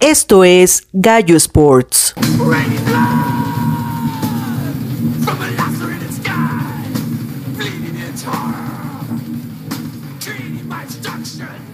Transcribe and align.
Esto 0.00 0.44
es 0.44 0.88
Gallo 0.94 1.36
Sports. 1.36 2.14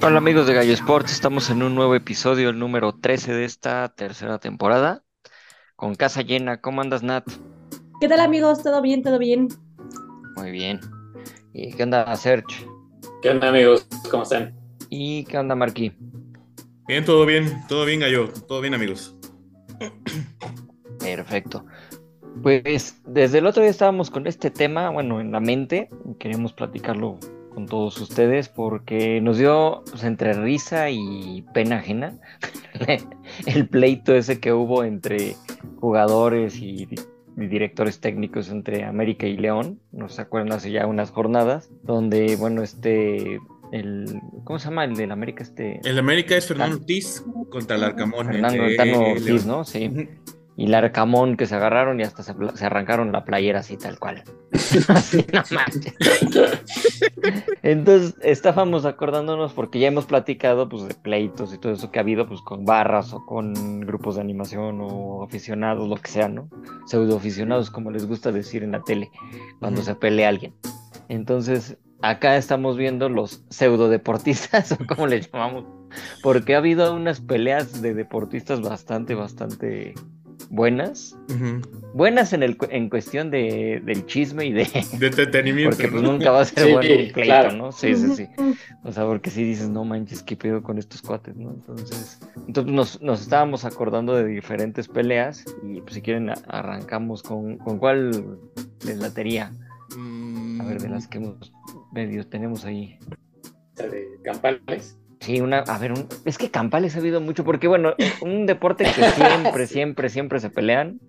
Hola 0.03 0.19
amigos 0.19 0.49
de 0.49 0.55
Gallo 0.55 0.73
Sports, 0.73 1.13
estamos 1.13 1.51
en 1.51 1.63
un 1.63 1.77
nuevo 1.77 1.95
episodio, 1.95 2.51
el 2.51 2.59
número 2.59 2.97
13 2.97 3.33
de 3.33 3.45
esta 3.45 3.89
tercera 3.91 4.39
temporada, 4.41 5.05
con 5.77 5.95
casa 5.95 6.23
llena. 6.23 6.61
¿Cómo 6.61 6.81
andas, 6.81 7.05
Nat? 7.05 7.29
¿Qué 8.01 8.09
tal 8.09 8.19
amigos? 8.19 8.61
¿Todo 8.61 8.83
bien? 8.83 9.05
¿Todo 9.05 9.21
bien? 9.21 9.47
Muy 10.35 10.51
bien. 10.51 10.81
¿Y 11.55 11.73
qué 11.75 11.85
onda, 11.85 12.17
Serge? 12.17 12.67
¿Qué 13.23 13.31
onda 13.31 13.51
amigos? 13.51 13.87
¿Cómo 14.11 14.25
están? 14.25 14.53
¿Y 14.91 15.25
qué 15.27 15.39
onda, 15.39 15.55
Marquí? 15.55 15.93
Bien, 16.89 17.05
todo 17.05 17.27
bien, 17.27 17.65
todo 17.69 17.85
bien, 17.85 17.99
Gallo, 17.99 18.29
todo 18.47 18.61
bien, 18.61 18.73
amigos. 18.73 19.17
Perfecto. 21.01 21.67
Pues 22.43 23.01
desde 23.05 23.39
el 23.39 23.47
otro 23.47 23.63
día 23.63 23.71
estábamos 23.71 24.09
con 24.09 24.29
este 24.29 24.53
tema, 24.53 24.91
bueno, 24.91 25.21
en 25.21 25.33
la 25.33 25.41
mente, 25.41 25.89
queríamos 26.21 26.53
platicarlo 26.53 27.19
con 27.53 27.67
todos 27.67 28.01
ustedes 28.01 28.49
porque 28.49 29.21
nos 29.21 29.39
dio 29.39 29.83
pues, 29.91 30.05
entre 30.05 30.35
risa 30.35 30.91
y 30.91 31.43
pena 31.55 31.79
ajena 31.79 32.21
el 33.47 33.69
pleito 33.69 34.15
ese 34.15 34.39
que 34.39 34.53
hubo 34.53 34.85
entre 34.85 35.35
jugadores 35.81 36.59
y 36.59 36.87
directores 37.35 38.01
técnicos 38.01 38.51
entre 38.51 38.85
América 38.85 39.27
y 39.27 39.37
León, 39.37 39.81
no 39.93 40.09
se 40.09 40.23
acuerdan 40.23 40.53
hace 40.53 40.71
ya 40.71 40.87
unas 40.87 41.11
jornadas, 41.11 41.71
donde, 41.83 42.37
bueno, 42.37 42.63
este 42.63 43.41
el 43.73 44.21
¿cómo 44.45 44.59
se 44.59 44.69
llama 44.69 44.85
el 44.85 44.95
del 44.97 45.11
América 45.11 45.43
este? 45.43 45.81
El 45.85 45.99
América 45.99 46.37
es 46.37 46.47
Fernando 46.47 46.77
Ortiz 46.77 47.25
contra 47.51 47.77
el 47.77 47.85
Arcamón. 47.85 48.27
Fernando 48.27 48.65
Tano 48.77 49.01
Ortiz. 49.13 49.47
¿no? 49.47 49.65
Sí. 49.65 50.09
Y 50.59 50.65
el 50.65 50.75
Arcamón 50.75 51.37
que 51.37 51.45
se 51.45 51.55
agarraron 51.55 52.01
y 52.01 52.03
hasta 52.03 52.23
se, 52.23 52.33
arrancaron 52.65 53.13
la 53.13 53.27
playera 53.27 53.61
así 53.61 53.77
tal 53.77 53.99
cual. 53.99 54.25
Así. 54.89 55.27
Entonces 57.63 58.15
estábamos 58.23 58.87
acordándonos 58.87 59.53
porque 59.53 59.79
ya 59.79 59.89
hemos 59.89 60.07
platicado 60.07 60.67
pues 60.67 60.89
de 60.89 60.95
pleitos 60.95 61.53
y 61.53 61.59
todo 61.59 61.73
eso 61.73 61.91
que 61.91 61.99
ha 61.99 62.03
habido 62.03 62.27
pues 62.27 62.41
con 62.41 62.65
barras 62.65 63.13
o 63.13 63.27
con 63.27 63.81
grupos 63.81 64.15
de 64.15 64.23
animación 64.23 64.79
o 64.81 65.25
aficionados, 65.25 65.89
lo 65.89 65.97
que 65.97 66.11
sea, 66.11 66.29
¿no? 66.29 66.49
Pseudo 66.87 67.19
aficionados 67.19 67.71
como 67.71 67.91
les 67.91 68.07
gusta 68.07 68.33
decir 68.33 68.63
en 68.63 68.73
la 68.73 68.83
tele 68.83 69.11
cuando 69.61 69.83
se 69.83 69.95
pelea 69.95 70.31
alguien. 70.31 70.55
Entonces 71.11 71.77
acá 72.03 72.37
estamos 72.37 72.77
viendo 72.77 73.09
los 73.09 73.45
pseudo 73.51 73.89
deportistas 73.89 74.73
o 74.81 74.87
como 74.87 75.07
le 75.07 75.21
llamamos, 75.21 75.65
porque 76.23 76.55
ha 76.55 76.59
habido 76.59 76.95
unas 76.95 77.21
peleas 77.21 77.83
de 77.83 77.95
deportistas 77.95 78.61
bastante, 78.61 79.15
bastante 79.15 79.95
buenas. 80.51 81.17
Buenas 81.95 82.33
en, 82.33 82.43
el, 82.43 82.57
en 82.71 82.89
cuestión 82.89 83.31
de, 83.31 83.83
del 83.85 84.07
chisme 84.07 84.47
y 84.47 84.53
de... 84.53 84.65
De 84.99 85.07
entretenimiento. 85.07 85.77
Porque 85.77 85.89
pues 85.89 86.03
¿no? 86.03 86.13
nunca 86.13 86.31
va 86.31 86.43
a 86.43 86.45
ser 86.45 86.65
Sí, 86.65 86.73
bueno 86.73 86.91
un 86.91 86.97
pleito, 86.97 87.21
claro. 87.21 87.53
¿no? 87.53 87.73
Sí, 87.73 87.95
sí, 87.95 88.15
sí. 88.15 88.29
O 88.85 88.93
sea, 88.93 89.05
porque 89.05 89.31
si 89.31 89.45
dices, 89.45 89.69
no 89.69 89.85
manches, 89.85 90.23
qué 90.23 90.37
pedo 90.37 90.63
con 90.63 90.79
estos 90.79 91.03
cuates, 91.03 91.37
¿no? 91.37 91.51
Entonces, 91.51 92.21
entonces 92.47 92.73
nos, 92.73 93.01
nos 93.03 93.23
estábamos 93.23 93.65
acordando 93.65 94.15
de 94.15 94.27
diferentes 94.27 94.89
peleas 94.89 95.45
y 95.63 95.81
pues 95.81 95.95
si 95.95 96.03
quieren 96.03 96.31
arrancamos 96.49 97.23
con, 97.23 97.57
con 97.59 97.79
cuál 97.79 98.39
les 98.85 98.99
latería. 98.99 99.53
Mm, 99.97 100.61
A 100.61 100.65
ver, 100.65 100.81
de 100.81 100.89
las 100.89 101.07
que 101.09 101.19
hemos 101.19 101.53
medio 101.93 102.27
tenemos 102.27 102.65
ahí. 102.65 102.99
De 103.77 104.07
Campales. 104.25 104.99
Sí, 105.21 105.41
una, 105.41 105.61
a 105.61 105.79
ver, 105.79 105.93
un- 105.93 106.07
es 106.25 106.37
que 106.39 106.51
campales 106.51 106.95
ha 106.95 106.99
habido 106.99 107.21
mucho, 107.21 107.43
porque 107.43 107.69
bueno, 107.69 107.95
un 108.21 108.45
deporte 108.47 108.85
que 108.85 109.11
siempre, 109.11 109.67
siempre, 109.67 110.09
siempre 110.11 110.41
se 110.41 110.51
pelean. 110.51 111.01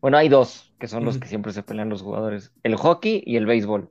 Bueno, 0.00 0.18
hay 0.18 0.28
dos 0.28 0.74
que 0.78 0.86
son 0.86 1.04
los 1.04 1.18
que 1.18 1.28
siempre 1.28 1.52
se 1.52 1.62
pelean 1.62 1.88
los 1.88 2.02
jugadores, 2.02 2.52
el 2.62 2.76
hockey 2.76 3.22
y 3.24 3.36
el 3.36 3.46
béisbol, 3.46 3.88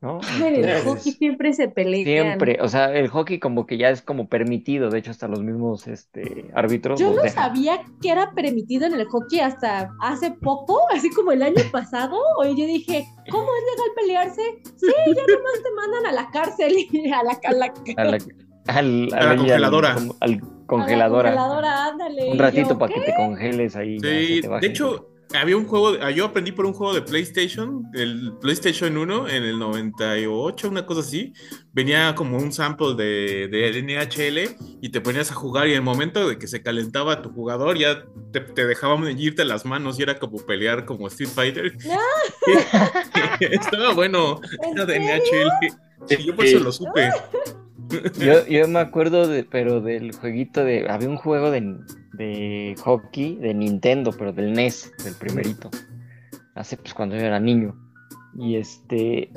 ¿no? 0.00 0.20
En 0.36 0.42
el 0.42 0.64
Entonces, 0.64 0.84
hockey 0.84 1.12
siempre 1.12 1.52
se 1.52 1.68
pelean. 1.68 2.04
Siempre, 2.04 2.58
o 2.60 2.68
sea, 2.68 2.94
el 2.94 3.08
hockey 3.08 3.38
como 3.38 3.66
que 3.66 3.78
ya 3.78 3.90
es 3.90 4.02
como 4.02 4.28
permitido, 4.28 4.90
de 4.90 4.98
hecho 4.98 5.10
hasta 5.10 5.26
los 5.28 5.42
mismos 5.42 5.86
este, 5.86 6.50
árbitros 6.54 7.00
Yo 7.00 7.10
no 7.14 7.22
dejan. 7.22 7.30
sabía 7.30 7.80
que 8.02 8.10
era 8.10 8.32
permitido 8.32 8.86
en 8.86 8.94
el 8.94 9.04
hockey 9.06 9.40
hasta 9.40 9.90
hace 10.00 10.30
poco, 10.32 10.80
así 10.92 11.10
como 11.10 11.32
el 11.32 11.42
año 11.42 11.62
pasado. 11.72 12.16
Oye, 12.38 12.54
yo 12.56 12.66
dije, 12.66 13.04
¿cómo 13.30 13.44
es 13.44 13.64
legal 13.76 13.90
pelearse? 13.96 14.42
Sí, 14.76 14.86
ya 14.86 15.22
nomás 15.34 15.62
te 15.62 15.72
mandan 15.74 16.06
a 16.06 16.12
la 16.12 16.30
cárcel 16.30 16.74
y 16.92 17.10
a 17.10 17.22
la, 17.22 17.38
a 17.44 17.52
la, 17.52 17.72
A 17.96 18.04
la, 18.04 18.18
al, 18.68 19.08
A 19.14 19.22
la 19.24 19.30
al- 19.30 19.36
congeladora. 19.38 19.92
Al, 19.94 20.10
al 20.20 20.32
a 20.32 20.36
la 20.36 20.66
congeladora. 20.66 21.86
ándale. 21.86 22.28
Un 22.28 22.34
Y 22.34 22.38
ratito 22.38 22.68
yo, 22.70 22.78
para 22.78 22.92
que 22.92 23.00
te 23.00 23.14
congeles 23.14 23.76
ahí. 23.76 23.98
Sí, 24.00 24.40
de 24.42 24.66
hecho, 24.66 25.08
había 25.36 25.56
un 25.56 25.66
juego, 25.66 25.96
ah, 26.00 26.10
yo 26.10 26.26
aprendí 26.26 26.52
por 26.52 26.66
un 26.66 26.72
juego 26.72 26.94
de 26.94 27.02
PlayStation, 27.02 27.84
el 27.94 28.32
PlayStation 28.40 28.96
1 28.96 29.28
en 29.28 29.44
el 29.44 29.58
98, 29.58 30.68
una 30.68 30.86
cosa 30.86 31.00
así. 31.00 31.32
Venía 31.72 32.14
como 32.14 32.38
un 32.38 32.52
sample 32.52 32.94
de, 32.94 33.48
de 33.48 33.82
NHL 33.82 34.56
y 34.80 34.88
te 34.90 35.00
ponías 35.00 35.30
a 35.30 35.34
jugar 35.34 35.66
y 35.68 35.70
en 35.70 35.76
el 35.76 35.82
momento 35.82 36.28
de 36.28 36.38
que 36.38 36.46
se 36.46 36.62
calentaba 36.62 37.22
tu 37.22 37.30
jugador 37.30 37.76
ya 37.76 38.04
te, 38.32 38.40
te 38.40 38.66
dejaban 38.66 39.06
irte 39.18 39.44
las 39.44 39.64
manos 39.64 39.98
y 39.98 40.02
era 40.02 40.18
como 40.18 40.44
pelear 40.44 40.84
como 40.84 41.08
Street 41.08 41.30
Fighter. 41.30 41.76
Estaba 43.40 43.92
bueno, 43.94 44.40
¿En 44.62 44.72
era 44.74 44.86
de 44.86 44.94
serio? 44.94 45.50
NHL. 45.60 45.76
Sí, 46.08 46.24
yo 46.24 46.36
por 46.36 46.44
eso 46.44 46.60
lo 46.60 46.72
supe. 46.72 47.10
Yo, 48.18 48.44
yo 48.48 48.66
me 48.66 48.80
acuerdo 48.80 49.28
de, 49.28 49.44
pero 49.44 49.80
del 49.80 50.12
jueguito 50.12 50.64
de, 50.64 50.88
había 50.88 51.08
un 51.08 51.18
juego 51.18 51.52
de, 51.52 51.76
de 52.16 52.74
hockey 52.82 53.36
de 53.36 53.54
Nintendo, 53.54 54.12
pero 54.12 54.32
del 54.32 54.52
NES, 54.52 54.92
del 55.04 55.14
primerito, 55.14 55.70
hace 56.54 56.76
pues 56.76 56.94
cuando 56.94 57.16
yo 57.16 57.22
era 57.22 57.40
niño. 57.40 57.74
Y 58.38 58.56
este, 58.56 59.30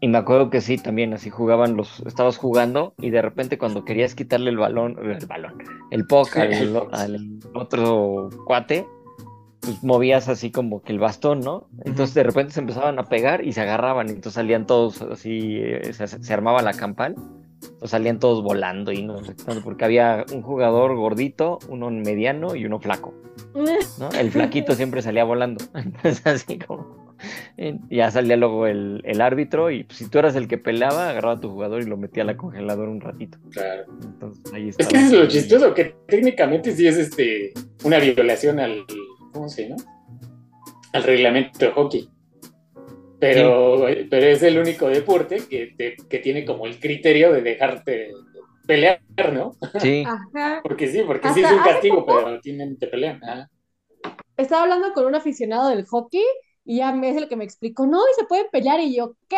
y 0.00 0.08
me 0.08 0.18
acuerdo 0.18 0.50
que 0.50 0.60
sí, 0.60 0.78
también 0.78 1.12
así 1.12 1.30
jugaban 1.30 1.76
los, 1.76 2.00
estabas 2.06 2.36
jugando 2.36 2.94
y 2.98 3.10
de 3.10 3.22
repente 3.22 3.58
cuando 3.58 3.84
querías 3.84 4.14
quitarle 4.14 4.50
el 4.50 4.58
balón, 4.58 4.96
el 5.02 5.26
balón, 5.26 5.54
el 5.90 6.06
puck 6.06 6.36
al, 6.36 6.88
al 6.92 7.40
otro 7.54 8.30
cuate, 8.46 8.86
pues 9.60 9.82
movías 9.82 10.28
así 10.28 10.52
como 10.52 10.82
que 10.82 10.92
el 10.92 11.00
bastón, 11.00 11.40
¿no? 11.40 11.68
Entonces 11.84 12.14
de 12.14 12.22
repente 12.22 12.52
se 12.52 12.60
empezaban 12.60 12.98
a 12.98 13.04
pegar 13.04 13.44
y 13.44 13.52
se 13.52 13.60
agarraban, 13.60 14.06
y 14.08 14.10
entonces 14.10 14.34
salían 14.34 14.66
todos 14.66 15.02
así, 15.02 15.58
eh, 15.60 15.92
se, 15.92 16.06
se 16.06 16.32
armaba 16.32 16.62
la 16.62 16.74
campal, 16.74 17.16
o 17.80 17.88
salían 17.88 18.18
todos 18.18 18.42
volando 18.42 18.92
y 18.92 19.02
no 19.02 19.24
sé 19.24 19.34
qué 19.36 19.44
tanto, 19.44 19.62
porque 19.62 19.84
había 19.84 20.24
un 20.32 20.42
jugador 20.42 20.96
gordito, 20.96 21.58
uno 21.68 21.90
mediano 21.90 22.54
y 22.54 22.64
uno 22.64 22.80
flaco, 22.80 23.14
¿no? 23.54 24.10
El 24.18 24.30
flaquito 24.30 24.74
siempre 24.76 25.02
salía 25.02 25.24
volando, 25.24 25.64
entonces 25.74 26.26
así 26.26 26.58
como... 26.58 27.08
Ya 27.90 28.10
salía 28.12 28.36
luego 28.36 28.68
el, 28.68 29.02
el 29.04 29.20
árbitro 29.20 29.72
y 29.72 29.82
pues, 29.82 29.98
si 29.98 30.08
tú 30.08 30.20
eras 30.20 30.36
el 30.36 30.46
que 30.46 30.56
peleaba, 30.56 31.10
agarraba 31.10 31.34
a 31.34 31.40
tu 31.40 31.50
jugador 31.50 31.82
y 31.82 31.86
lo 31.86 31.96
metía 31.96 32.22
a 32.22 32.26
la 32.26 32.36
congeladora 32.36 32.88
un 32.88 33.00
ratito. 33.00 33.38
Claro. 33.50 33.86
Entonces 34.04 34.54
ahí 34.54 34.68
Es 34.68 34.76
que 34.76 34.96
eso 34.96 35.06
es 35.06 35.12
lo 35.12 35.26
chistoso, 35.26 35.74
que 35.74 35.96
técnicamente 36.06 36.70
sí 36.76 36.86
es 36.86 36.96
este 36.96 37.52
una 37.82 37.98
violación 37.98 38.60
al. 38.60 38.84
¿Cómo 39.32 39.48
se 39.48 39.68
llama? 39.68 39.82
Al 40.92 41.02
reglamento 41.02 41.58
de 41.58 41.72
hockey. 41.72 42.08
Pero, 43.20 43.86
pero 44.10 44.26
es 44.26 44.42
el 44.42 44.58
único 44.58 44.88
deporte 44.88 45.42
que, 45.48 45.74
te- 45.76 45.96
que 46.08 46.18
tiene 46.18 46.44
como 46.44 46.66
el 46.66 46.78
criterio 46.78 47.32
de 47.32 47.42
dejarte 47.42 48.12
pelear, 48.66 49.00
¿no? 49.32 49.56
Sí, 49.80 50.04
Ajá. 50.06 50.60
Porque 50.62 50.86
sí, 50.88 51.02
porque 51.06 51.28
sí 51.30 51.40
es 51.42 51.50
un 51.50 51.58
castigo, 51.62 52.06
poco- 52.06 52.22
pero 52.24 52.40
tienen, 52.40 52.78
te 52.78 52.86
pelean. 52.86 53.20
Estaba 54.36 54.62
hablando 54.62 54.92
con 54.92 55.06
un 55.06 55.14
aficionado 55.14 55.68
del 55.70 55.84
hockey 55.86 56.22
y 56.64 56.76
ya 56.78 56.92
me- 56.92 57.10
es 57.10 57.16
el 57.16 57.28
que 57.28 57.36
me 57.36 57.44
explicó, 57.44 57.86
no, 57.86 57.98
y 57.98 58.14
se 58.20 58.24
puede 58.26 58.44
pelear. 58.50 58.78
Y 58.80 58.94
yo, 58.94 59.14
¿qué? 59.28 59.36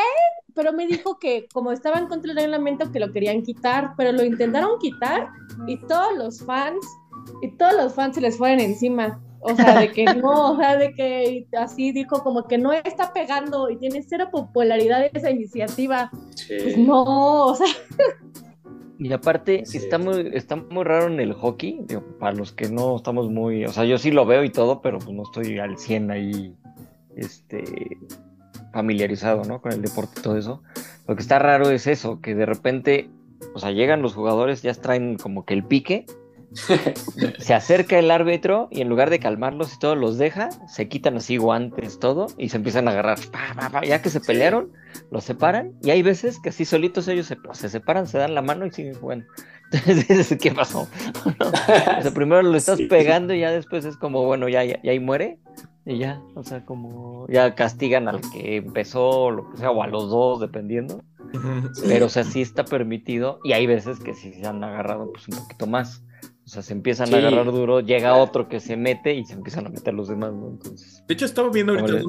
Pero 0.55 0.73
me 0.73 0.87
dijo 0.87 1.19
que 1.19 1.47
como 1.53 1.73
estaba 1.73 1.99
en 1.99 2.07
contra 2.09 2.35
del 2.35 2.43
reglamento, 2.45 2.91
que 2.93 3.01
lo 3.01 3.13
querían 3.13 3.43
quitar, 3.43 3.93
pero 3.97 4.13
lo 4.13 4.25
intentaron 4.25 4.79
quitar 4.79 5.29
y 5.69 5.79
todos 5.87 6.17
los 6.19 6.45
fans, 6.45 6.85
y 7.41 7.57
todos 7.57 7.75
los 7.75 7.95
fans 7.95 8.17
se 8.17 8.21
les 8.21 8.37
fueron 8.37 8.61
encima. 8.61 9.23
O 9.43 9.57
sea, 9.57 9.81
de 9.81 9.91
que 9.91 10.05
no, 10.05 10.53
o 10.53 10.57
sea, 10.57 10.77
de 10.77 10.93
que 10.95 11.47
así 11.59 11.93
dijo 11.93 12.23
como 12.23 12.47
que 12.47 12.59
no 12.59 12.73
está 12.73 13.13
pegando 13.13 13.71
y 13.71 13.77
tiene 13.79 14.03
cero 14.03 14.29
popularidad 14.31 15.09
esa 15.13 15.31
iniciativa. 15.31 16.11
Pues 16.47 16.77
no, 16.77 17.47
o 17.47 17.55
sea, 17.55 17.67
Y 18.99 19.11
aparte, 19.15 19.65
Sí. 19.65 19.79
está 19.79 19.97
muy, 19.97 20.31
está 20.35 20.57
muy 20.57 20.85
raro 20.85 21.07
en 21.07 21.21
el 21.21 21.33
hockey, 21.33 21.81
digo, 21.87 22.03
para 22.19 22.35
los 22.37 22.53
que 22.53 22.69
no 22.69 22.97
estamos 22.97 23.31
muy, 23.31 23.65
o 23.65 23.73
sea, 23.73 23.85
yo 23.87 23.97
sí 23.97 24.11
lo 24.11 24.27
veo 24.27 24.45
y 24.45 24.51
todo, 24.51 24.83
pero 24.83 24.99
pues 24.99 25.11
no 25.13 25.23
estoy 25.23 25.59
al 25.59 25.79
100 25.79 26.11
ahí, 26.11 26.55
este, 27.17 27.65
familiarizado, 28.75 29.43
¿no? 29.45 29.63
Con 29.63 29.73
el 29.73 29.81
deporte 29.83 30.21
y 30.21 30.23
todo 30.23 30.37
eso. 30.37 30.63
Lo 31.09 31.17
que 31.17 31.23
está 31.23 31.39
raro 31.39 31.71
es 31.71 31.87
eso, 31.87 32.21
que 32.21 32.35
de 32.35 32.45
repente, 32.45 33.09
o 33.55 33.59
sea, 33.59 33.71
llegan 33.73 34.03
los 34.03 34.15
jugadores, 34.15 34.61
ya 34.61 34.75
traen 34.75 35.17
como 35.17 35.45
que 35.47 35.55
el 35.55 35.65
pique, 35.65 36.05
se 37.39 37.55
acerca 37.55 37.99
el 37.99 38.11
árbitro 38.11 38.69
y 38.71 38.81
en 38.81 38.89
lugar 38.89 39.11
de 39.11 39.19
calmarlos 39.19 39.75
y 39.75 39.79
todo, 39.79 39.95
los 39.95 40.19
deja, 40.19 40.51
se 40.69 40.89
quitan 40.89 41.17
así 41.17 41.37
guantes, 41.37 41.99
todo, 41.99 42.27
y 42.39 42.49
se 42.49 42.57
empiezan 42.57 42.89
a 42.89 42.93
agarrar. 42.93 43.19
Pa, 43.31 43.55
pa, 43.57 43.71
pa. 43.71 43.85
Ya 43.85 44.03
que 44.03 44.11
se 44.11 44.21
pelearon, 44.21 44.73
los 45.11 45.25
separan, 45.25 45.73
y 45.83 45.91
hay 45.91 46.03
veces 46.03 46.39
que 46.41 46.49
así 46.51 46.65
solitos 46.65 47.07
ellos 47.09 47.27
se, 47.27 47.37
se 47.53 47.69
separan, 47.69 48.07
se 48.07 48.19
dan 48.19 48.35
la 48.35 48.43
mano 48.43 48.67
y 48.67 48.71
siguen 48.71 48.95
jugando. 48.95 49.27
¿Qué 50.41 50.51
pasó? 50.53 50.89
O 51.99 52.03
sea, 52.03 52.11
primero 52.15 52.43
lo 52.43 52.57
estás 52.57 52.79
Sí. 52.79 52.87
pegando 52.87 53.35
y 53.35 53.41
ya 53.41 53.51
después 53.51 53.85
es 53.85 53.97
como, 53.97 54.25
bueno, 54.25 54.49
ya, 54.49 54.65
ya, 54.65 54.81
ya 54.83 54.91
ahí 54.93 55.01
muere. 55.01 55.39
Y 55.87 55.99
ya, 55.99 56.21
o 56.35 56.43
sea, 56.45 56.65
como 56.67 57.27
ya 57.29 57.55
castigan 57.55 58.07
al 58.07 58.21
que 58.33 58.57
empezó, 58.57 59.09
o 59.09 59.31
lo 59.31 59.51
que 59.51 59.57
sea, 59.59 59.71
o 59.71 59.83
a 59.83 59.87
los 59.87 60.11
dos, 60.11 60.41
dependiendo. 60.41 61.03
Pero, 61.87 62.07
o 62.07 62.09
sea, 62.09 62.25
sí 62.25 62.43
está 62.43 62.65
permitido. 62.65 63.41
Y 63.45 63.53
hay 63.53 63.67
veces 63.67 63.99
que 64.01 64.15
sí 64.15 64.33
se 64.33 64.47
han 64.47 64.63
agarrado 64.63 65.11
pues, 65.13 65.27
un 65.29 65.37
poquito 65.39 65.67
más. 65.67 66.03
O 66.51 66.53
sea, 66.53 66.63
se 66.65 66.73
empiezan 66.73 67.07
Sí. 67.07 67.15
a 67.15 67.19
agarrar 67.19 67.47
duro, 67.53 67.79
llega 67.79 68.17
otro 68.17 68.49
que 68.49 68.59
se 68.59 68.77
mete 68.77 69.15
y 69.15 69.25
se 69.25 69.35
empiezan 69.35 69.67
a 69.67 69.69
meter 69.71 69.95
los 69.95 70.09
demás, 70.09 70.33
¿no? 70.33 70.49
Entonces, 70.49 71.01
De 71.07 71.15
hecho, 71.15 71.25
estaba 71.25 71.49
viendo 71.49 71.79
ahorita 71.79 72.03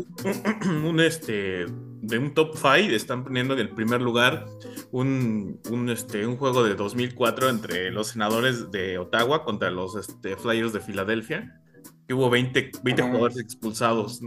un, 0.67 0.83
un, 0.85 0.99
este 0.99 1.67
de 2.01 2.17
un 2.17 2.33
top 2.33 2.55
5, 2.55 2.95
están 2.95 3.23
poniendo 3.23 3.53
en 3.53 3.59
el 3.59 3.69
primer 3.69 4.01
lugar 4.01 4.47
un, 4.91 5.59
un, 5.69 5.89
este, 5.91 6.25
un 6.25 6.37
juego 6.37 6.63
de 6.63 6.73
2004 6.73 7.49
entre 7.49 7.91
los 7.91 8.07
senadores 8.07 8.71
de 8.71 8.97
Ottawa 8.97 9.43
contra 9.43 9.69
los 9.69 9.95
este, 9.95 10.35
Flyers 10.35 10.73
de 10.73 10.79
Filadelfia. 10.79 11.61
Que 12.07 12.15
hubo 12.15 12.31
20, 12.31 12.71
20 12.81 13.01
Ah. 13.03 13.05
jugadores 13.05 13.37
expulsados. 13.37 14.21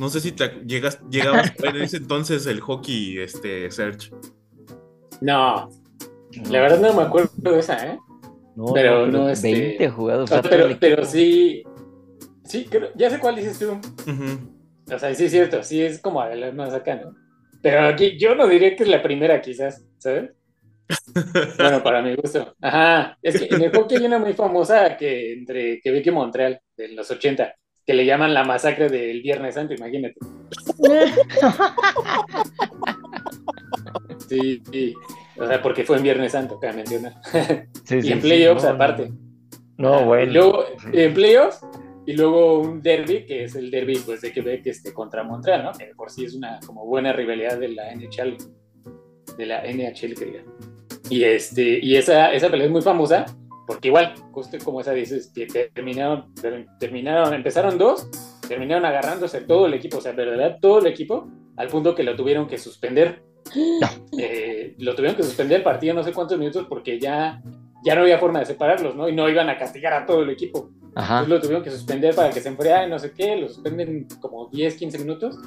No 0.00 0.08
sé 0.08 0.18
si 0.20 0.32
te 0.32 0.48
llegas, 0.66 1.00
llegabas 1.10 1.50
a 1.50 1.62
ver 1.62 1.76
en 1.76 1.82
ese 1.82 1.96
entonces 1.98 2.44
el 2.46 2.58
hockey 2.58 3.18
este, 3.20 3.70
Search. 3.70 4.12
No, 5.20 5.68
la 6.50 6.60
verdad 6.60 6.80
no 6.80 6.92
me 6.92 7.02
acuerdo 7.02 7.30
de 7.52 7.60
esa, 7.60 7.86
¿eh? 7.86 7.98
No, 8.66 8.72
pero 8.74 9.06
no, 9.06 9.28
este- 9.28 9.52
20 9.52 9.88
jugados. 9.90 10.22
o 10.22 10.24
O 10.24 10.26
sea, 10.36 10.42
sea, 10.42 10.50
todo 10.50 10.66
el 10.66 10.76
pero, 10.78 10.96
pero 10.96 11.04
sí, 11.06 11.62
sí, 12.44 12.66
creo- 12.70 12.90
ya 12.96 13.10
sé 13.10 13.18
cuál 13.18 13.36
dices 13.36 13.58
tú. 13.58 13.72
Ujú. 14.10 14.94
O 14.94 14.98
sea, 14.98 15.14
sí 15.14 15.24
es 15.26 15.30
cierto, 15.30 15.62
sí 15.62 15.82
es 15.82 16.00
como 16.00 16.24
de 16.24 16.36
las 16.36 16.54
más 16.54 16.74
acá, 16.74 16.96
¿no? 16.96 17.14
Pero 17.62 17.86
aquí 17.86 18.18
yo 18.18 18.34
no 18.34 18.46
diría 18.48 18.74
que 18.74 18.82
es 18.84 18.88
la 18.88 19.02
primera, 19.02 19.40
quizás, 19.40 19.84
¿sabes? 19.98 20.30
Bueno, 21.58 21.82
para 21.84 22.02
mi 22.02 22.16
gusto. 22.16 22.54
Ajá, 22.60 23.16
es 23.22 23.38
que 23.40 23.54
en 23.54 23.62
el 23.62 23.70
hockey 23.72 23.98
hay 23.98 24.06
una 24.06 24.18
muy 24.18 24.32
famosa 24.32 24.96
que 24.96 25.34
entre 25.34 25.80
Quebec 25.80 26.06
y 26.06 26.10
Montreal, 26.10 26.60
de 26.76 26.88
los 26.88 27.08
80, 27.10 27.54
que 27.86 27.94
le 27.94 28.04
llaman 28.06 28.34
la 28.34 28.42
masacre 28.44 28.88
del 28.88 29.22
Viernes 29.22 29.54
Santo, 29.54 29.74
imagínate. 29.74 30.16
Sí, 34.28 34.62
sí. 34.70 34.94
O 35.40 35.46
sea, 35.46 35.62
porque 35.62 35.84
fue 35.84 35.96
en 35.96 36.02
Viernes 36.02 36.32
Santo, 36.32 36.58
cabe 36.60 36.74
mencionar. 36.74 37.14
Sí, 37.84 37.96
y 37.96 38.02
sí, 38.02 38.12
en 38.12 38.20
sí, 38.22 38.28
playoffs 38.28 38.62
no, 38.64 38.70
aparte. 38.70 39.10
No, 39.78 39.94
Ah, 39.94 40.04
bueno. 40.04 40.30
Y 40.30 40.34
luego 40.34 40.64
en 40.92 41.14
playoffs 41.14 41.60
y 42.06 42.12
luego 42.14 42.60
un 42.60 42.82
derby, 42.82 43.24
que 43.24 43.44
es 43.44 43.54
el 43.56 43.70
derby 43.70 43.98
pues, 44.04 44.20
de 44.20 44.32
Quebec 44.32 44.66
este, 44.66 44.92
contra 44.92 45.22
Montreal, 45.24 45.64
¿no? 45.64 45.72
Que 45.72 45.86
por 45.96 46.10
sí 46.10 46.24
es 46.24 46.34
una 46.34 46.60
como 46.66 46.84
buena 46.86 47.12
rivalidad 47.12 47.58
de 47.58 47.68
la 47.68 47.94
NHL, 47.94 48.36
de 49.36 49.46
la 49.46 49.62
NHL, 49.64 50.14
que 50.14 50.24
diga. 50.24 50.44
Y, 51.08 51.24
este, 51.24 51.78
y 51.82 51.96
esa, 51.96 52.32
esa 52.32 52.50
pelea 52.50 52.66
es 52.66 52.72
muy 52.72 52.82
famosa, 52.82 53.26
porque 53.66 53.88
igual, 53.88 54.14
justo 54.32 54.56
como 54.64 54.80
esa 54.80 54.92
dices, 54.92 55.32
que 55.34 55.46
terminaron, 55.72 56.34
ter- 56.34 56.66
terminaron, 56.78 57.32
empezaron 57.34 57.78
dos, 57.78 58.08
terminaron 58.48 58.84
agarrándose 58.84 59.40
todo 59.42 59.66
el 59.66 59.74
equipo, 59.74 59.98
o 59.98 60.00
sea, 60.00 60.12
de 60.12 60.24
verdad, 60.24 60.58
todo 60.60 60.80
el 60.80 60.86
equipo, 60.86 61.28
al 61.56 61.68
punto 61.68 61.94
que 61.94 62.02
lo 62.02 62.14
tuvieron 62.16 62.46
que 62.46 62.58
suspender. 62.58 63.22
Eh, 64.18 64.74
lo 64.78 64.94
tuvieron 64.94 65.16
que 65.16 65.22
suspender 65.22 65.58
el 65.58 65.64
partido 65.64 65.94
no 65.94 66.02
sé 66.02 66.12
cuántos 66.12 66.38
minutos 66.38 66.66
porque 66.68 67.00
ya, 67.00 67.42
ya 67.84 67.94
no 67.94 68.02
había 68.02 68.18
forma 68.18 68.40
de 68.40 68.46
separarlos, 68.46 68.94
¿no? 68.94 69.08
Y 69.08 69.14
no 69.14 69.28
iban 69.28 69.48
a 69.48 69.58
castigar 69.58 69.92
a 69.92 70.06
todo 70.06 70.22
el 70.22 70.30
equipo. 70.30 70.70
Ajá. 70.94 71.20
Entonces 71.20 71.28
lo 71.28 71.40
tuvieron 71.40 71.62
que 71.62 71.70
suspender 71.70 72.14
para 72.14 72.30
que 72.30 72.40
se 72.40 72.48
enfriara 72.48 72.86
y 72.86 72.90
no 72.90 72.98
sé 72.98 73.12
qué, 73.12 73.36
lo 73.36 73.48
suspenden 73.48 74.06
como 74.20 74.48
10, 74.48 74.74
15 74.74 74.98
minutos, 74.98 75.38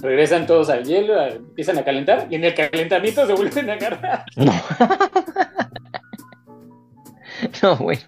regresan 0.00 0.46
todos 0.46 0.70
al 0.70 0.84
hielo, 0.84 1.20
empiezan 1.22 1.78
a 1.78 1.84
calentar 1.84 2.26
y 2.30 2.36
en 2.36 2.44
el 2.44 2.54
calentamiento 2.54 3.26
se 3.26 3.32
vuelven 3.32 3.70
a 3.70 3.74
agarrar. 3.74 4.24
No. 4.36 4.52
no, 7.62 7.76
bueno. 7.76 8.02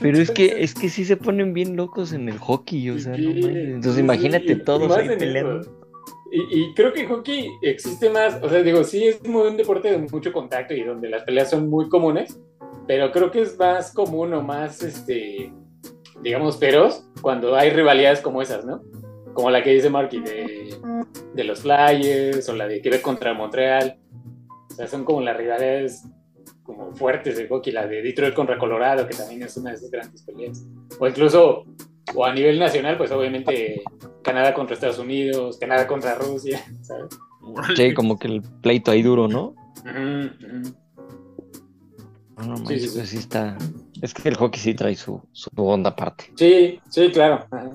Pero 0.00 0.18
es 0.18 0.30
que, 0.30 0.62
es 0.62 0.74
que 0.74 0.90
sí 0.90 1.04
se 1.04 1.16
ponen 1.16 1.54
bien 1.54 1.76
locos 1.76 2.12
en 2.12 2.28
el 2.28 2.38
hockey, 2.38 2.90
o 2.90 2.98
sea, 2.98 3.16
no. 3.16 3.48
Entonces 3.48 3.98
imagínate 3.98 4.56
todos 4.56 4.94
ahí 4.94 5.08
peleando. 5.16 5.75
Y 6.50 6.74
creo 6.74 6.92
que 6.92 7.02
el 7.02 7.08
hockey 7.08 7.50
existe 7.62 8.10
más, 8.10 8.42
o 8.42 8.48
sea, 8.48 8.62
digo, 8.62 8.84
sí 8.84 9.06
es 9.06 9.26
muy 9.26 9.48
un 9.48 9.56
deporte 9.56 9.90
de 9.90 9.98
mucho 9.98 10.32
contacto 10.32 10.74
y 10.74 10.82
donde 10.82 11.08
las 11.08 11.24
peleas 11.24 11.50
son 11.50 11.68
muy 11.68 11.88
comunes, 11.88 12.38
pero 12.86 13.10
creo 13.12 13.30
que 13.30 13.42
es 13.42 13.58
más 13.58 13.92
común 13.92 14.32
o 14.34 14.42
más, 14.42 14.82
este, 14.82 15.52
digamos, 16.22 16.58
feroz 16.58 17.08
cuando 17.20 17.56
hay 17.56 17.70
rivalidades 17.70 18.20
como 18.20 18.42
esas, 18.42 18.64
¿no? 18.64 18.82
Como 19.34 19.50
la 19.50 19.62
que 19.62 19.70
dice 19.70 19.90
Marky 19.90 20.20
de, 20.20 20.74
de 21.34 21.44
los 21.44 21.60
Flyers 21.60 22.48
o 22.48 22.56
la 22.56 22.66
de 22.66 22.80
Quebec 22.80 23.02
contra 23.02 23.34
Montreal. 23.34 23.98
O 24.70 24.74
sea, 24.74 24.86
son 24.86 25.04
como 25.04 25.20
las 25.20 25.36
rivalidades 25.36 26.04
como 26.62 26.92
fuertes 26.94 27.36
de 27.36 27.46
hockey, 27.46 27.72
la 27.72 27.86
de 27.86 28.02
Detroit 28.02 28.34
contra 28.34 28.58
Colorado, 28.58 29.06
que 29.06 29.14
también 29.14 29.42
es 29.42 29.56
una 29.56 29.70
de 29.70 29.76
esas 29.76 29.90
grandes 29.90 30.22
peleas. 30.22 30.66
O 30.98 31.06
incluso, 31.06 31.64
o 32.14 32.24
a 32.24 32.32
nivel 32.32 32.58
nacional, 32.58 32.96
pues 32.96 33.10
obviamente 33.10 33.82
Canadá 34.22 34.54
contra 34.54 34.74
Estados 34.74 34.98
Unidos, 34.98 35.58
Canadá 35.58 35.86
contra 35.86 36.14
Rusia, 36.14 36.64
¿sabes? 36.82 37.08
Sí, 37.76 37.94
como 37.94 38.18
que 38.18 38.28
el 38.28 38.42
pleito 38.62 38.90
ahí 38.90 39.02
duro, 39.02 39.28
¿no? 39.28 39.54
No 42.36 42.56
Sí, 42.66 42.80
sí, 42.80 42.88
sí. 42.88 42.96
pues 42.96 43.08
sí 43.10 43.16
está. 43.18 43.56
Es 44.02 44.12
que 44.12 44.28
el 44.28 44.36
hockey 44.36 44.60
sí 44.60 44.74
trae 44.74 44.94
su, 44.94 45.22
su 45.32 45.50
onda 45.56 45.90
aparte. 45.90 46.32
Sí, 46.36 46.78
sí, 46.90 47.10
claro. 47.12 47.46
Ajá. 47.50 47.70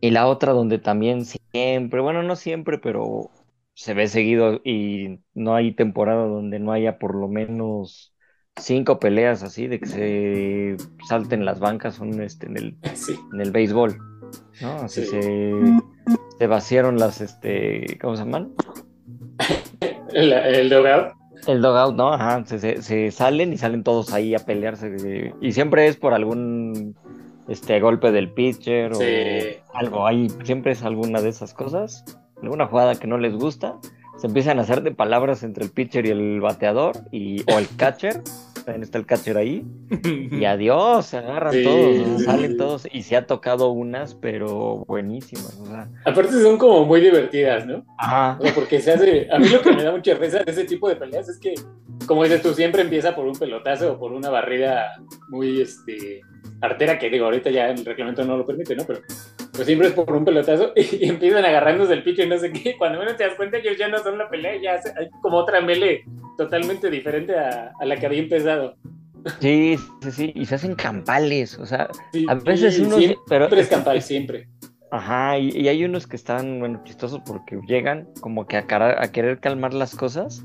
Y 0.00 0.10
la 0.10 0.26
otra 0.26 0.52
donde 0.52 0.78
también 0.78 1.24
siempre, 1.24 2.00
bueno, 2.00 2.22
no 2.22 2.36
siempre, 2.36 2.78
pero 2.78 3.30
se 3.74 3.94
ve 3.94 4.08
seguido 4.08 4.60
y 4.64 5.20
no 5.34 5.54
hay 5.54 5.72
temporada 5.74 6.26
donde 6.26 6.58
no 6.58 6.72
haya 6.72 6.98
por 6.98 7.14
lo 7.14 7.28
menos 7.28 8.14
cinco 8.58 8.98
peleas 8.98 9.42
así 9.42 9.66
de 9.66 9.78
que 9.80 9.86
se 9.86 10.76
salten 11.08 11.44
las 11.44 11.60
bancas 11.60 11.94
son 11.96 12.20
este 12.20 12.46
en 12.46 12.56
el, 12.56 12.76
Sí, 12.94 13.14
en 13.32 13.40
el 13.40 13.50
béisbol, 13.50 13.96
¿no? 14.62 14.72
Así 14.82 15.02
Sí. 15.02 15.08
se, 15.10 15.52
se 16.38 16.46
vaciaron 16.46 16.98
las 16.98 17.20
este, 17.20 17.98
¿cómo 18.00 18.16
se 18.16 18.24
llaman? 18.24 18.52
el, 20.12 20.32
el 20.32 20.70
dugout. 20.70 21.12
El 21.46 21.60
dogout, 21.62 21.94
¿no? 21.94 22.12
Ajá, 22.12 22.44
se, 22.46 22.58
se- 22.58 22.82
se 22.82 23.10
salen 23.10 23.52
y 23.52 23.58
salen 23.58 23.82
todos 23.84 24.12
ahí 24.12 24.34
a 24.34 24.38
pelearse. 24.38 24.96
eh, 25.04 25.34
Y 25.40 25.52
siempre 25.52 25.86
es 25.86 25.96
por 25.96 26.14
algún 26.14 26.96
este 27.48 27.78
golpe 27.78 28.10
del 28.10 28.32
pitcher 28.32 28.92
o 28.94 28.98
algo 29.74 30.06
ahí. 30.06 30.28
Siempre 30.44 30.72
es 30.72 30.82
alguna 30.82 31.20
de 31.20 31.28
esas 31.28 31.54
cosas. 31.54 32.04
Alguna 32.42 32.66
jugada 32.66 32.96
que 32.96 33.06
no 33.06 33.18
les 33.18 33.34
gusta. 33.34 33.76
Se 34.16 34.26
empiezan 34.26 34.58
a 34.58 34.62
hacer 34.62 34.82
de 34.82 34.92
palabras 34.92 35.42
entre 35.42 35.64
el 35.64 35.70
pitcher 35.70 36.06
y 36.06 36.10
el 36.10 36.40
bateador 36.40 36.94
y, 37.12 37.42
o 37.52 37.58
el 37.58 37.68
catcher. 37.76 38.22
También 38.64 38.82
está 38.82 38.98
el 38.98 39.06
catcher 39.06 39.36
ahí. 39.36 39.64
Y 40.32 40.44
adiós, 40.46 41.06
se 41.06 41.18
agarran 41.18 41.52
Sí, 41.52 41.62
todos, 41.62 42.24
salen 42.24 42.52
sí. 42.52 42.56
todos. 42.56 42.88
Y 42.90 43.02
se 43.02 43.14
ha 43.16 43.26
tocado 43.26 43.70
unas, 43.70 44.14
pero 44.14 44.84
buenísimas. 44.88 45.56
O 45.60 45.66
sea, 45.66 45.88
Aparte 46.04 46.32
son 46.32 46.56
como 46.58 46.84
muy 46.84 47.00
divertidas, 47.00 47.66
¿no? 47.66 47.84
ajá. 47.98 48.38
O 48.40 48.42
sea, 48.42 48.54
porque 48.54 48.80
se 48.80 48.92
hace. 48.92 49.28
A 49.30 49.38
mí 49.38 49.48
lo 49.48 49.60
que 49.60 49.72
me 49.72 49.82
da 49.84 49.92
mucha 49.92 50.14
risa 50.14 50.38
de 50.42 50.50
ese 50.50 50.64
tipo 50.64 50.88
de 50.88 50.96
peleas 50.96 51.28
es 51.28 51.38
que, 51.38 51.54
como 52.06 52.24
dices 52.24 52.42
tú, 52.42 52.54
siempre 52.54 52.82
empieza 52.82 53.14
por 53.14 53.26
un 53.26 53.36
pelotazo 53.36 53.92
o 53.92 53.98
por 54.00 54.12
una 54.12 54.30
barrida 54.30 54.96
muy 55.28 55.60
este, 55.60 56.22
artera, 56.60 56.98
que 56.98 57.08
digo, 57.10 57.26
ahorita 57.26 57.50
ya 57.50 57.68
el 57.70 57.84
reglamento 57.84 58.24
no 58.24 58.36
lo 58.36 58.44
permite, 58.46 58.74
¿no? 58.74 58.82
Pero 58.84 58.98
pues 59.56 59.66
siempre 59.66 59.88
es 59.88 59.94
por 59.94 60.12
un 60.12 60.24
pelotazo 60.24 60.72
y, 60.76 61.08
empiezan 61.08 61.44
agarrándose 61.44 61.92
el 61.94 62.02
picho 62.04 62.22
y 62.22 62.28
no 62.28 62.38
sé 62.38 62.52
qué. 62.52 62.76
Cuando 62.78 62.98
menos 62.98 63.16
te 63.16 63.24
das 63.24 63.34
cuenta, 63.34 63.58
ellos 63.58 63.76
ya 63.78 63.88
no 63.88 63.98
son 63.98 64.18
la 64.18 64.28
pelea, 64.28 64.60
ya 64.62 64.80
se- 64.80 64.90
hay 64.98 65.08
como 65.22 65.38
otra 65.38 65.60
mele 65.60 66.04
totalmente 66.38 66.90
diferente 66.90 67.36
a, 67.36 67.72
a 67.80 67.84
la 67.84 67.96
que 67.96 68.06
había 68.06 68.20
empezado. 68.20 68.76
Sí, 69.40 69.76
sí, 70.02 70.10
sí. 70.12 70.32
Y 70.36 70.46
se 70.46 70.54
hacen 70.54 70.74
campales. 70.76 71.58
O 71.58 71.66
sea, 71.66 71.88
Sí, 72.12 72.26
a 72.28 72.34
veces 72.34 72.78
uno. 72.78 72.96
siempre 72.98 73.18
Pero 73.28 73.46
es 73.56 73.68
campal, 73.68 74.00
siempre. 74.02 74.48
Ajá, 74.92 75.36
y, 75.38 75.48
y 75.50 75.66
hay 75.68 75.84
unos 75.84 76.06
que 76.06 76.14
están, 76.14 76.60
bueno, 76.60 76.80
chistosos 76.84 77.20
porque 77.26 77.58
llegan 77.66 78.08
como 78.20 78.46
que 78.46 78.56
a, 78.56 78.66
cara- 78.66 79.02
a 79.02 79.10
querer 79.10 79.40
calmar 79.40 79.74
las 79.74 79.96
cosas, 79.96 80.44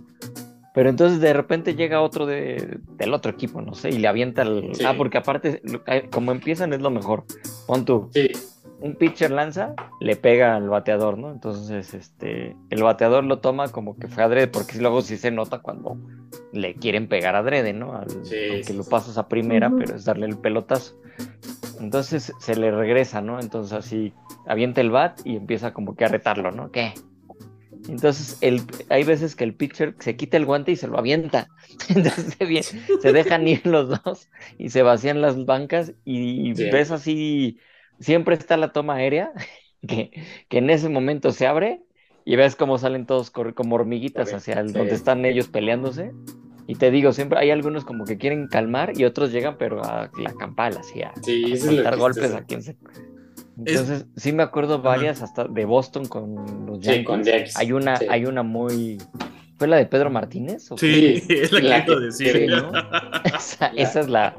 pero 0.74 0.90
entonces 0.90 1.22
de 1.22 1.32
repente 1.32 1.76
llega 1.76 2.02
otro 2.02 2.26
de, 2.26 2.80
del 2.98 3.14
otro 3.14 3.32
equipo, 3.32 3.62
no 3.62 3.76
sé, 3.76 3.90
y 3.90 4.00
le 4.00 4.08
avienta 4.08 4.42
el... 4.42 4.74
Sí. 4.74 4.84
Ah, 4.84 4.96
porque 4.98 5.20
aparte, 5.20 5.62
eh, 5.86 6.08
como 6.12 6.32
empiezan 6.32 6.74
es 6.74 6.82
lo 6.82 6.90
mejor. 6.90 7.24
Pon 7.68 7.86
tú, 7.86 8.10
Sí, 8.14 8.32
un 8.82 8.98
pitcher 8.98 9.32
lanza, 9.32 9.80
le 10.00 10.18
pega 10.18 10.56
al 10.58 10.70
bateador, 10.70 11.18
¿no? 11.18 11.32
Entonces, 11.32 11.94
este, 11.94 12.60
el 12.70 12.84
bateador 12.84 13.24
lo 13.26 13.42
toma 13.42 13.72
como 13.72 14.00
que 14.00 14.10
fue 14.10 14.24
adrede, 14.24 14.48
porque 14.50 14.80
luego 14.80 15.02
sí 15.04 15.18
se 15.18 15.32
nota 15.32 15.60
cuando 15.62 16.02
le 16.52 16.80
quieren 16.80 17.08
pegar 17.10 17.36
adrede, 17.36 17.74
¿no? 17.74 17.96
Al, 17.96 18.10
Sí, 18.24 18.38
aunque 18.48 18.74
sí, 18.74 18.74
lo 18.74 18.88
sí. 18.88 18.90
pasas 18.90 19.18
a 19.18 19.30
primera, 19.30 19.76
pero 19.78 19.96
es 19.96 20.06
darle 20.06 20.28
el 20.28 20.40
pelotazo. 20.40 20.96
Entonces 21.78 22.36
se 22.40 22.56
le 22.56 22.72
regresa, 22.72 23.22
¿no? 23.22 23.40
Entonces 23.42 23.74
así 23.74 24.18
avienta 24.46 24.82
el 24.82 24.92
bat 24.92 25.20
y 25.26 25.38
empieza 25.38 25.74
como 25.74 25.96
que 25.96 26.06
a 26.06 26.10
retarlo, 26.10 26.52
¿no? 26.52 26.72
¿Qué? 26.72 26.94
Entonces 27.88 28.38
el, 28.42 28.72
hay 28.90 29.04
veces 29.04 29.36
que 29.36 29.44
el 29.44 29.56
pitcher 29.56 29.96
se 30.00 30.16
quita 30.16 30.38
el 30.38 30.46
guante 30.46 30.72
y 30.72 30.76
se 30.76 30.88
lo 30.88 30.98
avienta. 31.00 31.52
Entonces 31.90 32.36
se, 32.40 32.68
se 32.98 33.12
dejan 33.12 33.48
ir 33.48 33.66
los 33.66 33.90
dos 34.04 34.30
y 34.58 34.70
se 34.70 34.84
vacían 34.84 35.22
las 35.22 35.46
bancas 35.46 35.94
y 36.06 36.54
Sí. 36.54 36.64
ves 36.66 36.92
así, 36.92 37.60
siempre 38.02 38.36
está 38.36 38.58
la 38.58 38.74
toma 38.74 38.96
aérea 38.96 39.32
que, 39.88 40.12
que 40.50 40.58
en 40.58 40.70
ese 40.70 40.90
momento 40.90 41.32
se 41.32 41.48
abre 41.48 41.82
y 42.26 42.36
ves 42.36 42.56
cómo 42.58 42.78
salen 42.78 43.06
todos 43.06 43.32
como 43.32 43.76
hormiguitas 43.76 44.34
hacia 44.34 44.60
el- 44.60 44.70
sí. 44.70 44.78
donde 44.78 44.94
están 44.96 45.24
ellos 45.26 45.48
peleándose 45.48 46.12
Y 46.68 46.76
te 46.76 46.92
digo, 46.92 47.14
siempre 47.14 47.40
hay 47.40 47.50
algunos 47.52 47.84
como 47.86 48.06
que 48.06 48.18
quieren 48.18 48.48
calmar 48.48 48.94
y 48.98 49.06
otros 49.06 49.32
llegan, 49.32 49.58
pero 49.58 49.84
a 49.84 50.12
la 50.18 50.34
campal, 50.36 50.78
así 50.78 51.02
a, 51.02 51.14
Sí, 51.24 51.80
a 51.86 51.96
golpes 51.96 52.34
a 52.34 52.44
quien 52.46 52.62
se. 52.62 52.78
Entonces, 53.58 54.06
sí 54.16 54.32
me 54.32 54.44
acuerdo 54.44 54.82
varias 54.82 55.22
hasta 55.22 55.46
de 55.46 55.66
Boston 55.66 56.06
con 56.06 56.66
los 56.66 56.80
Sí, 56.80 56.86
Yankees. 56.86 57.06
con 57.06 57.24
Yankees, 57.24 57.58
Hay 57.58 57.72
una, 57.74 57.98
sí. 57.98 58.06
hay 58.10 58.26
una 58.26 58.44
muy. 58.44 58.98
¿Fue 59.62 59.68
la 59.68 59.78
de 59.78 59.86
Pedro 59.86 60.10
Martínez? 60.10 60.72
¿O 60.72 60.78
Sí, 60.80 61.22
es 61.30 61.52
la 61.52 61.60
que 61.82 61.86
quiero 61.86 62.00
decir. 62.02 62.32
Sí, 62.36 62.48
¿no? 62.48 62.72
esa, 63.38 63.68
esa 63.76 64.00
es 64.00 64.10
la, 64.10 64.36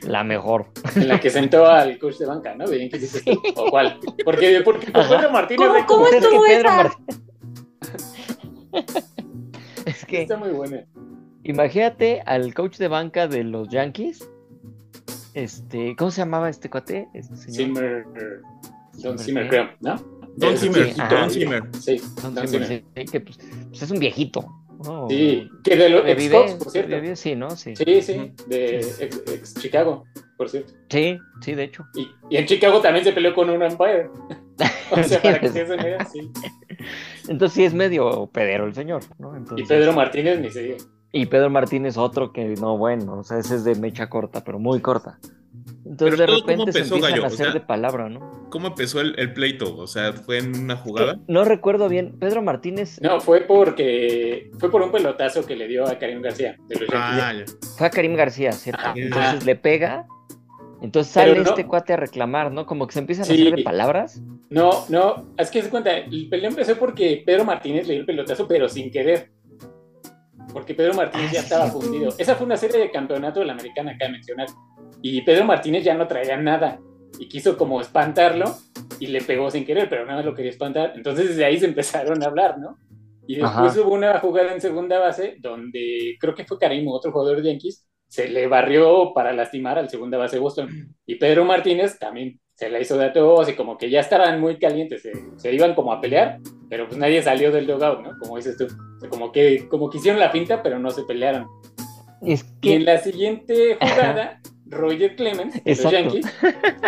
la 0.00 0.24
mejor. 0.24 0.68
En 0.96 1.08
la 1.08 1.20
que 1.20 1.28
sentó 1.28 1.66
al 1.66 1.98
coach 1.98 2.16
de 2.16 2.24
banca, 2.24 2.54
¿no? 2.54 2.66
De 2.66 2.78
Yankees, 2.80 3.02
dices 3.02 3.22
tú, 3.22 3.32
¿O 3.56 3.70
cuál? 3.70 4.00
Porque, 4.24 4.62
porque. 4.64 4.90
Pedro 4.90 5.30
Martínez 5.30 5.68
¿Cómo- 5.68 5.86
cómo 5.86 6.06
Es 6.06 6.10
que 6.12 6.16
estuvo 6.20 6.42
Pedro 6.46 6.68
esa? 6.70 6.76
Martínez. 6.84 7.20
es 9.84 10.04
que 10.06 10.22
Está 10.22 10.38
muy 10.38 10.48
buena. 10.50 10.86
imagínate 11.44 12.22
al 12.24 12.54
coach 12.54 12.78
de 12.78 12.88
banca 12.88 13.28
de 13.28 13.44
los 13.44 13.68
Yankees. 13.68 14.26
Este, 15.34 15.94
¿cómo 15.98 16.10
se 16.10 16.22
llamaba 16.22 16.48
este 16.48 16.70
cuate? 16.70 17.08
Este 17.12 17.36
señor. 17.36 17.56
Zimmer, 17.56 18.06
Don 18.94 19.18
Zimmer, 19.18 19.18
Zimmer, 19.18 19.42
¿qué? 19.44 19.48
creo, 19.50 19.68
¿no? 19.80 20.22
Don 20.36 20.56
Zimmer, 20.56 20.94
Don. 21.10 21.30
Zimmer. 21.30 21.62
Sí, 21.78 22.00
Don 22.22 22.34
Zimmer, 22.48 22.48
Zimmer. 22.66 22.84
sí, 22.96 23.04
que 23.04 23.20
pues, 23.20 23.38
pues 23.68 23.82
es 23.82 23.90
un 23.90 23.98
viejito. 23.98 24.46
¿No? 24.84 25.08
Sí, 25.08 25.48
que 25.64 25.76
de 25.76 25.88
los 25.88 26.06
ex 26.06 26.56
por 26.56 26.70
cierto. 26.70 27.00
vive, 27.00 27.16
sí, 27.16 27.34
¿no? 27.36 27.50
Sí. 27.50 27.74
Sí, 27.76 28.02
sí, 28.02 28.32
de 28.46 28.78
ex, 28.78 29.00
ex 29.00 29.54
Chicago, 29.54 30.04
por 30.36 30.48
cierto. 30.48 30.72
Sí, 30.88 31.18
sí, 31.40 31.54
de 31.54 31.64
hecho. 31.64 31.84
Y, 31.94 32.08
y 32.30 32.36
en 32.36 32.46
Chicago 32.46 32.80
también 32.80 33.04
se 33.04 33.12
peleó 33.12 33.34
con 33.34 33.50
un 33.50 33.62
umpire. 33.62 34.10
O 34.90 35.02
sea, 35.02 35.22
para 35.22 35.40
que 35.40 35.48
se 35.48 35.64
den 35.64 35.80
sí. 36.12 36.30
Entonces 37.26 37.54
sí 37.54 37.64
es 37.64 37.72
medio 37.72 38.26
pedero 38.30 38.66
el 38.66 38.74
señor, 38.74 39.02
¿no? 39.18 39.32
Y 39.56 39.64
Pedro 39.64 39.94
Martínez 39.94 40.38
ni 40.38 40.50
se 40.50 40.62
diga. 40.62 40.76
y 41.12 41.24
Pedro 41.26 41.48
Martínez 41.48 41.96
otro 41.96 42.30
que 42.32 42.44
no, 42.60 42.76
bueno, 42.76 43.20
o 43.20 43.24
sea, 43.24 43.38
ese 43.38 43.54
es 43.54 43.64
de 43.64 43.74
mecha 43.76 44.10
corta, 44.10 44.44
pero 44.44 44.58
muy 44.58 44.80
corta. 44.80 45.18
Entonces 45.92 46.16
Pero 46.16 46.16
de 46.16 46.26
todo, 46.26 46.40
¿cómo 46.40 46.52
repente 46.52 46.72
se 46.72 46.78
empezó, 46.78 46.94
empiezan 46.94 47.10
Gallo? 47.10 47.22
a 47.22 47.26
O 47.26 47.34
hacer 47.34 47.44
sea, 47.46 47.52
de 47.52 47.60
palabra, 47.60 48.08
¿no? 48.08 48.48
¿Cómo 48.50 48.68
empezó 48.68 49.00
el, 49.02 49.14
el 49.18 49.34
pleito? 49.34 49.76
O 49.76 49.86
sea, 49.86 50.14
¿fue 50.14 50.38
en 50.38 50.56
una 50.56 50.76
Que 50.76 50.80
jugada? 50.82 51.18
no 51.28 51.44
recuerdo 51.44 51.88
bien, 51.90 52.16
Pedro 52.18 52.40
Martínez 52.40 52.98
No, 53.02 53.20
fue 53.20 53.42
porque 53.42 54.50
fue 54.58 54.70
por 54.70 54.80
un 54.80 54.90
pelotazo 54.90 55.44
que 55.44 55.54
le 55.54 55.68
dio 55.68 55.86
a 55.86 55.98
Karim 55.98 56.22
García 56.22 56.56
de 56.66 56.76
los. 56.80 56.88
Ah, 56.94 57.32
ya. 57.36 57.44
fue 57.76 57.86
a 57.86 57.90
Karim 57.90 58.14
García, 58.14 58.52
¿cierto? 58.52 58.82
Entonces 58.94 59.44
le 59.44 59.54
pega, 59.54 60.06
entonces 60.80 61.12
sale 61.12 61.34
no- 61.38 61.42
este 61.50 61.66
cuate 61.66 61.92
a 61.92 61.96
reclamar, 61.96 62.50
¿no? 62.52 62.64
Como 62.64 62.86
que 62.86 62.94
se 62.94 63.00
empiezan 63.00 63.26
Sí. 63.26 63.32
a 63.32 63.34
hacer 63.48 63.56
de 63.56 63.62
palabras. 63.62 64.22
No, 64.48 64.86
no, 64.88 65.26
es 65.36 65.50
que 65.50 65.60
se 65.62 65.68
cuenta, 65.68 65.94
el 65.94 66.28
peleo 66.30 66.48
empezó 66.48 66.74
porque 66.78 67.22
Pedro 67.26 67.44
Martínez 67.44 67.86
le 67.86 67.92
dio 67.94 68.00
el 68.00 68.06
pelotazo, 68.06 68.48
pero 68.48 68.66
sin 68.66 68.90
querer. 68.90 69.30
Porque 70.54 70.74
Pedro 70.74 70.94
Martínez 70.94 71.28
Ah, 71.30 71.34
ya 71.34 71.40
estaba 71.40 71.64
cierto. 71.70 71.80
fundido. 71.82 72.14
Esa 72.18 72.34
fue 72.34 72.46
una 72.46 72.56
serie 72.56 72.78
de 72.80 72.90
campeonato 72.90 73.40
de 73.40 73.46
la 73.46 73.52
americana 73.52 73.94
de 73.98 74.08
mencionar. 74.08 74.46
Y 75.02 75.22
Pedro 75.22 75.44
Martínez 75.44 75.84
ya 75.84 75.94
no 75.94 76.06
traía 76.06 76.36
nada. 76.36 76.80
Y 77.18 77.28
quiso 77.28 77.56
como 77.58 77.80
espantarlo 77.80 78.56
y 78.98 79.08
le 79.08 79.20
pegó 79.20 79.50
sin 79.50 79.64
querer, 79.64 79.88
pero 79.88 80.04
nada 80.04 80.18
más 80.18 80.24
lo 80.24 80.34
quería 80.34 80.50
espantar. 80.50 80.92
Entonces 80.96 81.28
desde 81.28 81.44
ahí 81.44 81.58
se 81.58 81.66
empezaron 81.72 82.22
a 82.22 82.26
hablar, 82.26 82.58
¿no? 82.58 82.78
Y 83.26 83.36
después 83.36 83.72
Ajá. 83.72 83.80
hubo 83.80 83.94
una 83.94 84.18
jugada 84.18 84.52
en 84.52 84.60
segunda 84.60 84.98
base 84.98 85.36
donde 85.40 86.16
creo 86.18 86.34
que 86.34 86.44
fue 86.44 86.58
Karim, 86.58 86.88
otro 86.88 87.12
jugador 87.12 87.40
de 87.40 87.50
Yankees, 87.50 87.86
se 88.08 88.28
le 88.28 88.46
barrió 88.46 89.12
para 89.14 89.32
lastimar 89.32 89.78
al 89.78 89.88
segunda 89.88 90.18
base 90.18 90.36
de 90.36 90.40
Boston. 90.42 90.68
Y 91.06 91.16
Pedro 91.16 91.44
Martínez 91.44 91.98
también 91.98 92.40
se 92.54 92.70
la 92.70 92.80
hizo 92.80 92.96
de 92.96 93.06
a 93.06 93.12
todos 93.12 93.48
y 93.48 93.54
como 93.54 93.76
que 93.76 93.90
ya 93.90 94.00
estaban 94.00 94.40
muy 94.40 94.58
calientes, 94.58 95.02
se, 95.02 95.12
se 95.36 95.52
iban 95.52 95.74
como 95.74 95.92
a 95.92 96.00
pelear, 96.00 96.38
pero 96.68 96.86
pues 96.86 96.98
nadie 96.98 97.22
salió 97.22 97.50
del 97.50 97.66
dugout, 97.66 98.00
¿no? 98.00 98.18
Como 98.18 98.36
dices 98.36 98.56
tú. 98.56 98.66
O 98.66 99.00
sea, 99.00 99.08
como 99.08 99.32
que 99.32 99.66
como 99.68 99.90
que 99.90 99.98
hicieron 99.98 100.20
la 100.20 100.30
pinta, 100.30 100.62
pero 100.62 100.78
no 100.78 100.90
se 100.90 101.02
pelearon. 101.04 101.46
Es 102.22 102.44
Y 102.62 102.72
en 102.72 102.78
que 102.78 102.84
la 102.84 102.98
siguiente 102.98 103.78
jugada, 103.80 104.40
Roger 104.72 105.14
Clemens, 105.16 105.60
los. 105.64 105.82
Yankees, 105.92 106.26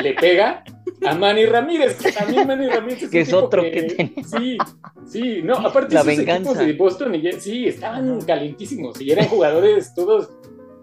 le 0.02 0.14
pega 0.14 0.64
a 1.06 1.14
Manny 1.14 1.46
Ramírez, 1.46 1.96
que 2.00 2.12
también 2.12 2.46
Manny 2.46 2.66
Ramírez 2.68 3.02
es 3.04 3.10
Que 3.10 3.20
es 3.20 3.32
otro 3.32 3.62
que 3.62 3.82
tiene. 3.82 4.14
Sí, 4.24 4.58
sí, 5.06 5.40
no, 5.42 5.54
aparte 5.54 5.94
La 5.94 6.00
esos 6.00 6.16
venganza. 6.16 6.50
equipos 6.50 6.66
de 6.66 6.72
Boston, 6.72 7.14
y- 7.14 7.32
sí, 7.40 7.68
estaban 7.68 8.20
calientísimos 8.22 9.00
y 9.00 9.10
eran 9.12 9.26
jugadores 9.26 9.94
todos 9.94 10.30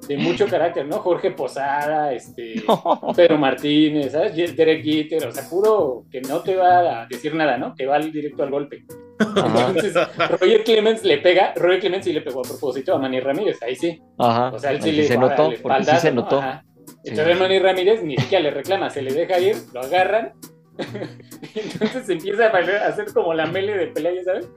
de 0.07 0.17
mucho 0.17 0.47
carácter, 0.47 0.85
¿no? 0.87 0.97
Jorge 0.97 1.31
Posada, 1.31 2.11
este, 2.13 2.55
Pedro 3.15 3.37
Martínez, 3.37 4.11
¿sabes? 4.11 4.35
Derek 4.55 4.83
Jeter, 4.83 5.27
o 5.27 5.31
sea, 5.31 5.47
puro 5.49 6.05
que 6.11 6.21
no 6.21 6.39
te 6.41 6.55
va 6.55 7.01
a 7.03 7.07
decir 7.07 7.33
nada, 7.35 7.57
¿no? 7.57 7.75
Que 7.75 7.85
va 7.85 7.95
al- 7.97 8.11
directo 8.11 8.43
al 8.43 8.49
golpe. 8.49 8.83
Ajá, 9.19 9.67
Entonces, 9.67 9.93
Roger 10.39 10.63
Clemens 10.63 11.03
le 11.03 11.19
pega, 11.19 11.53
Roger 11.55 11.79
Clemens 11.79 12.05
sí 12.05 12.11
le 12.13 12.21
pegó 12.21 12.39
a 12.39 12.43
propósito 12.43 12.95
a 12.95 12.97
Manny 12.97 13.19
Ramírez, 13.19 13.61
ahí 13.61 13.75
sí. 13.75 14.01
ajá. 14.17 14.49
O 14.49 14.57
sea, 14.57 14.71
él 14.71 14.81
sí 14.81 14.89
sí 14.89 14.95
le 14.97 15.03
se 15.03 15.17
notó, 15.17 15.53
porque 15.61 15.83
sí 15.83 15.97
se 15.97 16.11
¿no? 16.11 16.21
notó. 16.21 16.41
Entonces 17.03 17.33
sí. 17.35 17.39
Manny 17.41 17.59
Ramírez 17.59 18.03
ni 18.03 18.15
siquiera 18.17 18.43
le 18.43 18.51
reclama, 18.51 18.89
se 18.89 19.01
le 19.01 19.13
deja 19.13 19.39
ir, 19.39 19.55
lo 19.73 19.81
agarran, 19.81 20.33
entonces 21.55 22.05
se 22.05 22.13
empieza 22.13 22.45
a 22.47 22.51
bailar- 22.51 22.83
a 22.83 22.87
hacer 22.87 23.11
como 23.13 23.33
la 23.33 23.45
mele 23.45 23.77
de 23.77 23.87
pelea, 23.87 24.13
ya 24.15 24.23
sabes. 24.23 24.47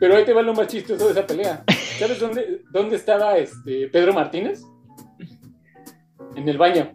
Pero 0.00 0.16
ahí 0.16 0.24
te 0.24 0.32
va 0.32 0.42
lo 0.42 0.52
más 0.54 0.66
chistoso 0.66 1.06
de 1.06 1.12
esa 1.12 1.26
pelea. 1.26 1.62
¿Sabes 1.98 2.18
dónde, 2.18 2.62
dónde 2.72 2.96
estaba 2.96 3.36
este 3.38 3.88
Pedro 3.88 4.12
Martínez? 4.12 4.62
En 6.34 6.48
el 6.48 6.58
baño. 6.58 6.92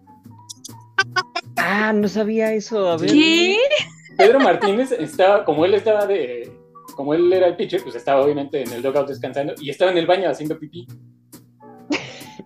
Ah, 1.58 1.94
no 1.94 2.08
sabía 2.08 2.52
eso. 2.54 2.90
A 2.90 2.98
ver. 2.98 3.10
¿Qué? 3.12 3.58
Pedro 4.18 4.40
Martínez 4.40 4.92
estaba, 4.92 5.46
como 5.46 5.64
él 5.64 5.76
estaba 5.76 6.06
de, 6.06 6.52
como 6.96 7.14
él 7.14 7.32
era 7.32 7.48
el 7.48 7.56
pitcher, 7.56 7.82
pues 7.84 7.96
estaba 7.96 8.22
obviamente 8.22 8.64
en 8.64 8.74
el 8.74 8.82
dugout 8.82 9.08
descansando 9.08 9.54
y 9.62 9.70
estaba 9.70 9.92
en 9.92 10.00
el 10.00 10.08
baño 10.08 10.30
haciendo 10.30 10.58
pipí. 10.60 10.88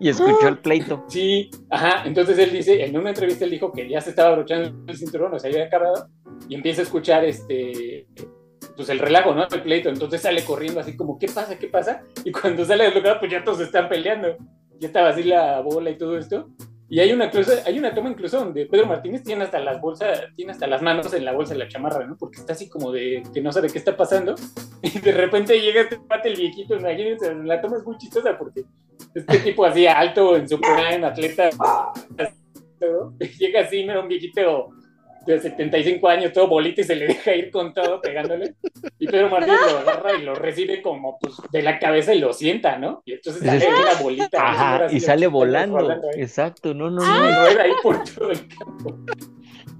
Y 0.02 0.10
escuchó 0.10 0.48
el 0.48 0.58
pleito. 0.64 1.06
Sí, 1.08 1.52
ajá. 1.70 2.04
Entonces 2.06 2.38
él 2.40 2.52
dice, 2.52 2.84
en 2.84 2.98
una 2.98 3.10
entrevista 3.10 3.46
él 3.46 3.52
dijo 3.52 3.72
que 3.72 3.88
ya 3.88 4.02
se 4.02 4.10
estaba 4.10 4.30
abrochando 4.30 4.84
el 4.88 4.98
cinturón, 4.98 5.34
o 5.36 5.40
sea, 5.40 5.52
ya 5.52 5.58
había 5.58 5.68
acabado, 5.68 6.10
y 6.50 6.56
empieza 6.56 6.82
a 6.82 6.86
escuchar 6.86 7.24
este, 7.24 8.08
pues 8.76 8.90
el 8.90 8.98
relajo, 8.98 9.36
¿no? 9.36 9.48
El 9.48 9.62
pleito. 9.62 9.90
Entonces 9.90 10.22
sale 10.22 10.44
corriendo 10.44 10.80
así 10.80 10.98
como, 10.98 11.20
¿qué 11.20 11.28
pasa? 11.28 11.60
¿Qué 11.60 11.68
pasa? 11.68 12.02
Y 12.26 12.32
cuando 12.32 12.66
sale 12.66 12.86
del 12.86 12.96
lugar, 12.96 13.20
pues 13.20 13.32
ya 13.32 13.44
todos 13.44 13.62
están 13.62 13.88
peleando. 13.88 14.38
Ya 14.80 14.88
estaba 14.88 15.10
así 15.10 15.22
la 15.22 15.60
bola 15.62 15.92
y 15.92 15.98
todo 15.98 16.18
esto. 16.18 16.50
Y 16.90 17.00
hay 17.00 17.14
una, 17.14 17.26
incluso, 17.26 17.54
hay 17.66 17.80
una 17.80 17.94
toma 17.94 18.10
incluso 18.10 18.40
donde 18.40 18.66
Pedro 18.66 18.86
Martínez 18.86 19.24
tiene 19.24 19.46
hasta 19.46 19.60
las 19.60 19.80
bolsas, 19.80 20.24
tiene 20.36 20.52
hasta 20.52 20.68
las 20.68 20.82
manos 20.82 21.14
en 21.14 21.24
la 21.24 21.32
bolsa 21.32 21.54
de 21.54 21.60
la 21.60 21.70
chamarra, 21.70 22.06
¿no? 22.06 22.18
Porque 22.18 22.42
está 22.42 22.52
así 22.52 22.68
como 22.68 22.92
de 22.92 23.24
que 23.34 23.40
no 23.40 23.54
sabe 23.54 23.70
qué 23.70 23.78
está 23.78 23.96
pasando. 23.96 24.36
Y 24.84 25.00
de 25.00 25.12
repente 25.12 25.62
llega 25.62 25.82
este 25.82 26.00
pate 26.00 26.30
el 26.30 26.38
viejito, 26.38 26.76
imagínense, 26.76 27.36
la 27.36 27.62
toma 27.62 27.78
es 27.78 27.86
muy 27.86 27.96
chistosa 27.98 28.36
porque 28.36 28.64
este 29.16 29.40
tipo 29.40 29.66
así 29.66 29.88
alto 29.88 30.36
en 30.36 30.48
su 30.48 30.60
prime, 30.60 31.06
atleta, 31.06 31.50
todo, 32.80 33.14
llega 33.40 33.62
así, 33.62 33.82
mira, 33.84 34.00
un 34.00 34.08
viejito 34.08 34.70
de 35.26 35.40
75 35.40 36.08
años, 36.08 36.34
todo 36.34 36.48
bolita 36.48 36.82
y 36.82 36.84
se 36.84 36.96
le 36.96 37.08
deja 37.08 37.36
ir 37.36 37.52
con 37.52 37.74
todo 37.76 38.02
pegándole. 38.02 38.56
Y 38.98 39.06
Pedro 39.08 39.30
Martínez 39.30 39.60
lo 39.72 39.78
agarra 39.80 40.14
y 40.18 40.24
lo 40.24 40.34
recibe 40.34 40.82
como 40.82 41.20
pues, 41.20 41.36
de 41.52 41.62
la 41.62 41.78
cabeza 41.78 42.14
y 42.16 42.20
lo 42.20 42.34
sienta, 42.34 42.78
¿no? 42.80 43.04
Y 43.06 43.14
entonces 43.14 43.44
sale 43.44 43.68
una 43.68 44.02
bolita. 44.02 44.50
Ajá, 44.50 44.88
y 44.92 45.00
sale 45.00 45.28
volando. 45.28 45.92
Exacto, 46.16 46.74
no, 46.74 46.90
no, 46.90 47.04
Y 47.04 47.06
no. 47.08 47.46
rueda 47.46 47.62
ahí 47.64 47.72
por 47.84 48.04
todo 48.04 48.32
el 48.32 48.48
campo. 48.48 48.98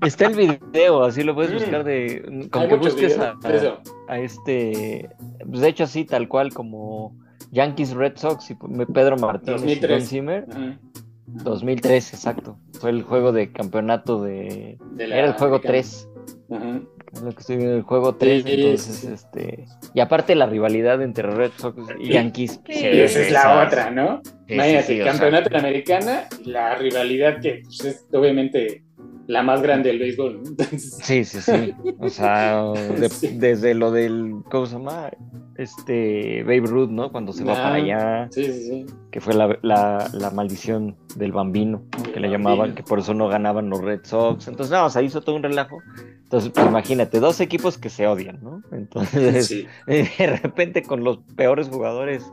Está 0.06 0.28
el 0.28 0.36
video, 0.36 1.04
así 1.04 1.24
lo 1.24 1.34
puedes 1.34 1.52
Mm. 1.52 1.56
buscar 1.56 1.84
de. 1.84 2.50
Hay 2.54 2.68
que 2.68 2.76
busques 2.76 3.18
a, 3.20 3.34
videos 3.34 3.64
eso. 3.64 3.82
a 4.08 4.20
este. 4.20 5.10
pues, 5.48 5.62
de 5.62 5.68
hecho, 5.70 5.84
así, 5.86 6.06
tal 6.06 6.28
cual 6.28 6.54
como 6.54 7.16
Yankees 7.52 7.94
Red 7.94 8.18
Sox 8.18 8.50
y 8.50 8.56
Pedro 8.56 9.18
Martínez 9.18 9.62
y 9.62 9.66
2003. 9.66 9.90
Don 9.90 10.02
Zimmer. 10.02 10.48
Ajá. 10.50 10.80
2003, 11.28 12.14
exacto. 12.14 12.58
Fue 12.80 12.90
el 12.90 13.04
juego 13.04 13.32
de 13.32 13.52
campeonato 13.52 14.24
de. 14.24 14.78
De 14.92 15.08
la 15.08 15.18
Era 15.18 15.28
el 15.28 15.34
juego 15.34 15.56
americana. 15.56 15.80
3. 15.80 16.10
Ajá. 16.52 16.82
Es 17.14 17.22
lo 17.22 17.32
que 17.32 17.40
estoy 17.40 17.58
viendo, 17.58 17.76
el 17.76 17.84
juego 17.84 18.16
3. 18.16 18.44
Sí, 18.44 18.52
entonces, 18.54 18.96
sí. 18.96 19.08
este. 19.12 19.66
Y 19.94 20.00
aparte 20.00 20.36
la 20.36 20.46
rivalidad 20.46 21.02
entre 21.02 21.30
Red 21.30 21.52
Sox 21.58 21.78
y. 22.00 22.10
Yankees. 22.10 22.62
Sí. 22.66 22.74
Y 22.74 23.00
esa 23.00 23.22
es 23.22 23.32
la 23.32 23.66
otra, 23.66 23.92
¿no? 23.92 24.22
sí, 24.48 24.54
Imagínate, 24.54 24.88
sí, 24.88 24.94
sí, 24.94 25.02
o 25.02 25.04
sea, 25.04 25.12
campeonato 25.14 25.50
de 25.50 25.54
la 25.54 25.60
americana, 25.60 26.28
la 26.46 26.76
rivalidad 26.76 27.40
que 27.42 27.62
pues, 27.64 27.86
es 27.86 28.08
obviamente 28.14 28.84
la 29.28 29.44
más 29.44 29.62
grande 29.62 29.90
del 29.90 30.00
béisbol. 30.00 30.42
Sí, 30.78 31.24
sí, 31.24 31.40
sí. 31.42 31.74
O 32.00 32.10
sea, 32.10 32.64
de- 32.74 33.10
Sí. 33.10 33.38
desde 33.38 33.74
lo 33.74 33.92
del, 33.92 34.36
¿cómo 34.50 34.66
se 34.66 34.74
llama? 34.74 35.10
Este, 35.58 36.44
Babe 36.44 36.62
Ruth, 36.62 36.90
¿no? 36.90 37.12
Cuando 37.12 37.34
se 37.34 37.44
va 37.44 37.54
Ah. 37.54 37.64
para 37.64 37.76
allá, 37.76 38.28
sí, 38.32 38.46
sí, 38.46 38.64
sí. 38.68 38.86
que 39.12 39.22
fue 39.22 39.34
la, 39.34 39.58
la, 39.62 40.10
la 40.14 40.32
maldición 40.32 40.96
del 41.16 41.32
bambino, 41.32 41.84
¿no? 41.98 42.04
que 42.12 42.20
le 42.20 42.28
Del 42.30 42.32
llamaban, 42.32 42.74
que 42.76 42.84
por 42.84 43.00
eso 43.00 43.14
no 43.14 43.28
ganaban 43.28 43.70
los 43.70 43.82
Red 43.82 44.02
Sox. 44.04 44.48
Entonces, 44.48 44.72
no, 44.72 44.86
o 44.86 44.90
sea, 44.90 45.02
hizo 45.02 45.22
todo 45.22 45.36
un 45.36 45.44
relajo. 45.44 45.78
Entonces, 46.24 46.52
pues, 46.54 46.66
imagínate, 46.66 47.20
dos 47.20 47.42
equipos 47.42 47.78
que 47.78 47.90
se 47.90 48.08
odian, 48.08 48.40
¿no? 48.42 48.62
Entonces, 48.72 49.48
Sí. 49.48 49.68
de 49.88 50.40
repente 50.42 50.82
con 50.82 51.04
los 51.04 51.20
peores 51.36 51.68
jugadores, 51.68 52.24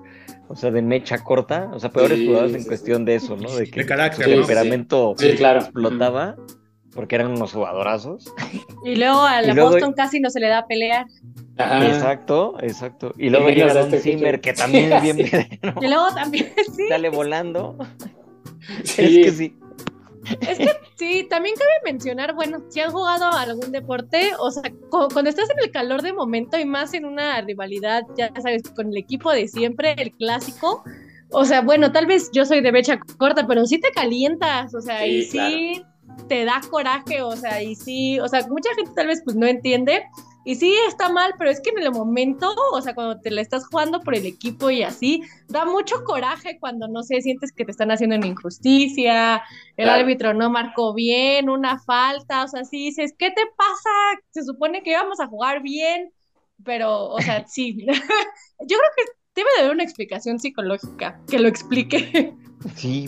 o 0.48 0.54
sea, 0.56 0.70
de 0.70 0.80
mecha 0.82 1.18
corta, 1.18 1.68
o 1.74 1.80
sea, 1.80 1.90
peores 1.90 2.18
Sí, 2.18 2.26
jugadores 2.26 2.54
en 2.54 2.62
sí, 2.62 2.68
cuestión 2.68 3.04
de 3.04 3.16
eso, 3.16 3.36
¿no? 3.36 3.54
De 3.54 3.68
que 3.68 3.80
De 3.80 3.86
carácter, 3.86 4.24
su 4.24 4.30
¿no? 4.30 4.36
temperamento 4.38 5.14
claro. 5.36 5.60
explotaba, 5.60 6.36
porque 6.98 7.14
eran 7.14 7.30
unos 7.30 7.52
jugadorazos. 7.52 8.34
Y 8.84 8.96
luego 8.96 9.20
a 9.22 9.40
la 9.42 9.54
luego- 9.54 9.70
Boston 9.70 9.92
casi 9.92 10.18
no 10.18 10.30
se 10.30 10.40
le 10.40 10.48
da 10.48 10.58
a 10.58 10.66
pelear. 10.66 11.06
Ajá. 11.56 11.86
Exacto, 11.86 12.56
exacto. 12.60 13.14
Y 13.16 13.30
luego 13.30 13.50
llega 13.50 13.70
a 13.70 13.74
Don 13.74 13.84
este 13.84 14.00
Zimmer, 14.00 14.40
que 14.40 14.52
también 14.52 14.92
es 14.92 15.02
bien. 15.04 15.18
Y 15.20 15.86
luego 15.86 16.12
también, 16.12 16.52
sí. 16.76 16.88
Sale 16.88 17.08
volando. 17.08 17.76
Sí. 18.82 19.20
Es 19.20 19.26
que 19.26 19.30
sí. 19.30 19.56
Es 20.40 20.58
que 20.58 20.70
sí, 20.96 21.26
también 21.30 21.54
cabe 21.54 21.70
mencionar, 21.92 22.34
bueno, 22.34 22.58
si 22.68 22.80
has 22.80 22.92
jugado 22.92 23.26
a 23.26 23.42
algún 23.42 23.70
deporte, 23.70 24.32
o 24.40 24.50
sea, 24.50 24.64
cu- 24.90 25.06
cuando 25.12 25.30
estás 25.30 25.48
en 25.50 25.58
el 25.62 25.70
calor 25.70 26.02
de 26.02 26.12
momento 26.12 26.58
y 26.58 26.64
más 26.64 26.94
en 26.94 27.04
una 27.04 27.40
rivalidad, 27.42 28.02
ya 28.16 28.32
sabes, 28.42 28.62
con 28.74 28.88
el 28.88 28.96
equipo 28.96 29.30
de 29.32 29.46
siempre, 29.46 29.94
el 29.98 30.10
clásico, 30.12 30.82
o 31.30 31.44
sea, 31.44 31.60
bueno, 31.60 31.92
tal 31.92 32.06
vez 32.06 32.30
yo 32.32 32.44
soy 32.44 32.60
de 32.60 32.72
mecha 32.72 32.98
corta, 33.18 33.46
pero 33.46 33.64
sí 33.66 33.78
te 33.80 33.92
calientas, 33.92 34.74
o 34.74 34.80
sea, 34.80 35.06
y 35.06 35.22
Sí, 35.22 35.38
sí 35.38 35.84
te 36.28 36.44
da 36.44 36.60
coraje, 36.70 37.22
o 37.22 37.36
sea, 37.36 37.62
y 37.62 37.74
sí, 37.76 38.18
o 38.20 38.28
sea, 38.28 38.46
mucha 38.48 38.74
gente 38.74 38.90
tal 38.94 39.06
vez 39.08 39.22
pues 39.24 39.36
no 39.36 39.46
entiende. 39.46 40.02
Y 40.44 40.54
sí 40.54 40.74
está 40.88 41.10
mal, 41.10 41.34
pero 41.36 41.50
es 41.50 41.60
que 41.60 41.68
en 41.70 41.78
el 41.82 41.90
momento, 41.90 42.50
o 42.72 42.80
sea, 42.80 42.94
cuando 42.94 43.20
te 43.20 43.30
la 43.30 43.42
estás 43.42 43.66
jugando 43.66 44.00
por 44.00 44.14
el 44.14 44.24
equipo 44.24 44.70
y 44.70 44.82
así, 44.82 45.20
da 45.48 45.66
mucho 45.66 46.02
coraje 46.04 46.56
cuando, 46.58 46.88
no 46.88 47.02
sé, 47.02 47.20
sientes 47.20 47.52
que 47.52 47.66
te 47.66 47.70
están 47.70 47.90
haciendo 47.90 48.16
una 48.16 48.28
injusticia, 48.28 49.42
el 49.76 49.84
Claro. 49.84 50.00
árbitro 50.00 50.32
no 50.32 50.48
marcó 50.48 50.94
bien, 50.94 51.50
una 51.50 51.78
falta, 51.80 52.44
o 52.44 52.48
sea, 52.48 52.64
sí 52.64 52.86
dices, 52.86 53.12
¿qué 53.18 53.30
te 53.30 53.42
pasa? 53.58 53.90
Se 54.30 54.42
supone 54.42 54.82
que 54.82 54.92
íbamos 54.92 55.20
a 55.20 55.26
jugar 55.26 55.60
bien, 55.60 56.12
pero, 56.64 57.08
o 57.10 57.20
sea, 57.20 57.46
sí. 57.46 57.76
Yo 57.86 57.96
creo 58.78 58.90
que 58.96 59.02
debe 59.34 59.48
de 59.56 59.60
haber 59.60 59.72
una 59.74 59.84
explicación 59.84 60.38
psicológica 60.38 61.20
que 61.28 61.38
lo 61.40 61.48
explique. 61.48 62.34
Sí, 62.74 63.06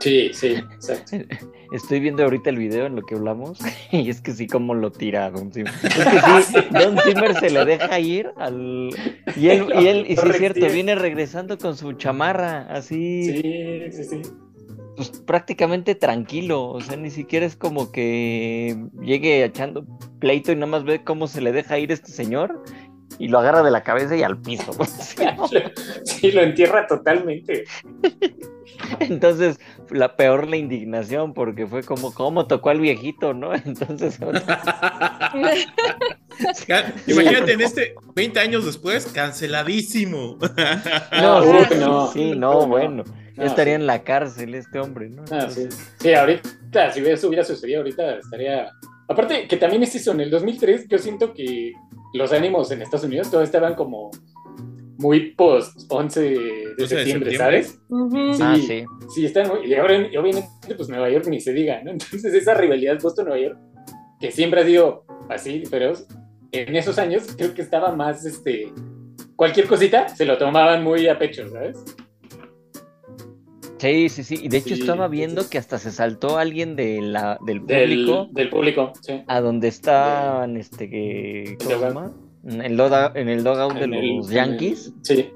Sí, 0.00 0.30
sí, 0.32 0.48
exacto. 0.74 1.16
estoy 1.72 2.00
viendo 2.00 2.24
ahorita 2.24 2.50
el 2.50 2.56
video 2.56 2.86
en 2.86 2.96
lo 2.96 3.02
que 3.02 3.14
hablamos 3.14 3.58
y 3.92 4.08
es 4.08 4.20
que 4.20 4.32
sí, 4.32 4.46
como 4.46 4.74
lo 4.74 4.90
tira 4.90 5.26
a 5.26 5.30
Don 5.30 5.52
Zimmer. 5.52 5.72
Es 5.82 5.94
que 5.94 6.42
sí, 6.60 6.66
Don 6.70 6.98
Zimmer 6.98 7.34
se 7.34 7.50
le 7.50 7.64
deja 7.64 8.00
ir 8.00 8.30
al... 8.36 8.90
Y 9.36 9.48
él, 9.48 9.66
y, 9.78 9.86
él, 9.86 10.06
y 10.08 10.16
sí 10.16 10.28
es 10.28 10.36
cierto, 10.36 10.66
viene 10.72 10.94
regresando 10.94 11.58
con 11.58 11.76
su 11.76 11.92
chamarra, 11.92 12.62
así, 12.70 13.24
Sí, 13.24 13.92
sí, 13.92 14.04
sí. 14.04 14.22
pues 14.96 15.10
prácticamente 15.10 15.94
tranquilo, 15.94 16.68
o 16.68 16.80
sea, 16.80 16.96
ni 16.96 17.10
siquiera 17.10 17.46
es 17.46 17.56
como 17.56 17.92
que 17.92 18.76
llegue 19.02 19.44
echando 19.44 19.86
pleito 20.18 20.52
y 20.52 20.56
nada 20.56 20.66
más 20.66 20.84
ve 20.84 21.04
cómo 21.04 21.26
se 21.26 21.40
le 21.40 21.52
deja 21.52 21.78
ir 21.78 21.92
este 21.92 22.10
señor 22.10 22.62
y 23.20 23.28
lo 23.28 23.38
agarra 23.38 23.62
de 23.62 23.70
la 23.70 23.82
cabeza 23.82 24.16
y 24.16 24.22
al 24.24 24.40
piso. 24.40 24.72
Sí, 26.04 26.32
lo 26.32 26.42
entierra 26.42 26.86
totalmente. 26.86 27.64
Entonces, 29.00 29.58
la 29.90 30.16
peor 30.16 30.48
la 30.48 30.56
indignación, 30.56 31.34
porque 31.34 31.66
fue 31.66 31.82
como, 31.82 32.12
¿cómo 32.14 32.46
tocó 32.46 32.70
al 32.70 32.80
viejito, 32.80 33.34
no? 33.34 33.54
Entonces, 33.64 34.18
Imagínate 37.06 37.52
en 37.52 37.60
este 37.60 37.94
20 38.14 38.40
años 38.40 38.64
después, 38.64 39.06
canceladísimo. 39.06 40.38
no, 41.12 41.42
sí, 41.42 41.74
no. 41.78 42.12
sí, 42.12 42.32
no, 42.36 42.66
bueno, 42.66 43.04
No, 43.36 43.44
estaría 43.44 43.74
sí. 43.74 43.80
en 43.80 43.86
la 43.86 44.02
cárcel 44.02 44.54
este 44.54 44.78
hombre, 44.78 45.10
¿no? 45.10 45.24
Ah, 45.30 45.48
sí. 45.50 45.68
Sí, 45.98 46.14
ahorita, 46.14 46.92
si 46.92 47.00
eso 47.00 47.28
hubiera 47.28 47.44
sucedido 47.44 47.80
ahorita, 47.80 48.16
estaría... 48.16 48.70
Aparte, 49.08 49.48
que 49.48 49.56
también 49.56 49.82
es 49.82 49.94
eso, 49.94 50.12
en 50.12 50.20
el 50.20 50.30
2003 50.30 50.86
yo 50.88 50.98
siento 50.98 51.34
que 51.34 51.72
los 52.12 52.32
ánimos 52.32 52.70
en 52.70 52.82
Estados 52.82 53.06
Unidos 53.06 53.28
todavía 53.30 53.46
estaban 53.46 53.74
como 53.74 54.10
muy 54.98 55.32
post 55.32 55.80
11 55.88 56.20
de 56.20 56.36
11 56.36 56.74
de 56.76 56.88
septiembre, 56.88 57.30
septiembre. 57.30 57.36
¿sabes? 57.36 57.80
Ujú. 57.88 58.34
Sí. 58.34 58.42
Ah, 58.42 58.56
sí. 58.56 58.84
Sí, 59.14 59.26
están 59.26 59.48
muy... 59.48 59.66
Y 59.66 59.74
ahora, 59.74 59.94
obviamente, 59.96 60.48
pues 60.76 60.88
Nueva 60.88 61.08
York 61.10 61.26
ni 61.28 61.40
se 61.40 61.52
diga, 61.52 61.82
¿no? 61.82 61.90
Entonces 61.92 62.34
esa 62.34 62.54
rivalidad 62.54 63.00
Boston-Nueva 63.00 63.40
York, 63.40 63.58
que 64.20 64.30
siempre 64.30 64.60
ha 64.60 64.64
sido 64.64 65.04
así, 65.28 65.62
pero 65.70 65.94
en 66.52 66.76
esos 66.76 66.98
años 66.98 67.34
creo 67.36 67.54
que 67.54 67.62
estaba 67.62 67.94
más, 67.94 68.24
este... 68.24 68.72
Cualquier 69.36 69.66
cosita 69.66 70.08
se 70.08 70.26
lo 70.26 70.36
tomaban 70.36 70.84
muy 70.84 71.08
a 71.08 71.18
pecho, 71.18 71.48
¿sabes? 71.48 71.82
Sí, 73.80 74.08
sí, 74.10 74.24
sí. 74.24 74.38
Y 74.42 74.48
de 74.48 74.58
hecho 74.58 74.74
Sí, 74.74 74.80
estaba 74.82 75.08
viendo 75.08 75.48
que 75.48 75.56
hasta 75.58 75.78
se 75.78 75.90
saltó 75.90 76.36
alguien 76.38 76.76
de 76.76 77.00
la, 77.00 77.38
del 77.46 77.62
público 77.62 78.28
del 78.32 78.50
público, 78.50 78.92
sí. 79.00 79.22
a 79.26 79.40
donde 79.40 79.68
estaban, 79.68 80.56
este, 80.58 80.90
que, 80.90 81.56
¿cómo 81.58 81.70
se 81.70 81.80
llama? 81.86 82.12
En 82.46 82.60
el, 82.62 82.76
loda- 82.76 83.12
en 83.14 83.28
el 83.28 83.42
dogout 83.42 83.74
de 83.74 83.84
el- 83.84 84.16
los 84.18 84.28
Yankees. 84.30 84.86
el- 84.88 84.94
sí. 85.04 85.30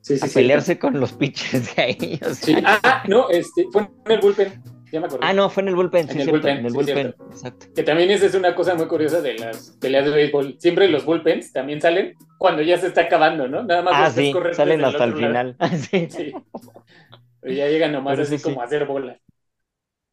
Sí, 0.00 0.18
sí, 0.18 0.24
a 0.24 0.28
sí. 0.28 0.34
pelearse 0.34 0.78
con 0.78 1.00
los 1.00 1.12
pitchers 1.12 1.74
de 1.76 1.82
ahí. 1.82 2.20
o 2.28 2.34
Sí. 2.34 2.54
sea. 2.54 2.78
Ah, 2.82 3.02
no, 3.08 3.30
este, 3.30 3.64
fue 3.72 3.88
en 4.04 4.12
el 4.12 4.20
bullpen. 4.20 4.62
Ya 4.92 5.00
me 5.00 5.06
acordé. 5.06 5.26
Ah, 5.26 5.32
no, 5.32 5.48
fue 5.50 5.62
en 5.62 5.68
el 5.70 5.74
bullpen, 5.76 6.06
sí, 6.08 6.12
En 6.14 6.18
el 6.20 6.24
cierto, 6.24 6.32
bullpen, 6.42 6.58
en 6.58 6.66
el 6.66 6.72
bullpen, 6.72 7.14
exacto. 7.32 7.66
Que 7.74 7.82
también 7.82 8.10
esa 8.10 8.26
es 8.26 8.34
una 8.34 8.54
cosa 8.54 8.74
muy 8.76 8.86
curiosa 8.86 9.20
de 9.22 9.34
las 9.38 9.70
peleas 9.80 10.04
de 10.04 10.10
béisbol. 10.12 10.56
Siempre 10.58 10.88
los 10.88 11.04
bullpens 11.04 11.52
también 11.52 11.80
salen 11.80 12.14
cuando 12.38 12.62
ya 12.62 12.78
se 12.78 12.88
está 12.88 13.00
acabando, 13.02 13.48
¿no? 13.48 13.64
Nada 13.64 13.82
más 13.82 13.94
Ah, 13.96 14.10
sí, 14.10 14.32
salen 14.52 14.84
hasta 14.84 15.04
el 15.04 15.10
otro 15.14 15.26
final. 15.26 15.56
Sí. 15.90 16.06
Sí. 16.10 16.32
Ya 17.44 17.68
llegan 17.68 17.92
nomás 17.92 18.12
Pero 18.14 18.22
así 18.24 18.32
sí, 18.32 18.38
sí. 18.38 18.44
como 18.44 18.60
a 18.62 18.64
hacer 18.64 18.86
bola. 18.86 19.18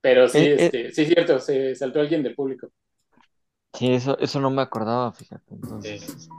Pero 0.02 0.28
sí, 0.28 0.40
Eh, 0.40 0.52
eh. 0.54 0.56
este, 0.66 0.92
sí, 0.92 1.06
cierto, 1.06 1.40
se 1.40 1.76
saltó 1.76 2.00
alguien 2.00 2.24
del 2.24 2.36
público. 2.36 2.70
Sí, 3.74 3.94
eso, 3.94 4.18
eso 4.20 4.40
no 4.42 4.50
me 4.50 4.62
acordaba, 4.62 5.12
fíjate. 5.14 5.54
Entonces, 5.54 6.02
Sí. 6.02 6.30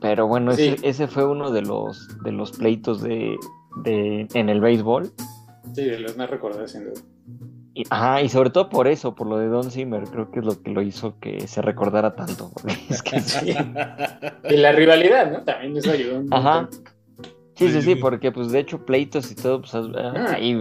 pero 0.00 0.26
bueno, 0.26 0.52
ese, 0.52 0.76
ese 0.82 1.08
fue 1.08 1.24
uno 1.26 1.50
de 1.50 1.62
los 1.62 2.08
de 2.22 2.32
los 2.32 2.52
pleitos 2.52 3.02
de, 3.02 3.36
de 3.84 4.28
en 4.34 4.48
el 4.48 4.60
béisbol. 4.60 5.12
Sí, 5.74 5.84
de 5.84 5.98
los 6.00 6.16
más 6.16 6.28
recordados, 6.30 6.70
sin 6.72 6.84
duda. 6.84 7.00
Y, 7.74 7.84
ajá, 7.88 8.20
y 8.20 8.28
sobre 8.28 8.50
todo 8.50 8.68
por 8.68 8.86
eso, 8.86 9.14
por 9.14 9.26
lo 9.26 9.38
de 9.38 9.46
Don 9.48 9.70
Zimmer, 9.70 10.04
creo 10.04 10.30
que 10.30 10.40
es 10.40 10.44
lo 10.44 10.60
que 10.62 10.70
lo 10.70 10.82
hizo 10.82 11.18
que 11.18 11.46
se 11.48 11.62
recordara 11.62 12.14
tanto. 12.14 12.50
es 12.90 13.02
que 13.02 13.18
sí. 13.20 13.54
Y 14.50 14.56
la 14.58 14.72
rivalidad, 14.72 15.32
¿no? 15.32 15.42
También 15.42 15.76
eso 15.78 15.90
ayudó. 15.90 16.18
un 16.20 16.32
Ajá. 16.32 16.62
montón. 16.62 16.84
Sí, 17.54 17.70
sí, 17.70 17.82
Sí, 17.82 17.94
porque 17.96 18.32
pues 18.32 18.50
de 18.50 18.60
hecho 18.60 18.84
pleitos 18.84 19.30
y 19.30 19.34
todo, 19.34 19.60
pues 19.60 19.74
Ah. 19.74 20.34
hay 20.34 20.56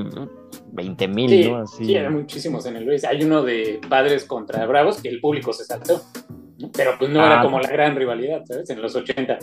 20 0.74 1.08
mil, 1.08 1.30
Sí, 1.30 1.50
¿no? 1.50 1.58
Así. 1.58 1.86
sí, 1.86 1.96
hay 1.96 2.10
muchísimos 2.10 2.66
en 2.66 2.76
el 2.76 2.86
Luis. 2.86 3.04
Hay 3.06 3.24
uno 3.24 3.42
de 3.44 3.80
padres 3.90 4.26
contra 4.26 4.66
Bravos 4.66 5.02
que 5.02 5.10
el 5.10 5.20
público 5.22 5.54
se 5.54 5.64
saltó. 5.66 6.02
Pero 6.74 6.92
pues 7.00 7.10
no 7.10 7.22
Ah. 7.22 7.26
era 7.28 7.42
como 7.42 7.60
la 7.60 7.70
gran 7.70 7.96
rivalidad, 7.96 8.44
¿sabes? 8.46 8.70
En 8.70 8.82
los 8.82 8.96
80 8.96 9.38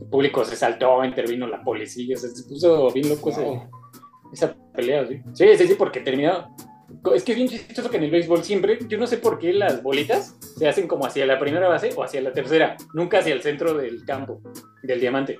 el 0.00 0.06
público 0.06 0.44
se 0.44 0.56
saltó, 0.56 1.04
intervino 1.04 1.46
la 1.46 1.62
policía, 1.62 2.16
se 2.16 2.28
puso 2.48 2.90
bien 2.92 3.08
loco 3.08 3.30
esa 4.32 4.54
pelea, 4.74 5.06
¿sí? 5.06 5.20
Sí, 5.32 5.46
sí, 5.56 5.66
sí, 5.66 5.74
porque 5.76 6.00
terminó. 6.00 6.54
Es 7.14 7.22
que 7.24 7.32
es 7.32 7.36
bien 7.36 7.48
chistoso 7.48 7.88
que 7.90 7.96
en 7.98 8.04
el 8.04 8.10
béisbol 8.10 8.42
siempre, 8.44 8.78
yo 8.88 8.98
no 8.98 9.06
sé 9.06 9.16
por 9.18 9.38
qué 9.38 9.52
las 9.52 9.82
bolitas 9.82 10.36
se 10.56 10.68
hacen 10.68 10.86
como 10.88 11.06
hacia 11.06 11.24
la 11.26 11.38
primera 11.38 11.68
base 11.68 11.90
o 11.96 12.02
hacia 12.02 12.20
la 12.20 12.32
tercera, 12.32 12.76
nunca 12.94 13.18
hacia 13.18 13.32
el 13.32 13.42
centro 13.42 13.74
del 13.74 14.04
campo, 14.04 14.40
del 14.82 15.00
diamante. 15.00 15.38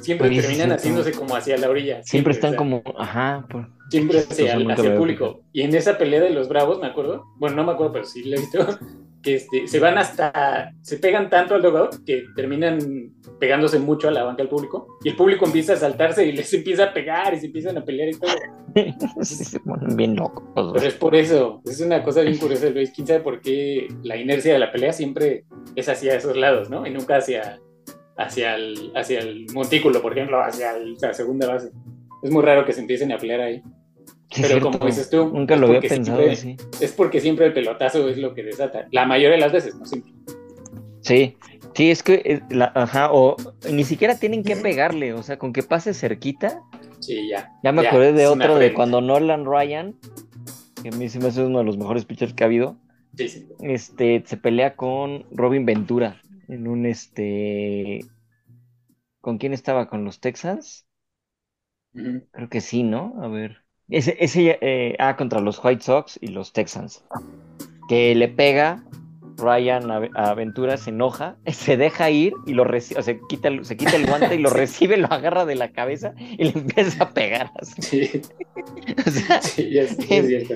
Siempre 0.00 0.28
sí, 0.28 0.40
terminan 0.40 0.72
haciéndose 0.72 1.12
como 1.12 1.34
hacia 1.36 1.56
la 1.58 1.68
orilla. 1.68 2.02
Siempre 2.02 2.32
o 2.32 2.34
están 2.34 2.50
sea, 2.52 2.58
como, 2.58 2.82
ajá, 2.98 3.46
por- 3.48 3.68
siempre 3.90 4.18
hacia, 4.18 4.56
hacia 4.56 4.64
me 4.66 4.90
el 4.90 4.96
público. 4.96 5.40
Y 5.52 5.62
en 5.62 5.74
esa 5.74 5.98
pelea 5.98 6.20
de 6.20 6.30
los 6.30 6.48
Bravos, 6.48 6.78
me 6.80 6.86
acuerdo, 6.86 7.24
bueno, 7.36 7.56
no 7.56 7.64
me 7.64 7.72
acuerdo, 7.72 7.92
pero 7.92 8.04
sí 8.04 8.24
lo 8.24 8.36
he 8.36 8.40
visto, 8.40 8.66
que 9.22 9.36
este, 9.36 9.66
se 9.66 9.80
van 9.80 9.98
hasta, 9.98 10.70
se 10.82 10.98
pegan 10.98 11.28
tanto 11.30 11.54
al 11.54 11.62
dugout 11.62 12.04
que 12.04 12.24
terminan 12.36 13.12
pegándose 13.40 13.78
mucho 13.78 14.08
a 14.08 14.12
la 14.12 14.22
banca 14.22 14.42
del 14.42 14.48
público. 14.48 14.98
Y 15.02 15.08
el 15.08 15.16
público 15.16 15.46
empieza 15.46 15.72
a 15.72 15.76
saltarse 15.76 16.24
y 16.24 16.32
les 16.32 16.52
empieza 16.54 16.84
a 16.84 16.92
pegar 16.92 17.34
y 17.34 17.40
se 17.40 17.46
empiezan 17.46 17.76
a 17.78 17.84
pelear 17.84 18.10
y 18.10 18.18
todo. 18.18 18.30
sí, 19.22 19.44
se 19.44 19.58
ponen 19.60 19.96
bien 19.96 20.14
locos. 20.16 20.44
Pero 20.74 20.86
es 20.86 20.94
por 20.94 21.14
eso, 21.16 21.60
es 21.64 21.80
una 21.80 22.02
cosa 22.02 22.20
bien 22.20 22.36
curiosa 22.38 22.68
béis. 22.70 22.92
¿Quién 22.94 23.06
sabe 23.06 23.20
por 23.20 23.40
qué 23.40 23.88
la 24.02 24.16
inercia 24.16 24.52
de 24.52 24.58
la 24.58 24.70
pelea 24.70 24.92
siempre 24.92 25.44
es 25.74 25.88
hacia 25.88 26.14
esos 26.14 26.36
lados, 26.36 26.70
¿no? 26.70 26.86
Y 26.86 26.90
nunca 26.90 27.16
hacia, 27.16 27.58
hacia, 28.16 28.54
el, 28.56 28.92
hacia 28.94 29.20
el 29.20 29.46
montículo, 29.52 30.00
por 30.02 30.12
ejemplo, 30.12 30.42
hacia 30.42 30.76
el- 30.76 30.94
la 31.00 31.12
segunda 31.14 31.46
base. 31.48 31.70
Es 32.22 32.30
muy 32.30 32.42
raro 32.42 32.64
que 32.64 32.72
se 32.72 32.80
empiecen 32.80 33.12
a 33.12 33.18
pelear 33.18 33.40
ahí. 33.40 33.62
Pero 34.34 34.48
cierto. 34.48 34.70
como 34.72 34.86
dices 34.86 35.08
tú, 35.08 35.30
Nunca 35.32 35.54
lo 35.56 35.68
había 35.68 35.80
pensado 35.80 36.18
siempre- 36.18 36.32
así. 36.32 36.84
es 36.84 36.92
porque 36.92 37.20
siempre 37.20 37.46
el 37.46 37.52
pelotazo 37.52 38.08
es 38.08 38.18
lo 38.18 38.34
que 38.34 38.42
desata. 38.42 38.86
La 38.90 39.06
mayoría 39.06 39.36
de 39.36 39.40
las 39.40 39.52
veces, 39.52 39.74
¿no? 39.76 39.84
Siempre. 39.86 40.12
Sí, 41.00 41.36
sí, 41.74 41.90
es 41.92 42.02
que, 42.02 42.14
eh, 42.24 42.40
la- 42.50 42.72
ajá, 42.74 43.12
o 43.12 43.36
ni 43.70 43.84
siquiera 43.84 44.18
tienen 44.18 44.42
que 44.42 44.56
pegarle, 44.56 45.12
o 45.12 45.22
sea, 45.22 45.38
con 45.38 45.52
que 45.52 45.62
pase 45.62 45.94
cerquita. 45.94 46.60
Sí, 46.98 47.28
ya. 47.30 47.52
Ya 47.62 47.70
me 47.72 47.82
Ya, 47.84 47.90
acordé 47.90 48.12
de 48.12 48.26
otro 48.26 48.58
de 48.58 48.72
cuando 48.74 49.00
Nolan 49.00 49.44
Ryan, 49.44 49.94
que 50.82 50.88
a 50.88 50.92
mí 50.92 51.08
se 51.08 51.20
me 51.20 51.28
hace 51.28 51.44
uno 51.44 51.58
de 51.58 51.64
los 51.64 51.76
mejores 51.78 52.04
pitchers 52.04 52.34
que 52.34 52.42
ha 52.42 52.46
habido, 52.46 52.76
Sí, 53.16 53.28
sí. 53.28 53.46
este, 53.60 54.24
se 54.26 54.36
pelea 54.36 54.74
con 54.74 55.24
Robin 55.30 55.64
Ventura 55.64 56.20
en 56.48 56.68
un, 56.68 56.86
este, 56.86 58.04
¿con 59.20 59.38
quién 59.38 59.52
estaba? 59.52 59.88
¿Con 59.88 60.04
los 60.04 60.20
Texans? 60.20 60.86
Creo 61.92 62.48
que 62.48 62.60
sí, 62.60 62.82
¿no? 62.82 63.14
A 63.22 63.28
ver. 63.28 63.64
Ese, 63.88 64.16
ese, 64.20 64.58
eh, 64.60 64.96
ah, 64.98 65.16
contra 65.16 65.40
los 65.40 65.62
White 65.64 65.82
Sox 65.82 66.18
y 66.20 66.28
los 66.28 66.52
Texans. 66.52 67.04
Que 67.88 68.14
le 68.14 68.28
pega 68.28 68.84
Ryan 69.36 69.90
Ave- 69.90 70.10
Aventura 70.14 70.76
se 70.76 70.90
enoja, 70.90 71.36
se 71.46 71.76
deja 71.76 72.10
ir 72.10 72.32
y 72.46 72.54
lo 72.54 72.64
recibe, 72.64 73.00
o 73.00 73.02
sea, 73.02 73.16
quita 73.28 73.48
el- 73.48 73.64
se 73.64 73.76
quita 73.76 73.96
el 73.96 74.06
guante 74.06 74.34
y 74.34 74.38
lo 74.38 74.50
recibe, 74.50 74.96
lo 74.96 75.06
agarra 75.12 75.44
de 75.44 75.54
la 75.54 75.72
cabeza 75.72 76.14
y 76.18 76.44
le 76.44 76.50
empieza 76.54 77.04
a 77.04 77.10
pegar. 77.10 77.50
Así, 77.60 77.82
Sí, 77.82 78.22
O 79.06 79.10
sea, 79.10 79.42
sí, 79.42 79.78
es, 79.78 79.96
cierto. 79.96 80.54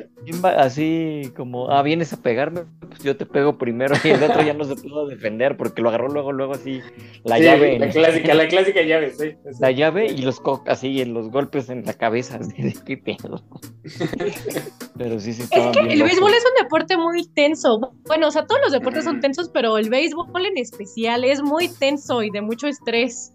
así 0.57 1.33
como, 1.37 1.71
ah, 1.71 1.83
vienes 1.83 2.12
a 2.12 2.21
pegarme, 2.23 2.62
pues 2.88 3.03
yo 3.03 3.16
te 3.16 3.25
pego 3.27 3.57
primero 3.59 3.95
y 4.03 4.09
el 4.09 4.23
otro 4.23 4.43
ya 4.43 4.53
no 4.55 4.64
se 4.64 4.75
pudo 4.77 5.07
defender 5.07 5.57
porque 5.57 5.81
lo 5.83 5.88
agarró 5.90 6.09
luego, 6.09 6.33
luego 6.33 6.55
así, 6.55 6.81
la 7.25 7.37
Sí, 7.37 7.43
llave, 7.45 7.79
La 7.79 7.87
en- 7.87 7.93
clásica, 7.93 8.35
la 8.35 8.49
clásica 8.49 8.83
llave, 8.83 9.11
sí. 9.12 9.37
la 9.61 9.71
llave 9.71 10.07
y 10.07 10.23
los 10.23 10.40
co- 10.40 10.64
así 10.66 11.01
en 11.01 11.14
los 11.14 11.31
golpes 11.31 11.69
en 11.71 11.85
la 11.85 11.95
cabeza, 11.95 12.38
así 12.40 12.61
de 12.62 12.75
qué 12.85 12.97
pedo. 12.97 13.43
Pero 14.97 15.19
sí, 15.21 15.33
sí, 15.33 15.43
Es 15.43 15.49
que 15.51 15.81
el 15.93 16.03
béisbol 16.03 16.33
es 16.35 16.45
un 16.45 16.62
deporte 16.64 16.97
muy 16.97 17.27
tenso. 17.29 17.93
Bueno, 18.07 18.29
o 18.29 18.31
sea, 18.31 18.47
todos 18.47 18.61
los 18.62 18.69
deportes 18.72 19.04
son 19.04 19.20
tensos, 19.20 19.48
pero 19.48 19.78
el 19.78 19.88
béisbol 19.90 20.46
en 20.46 20.59
especial 20.59 21.24
es 21.24 21.42
muy 21.42 21.68
tenso 21.68 22.22
y 22.22 22.30
de 22.30 22.40
mucho 22.40 22.66
estrés. 22.66 23.33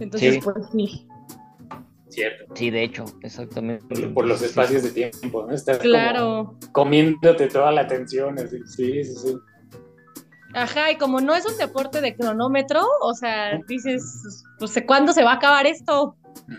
Entonces, 0.00 0.34
Sí. 0.34 0.40
pues 0.42 0.56
sí. 0.72 1.08
Cierto. 2.08 2.54
Sí, 2.54 2.70
de 2.70 2.84
hecho, 2.84 3.04
exactamente. 3.22 3.84
Por, 3.88 4.14
por 4.14 4.26
los 4.26 4.38
Sí. 4.38 4.44
espacios 4.46 4.82
de 4.84 4.90
tiempo, 4.90 5.44
¿no? 5.46 5.52
Estás 5.54 5.78
como 5.78 5.90
Claro. 5.90 6.54
comiéndote 6.72 7.48
toda 7.48 7.72
la 7.72 7.80
atención, 7.82 8.38
así. 8.38 8.58
Sí, 8.66 9.02
sí, 9.04 9.14
sí. 9.16 9.36
Ajá, 10.54 10.92
y 10.92 10.96
como 10.96 11.20
no 11.20 11.34
es 11.34 11.44
un 11.44 11.58
deporte 11.58 12.00
de 12.00 12.14
cronómetro, 12.14 12.82
o 13.02 13.14
sea, 13.14 13.58
dices, 13.66 14.22
pues 14.60 14.80
¿cuándo 14.86 15.12
se 15.12 15.24
va 15.24 15.32
a 15.32 15.34
acabar 15.34 15.66
esto? 15.66 16.16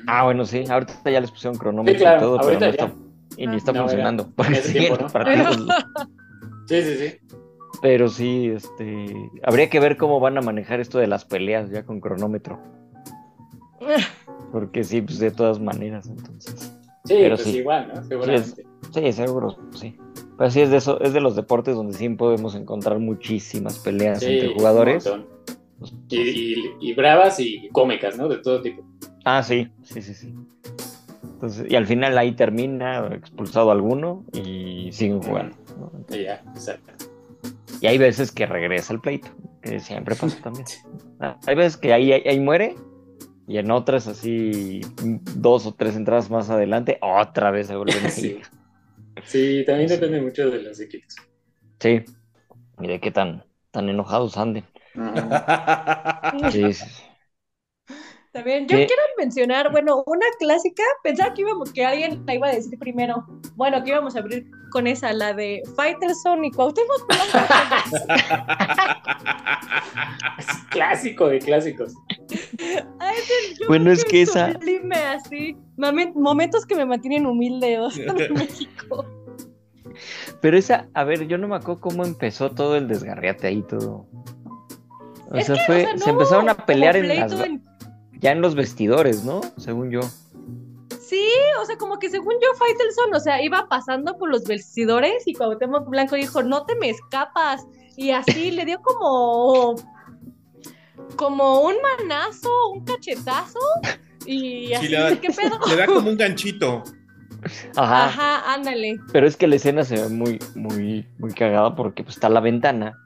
Ah, 0.07 0.25
bueno, 0.25 0.43
sí, 0.45 0.65
ahorita 0.69 1.09
ya 1.09 1.21
les 1.21 1.31
pusieron 1.31 1.57
cronómetro 1.57 1.99
Sí, 1.99 2.03
claro, 2.03 2.17
y 2.17 2.19
todo, 2.21 2.37
pero 2.39 2.53
no 2.53 2.59
ya. 2.59 2.67
está, 2.71 2.91
y 3.37 3.47
ni 3.47 3.55
está 3.55 3.71
No, 3.71 3.79
funcionando. 3.83 4.25
Tiempo, 4.73 4.97
los. 5.13 5.67
Sí, 6.67 6.81
sí, 6.81 6.95
sí. 6.97 7.35
Pero 7.85 8.09
sí, 8.09 8.47
este, 8.47 9.13
habría 9.43 9.69
que 9.69 9.79
ver 9.79 9.95
cómo 9.95 10.19
van 10.19 10.39
a 10.39 10.41
manejar 10.41 10.79
esto 10.79 10.97
de 10.97 11.05
las 11.05 11.23
peleas 11.23 11.69
ya 11.69 11.83
con 11.83 11.99
cronómetro, 11.99 12.59
porque 14.51 14.83
sí, 14.83 15.01
pues 15.03 15.19
de 15.19 15.29
todas 15.29 15.59
maneras, 15.59 16.07
entonces. 16.07 16.73
Sí, 17.03 17.13
Pero 17.19 17.35
pues 17.35 17.47
sí. 17.47 17.57
igual, 17.59 17.91
¿no? 17.93 18.03
Seguramente. 18.03 18.65
Sí, 18.91 19.11
seguro, 19.11 19.55
sí. 19.75 19.95
Pero 20.35 20.49
sí 20.49 20.61
es 20.61 20.71
de 20.71 20.77
eso, 20.77 20.99
es 20.99 21.13
de 21.13 21.21
los 21.21 21.35
deportes 21.35 21.75
donde 21.75 21.93
sí 21.95 22.09
podemos 22.09 22.55
encontrar 22.55 22.97
muchísimas 22.97 23.77
peleas 23.77 24.21
Sí, 24.21 24.33
entre 24.33 24.51
jugadores. 24.55 25.05
montón. 25.05 25.27
Y, 26.09 26.17
y- 26.19 26.73
y 26.81 26.93
bravas 26.95 27.39
y 27.39 27.69
cómicas, 27.71 28.17
¿no? 28.17 28.27
De 28.27 28.37
todo 28.37 28.63
tipo. 28.63 28.81
Ah, 29.25 29.43
sí, 29.43 29.67
sí, 29.83 30.01
sí, 30.01 30.15
sí. 30.15 30.33
Entonces, 31.23 31.67
y 31.69 31.75
al 31.75 31.85
final 31.85 32.17
ahí 32.17 32.31
termina 32.31 33.09
expulsado 33.13 33.69
alguno 33.69 34.23
y 34.33 34.89
siguen 34.91 35.21
jugando. 35.21 35.55
ya, 36.09 36.41
exacto. 36.55 36.93
Y 37.81 37.87
hay 37.87 37.97
veces 37.97 38.31
que 38.31 38.45
regresa 38.45 38.93
al 38.93 39.01
pleito, 39.01 39.29
que 39.61 39.79
siempre 39.79 40.15
pasa 40.15 40.37
también. 40.41 40.65
Ah, 41.19 41.37
Hay 41.45 41.55
veces 41.55 41.77
que 41.77 41.93
ahí, 41.93 42.11
ahí, 42.11 42.23
ahí 42.25 42.39
muere 42.39 42.75
y 43.47 43.57
en 43.57 43.69
otras 43.71 44.07
así 44.07 44.81
dos 45.35 45.65
o 45.65 45.73
tres 45.73 45.95
entradas 45.95 46.29
más 46.29 46.49
adelante 46.49 46.97
otra 47.01 47.51
vez 47.51 47.67
se 47.67 47.75
vuelven 47.75 48.05
a 48.05 48.09
Sí. 48.09 48.39
Sí, 49.23 49.63
también 49.65 49.87
depende 49.87 50.21
mucho 50.21 50.49
de 50.49 50.61
los 50.61 50.79
equipos. 50.79 51.15
Sí. 51.79 52.03
Y 52.81 52.87
de 52.87 52.99
qué 52.99 53.11
tan, 53.11 53.43
tan 53.71 53.87
enojados 53.89 54.37
anden. 54.37 54.65
Sí, 56.51 56.73
sí, 56.73 56.73
sí. 56.73 57.03
También, 58.35 58.67
yo 58.67 58.75
¿Qué? 58.75 58.85
quiero 58.87 59.01
mencionar, 59.17 59.71
bueno, 59.71 60.03
una 60.07 60.25
clásica, 60.37 60.83
pensaba 61.03 61.33
que 61.33 61.39
íbamos, 61.43 61.71
que 61.71 61.85
alguien 61.85 62.21
la 62.25 62.35
iba 62.35 62.47
a 62.47 62.51
decir 62.51 62.77
primero. 62.77 63.25
Bueno, 63.55 63.81
que 63.81 63.91
íbamos 63.91 64.17
a 64.17 64.19
abrir 64.19 64.45
con 64.71 64.87
esa, 64.87 65.13
la 65.13 65.33
de 65.33 65.61
Fighterson 65.77 66.43
y 66.43 66.51
Cuauhtémoc 66.51 67.07
Blanco. 67.07 67.47
Es 70.37 70.47
clásico 70.69 71.27
de 71.29 71.39
clásicos. 71.39 71.93
Ay, 72.99 73.15
es 73.17 73.59
el- 73.61 73.67
Bueno, 73.67 73.91
es 73.91 74.03
que 74.03 74.23
esa- 74.23 74.51
sublime, 74.51 74.95
así. 74.97 75.55
Momen- 75.77 76.13
Momentos 76.15 76.65
que 76.65 76.75
me 76.75 76.85
mantienen 76.85 77.25
humilde, 77.25 77.79
o 77.79 77.89
sea, 77.89 78.05
en 78.17 78.33
México. 78.33 79.05
Pero 80.41 80.57
esa, 80.57 80.87
a 80.93 81.03
ver, 81.05 81.25
yo 81.27 81.37
no 81.37 81.47
me 81.47 81.55
acuerdo 81.55 81.79
cómo 81.79 82.03
empezó 82.03 82.51
todo 82.51 82.75
el 82.75 82.87
desgarriate 82.89 83.47
ahí 83.47 83.61
todo. 83.63 84.07
O 85.31 85.35
Es 85.35 85.45
sea, 85.47 85.55
que, 85.55 85.61
o 85.61 85.65
fue, 85.65 85.87
se 85.99 86.09
empezaron 86.09 86.49
a 86.49 86.55
pelear 86.55 86.97
en 86.97 87.07
las, 87.07 87.31
en- 87.31 87.63
ya 88.19 88.31
en 88.31 88.41
los 88.41 88.55
vestidores, 88.55 89.23
¿no? 89.23 89.41
Según 89.57 89.91
yo. 89.91 90.01
Sí, 90.99 91.23
o 91.61 91.65
sea, 91.65 91.77
como 91.77 91.99
que 91.99 92.09
según 92.09 92.33
yo, 92.41 92.47
Faitelson, 92.57 93.13
o 93.13 93.19
sea, 93.19 93.41
iba 93.43 93.67
pasando 93.69 94.17
por 94.17 94.29
los 94.29 94.43
vestidores 94.45 95.27
y 95.27 95.33
Cuauhtémoc 95.33 95.87
Blanco 95.89 96.15
dijo, 96.15 96.41
no 96.43 96.65
te 96.65 96.75
me 96.75 96.89
escapas. 96.89 97.65
Y 97.95 98.09
así 98.11 98.51
le 98.51 98.65
dio 98.65 98.81
como, 98.81 99.75
como 101.15 101.61
un 101.61 101.75
manazo, 101.99 102.49
un 102.71 102.83
cachetazo. 102.83 103.59
Y 104.25 104.73
así, 104.73 104.87
Sí, 104.87 104.91
le 104.91 104.99
da- 104.99 105.21
¿qué 105.21 105.29
pedo? 105.29 105.59
Le 105.67 105.75
da 105.75 105.85
como 105.85 106.09
un 106.09 106.17
ganchito. 106.17 106.83
Ajá. 107.75 108.05
Ajá, 108.07 108.53
ándale. 108.53 108.99
Pero 109.13 109.27
es 109.27 109.37
que 109.37 109.45
la 109.47 109.57
escena 109.57 109.83
se 109.83 109.95
ve 110.01 110.09
muy, 110.09 110.39
muy, 110.55 111.07
muy 111.19 111.31
cagada 111.33 111.75
porque 111.75 112.03
pues, 112.03 112.15
está 112.15 112.27
la 112.29 112.39
ventana 112.39 112.97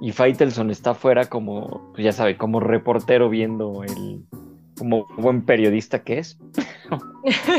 y 0.00 0.12
Faitelson 0.12 0.70
está 0.70 0.90
afuera 0.92 1.26
como, 1.26 1.92
pues 1.92 2.02
ya 2.04 2.12
sabe, 2.12 2.38
como 2.38 2.60
reportero 2.60 3.28
viendo 3.28 3.82
el, 3.84 4.24
como 4.78 5.06
buen 5.16 5.42
periodista 5.42 6.02
que 6.02 6.18
es, 6.18 6.38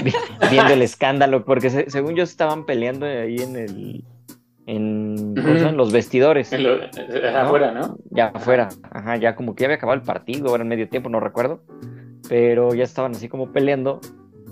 Vi- 0.04 0.14
viendo 0.50 0.74
el 0.74 0.82
escándalo, 0.82 1.46
porque 1.46 1.70
se- 1.70 1.90
según 1.90 2.16
yo 2.16 2.24
estaban 2.24 2.66
peleando 2.66 3.06
ahí 3.06 3.38
en 3.38 3.56
el, 3.56 4.04
en, 4.68 5.36
los 5.78 5.92
vestidores, 5.92 6.52
En 6.54 6.64
lo- 6.64 6.84
eh, 6.84 7.34
afuera, 7.36 7.72
¿no? 7.72 7.98
ya 8.12 8.28
afuera, 8.28 8.70
ajá, 8.84 9.18
ya 9.18 9.36
como 9.36 9.56
que 9.56 9.62
ya 9.62 9.68
había 9.68 9.78
acabado 9.78 10.00
el 10.00 10.06
partido, 10.06 10.50
ahora 10.50 10.64
en 10.64 10.70
medio 10.70 10.90
tiempo, 10.90 11.10
no 11.10 11.20
recuerdo, 11.20 11.62
pero 12.28 12.74
ya 12.74 12.84
estaban 12.84 13.12
así 13.14 13.30
como 13.30 13.52
peleando 13.52 14.02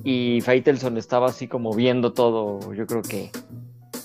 y 0.04 0.42
Faitelson 0.42 0.98
estaba 0.98 1.28
así 1.28 1.48
como 1.48 1.74
viendo 1.74 2.14
todo, 2.14 2.74
yo 2.74 2.86
creo 2.86 3.02
que 3.02 3.30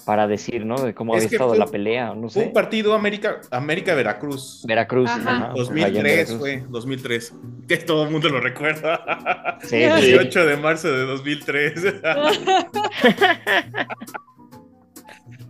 para 0.09 0.27
decir, 0.27 0.64
¿no? 0.64 0.81
De 0.81 0.94
cómo 0.94 1.14
Es 1.14 1.25
había 1.27 1.37
estado 1.37 1.51
fue- 1.51 1.59
la 1.59 1.66
pelea, 1.66 2.14
no 2.14 2.31
Fue 2.31 2.44
un 2.47 2.53
partido 2.55 2.94
América, 2.94 3.42
América 3.51 3.94
Veracruz. 3.94 4.64
Veracruz, 4.66 5.11
Ajá. 5.11 5.21
ajá, 5.21 5.37
allá 5.37 5.49
en 5.51 5.55
2003 5.55 6.03
Veracruz. 6.03 6.38
fue, 6.38 6.64
2003. 6.71 7.35
Que 7.68 7.77
todo 7.77 8.05
el 8.05 8.11
mundo 8.11 8.31
lo 8.31 8.40
recuerda. 8.40 9.59
Sí, 9.61 9.68
Sí. 9.68 9.77
sí, 9.85 10.01
sí. 10.01 10.07
18 10.12 10.47
de 10.47 10.57
marzo 10.57 10.90
de 10.90 11.05
2003. 11.05 11.75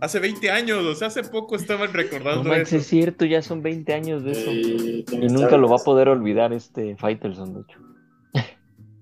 hace 0.01 0.19
20 0.19 0.51
años, 0.51 0.83
o 0.85 0.93
sea, 0.95 1.07
hace 1.07 1.23
poco 1.23 1.55
estaban 1.55 1.87
No 1.87 1.93
recordando 1.93 2.43
manches, 2.43 2.67
eso. 2.67 2.77
es 2.77 2.87
cierto, 2.87 3.23
ya 3.25 3.41
son 3.41 3.61
20 3.61 3.93
años 3.93 4.23
de 4.25 4.31
eso. 4.31 4.51
Y 4.51 5.05
nunca 5.29 5.55
lo 5.57 5.69
va 5.69 5.77
a 5.77 5.83
poder 5.85 6.09
olvidar 6.09 6.51
este 6.53 6.95
Faitelson, 6.97 7.53
de 7.53 7.61
hecho. 7.61 7.79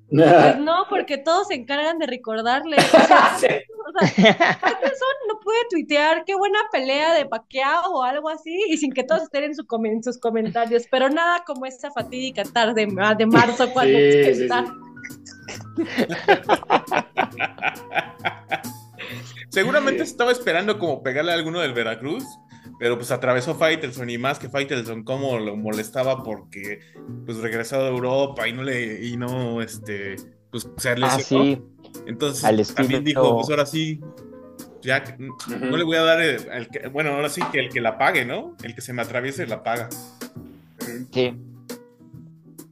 Pues 0.09 0.57
no, 0.59 0.85
porque 0.89 1.17
todos 1.17 1.47
se 1.49 1.55
encargan 1.55 1.97
de 1.99 2.05
recordarle. 2.07 2.77
O 2.93 3.07
sea, 3.07 3.37
Sí. 3.39 3.47
o 3.47 3.76
sea, 4.05 4.47
no 5.27 5.39
puede 5.41 5.59
tuitear 5.69 6.23
qué 6.25 6.35
buena 6.35 6.59
pelea 6.71 7.13
de 7.13 7.25
Pacquiao 7.25 7.91
o 7.93 8.03
algo 8.03 8.29
así, 8.29 8.57
y 8.69 8.77
sin 8.77 8.91
que 8.91 9.03
todos 9.03 9.23
estén 9.23 9.45
en, 9.45 9.55
su 9.55 9.65
comen- 9.65 9.93
en 9.93 10.03
sus 10.03 10.17
comentarios, 10.17 10.83
pero 10.91 11.09
nada 11.09 11.43
como 11.45 11.65
esa 11.65 11.91
fatídica 11.91 12.43
tarde 12.43 12.85
de, 12.85 13.15
de 13.17 13.25
marzo 13.25 13.71
cuando 13.73 13.97
Sí, 13.97 14.11
sí, 14.11 14.19
está- 14.43 14.65
sí. 14.65 14.71
Seguramente 19.49 20.03
estaba 20.03 20.31
esperando 20.31 20.77
como 20.77 21.01
pegarle 21.01 21.31
a 21.31 21.35
alguno 21.35 21.59
del 21.61 21.73
Veracruz, 21.73 22.23
pero 22.79 22.97
pues 22.97 23.11
atravesó 23.11 23.55
Faitelson 23.55 24.09
y 24.09 24.17
más 24.17 24.39
que 24.39 24.49
Faitelson 24.49 25.03
como 25.03 25.37
lo 25.39 25.55
molestaba 25.55 26.23
porque 26.23 26.79
pues 27.25 27.37
regresado 27.37 27.85
de 27.85 27.89
Europa 27.91 28.47
y 28.47 28.53
no 28.53 28.63
le 28.63 29.05
y 29.05 29.17
no 29.17 29.61
este 29.61 30.15
pues 30.51 30.69
se 30.77 30.89
Ah, 30.89 30.95
lesionó. 30.95 31.43
sí, 31.45 31.61
Entonces 32.05 32.43
Al 32.43 32.65
también 32.73 33.03
dijo, 33.03 33.35
pues 33.35 33.49
ahora 33.49 33.65
sí 33.65 33.99
ya 34.81 35.03
no 35.19 35.77
le 35.77 35.83
voy 35.83 35.97
a 35.97 36.03
dar 36.03 36.21
el, 36.21 36.47
el 36.51 36.67
que, 36.69 36.87
bueno, 36.87 37.11
ahora 37.11 37.29
sí 37.29 37.41
que 37.51 37.59
el 37.59 37.69
que 37.69 37.81
la 37.81 37.97
pague, 37.97 38.25
¿no? 38.25 38.55
El 38.63 38.75
que 38.75 38.81
se 38.81 38.93
me 38.93 39.01
atraviese 39.01 39.45
la 39.47 39.63
paga. 39.63 39.89
sí. 41.11 41.35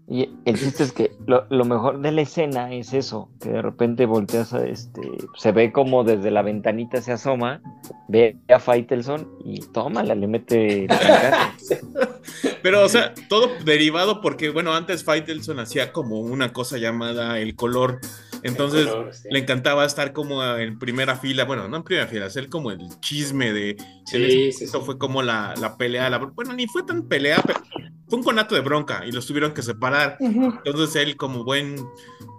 Y 0.08 0.30
el 0.46 0.60
chiste 0.60 0.84
es 0.84 0.92
que 0.92 1.12
lo, 1.26 1.48
lo 1.50 1.66
mejor 1.66 2.00
de 2.00 2.12
la 2.12 2.22
escena 2.22 2.72
es 2.72 2.94
eso, 2.94 3.28
que 3.42 3.50
de 3.50 3.62
repente 3.64 4.06
volteas 4.06 4.54
a 4.54 4.64
este, 4.64 5.02
se 5.36 5.52
ve 5.52 5.72
como 5.72 6.04
desde 6.04 6.30
la 6.30 6.44
ventanita 6.44 7.02
se 7.02 7.12
asoma, 7.12 7.60
ve 8.08 8.38
a 8.48 8.60
Faitelson 8.60 9.28
y 9.44 9.62
tómala, 9.62 10.14
le 10.14 10.28
mete. 10.28 10.88
Pero, 12.62 12.84
o 12.84 12.90
sea, 12.90 13.16
todo 13.30 13.50
derivado 13.64 14.22
porque, 14.22 14.52
bueno, 14.52 14.76
antes 14.76 15.04
Faitelson 15.04 15.60
hacía 15.60 15.92
como 15.92 16.20
una 16.20 16.54
cosa 16.54 16.78
llamada 16.78 17.40
el 17.40 17.56
color. 17.56 18.00
Entonces, 18.48 18.88
color, 18.88 19.14
sí. 19.14 19.28
le 19.32 19.40
encantaba 19.40 19.86
estar 19.86 20.14
como 20.14 20.44
en 20.44 20.78
primera 20.80 21.16
fila, 21.16 21.46
bueno, 21.46 21.68
no 21.68 21.78
en 21.78 21.84
primera 21.84 22.08
fila, 22.08 22.26
hacer 22.28 22.50
como 22.50 22.72
el 22.72 22.80
chisme 23.00 23.52
de... 23.54 23.76
Sí, 24.06 24.52
sí, 24.52 24.68
sí. 24.68 24.78
fue 24.86 24.98
como 24.98 25.22
la, 25.22 25.54
la 25.60 25.78
pelea, 25.78 26.10
la- 26.10 26.18
bueno, 26.20 26.54
ni 26.54 26.68
fue 26.68 26.84
tan 26.84 27.08
pelea, 27.08 27.42
pero 27.46 27.60
fue 28.08 28.20
un 28.20 28.24
conato 28.24 28.54
de 28.56 28.62
bronca 28.62 29.04
y 29.06 29.12
los 29.12 29.26
tuvieron 29.26 29.54
que 29.54 29.62
separar. 29.64 30.18
Ujú. 30.20 30.54
Entonces 30.64 30.96
él 30.96 31.18
como 31.18 31.44
buen, 31.44 31.76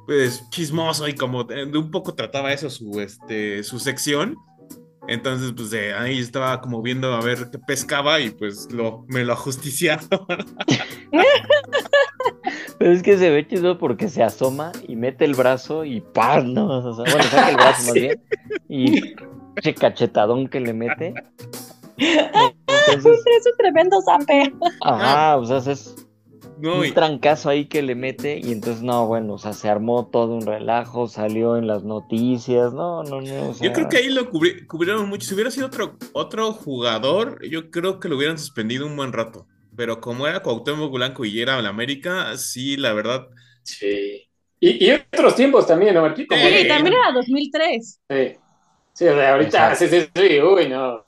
pues, 0.06 0.48
chismoso 0.50 1.08
y 1.08 1.14
como 1.14 1.44
de 1.44 1.66
de 1.66 1.78
un 1.78 1.90
poco 1.90 2.14
trataba 2.14 2.52
eso 2.52 2.70
su, 2.70 3.00
este, 3.00 3.62
su 3.64 3.78
sección, 3.80 4.36
Entonces, 5.08 5.52
pues 5.56 5.72
eh, 5.72 5.92
ahí 5.94 6.18
estaba 6.18 6.60
como 6.60 6.82
viendo 6.82 7.12
a 7.14 7.20
ver 7.20 7.48
qué 7.52 7.58
pescaba 7.58 8.18
y 8.20 8.30
pues 8.30 8.68
lo, 8.72 9.04
me 9.08 9.24
lo 9.24 9.32
ajusticiaron. 9.34 10.08
Pero 12.78 12.92
es 12.92 13.02
que 13.02 13.16
se 13.16 13.30
ve 13.30 13.46
chido 13.46 13.78
porque 13.78 14.08
se 14.08 14.22
asoma 14.22 14.72
y 14.86 14.96
mete 14.96 15.24
el 15.24 15.34
brazo 15.34 15.84
y 15.84 16.00
¡pam! 16.00 16.52
¿no? 16.54 16.66
O 16.68 16.94
sea, 16.94 17.04
bueno, 17.10 17.24
saca 17.30 17.48
el 17.50 17.56
brazo 17.56 17.82
más 17.84 17.94
bien. 18.00 18.20
Y 18.68 19.14
ese 19.56 19.74
cachetadón 19.74 20.48
que 20.48 20.60
le 20.60 20.72
mete. 20.74 21.14
Entonces, 21.98 23.18
Es 23.38 23.46
un 23.46 23.56
tremendo 23.58 23.96
zape. 24.02 24.52
ajá, 24.82 25.36
o 25.38 25.44
sea, 25.46 25.72
es 25.72 25.94
No, 26.58 26.84
y- 26.84 26.88
un 26.88 26.94
trancazo 26.94 27.48
ahí 27.48 27.64
que 27.66 27.80
le 27.82 27.94
mete 27.94 28.38
y 28.38 28.52
entonces 28.52 28.82
no, 28.82 29.06
bueno, 29.06 29.34
o 29.34 29.38
sea, 29.38 29.52
se 29.54 29.68
armó 29.68 30.06
todo 30.06 30.34
un 30.34 30.44
relajo, 30.46 31.06
salió 31.08 31.56
en 31.56 31.66
las 31.66 31.84
noticias, 31.84 32.72
no, 32.74 33.02
no, 33.04 33.20
no, 33.22 33.48
o 33.48 33.54
sea, 33.54 33.66
Yo 33.66 33.72
creo 33.72 33.88
que 33.88 33.96
ahí 33.98 34.10
lo 34.10 34.30
cubri- 34.30 34.66
cubrieron 34.66 35.08
mucho. 35.08 35.26
Si 35.28 35.34
hubiera 35.34 35.50
sido 35.50 35.66
otro, 35.66 35.96
otro 36.12 36.52
jugador, 36.52 37.40
yo 37.48 37.70
creo 37.70 37.98
que 38.00 38.08
lo 38.08 38.16
hubieran 38.16 38.38
suspendido 38.38 38.86
un 38.86 38.96
buen 38.96 39.12
rato. 39.12 39.46
Pero 39.76 40.00
como 40.00 40.26
era 40.26 40.40
Cuauhtémoc 40.42 40.92
Blanco 40.92 41.24
y 41.24 41.40
era 41.40 41.60
la 41.62 41.68
América, 41.68 42.36
sí, 42.36 42.76
la 42.76 42.92
verdad. 42.94 43.28
Sí. 43.62 44.22
Y, 44.58 44.86
y 44.86 44.90
otros 44.92 45.36
tiempos 45.36 45.66
también, 45.66 45.94
¿no, 45.94 46.02
Marquito? 46.02 46.34
Sí, 46.34 46.40
Sí, 46.62 46.68
también 46.68 46.94
era 46.94 47.12
2003. 47.12 48.00
Sí. 48.08 48.36
Sí, 48.94 49.04
o 49.06 49.14
sea, 49.14 49.32
ahorita 49.32 49.48
Exacto. 49.72 49.84
haces 49.84 50.10
eso 50.14 50.24
y, 50.24 50.40
uy, 50.40 50.68
no. 50.70 51.04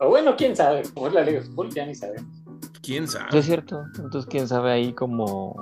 O 0.00 0.08
bueno, 0.10 0.36
quién 0.36 0.54
sabe, 0.54 0.82
como 0.92 1.06
es 1.08 1.14
la 1.14 1.22
Liga 1.22 1.40
de 1.40 1.46
Fútbol, 1.46 1.70
ya 1.70 1.86
ni 1.86 1.94
sabemos. 1.94 2.30
¿Quién 2.82 3.08
sabe? 3.08 3.38
es 3.38 3.46
cierto, 3.46 3.84
entonces 3.96 4.26
quién 4.30 4.46
sabe 4.46 4.70
ahí 4.72 4.92
como... 4.92 5.54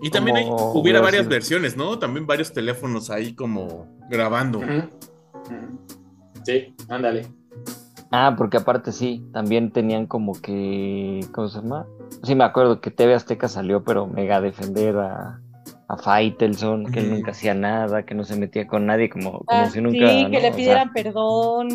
Y 0.00 0.10
también 0.10 0.36
hay- 0.36 0.44
como 0.44 0.56
hubiera 0.72 0.80
hubiera 0.80 1.00
varias 1.00 1.22
sido. 1.22 1.30
versiones, 1.30 1.76
¿no? 1.76 1.98
También 1.98 2.26
varios 2.26 2.52
teléfonos 2.52 3.10
ahí 3.10 3.34
como 3.34 3.98
grabando. 4.08 4.58
Ujú. 4.60 4.88
Ujú. 5.34 5.86
Sí, 6.44 6.74
ándale. 6.88 7.26
Ah, 8.16 8.34
porque 8.38 8.58
aparte 8.58 8.92
sí, 8.92 9.26
también 9.32 9.72
tenían 9.72 10.06
como 10.06 10.34
que, 10.40 11.20
¿cómo 11.32 11.48
se 11.48 11.60
llama? 11.60 11.86
Sí, 12.22 12.34
me 12.36 12.44
acuerdo 12.44 12.80
que 12.80 12.90
TV 12.92 13.12
Azteca 13.14 13.48
salió, 13.48 13.82
pero 13.82 14.06
mega 14.06 14.36
a 14.36 14.40
defender 14.40 14.96
a, 14.98 15.40
a 15.88 15.96
Faitelson, 15.96 16.86
que 16.92 17.00
él 17.00 17.10
nunca 17.10 17.32
hacía 17.32 17.54
nada, 17.54 18.04
que 18.04 18.14
no 18.14 18.22
se 18.22 18.36
metía 18.36 18.66
con 18.68 18.86
nadie, 18.86 19.10
como, 19.10 19.40
como 19.40 19.46
Ah, 19.48 19.66
si 19.68 19.80
nunca... 19.80 20.08
sí, 20.08 20.24
¿no? 20.24 20.30
que 20.30 20.36
O 20.36 20.40
le 20.40 20.46
sea, 20.48 20.52
pidieran 20.56 20.92
perdón. 20.92 21.68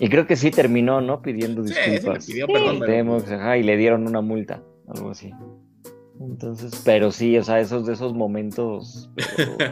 y 0.00 0.08
creo 0.08 0.26
que 0.26 0.36
sí 0.36 0.50
terminó, 0.50 1.02
¿no? 1.02 1.20
Pidiendo 1.20 1.62
Sí, 1.64 1.74
sí 1.74 1.80
le 1.84 1.90
disculpas. 1.96 2.26
pidió 2.26 2.46
Sí. 2.46 2.52
perdón. 2.54 2.78
pero- 2.80 3.16
ajá, 3.36 3.58
y 3.58 3.62
le 3.62 3.76
dieron 3.76 4.06
una 4.06 4.22
multa, 4.22 4.62
algo 4.88 5.10
así. 5.10 5.30
Entonces, 6.20 6.80
pero 6.84 7.10
sí, 7.10 7.36
o 7.36 7.42
sea, 7.42 7.58
esos 7.58 7.86
de 7.86 7.94
esos 7.94 8.14
momentos 8.14 9.10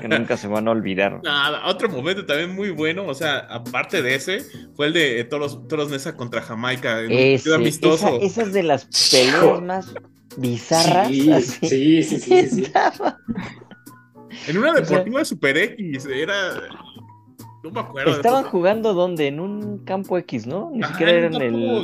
que 0.01 0.09
nunca 0.09 0.37
se 0.37 0.49
van 0.49 0.67
a 0.67 0.73
olvidar. 0.73 1.21
Nada, 1.25 1.67
otro 1.69 1.89
momento 1.89 2.27
también 2.27 2.55
muy 2.55 2.71
bueno, 2.71 3.07
o 3.07 3.15
sea, 3.15 3.39
aparte 3.39 4.03
de 4.03 4.15
ese, 4.17 4.41
fue 4.75 4.87
el 4.87 4.93
de 4.95 5.23
Toros, 5.25 5.67
Toros 5.69 5.91
Nesa 5.91 6.17
contra 6.17 6.43
Jamaica. 6.43 7.03
Ese, 7.03 7.55
amistoso. 7.55 8.09
esa, 8.21 8.43
esas 8.43 8.53
de 8.53 8.63
las 8.65 8.87
peleas 9.11 9.63
más 9.63 9.95
bizarras. 10.37 11.09
Sí, 11.09 11.31
así. 11.31 11.69
sí, 11.69 12.03
sí, 12.03 12.49
sí, 12.49 12.73
En 14.49 14.59
una 14.59 14.73
O 14.73 14.75
sea- 14.77 14.81
deportiva 14.83 15.25
Super 15.25 15.57
X, 15.57 16.07
era. 16.07 16.35
No 17.63 17.71
me 17.71 17.81
acuerdo. 17.81 18.13
Estaban 18.13 18.45
jugando 18.45 18.95
donde 18.95 19.27
en 19.27 19.39
un 19.39 19.85
campo 19.85 20.17
X, 20.19 20.47
¿no? 20.47 20.71
Ni 20.73 20.83
Ajá, 20.83 20.93
siquiera 20.93 21.13
en 21.13 21.19
era 21.19 21.29
un 21.37 21.43
en 21.43 21.43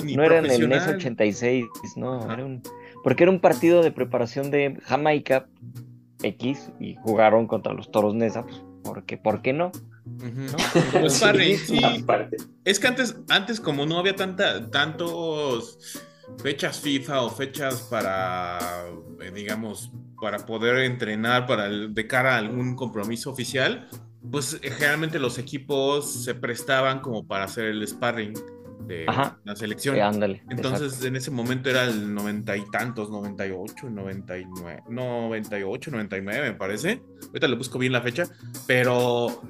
el, 0.09 0.17
no 0.17 0.23
era 0.25 0.39
en 0.39 0.47
el 0.47 0.69
NES 0.69 0.79
profesional. 0.85 0.97
86, 0.97 1.65
no, 1.97 2.15
Ajá. 2.15 2.33
era 2.33 2.47
un, 2.47 2.63
porque 3.07 3.23
era 3.23 3.31
un 3.31 3.39
partido 3.39 3.85
de 3.85 3.93
preparación 3.93 4.51
de 4.51 4.81
Jamaica 4.83 5.47
X 6.25 6.73
y 6.81 6.97
jugaron 6.97 7.47
contra 7.47 7.73
los 7.73 7.93
Toros 7.93 8.17
Nesa, 8.17 8.43
pues, 8.43 8.61
porque, 8.83 9.17
¿por 9.17 9.43
qué 9.43 9.53
no? 9.53 9.71
Sí. 11.57 11.79
Aparte. 11.85 12.39
Es 12.65 12.81
que 12.81 12.89
antes, 12.89 13.17
antes 13.29 13.61
como 13.61 13.87
no 13.87 14.01
había 14.01 14.17
tanta, 14.17 14.73
tantos 14.73 16.01
fechas 16.43 16.81
FIFA 16.81 17.23
o 17.23 17.31
fechas 17.31 17.83
para, 17.83 18.59
eh, 19.21 19.31
digamos, 19.33 19.93
para 20.21 20.45
poder 20.45 20.79
entrenar 20.79 21.47
para 21.47 21.67
el- 21.67 21.95
de 21.95 22.09
cara 22.09 22.35
a 22.35 22.39
algún 22.39 22.75
compromiso 22.75 23.31
oficial, 23.31 23.89
pues 24.33 24.59
eh, 24.65 24.71
generalmente 24.73 25.21
los 25.21 25.39
equipos 25.39 26.25
se 26.25 26.35
prestaban 26.35 26.99
como 26.99 27.25
para 27.25 27.45
hacer 27.45 27.67
el 27.67 27.87
sparring 27.87 28.35
de 28.87 29.07
Ajá. 29.07 29.41
la 29.45 29.57
selección. 29.57 29.97
Eh, 29.97 30.03
ándale. 30.03 30.43
Entonces 30.51 30.83
exacto. 30.85 31.07
en 31.07 31.17
ese 31.17 31.31
momento 31.31 31.71
era 31.71 31.85
el 31.85 32.15
noventa 32.15 32.57
y 32.57 32.69
tantos, 32.71 33.11
98, 33.11 33.91
99, 33.91 34.83
98, 34.89 35.91
99 35.91 36.53
me 36.53 36.57
parece. 36.57 37.03
Ahorita 37.29 37.49
le 37.49 37.57
busco 37.57 37.79
bien 37.79 37.93
la 37.93 38.03
fecha, 38.03 38.25
pero 38.67 39.41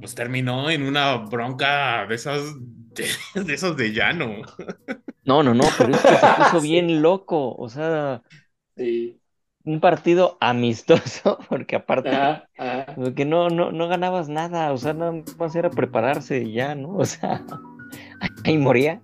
pues 0.00 0.14
terminó 0.14 0.70
en 0.70 0.82
una 0.82 1.16
bronca 1.16 2.06
de 2.06 2.14
esas 2.14 2.42
de, 2.94 3.06
de 3.44 3.54
esos 3.54 3.76
de 3.76 3.92
llano. 3.92 4.42
No, 5.24 5.42
no, 5.42 5.54
no, 5.54 5.74
pero 5.76 5.92
es 5.94 6.04
que 6.04 6.16
se 6.16 6.28
puso 6.36 6.60
bien 6.60 7.02
loco, 7.02 7.54
o 7.56 7.68
sea, 7.68 8.22
Sí. 8.76 9.20
un 9.64 9.80
partido 9.80 10.38
amistoso, 10.40 11.38
porque 11.48 11.76
aparte, 11.76 12.08
Ajá, 12.10 12.48
ajá. 12.56 12.86
porque 12.94 13.24
no, 13.24 13.50
no, 13.50 13.72
no 13.72 13.88
ganabas 13.88 14.28
nada, 14.28 14.72
o 14.72 14.78
sea, 14.78 14.94
nada 14.94 15.12
más 15.38 15.54
era 15.56 15.70
prepararse 15.70 16.42
y 16.42 16.52
ya, 16.54 16.74
¿no? 16.74 16.96
O 16.96 17.04
sea, 17.04 17.44
ahí 18.50 18.58
moría. 18.58 19.00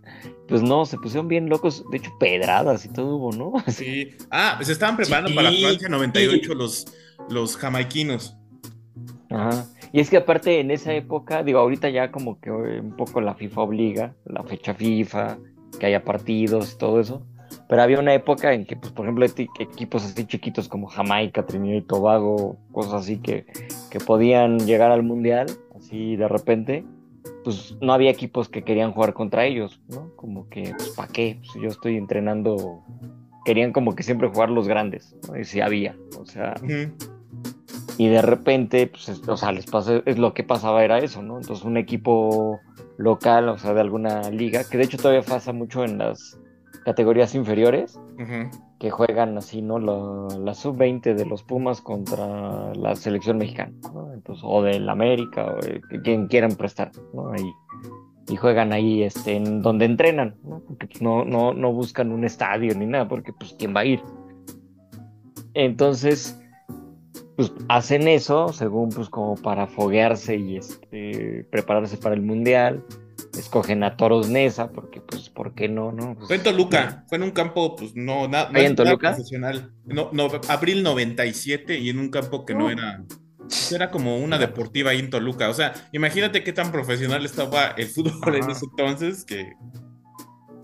Pues 0.48 0.62
no, 0.62 0.85
se 0.85 0.98
pusieron 0.98 1.28
bien 1.28 1.48
locos, 1.48 1.85
de 1.90 1.96
hecho, 1.98 2.11
pedradas 2.18 2.85
y 2.85 2.88
todo 2.88 3.16
hubo, 3.16 3.33
¿no? 3.33 3.52
Sí. 3.68 4.11
Ah, 4.31 4.59
se 4.62 4.72
estaban 4.72 4.96
preparando 4.96 5.31
Sí. 5.31 5.35
para 5.37 5.50
Francia 5.50 5.88
98 5.88 6.55
los, 6.55 6.87
los 7.31 7.57
jamaiquinos. 7.57 8.37
Ajá. 9.31 9.64
Y 9.92 10.00
es 10.00 10.11
que 10.11 10.18
aparte 10.18 10.61
en 10.61 10.70
esa 10.70 10.92
época, 10.94 11.42
digo, 11.42 11.59
ahorita 11.59 11.88
ya 11.90 12.11
como 12.11 12.38
que 12.40 12.50
eh, 12.50 12.81
un 12.81 12.96
poco 12.96 13.20
la 13.20 13.35
FIFA 13.35 13.61
obliga, 13.62 14.14
la 14.26 14.42
fecha 14.42 14.74
FIFA, 14.74 15.38
que 15.78 15.87
haya 15.87 16.05
partidos 16.05 16.72
y 16.74 16.78
todo 16.78 17.00
eso. 17.00 17.26
Pero 17.68 17.83
había 17.83 17.98
una 17.98 18.12
época 18.14 18.52
en 18.52 18.66
que, 18.66 18.76
pues, 18.76 18.92
por 18.92 19.07
ejemplo, 19.07 19.24
eti- 19.26 19.48
equipos 19.59 20.05
así 20.05 20.26
chiquitos 20.26 20.68
como 20.68 20.87
Jamaica, 20.87 21.46
Trinidad 21.46 21.76
y 21.76 21.83
Tobago, 21.83 22.57
cosas 22.72 22.94
así 22.94 23.18
que, 23.18 23.46
que 23.90 23.98
podían 24.00 24.59
llegar 24.66 24.90
al 24.90 25.02
mundial, 25.02 25.46
así 25.76 26.16
de 26.16 26.28
repente, 26.28 26.85
pues 27.45 27.77
no 27.81 27.93
había 27.93 28.11
equipos 28.11 28.49
que 28.49 28.63
querían 28.63 28.93
jugar 28.93 29.15
contra 29.15 29.45
ellos, 29.47 29.81
¿no? 29.89 30.11
Como 30.17 30.49
que, 30.49 30.73
pues, 30.77 30.91
¿para 30.91 31.09
qué? 31.13 31.39
Pues 31.41 31.63
yo 31.63 31.69
estoy 31.69 31.97
entrenando, 31.97 32.83
querían 33.45 33.73
como 33.73 33.95
que 33.95 34.03
siempre 34.03 34.29
jugar 34.29 34.51
los 34.51 34.69
grandes, 34.69 35.15
¿no? 35.29 35.39
Y 35.39 35.45
sí 35.45 35.61
había, 35.61 35.97
o 36.19 36.25
sea, 36.27 36.55
y 37.99 38.09
de 38.09 38.23
repente, 38.23 38.87
pues, 38.87 39.09
es- 39.09 39.29
o 39.29 39.37
sea, 39.37 39.53
les 39.53 39.67
pasa, 39.67 40.03
es 40.07 40.19
lo 40.19 40.35
que 40.35 40.45
pasaba 40.45 40.85
era 40.85 40.99
eso, 40.99 41.23
¿no? 41.23 41.39
Entonces 41.39 41.65
un 41.65 41.77
equipo 41.77 42.61
local, 42.99 43.49
o 43.49 43.59
sea, 43.59 43.75
de 43.75 43.81
alguna 43.81 44.31
liga, 44.31 44.63
que 44.69 44.79
de 44.79 44.85
hecho 44.85 44.97
todavía 44.99 45.23
pasa 45.23 45.53
mucho 45.53 45.85
en 45.85 45.99
las 45.99 46.39
categorías 46.85 47.35
inferiores. 47.35 47.99
Que 48.83 48.90
juegan 48.90 49.38
así, 49.38 49.62
¿no? 49.62 49.79
La, 49.79 50.37
la 50.40 50.55
sub-20 50.55 51.14
de 51.14 51.25
los 51.25 51.45
Pumas 51.45 51.81
contra 51.81 52.75
la 52.75 52.97
selección 52.97 53.38
mexicana, 53.38 53.73
¿no? 53.95 54.12
Entonces, 54.12 54.42
o 54.45 54.61
del 54.61 54.88
América, 54.88 55.55
o 55.55 56.01
quien 56.03 56.27
quieran 56.27 56.57
prestar, 56.57 56.90
¿no? 57.14 57.31
Ahí, 57.31 57.49
y 58.29 58.35
juegan 58.35 58.73
ahí, 58.73 59.05
este, 59.05 59.37
en 59.37 59.62
donde 59.62 59.85
entrenan, 59.85 60.35
¿no? 60.42 60.64
Porque 60.66 60.88
pues, 60.88 61.01
no, 61.01 61.25
no, 61.25 61.55
no 61.55 61.73
buscan 61.73 62.11
un 62.11 62.25
estadio 62.25 62.75
ni 62.75 62.87
nada, 62.87 63.07
porque 63.07 63.33
pues, 63.33 63.55
¿quién 63.57 63.73
va 63.73 63.83
a 63.83 63.85
ir? 63.85 64.03
Entonces, 65.55 66.37
pues 67.37 67.53
hacen 67.68 68.09
eso, 68.09 68.49
según, 68.49 68.88
pues, 68.88 69.09
como 69.09 69.37
para 69.37 69.68
foguearse 69.68 70.35
y, 70.35 70.57
este, 70.57 71.47
prepararse 71.53 71.99
para 71.99 72.16
el 72.16 72.23
Mundial, 72.23 72.85
escogen 73.38 73.83
a 73.83 73.97
Toros 73.97 74.29
Nesa, 74.29 74.71
porque, 74.73 75.01
pues, 75.01 75.31
¿por 75.31 75.55
qué 75.55 75.68
no, 75.68 75.92
no? 75.92 76.14
Pues, 76.14 76.27
Fue 76.29 76.37
en 76.37 76.42
Toluca, 76.42 77.05
fue 77.09 77.16
en 77.16 77.25
un 77.25 77.31
campo, 77.31 77.77
pues 77.77 77.95
no, 77.95 78.29
na- 78.29 78.49
no 78.51 78.59
¿Ahí 78.59 78.64
es 78.66 78.71
en 78.71 78.77
nada 78.77 78.97
profesional. 78.99 79.73
No, 79.87 80.11
no, 80.12 80.29
abril 80.49 80.83
97 80.83 81.79
y 81.79 81.88
en 81.90 81.99
un 81.99 82.11
campo 82.11 82.45
que 82.45 82.55
no 82.55 82.66
Oh. 82.66 82.71
era. 82.71 83.05
pues, 83.38 83.73
Era 83.73 83.90
como 83.90 84.18
una 84.18 84.38
deportiva 84.38 84.90
ahí 84.90 84.99
en 85.01 85.11
Toluca. 85.11 85.49
O 85.49 85.55
sea, 85.55 85.73
imagínate 85.92 86.45
qué 86.45 86.53
tan 86.53 86.71
profesional 86.73 87.25
estaba 87.25 87.68
el 87.77 87.87
fútbol 87.87 88.37
en 88.37 88.51
ese 88.51 88.66
entonces 88.66 89.25
que. 89.25 89.53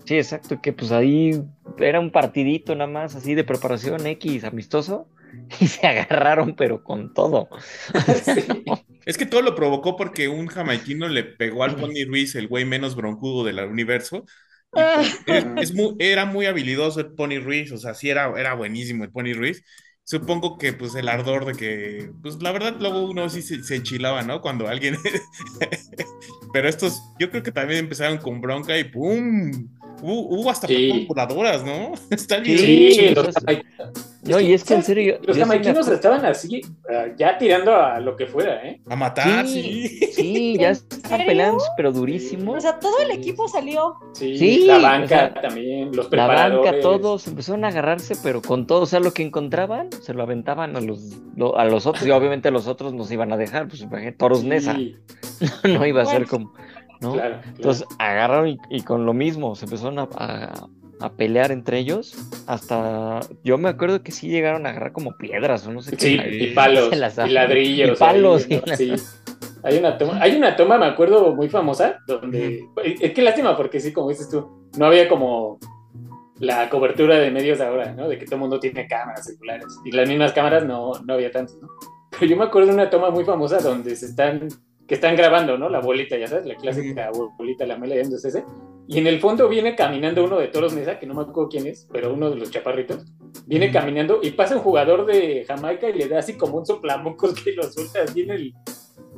Sí, 0.05 0.15
exacto, 0.15 0.59
que 0.61 0.73
pues 0.73 0.91
ahí 0.91 1.39
era 1.77 1.99
un 1.99 2.11
partidito 2.11 2.73
nada 2.73 2.89
más 2.89 3.15
así 3.15 3.35
de 3.35 3.43
preparación 3.43 4.07
X 4.07 4.43
amistoso 4.43 5.07
y 5.59 5.67
se 5.67 5.87
agarraron 5.87 6.55
pero 6.55 6.83
con 6.83 7.13
todo. 7.13 7.49
Sí. 8.23 8.41
Es 9.05 9.17
que 9.17 9.25
todo 9.25 9.41
lo 9.41 9.55
provocó 9.55 9.95
porque 9.97 10.27
un 10.27 10.47
jamaiquino 10.47 11.07
le 11.07 11.23
pegó 11.23 11.63
al 11.63 11.75
Pony 11.75 12.05
Ruiz, 12.07 12.35
el 12.35 12.47
güey 12.47 12.65
menos 12.65 12.95
broncudo 12.95 13.43
del 13.43 13.59
universo. 13.59 14.25
Pues, 14.69 14.87
es- 15.25 15.47
es 15.57 15.73
muy- 15.73 15.95
era 15.99 16.25
muy 16.25 16.45
habilidoso 16.45 16.99
el 16.99 17.13
Pony 17.13 17.39
Ruiz, 17.41 17.71
o 17.71 17.77
sea, 17.77 17.93
sí 17.95 18.09
era, 18.09 18.31
era 18.39 18.53
buenísimo 18.53 19.03
el 19.03 19.11
Pony 19.11 19.33
Ruiz. 19.33 19.63
Supongo 20.03 20.57
que 20.57 20.73
pues 20.73 20.95
el 20.95 21.07
ardor 21.09 21.45
de 21.45 21.53
que, 21.55 22.11
pues 22.21 22.41
la 22.41 22.51
verdad 22.51 22.75
luego 22.79 23.03
uno 23.09 23.29
sí 23.29 23.41
se, 23.41 23.63
se 23.63 23.75
enchilaba, 23.75 24.21
¿no? 24.23 24.41
Cuando 24.41 24.67
alguien... 24.67 24.97
Pero 26.53 26.67
estos, 26.69 27.01
yo 27.19 27.29
creo 27.29 27.43
que 27.43 27.51
también 27.51 27.79
empezaron 27.79 28.17
con 28.17 28.41
bronca 28.41 28.77
y 28.77 28.83
¡pum! 28.85 29.78
Hubo, 30.01 30.21
hubo 30.29 30.49
hasta 30.49 30.67
Sí. 30.67 31.07
¿no? 31.09 31.91
Está 32.09 32.37
bien. 32.37 32.57
Sí, 32.57 33.09
los. 33.15 33.27
No, 34.23 34.39
y 34.39 34.53
es 34.53 34.63
que 34.65 34.73
en 34.75 34.83
serio. 34.83 35.17
Los 35.23 35.35
sí 35.37 35.41
jamaiquinos 35.41 35.87
estaban 35.87 36.25
así, 36.25 36.61
ah, 36.89 37.05
ya 37.17 37.37
tirando 37.37 37.73
a 37.75 37.99
lo 37.99 38.15
que 38.17 38.27
fuera, 38.27 38.61
¿eh? 38.67 38.81
A 38.89 38.95
matar, 38.95 39.47
Sí, 39.47 39.87
sí. 39.87 40.11
sí, 40.13 40.57
ya 40.59 40.67
¿En 40.67 40.71
estaban 40.73 41.09
serio? 41.09 41.25
peleando, 41.25 41.63
pero 41.77 41.91
durísimo. 41.93 42.51
O 42.53 42.59
sea, 42.61 42.79
todo 42.79 42.99
el 43.01 43.11
equipo 43.11 43.47
salió. 43.47 43.95
Sí, 44.13 44.37
Sí, 44.37 44.65
la 44.67 44.77
o 44.77 44.81
banca 44.81 45.07
sea, 45.07 45.33
también, 45.41 45.87
los 45.95 46.05
La 46.05 46.09
preparadores. 46.09 46.71
banca, 46.71 46.81
todos 46.81 47.27
empezaron 47.27 47.63
a 47.63 47.69
agarrarse, 47.69 48.15
pero 48.21 48.41
con 48.41 48.67
todo, 48.67 48.81
o 48.81 48.85
sea, 48.85 48.99
lo 48.99 49.13
que 49.13 49.23
encontraban, 49.23 49.89
se 50.01 50.13
lo 50.13 50.21
aventaban 50.23 50.75
a 50.75 50.81
los, 50.81 50.99
lo- 51.35 51.57
a 51.57 51.63
los 51.65 51.85
otros, 51.87 52.05
y 52.05 52.11
obviamente 52.11 52.51
los 52.51 52.67
otros 52.67 52.93
nos 52.93 53.09
iban 53.11 53.31
a 53.31 53.37
dejar, 53.37 53.67
pues 53.69 53.81
imagínate, 53.81 54.17
toros 54.17 54.43
Nesa, 54.43 54.77
no 55.63 55.85
iba 55.85 56.01
a 56.01 56.05
ser 56.05 56.25
como, 56.27 56.53
¿no? 57.01 57.13
claro, 57.13 57.35
claro. 57.41 57.47
Entonces 57.55 57.87
agarraron 57.97 58.47
y, 58.47 58.59
y 58.69 58.81
con 58.81 59.05
lo 59.05 59.13
mismo, 59.13 59.55
se 59.55 59.65
empezaron 59.65 59.99
a, 59.99 60.07
a- 60.15 60.67
a 61.01 61.13
pelear 61.13 61.51
entre 61.53 61.77
ellos, 61.79 62.13
hasta, 62.45 63.21
yo 63.45 63.57
me 63.57 63.69
acuerdo 63.69 64.03
que 64.03 64.11
sí 64.11 64.27
llegaron 64.27 64.65
a 64.65 64.71
agarrar 64.71 64.91
como 64.91 65.15
piedras, 65.17 65.65
o 65.65 65.71
no 65.71 65.81
sé 65.81 65.95
qué. 65.95 65.97
Sí, 66.05 66.19
y 66.29 66.43
y 66.43 66.53
palos, 66.53 66.89
y 66.91 67.29
ladrillos. 67.31 67.97
Y 67.97 67.99
palos, 67.99 68.45
ahí, 68.49 68.61
y 68.65 68.69
¿no? 68.69 68.75
Sí. 68.75 68.93
Hay 69.63 69.77
una, 69.77 69.97
toma, 69.97 70.21
hay 70.21 70.35
una 70.35 70.57
toma, 70.57 70.77
me 70.77 70.87
acuerdo, 70.87 71.33
muy 71.33 71.47
famosa, 71.47 71.99
donde... 72.05 72.65
Es 72.83 73.13
que 73.13 73.21
lástima, 73.21 73.55
porque 73.55 73.79
sí, 73.79 73.93
como 73.93 74.09
dices 74.09 74.29
tú, 74.29 74.67
no 74.77 74.85
había 74.87 75.07
como 75.07 75.57
la 76.39 76.69
cobertura 76.69 77.17
de 77.17 77.31
medios 77.31 77.61
ahora, 77.61 77.93
¿no? 77.93 78.09
De 78.09 78.17
que 78.17 78.25
todo 78.25 78.35
el 78.35 78.41
mundo 78.41 78.59
tiene 78.59 78.85
cámaras 78.87 79.25
celulares. 79.25 79.67
Y 79.85 79.91
las 79.91 80.07
mismas 80.07 80.33
cámaras 80.33 80.65
no, 80.65 80.91
no 81.05 81.13
había 81.13 81.31
tantas, 81.31 81.55
¿no? 81.61 81.69
Pero 82.11 82.25
yo 82.25 82.35
me 82.37 82.43
acuerdo 82.43 82.67
de 82.69 82.73
una 82.73 82.89
toma 82.89 83.09
muy 83.09 83.23
famosa 83.23 83.59
donde 83.59 83.95
se 83.95 84.07
están... 84.07 84.49
Que 84.89 84.95
están 84.95 85.15
grabando, 85.15 85.55
¿no? 85.57 85.69
La 85.69 85.79
bolita, 85.79 86.17
ya 86.17 86.27
sabes, 86.27 86.45
la 86.47 86.55
clásica 86.55 87.11
bolita, 87.37 87.65
la 87.65 87.77
mela, 87.77 87.95
es 87.95 88.25
ese. 88.25 88.43
Y 88.87 88.97
en 88.97 89.05
el 89.05 89.19
fondo 89.19 89.47
viene 89.47 89.75
caminando 89.75 90.23
uno 90.23 90.39
de 90.39 90.47
Toros 90.47 90.73
Mesa, 90.73 90.97
que 90.99 91.05
no 91.05 91.13
me 91.13 91.21
acuerdo 91.21 91.47
quién 91.47 91.67
es, 91.67 91.87
pero 91.93 92.11
uno 92.11 92.31
de 92.31 92.37
los 92.37 92.49
chaparritos. 92.49 93.05
Viene 93.45 93.71
caminando 93.71 94.19
y 94.23 94.31
pasa 94.31 94.55
un 94.55 94.61
jugador 94.61 95.05
de 95.05 95.45
Jamaica 95.47 95.87
y 95.89 95.93
le 95.93 96.07
da 96.07 96.17
así 96.19 96.33
como 96.33 96.57
un 96.57 96.65
soplamocos 96.65 97.35
que 97.41 97.51
lo 97.53 97.63
suelta 97.71 98.01
así 98.01 98.21
en 98.21 98.31
el, 98.31 98.53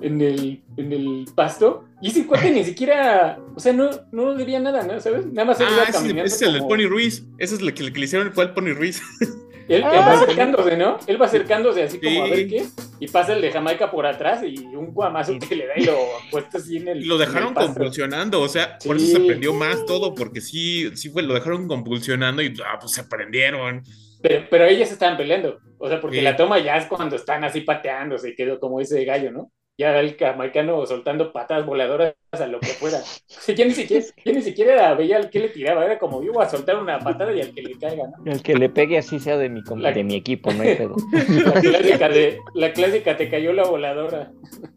en 0.02 0.20
el, 0.22 0.62
en 0.76 0.92
el 0.92 1.26
pasto. 1.34 1.86
Y 2.02 2.10
ese 2.10 2.28
cuate 2.28 2.52
ni 2.52 2.66
siquiera, 2.66 3.40
o 3.56 3.60
sea, 3.62 3.72
no, 3.72 3.90
no 4.12 4.36
debía 4.36 4.60
nada, 4.60 4.84
¿no? 4.84 5.00
¿Sabes? 5.00 5.26
Nada 5.28 5.46
más 5.46 5.60
él 5.62 5.68
Ah, 5.70 5.74
iba 5.84 5.86
caminando. 5.86 6.24
ese 6.26 6.36
es 6.36 6.42
el 6.42 6.52
del 6.52 6.62
como- 6.64 6.70
Pony 6.76 6.88
Ruiz. 6.90 7.26
Ese 7.38 7.56
es 7.56 7.62
el 7.62 7.74
que, 7.74 7.84
el 7.84 7.94
que 7.94 8.00
le 8.00 8.06
hicieron 8.06 8.34
fue 8.34 8.44
al 8.44 8.54
Pony 8.54 8.74
Ruiz. 8.74 9.02
Él, 9.76 9.82
él 9.82 9.84
Ah, 9.86 10.06
va 10.08 10.12
acercándose, 10.14 10.78
¿no? 10.78 11.00
Él 11.08 11.22
va 11.22 11.26
acercándose 11.26 11.84
así 11.84 12.00
como 12.00 12.24
a 12.24 12.28
ver 12.28 12.48
qué. 12.48 12.66
Y 13.00 13.08
pasa 13.08 13.34
el 13.34 13.42
de 13.42 13.52
Jamaica 13.52 13.90
por 13.90 14.06
atrás 14.06 14.44
y 14.46 14.58
un 14.60 14.94
guamazo 14.94 15.34
que 15.40 15.56
le 15.56 15.68
da 15.68 15.74
y 15.78 15.86
lo 15.86 15.98
puesto 16.30 16.58
así 16.58 16.78
en 16.78 16.88
el. 16.90 17.08
Lo 17.08 17.18
dejaron 17.18 17.50
el 17.50 17.54
convulsionando, 17.56 18.42
o 18.42 18.48
sea, 18.50 18.78
por 18.86 19.00
Sí. 19.00 19.06
eso 19.12 19.18
se 19.20 19.26
prendió 19.26 19.54
más 19.54 19.86
todo, 19.86 20.14
porque 20.14 20.42
sí, 20.42 20.90
sí 20.96 21.10
fue, 21.10 21.24
lo 21.24 21.34
dejaron 21.34 21.68
convulsionando 21.68 22.42
y 22.42 22.54
ah, 22.66 22.78
pues 22.80 22.92
se 22.94 23.04
prendieron. 23.06 23.84
Pero, 24.22 24.46
pero 24.52 24.66
ellos 24.66 24.92
estaban 24.92 25.18
peleando. 25.18 25.58
O 25.80 25.88
sea, 25.90 26.00
porque 26.00 26.18
Sí. 26.18 26.22
la 26.24 26.36
toma 26.36 26.60
ya 26.60 26.78
es 26.78 26.86
cuando 26.86 27.16
están 27.16 27.44
así 27.44 27.62
pateándose, 27.62 28.36
quedó 28.36 28.60
como 28.60 28.80
ese 28.80 29.04
gallo, 29.06 29.32
¿no? 29.32 29.52
Ya 29.82 30.00
el 30.00 30.16
jamaicano 30.16 30.86
soltando 30.86 31.34
patadas 31.34 31.66
voladoras 31.66 32.14
a 32.34 32.46
lo 32.46 32.60
que 32.60 32.68
fuera. 32.68 33.00
O 33.00 33.02
sea, 33.28 33.56
yo 33.56 33.66
ni 33.66 33.72
siquiera, 33.72 34.06
yo 34.24 34.32
ni 34.32 34.42
siquiera 34.44 34.94
veía 34.94 35.18
al 35.18 35.32
que 35.32 35.40
le 35.40 35.50
tiraba, 35.50 35.84
era 35.84 35.98
como 35.98 36.24
yo 36.24 36.34
voy 36.34 36.46
a 36.46 36.50
soltar 36.50 36.76
una 36.78 37.00
patada 37.00 37.34
y 37.36 37.42
al 37.42 37.52
que 37.52 37.64
le 37.64 37.80
caiga, 37.80 38.04
¿no? 38.24 38.32
El 38.32 38.44
que 38.44 38.54
le 38.54 38.70
pegue 38.70 39.00
así 39.00 39.20
sea 39.20 39.38
de 39.38 39.50
mi, 39.50 39.62
La- 39.78 39.92
de 39.92 40.04
mi 40.04 40.14
equipo, 40.16 40.54
no 40.54 40.62
hay 40.64 40.76
pedo. 40.76 40.96
La 41.12 41.54
clásica 41.62 42.10
de, 42.10 42.38
la 42.54 42.74
clásica 42.74 43.18
te 43.18 43.28
cayó 43.28 43.54
la 43.54 43.64
voladora. 43.64 44.32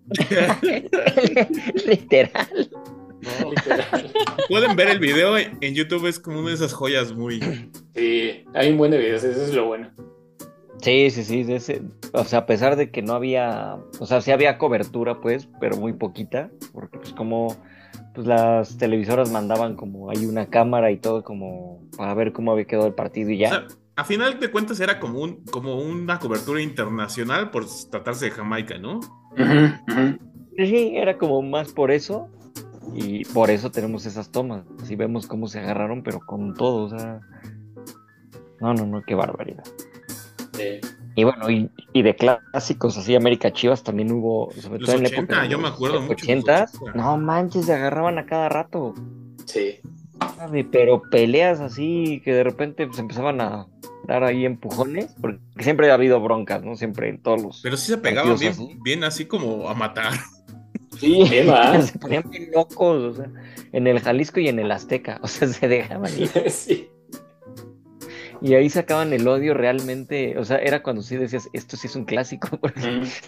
Literal. 1.86 2.48
No, 3.40 3.50
literal. 3.50 4.12
Pueden 4.48 4.76
ver 4.76 4.88
el 4.88 4.98
video 4.98 5.36
en 5.38 5.56
en 5.60 5.74
YouTube, 5.74 6.06
es 6.06 6.18
como 6.18 6.40
una 6.40 6.48
de 6.48 6.54
esas 6.54 6.72
joyas 6.72 7.12
muy... 7.12 7.40
Sí, 7.94 8.44
hay 8.54 8.70
un 8.70 8.78
buen 8.78 8.90
de 8.90 8.98
videos, 8.98 9.22
eso 9.24 9.42
es 9.44 9.54
lo 9.54 9.66
bueno. 9.66 9.90
Sí, 10.84 11.08
sí, 11.10 11.24
sí. 11.24 11.44
de 11.44 11.56
ese- 11.56 11.82
o 12.12 12.24
sea, 12.24 12.40
a 12.40 12.46
pesar 12.46 12.76
de 12.76 12.90
que 12.90 13.00
no 13.00 13.14
había, 13.14 13.76
o 13.98 14.06
sea, 14.06 14.20
sí 14.20 14.30
había 14.32 14.58
cobertura, 14.58 15.20
pues, 15.20 15.48
pero 15.58 15.76
muy 15.78 15.94
poquita, 15.94 16.50
porque 16.72 16.98
pues 16.98 17.12
como 17.14 17.56
pues 18.14 18.26
las 18.26 18.76
televisoras 18.76 19.30
mandaban 19.32 19.74
como 19.76 20.10
hay 20.10 20.26
una 20.26 20.46
cámara 20.46 20.90
y 20.92 20.98
todo 20.98 21.24
como 21.24 21.80
para 21.96 22.12
ver 22.14 22.32
cómo 22.32 22.52
había 22.52 22.64
quedado 22.66 22.86
el 22.86 22.94
partido 22.94 23.30
y 23.30 23.36
O 23.36 23.38
ya. 23.38 23.48
sea, 23.48 23.66
a 23.96 24.04
final 24.04 24.38
de 24.38 24.50
cuentas 24.50 24.78
era 24.78 25.00
como, 25.00 25.20
un, 25.20 25.42
como 25.46 25.76
una 25.80 26.18
cobertura 26.20 26.60
internacional 26.60 27.50
por 27.50 27.64
tratarse 27.90 28.26
de 28.26 28.30
Jamaica, 28.32 28.78
¿no? 28.78 29.00
Sí, 30.56 30.92
era 30.96 31.18
como 31.18 31.42
más 31.42 31.72
por 31.72 31.90
eso 31.90 32.28
y 32.94 33.24
por 33.24 33.50
eso 33.50 33.70
tenemos 33.72 34.06
esas 34.06 34.30
tomas. 34.30 34.64
Así 34.82 34.94
vemos 34.96 35.26
cómo 35.26 35.48
se 35.48 35.58
agarraron, 35.58 36.02
pero 36.02 36.20
con 36.20 36.54
todo, 36.54 36.84
o 36.84 36.90
sea. 36.90 37.20
No, 38.60 38.74
no, 38.74 38.86
no, 38.86 39.02
qué 39.02 39.14
barbaridad. 39.14 39.64
Sí. 40.56 40.80
Y 41.16 41.24
bueno, 41.24 41.48
y, 41.48 41.70
y 41.92 42.02
de 42.02 42.16
clásicos 42.16 42.96
así, 42.96 43.14
América 43.14 43.52
Chivas 43.52 43.84
también 43.84 44.10
hubo, 44.10 44.50
sobre 44.60 44.80
Los 44.80 44.86
todo 44.88 44.96
en 44.96 45.02
la 45.04 45.08
80, 45.08 45.22
época. 45.22 45.42
de 45.42 45.48
yo 45.48 45.58
me 45.58 45.64
los 45.64 45.72
acuerdo 45.72 46.00
mucho 46.00 46.12
los 46.12 46.22
80. 46.22 46.66
80. 46.74 46.92
No 46.94 47.16
manches, 47.18 47.66
se 47.66 47.72
agarraban 47.72 48.18
a 48.18 48.26
cada 48.26 48.48
rato. 48.48 48.94
Sí. 49.46 49.80
Pero 50.70 51.02
peleas 51.10 51.60
así 51.60 52.20
que 52.24 52.32
de 52.32 52.44
repente 52.44 52.86
pues, 52.86 52.98
empezaban 52.98 53.40
a 53.40 53.66
dar 54.06 54.24
ahí 54.24 54.44
empujones, 54.44 55.14
porque 55.20 55.38
siempre 55.60 55.90
ha 55.90 55.94
habido 55.94 56.20
broncas, 56.20 56.62
¿no? 56.62 56.76
Siempre 56.76 57.08
en 57.08 57.22
todos 57.22 57.42
los. 57.42 57.60
Pero 57.62 57.76
sí 57.76 57.86
se 57.92 57.98
pegaban 57.98 58.38
bien, 58.38 58.52
así. 58.52 58.78
bien 58.82 59.04
así 59.04 59.26
como 59.26 59.68
a 59.68 59.74
matar. 59.74 60.12
Sí, 60.98 61.26
se 61.82 61.98
ponían 61.98 62.28
bien 62.30 62.50
locos, 62.52 63.02
o 63.02 63.14
sea, 63.14 63.30
en 63.72 63.86
el 63.86 64.00
Jalisco 64.00 64.40
y 64.40 64.48
en 64.48 64.58
el 64.58 64.70
Azteca, 64.70 65.18
o 65.22 65.28
sea, 65.28 65.48
se 65.48 65.68
dejaban 65.68 66.12
ir. 66.18 66.28
sí. 66.50 66.88
Y 68.46 68.52
ahí 68.52 68.68
sacaban 68.68 69.14
el 69.14 69.26
odio 69.26 69.54
realmente, 69.54 70.36
o 70.36 70.44
sea, 70.44 70.58
era 70.58 70.82
cuando 70.82 71.00
sí 71.00 71.16
decías, 71.16 71.48
esto 71.54 71.78
sí 71.78 71.86
es 71.86 71.96
un 71.96 72.04
clásico, 72.04 72.48
porque 72.60 72.80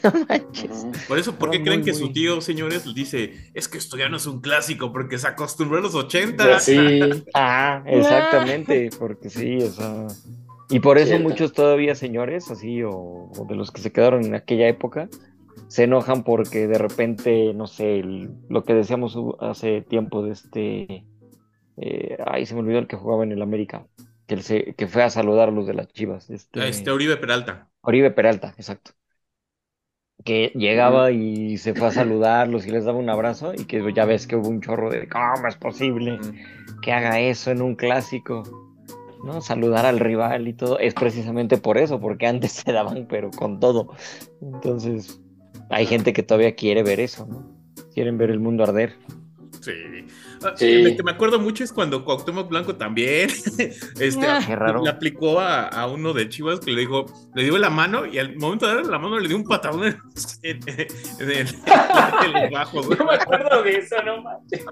no 0.02 0.12
manches. 0.28 0.86
Por 1.08 1.18
eso, 1.18 1.34
¿por 1.36 1.50
qué 1.50 1.62
creen 1.62 1.82
que 1.82 1.92
muy. 1.92 2.00
su 2.00 2.12
tío, 2.12 2.40
señores, 2.42 2.84
dice, 2.94 3.32
es 3.54 3.66
que 3.66 3.78
esto 3.78 3.96
ya 3.96 4.10
no 4.10 4.18
es 4.18 4.26
un 4.26 4.42
clásico 4.42 4.92
porque 4.92 5.16
se 5.16 5.26
acostumbró 5.26 5.78
a 5.78 5.80
los 5.80 5.94
80? 5.94 6.60
Sí. 6.60 6.76
Ah, 7.34 7.82
exactamente, 7.86 8.90
porque 8.98 9.30
sí, 9.30 9.56
o 9.56 9.70
sea. 9.70 10.06
Y 10.68 10.80
por 10.80 10.98
eso 10.98 11.08
Cierto. 11.08 11.28
muchos 11.28 11.52
todavía 11.52 11.94
señores, 11.94 12.50
así, 12.50 12.82
o, 12.82 12.90
o 12.92 13.46
de 13.48 13.54
los 13.54 13.70
que 13.70 13.80
se 13.80 13.92
quedaron 13.92 14.24
en 14.24 14.34
aquella 14.34 14.68
época, 14.68 15.08
se 15.68 15.84
enojan 15.84 16.24
porque 16.24 16.66
de 16.66 16.76
repente, 16.78 17.54
no 17.54 17.66
sé, 17.66 18.00
el- 18.00 18.30
lo 18.50 18.64
que 18.64 18.74
decíamos 18.74 19.16
hace 19.40 19.80
tiempo 19.80 20.22
de 20.22 20.32
este. 20.32 21.04
eh, 21.78 22.16
ay, 22.26 22.44
se 22.46 22.54
me 22.54 22.60
olvidó 22.60 22.78
el 22.80 22.86
que 22.86 22.96
jugaba 22.96 23.22
en 23.24 23.32
el 23.32 23.42
América, 23.42 23.86
que, 24.26 24.42
se, 24.42 24.74
que 24.74 24.86
fue 24.86 25.02
a 25.02 25.10
saludar 25.10 25.48
a 25.48 25.52
los 25.52 25.66
de 25.66 25.74
las 25.74 25.88
chivas. 25.88 26.30
Este, 26.30 26.68
Este 26.68 26.90
Oribe 26.90 27.16
Peralta. 27.16 27.68
Oribe 27.82 28.10
Peralta, 28.10 28.54
exacto. 28.56 28.92
Que 30.24 30.52
llegaba 30.54 31.10
y 31.12 31.58
se 31.58 31.74
fue 31.74 31.88
a 31.88 31.90
saludarlos 31.92 32.66
y 32.66 32.70
les 32.70 32.84
daba 32.84 32.98
un 32.98 33.10
abrazo, 33.10 33.54
y 33.54 33.64
que 33.66 33.92
ya 33.94 34.04
ves 34.04 34.26
que 34.26 34.36
hubo 34.36 34.48
un 34.48 34.60
chorro 34.60 34.90
de 34.90 35.08
¿cómo 35.08 35.46
es 35.48 35.56
posible? 35.56 36.18
que 36.82 36.92
haga 36.92 37.20
eso 37.20 37.50
en 37.50 37.62
un 37.62 37.76
clásico, 37.76 38.42
¿no? 39.24 39.40
Saludar 39.40 39.86
al 39.86 40.00
rival 40.00 40.48
y 40.48 40.54
todo, 40.54 40.78
es 40.78 40.94
precisamente 40.94 41.58
por 41.58 41.78
eso, 41.78 42.00
porque 42.00 42.26
antes 42.26 42.52
se 42.52 42.72
daban, 42.72 43.06
pero 43.08 43.30
con 43.30 43.60
todo. 43.60 43.94
Entonces, 44.40 45.20
hay 45.70 45.86
gente 45.86 46.12
que 46.12 46.22
todavía 46.22 46.54
quiere 46.54 46.82
ver 46.82 47.00
eso, 47.00 47.26
¿no? 47.26 47.44
Quieren 47.92 48.18
ver 48.18 48.30
el 48.30 48.40
mundo 48.40 48.64
arder. 48.64 48.94
Sí. 49.60 49.72
Ah, 50.48 50.54
Sí. 50.56 50.66
El 50.66 50.96
que 50.96 51.02
me 51.02 51.10
acuerdo 51.12 51.38
mucho 51.40 51.64
es 51.64 51.72
cuando 51.72 52.04
Cuauhtémoc 52.04 52.48
Blanco 52.48 52.76
también 52.76 53.28
este, 54.00 54.26
Ah. 54.26 54.42
Qué 54.46 54.56
raro. 54.56 54.82
le 54.82 54.90
aplicó 54.90 55.40
a, 55.40 55.64
a 55.68 55.86
uno 55.86 56.12
de 56.12 56.28
Chivas 56.28 56.60
que 56.60 56.70
le 56.72 56.80
dijo, 56.80 57.06
le 57.34 57.44
dio 57.44 57.58
la 57.58 57.70
mano 57.70 58.06
y 58.06 58.18
al 58.18 58.36
momento 58.36 58.66
de 58.66 58.74
darle 58.76 58.90
la 58.90 58.98
mano 58.98 59.18
le 59.18 59.28
dio 59.28 59.36
un 59.36 59.44
patadón 59.44 59.84
en, 59.86 59.96
en- 60.42 60.60
en 61.20 61.30
el, 61.30 61.48
en 61.48 62.36
el 62.36 62.50
bajo. 62.52 62.82
güey. 62.82 62.98
No 62.98 63.04
me 63.06 63.14
acuerdo 63.14 63.62
de 63.62 63.76
eso, 63.76 63.96
no 64.04 64.22
manches. 64.22 64.64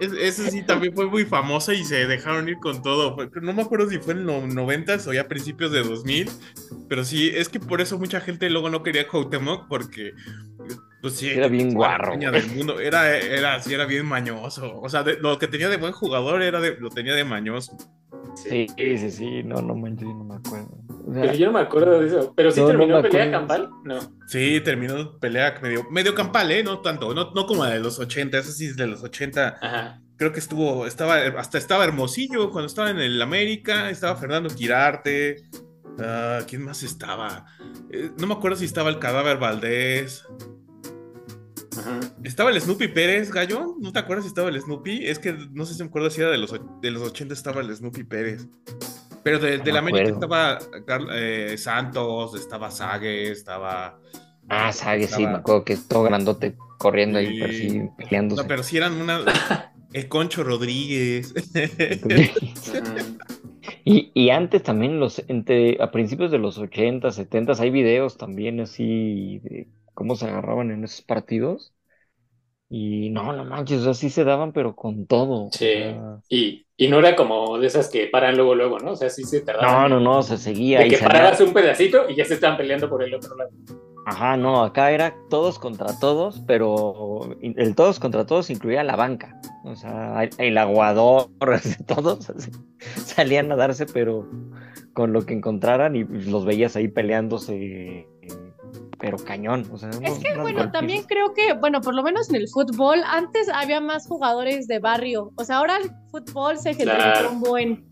Es- 0.00 0.12
Ese 0.18 0.50
sí 0.50 0.62
también 0.62 0.94
fue 0.94 1.06
muy 1.06 1.24
famoso 1.26 1.72
y 1.74 1.84
se 1.84 2.06
dejaron 2.06 2.48
ir 2.48 2.56
con 2.58 2.82
todo. 2.82 3.16
No 3.42 3.52
me 3.52 3.62
acuerdo 3.62 3.88
si 3.90 3.98
fue 3.98 4.14
en 4.14 4.24
los 4.24 4.46
90 4.46 4.96
o 5.06 5.12
ya 5.12 5.22
a 5.22 5.28
principios 5.28 5.72
de 5.72 5.82
2000, 5.82 6.30
pero 6.88 7.04
sí, 7.04 7.30
es 7.34 7.50
que 7.50 7.60
por 7.60 7.82
eso 7.82 7.98
mucha 7.98 8.20
gente 8.20 8.48
luego 8.48 8.70
no 8.70 8.82
quería 8.82 9.06
Cuauhtémoc 9.06 9.68
porque 9.68 10.12
pues 11.00 11.14
sí, 11.16 11.30
Era 11.30 11.48
bien 11.48 11.72
guarro, 11.74 12.16
del 12.16 12.46
mundo. 12.48 12.78
Era, 12.80 13.16
era, 13.16 13.60
sí, 13.62 13.72
era 13.74 13.86
bien 13.86 14.06
mañoso. 14.06 14.78
O 14.80 14.88
sea, 14.88 15.02
de- 15.02 15.18
lo 15.18 15.38
que 15.38 15.48
tenía 15.48 15.68
de 15.68 15.76
buen 15.76 15.92
jugador 15.92 16.42
era 16.42 16.60
de, 16.60 16.76
lo 16.78 16.90
tenía 16.90 17.14
de 17.14 17.24
mañoso. 17.24 17.76
Sí, 18.36 18.66
sí, 18.76 19.10
sí, 19.10 19.42
no, 19.42 19.56
no 19.60 19.74
manches, 19.74 20.06
no 20.08 20.24
me 20.24 20.36
acuerdo. 20.36 20.68
O 21.08 21.12
sea, 21.12 21.22
Pero 21.22 21.34
yo 21.34 21.46
no 21.46 21.52
me 21.52 21.60
acuerdo 21.60 22.00
de 22.00 22.06
eso. 22.06 22.32
¿Pero 22.36 22.50
sí 22.52 22.60
No, 22.60 22.66
no 22.66 22.72
terminó 22.78 23.02
me 23.02 23.08
pelea 23.08 23.30
campal? 23.30 23.70
No. 23.84 23.98
Sí, 24.26 24.60
terminó 24.64 25.18
pelea 25.18 25.58
medio, 25.62 25.86
medio 25.90 26.14
campal, 26.14 26.50
¿eh? 26.52 26.62
No 26.62 26.80
tanto, 26.80 27.12
no, 27.14 27.32
no 27.32 27.46
como 27.46 27.64
la 27.64 27.70
de 27.70 27.80
los 27.80 27.98
80, 27.98 28.38
esa 28.38 28.52
sí 28.52 28.66
es 28.66 28.76
de 28.76 28.86
los 28.86 29.02
80. 29.02 29.58
Ajá. 29.60 30.00
Creo 30.16 30.32
que 30.32 30.38
estuvo, 30.38 30.86
estaba, 30.86 31.16
hasta 31.38 31.56
estaba 31.58 31.82
Hermosillo 31.84 32.50
cuando 32.50 32.66
estaba 32.66 32.90
en 32.90 32.98
el 32.98 33.20
América, 33.22 33.88
estaba 33.90 34.16
Fernando 34.16 34.50
Quirarte. 34.54 35.36
ah, 35.98 36.40
¿Quién 36.46 36.62
más 36.64 36.82
estaba? 36.82 37.46
Eh, 37.90 38.10
no 38.18 38.26
me 38.26 38.34
acuerdo 38.34 38.58
si 38.58 38.66
estaba 38.66 38.90
el 38.90 38.98
cadáver 38.98 39.38
Valdés. 39.38 40.24
Ajá. 41.78 42.00
Estaba 42.24 42.50
el 42.50 42.60
Snoopy 42.60 42.88
Pérez, 42.88 43.30
Gallo. 43.30 43.76
¿No 43.80 43.92
te 43.92 43.98
acuerdas 43.98 44.24
si 44.24 44.28
estaba 44.28 44.48
el 44.48 44.60
Snoopy? 44.60 45.06
Es 45.06 45.18
que 45.18 45.32
no 45.52 45.64
sé 45.64 45.74
si 45.74 45.82
me 45.82 45.88
acuerdo 45.88 46.10
si 46.10 46.20
era 46.20 46.30
de 46.30 46.38
los, 46.38 46.52
de 46.80 46.90
los 46.90 47.02
80 47.02 47.32
estaba 47.34 47.60
el 47.60 47.74
Snoopy 47.74 48.04
Pérez. 48.04 48.46
Pero 49.22 49.38
de, 49.38 49.58
la 49.72 49.80
América 49.80 50.10
estaba 50.10 50.58
Carl- 50.86 51.10
eh, 51.12 51.56
Santos, 51.58 52.34
estaba 52.34 52.70
Sague, 52.70 53.30
estaba. 53.30 53.98
Ah, 54.48 54.72
Sage, 54.72 55.06
sí, 55.06 55.26
me 55.26 55.34
acuerdo 55.36 55.64
que 55.64 55.76
todo 55.76 56.02
grandote 56.04 56.56
corriendo 56.78 57.18
ahí, 57.18 57.28
Sí. 57.34 57.40
pero 57.40 57.52
sí, 57.52 57.82
peleándose. 57.98 58.42
No, 58.42 58.48
pero 58.48 58.62
si 58.62 58.76
eran 58.78 58.94
una. 59.00 59.20
El 59.92 60.08
Concho 60.08 60.42
Rodríguez. 60.44 61.34
Y, 63.84 64.10
y 64.14 64.30
antes 64.30 64.62
también, 64.62 65.00
los, 65.00 65.22
entre, 65.28 65.82
a 65.82 65.90
principios 65.90 66.30
de 66.30 66.38
los 66.38 66.58
80, 66.58 67.10
70, 67.10 67.52
hay 67.60 67.70
videos 67.70 68.16
también 68.16 68.60
así 68.60 69.38
de 69.42 69.68
cómo 70.00 70.16
se 70.16 70.24
agarraban 70.26 70.70
en 70.70 70.82
esos 70.84 71.02
partidos. 71.02 71.74
Y 72.70 73.10
no, 73.10 73.32
no 73.34 73.44
manches, 73.44 73.86
así 73.86 74.08
se 74.10 74.24
daban, 74.24 74.52
pero 74.54 74.74
con 74.74 75.06
todo. 75.06 75.46
o 75.48 75.50
Sí. 75.52 75.66
sea, 75.66 76.22
Y, 76.30 76.64
y 76.78 76.88
no 76.88 77.00
era 77.00 77.16
como 77.16 77.58
de 77.58 77.66
esas 77.66 77.90
que 77.90 78.06
paran 78.06 78.36
luego, 78.36 78.54
luego, 78.54 78.78
¿no? 78.78 78.92
O 78.92 78.96
sea, 78.96 79.10
sí 79.10 79.24
se 79.24 79.40
no, 79.40 79.44
tardaban. 79.44 79.90
no, 79.90 80.00
no, 80.00 80.22
se 80.22 80.38
seguía. 80.38 80.80
De 80.80 80.86
y 80.86 80.90
que 80.90 80.96
salía- 80.96 81.12
parabas 81.12 81.40
un 81.42 81.52
pedacito 81.52 82.08
y 82.08 82.16
ya 82.16 82.24
se 82.24 82.34
estaban 82.34 82.56
peleando 82.56 82.88
por 82.88 83.02
el 83.02 83.14
otro 83.14 83.36
lado. 83.36 83.50
Ajá, 84.06 84.36
no, 84.36 84.64
acá 84.64 84.90
era 84.92 85.14
todos 85.28 85.58
contra 85.58 85.98
todos, 85.98 86.40
pero 86.46 87.20
el 87.42 87.74
todos 87.74 88.00
contra 88.00 88.24
todos 88.26 88.50
incluía 88.50 88.82
la 88.82 88.96
banca. 88.96 89.40
O 89.64 89.76
sea, 89.76 90.24
el 90.38 90.56
aguador, 90.58 91.28
todos 91.86 92.30
así, 92.30 92.50
salían 93.04 93.52
a 93.52 93.56
darse, 93.56 93.86
pero 93.86 94.26
con 94.94 95.12
lo 95.12 95.26
que 95.26 95.34
encontraran 95.34 95.96
y 95.96 96.04
los 96.04 96.44
veías 96.44 96.76
ahí 96.76 96.88
peleándose, 96.88 97.54
eh, 98.22 98.49
pero 99.00 99.16
cañón. 99.18 99.66
O 99.72 99.78
sea, 99.78 99.90
Es 99.90 99.96
unos- 99.96 100.18
que, 100.18 100.28
unos 100.32 100.42
bueno, 100.42 100.58
golpes. 100.58 100.72
también 100.72 101.02
creo 101.04 101.32
que, 101.34 101.54
bueno, 101.54 101.80
por 101.80 101.94
lo 101.94 102.02
menos 102.02 102.28
en 102.30 102.36
el 102.36 102.48
fútbol, 102.48 103.00
antes 103.06 103.48
había 103.48 103.80
más 103.80 104.06
jugadores 104.06 104.66
de 104.68 104.78
barrio. 104.78 105.32
O 105.36 105.44
sea, 105.44 105.56
ahora 105.58 105.76
el 105.78 105.90
fútbol 106.10 106.58
se 106.58 106.76
Claro. 106.76 107.30
un 107.32 107.40
buen. 107.40 107.90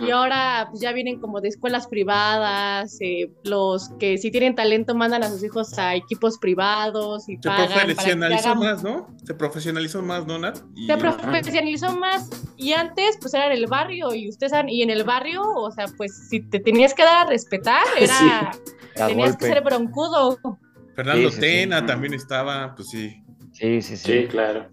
Y 0.00 0.10
ahora 0.10 0.68
pues, 0.70 0.80
ya 0.80 0.92
vienen 0.92 1.20
como 1.20 1.42
de 1.42 1.48
escuelas 1.48 1.86
privadas, 1.86 2.96
eh, 3.02 3.30
los 3.44 3.90
que 4.00 4.16
si 4.16 4.30
tienen 4.30 4.54
talento 4.54 4.94
mandan 4.94 5.22
a 5.22 5.28
sus 5.28 5.44
hijos 5.44 5.78
a 5.78 5.94
equipos 5.94 6.38
privados 6.38 7.28
y 7.28 7.34
Se 7.36 7.40
pagan 7.42 7.68
para 7.68 7.80
que 7.86 7.94
profesionalizó 7.94 8.48
hagan 8.48 8.58
más, 8.58 8.82
¿no? 8.82 9.06
Se 9.24 9.34
profesionalizó 9.34 10.00
más, 10.02 10.26
¿no, 10.26 10.38
Nat? 10.38 10.58
Y- 10.74 10.86
se 10.86 10.96
profesionalizó 10.96 11.94
más 11.98 12.30
y 12.56 12.72
antes 12.72 13.18
pues 13.20 13.34
era 13.34 13.46
en 13.46 13.52
el 13.52 13.66
barrio 13.66 14.14
y 14.14 14.30
ustedes 14.30 14.50
saben, 14.52 14.70
y 14.70 14.82
en 14.82 14.88
el 14.88 15.04
barrio, 15.04 15.42
o 15.42 15.70
sea, 15.72 15.84
pues 15.98 16.28
si 16.30 16.40
te 16.40 16.58
tenías 16.58 16.94
que 16.94 17.02
dar 17.04 17.26
a 17.26 17.28
respetar, 17.28 17.82
era 18.00 18.50
tenías 19.06 19.30
golpe. 19.30 19.46
que 19.46 19.52
ser 19.54 19.62
broncudo. 19.64 20.38
Fernando 20.96 21.30
Sí, 21.30 21.36
sí, 21.36 21.40
sí. 21.40 21.40
Tena 21.40 21.86
también 21.86 22.14
estaba, 22.14 22.74
pues 22.74 22.88
sí. 22.88 23.22
Sí, 23.52 23.80
sí, 23.82 23.96
Sí, 23.96 24.12
sí. 24.22 24.26
claro. 24.28 24.66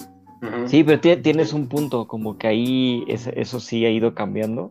Sí, 0.68 0.84
pero 0.84 1.00
ti- 1.00 1.16
tienes 1.18 1.54
un 1.54 1.68
punto, 1.68 2.08
como 2.08 2.38
que 2.38 2.48
ahí 2.48 3.04
es- 3.08 3.28
eso 3.36 3.60
sí 3.60 3.86
ha 3.86 3.90
ido 3.90 4.14
cambiando. 4.14 4.66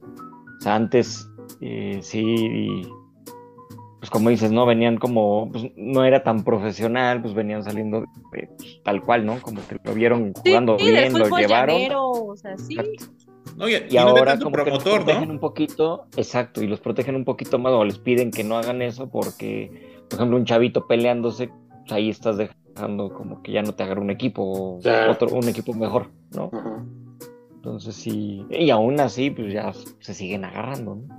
O 0.58 0.60
sea, 0.60 0.74
antes 0.76 1.28
eh, 1.60 1.98
sí, 2.02 2.20
y, 2.22 2.82
pues 3.98 4.10
como 4.10 4.28
dices, 4.30 4.52
¿no? 4.52 4.66
Venían 4.66 4.98
como, 4.98 5.50
pues 5.50 5.64
no 5.76 6.04
era 6.04 6.22
tan 6.22 6.44
profesional, 6.44 7.22
pues 7.22 7.32
venían 7.34 7.64
saliendo 7.64 8.00
de- 8.02 8.06
pues, 8.30 8.48
tal 8.84 9.00
cual, 9.02 9.24
¿no? 9.24 9.40
Como 9.40 9.66
que 9.66 9.76
lo 9.82 9.94
vieron 9.94 10.32
jugando 10.34 10.76
bien, 10.76 11.12
lo 11.16 11.28
llevaron. 11.36 11.76
llanero, 11.76 12.10
o 12.10 12.36
sea, 12.36 12.56
sí. 12.58 12.76
No, 13.56 13.68
y, 13.68 13.96
ahora 13.96 14.38
como 14.38 14.56
que 14.56 14.70
los 14.70 14.82
protegen 14.82 15.28
¿no? 15.28 15.34
un 15.34 15.38
poquito, 15.38 16.06
exacto, 16.16 16.62
y 16.62 16.66
los 16.66 16.80
protegen 16.80 17.14
un 17.14 17.24
poquito 17.24 17.58
más 17.58 17.72
o 17.72 17.84
les 17.84 17.98
piden 17.98 18.30
que 18.30 18.42
no 18.44 18.56
hagan 18.56 18.82
eso 18.82 19.08
porque, 19.08 19.70
por 20.08 20.18
ejemplo, 20.18 20.36
un 20.36 20.44
chavito 20.44 20.86
peleándose, 20.86 21.50
pues 21.80 21.92
ahí 21.92 22.10
estás 22.10 22.36
dejando 22.36 23.12
como 23.12 23.42
que 23.42 23.52
ya 23.52 23.62
no 23.62 23.74
te 23.74 23.82
agarra 23.84 24.00
un 24.00 24.10
equipo, 24.10 24.42
o 24.42 24.80
Claro. 24.80 25.12
otro, 25.12 25.28
un 25.28 25.48
equipo 25.48 25.72
mejor, 25.74 26.08
¿no? 26.34 26.50
Entonces 27.54 27.94
sí, 27.94 28.44
y 28.50 28.70
aún 28.70 29.00
así, 29.00 29.30
pues 29.30 29.52
ya 29.52 29.72
se 30.00 30.14
siguen 30.14 30.44
agarrando, 30.44 30.96
¿no? 30.96 31.16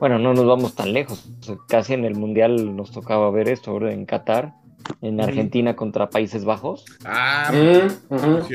Bueno, 0.00 0.18
no 0.18 0.34
nos 0.34 0.46
vamos 0.46 0.74
tan 0.74 0.92
lejos. 0.92 1.32
casi 1.68 1.94
en 1.94 2.04
el 2.04 2.16
Mundial 2.16 2.74
nos 2.74 2.90
tocaba 2.90 3.30
ver 3.30 3.48
esto, 3.48 3.70
ahora 3.70 3.92
en 3.92 4.04
Qatar, 4.04 4.54
en. 5.00 5.20
Argentina 5.20 5.76
contra 5.76 6.10
Países 6.10 6.44
Bajos. 6.44 6.84
Ah. 7.04 7.50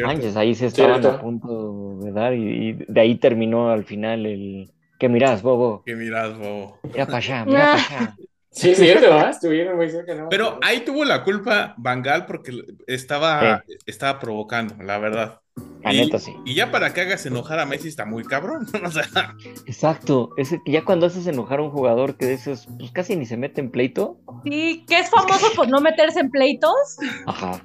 Manches, 0.04 0.36
ahí 0.36 0.56
se 0.56 0.68
estaban 0.68 1.02
Cierto. 1.02 1.18
a 1.18 1.22
punto 1.22 2.00
de 2.02 2.12
dar 2.12 2.34
y, 2.34 2.70
y 2.70 2.74
de 2.74 3.02
ahí 3.02 3.16
terminó 3.16 3.70
al 3.70 3.86
final 3.86 4.26
el... 4.26 4.72
¿Qué 5.00 5.10
mirás, 5.10 5.44
Bobo? 5.44 5.84
Que 5.86 5.96
miras, 5.96 6.38
bobo. 6.38 6.80
Mira 6.84 7.06
para 7.06 7.18
allá, 7.18 7.46
mira 7.46 7.60
para 7.60 7.74
allá. 7.74 8.16
Sí, 8.50 8.72
es 8.72 8.80
cierto, 8.80 9.14
¿ah? 9.14 9.30
Estuvieron 9.30 9.76
muy 9.76 9.88
cerca, 9.88 10.16
¿no? 10.16 10.30
Pero 10.30 10.58
ahí 10.64 10.80
tuvo 10.80 11.06
la 11.06 11.24
culpa 11.24 11.76
Bangal 11.78 12.26
porque 12.26 12.60
estaba, 12.88 13.64
estaba 13.86 14.18
provocando, 14.20 14.82
la 14.82 14.98
verdad. 14.98 15.42
La 15.84 15.94
y, 15.94 15.98
neta, 16.00 16.20
sí. 16.20 16.36
y 16.46 16.54
ya 16.54 16.72
para 16.72 16.94
que 16.94 17.02
hagas 17.02 17.26
enojar 17.26 17.60
a 17.60 17.66
Messi 17.66 17.88
está 17.88 18.06
muy 18.06 18.24
cabrón. 18.24 18.68
O 18.86 18.92
sea, 18.92 19.36
Exacto, 19.66 20.32
ese, 20.38 20.62
ya 20.66 20.84
cuando 20.84 21.06
haces 21.06 21.28
enojar 21.28 21.60
a 21.60 21.64
un 21.64 21.72
jugador 21.72 22.18
que 22.18 22.26
de 22.26 22.34
esos, 22.34 22.68
pues 22.78 22.92
casi 22.92 23.16
ni 23.16 23.26
se 23.26 23.38
mete 23.38 23.62
en 23.62 23.72
pleito, 23.72 24.20
Sí, 24.44 24.86
que 24.88 25.00
es 25.00 25.10
famoso 25.10 25.48
por 25.56 25.70
no 25.70 25.80
meterse 25.82 26.20
en 26.20 26.30
pleitos. 26.30 26.98
Ajá. 27.26 27.62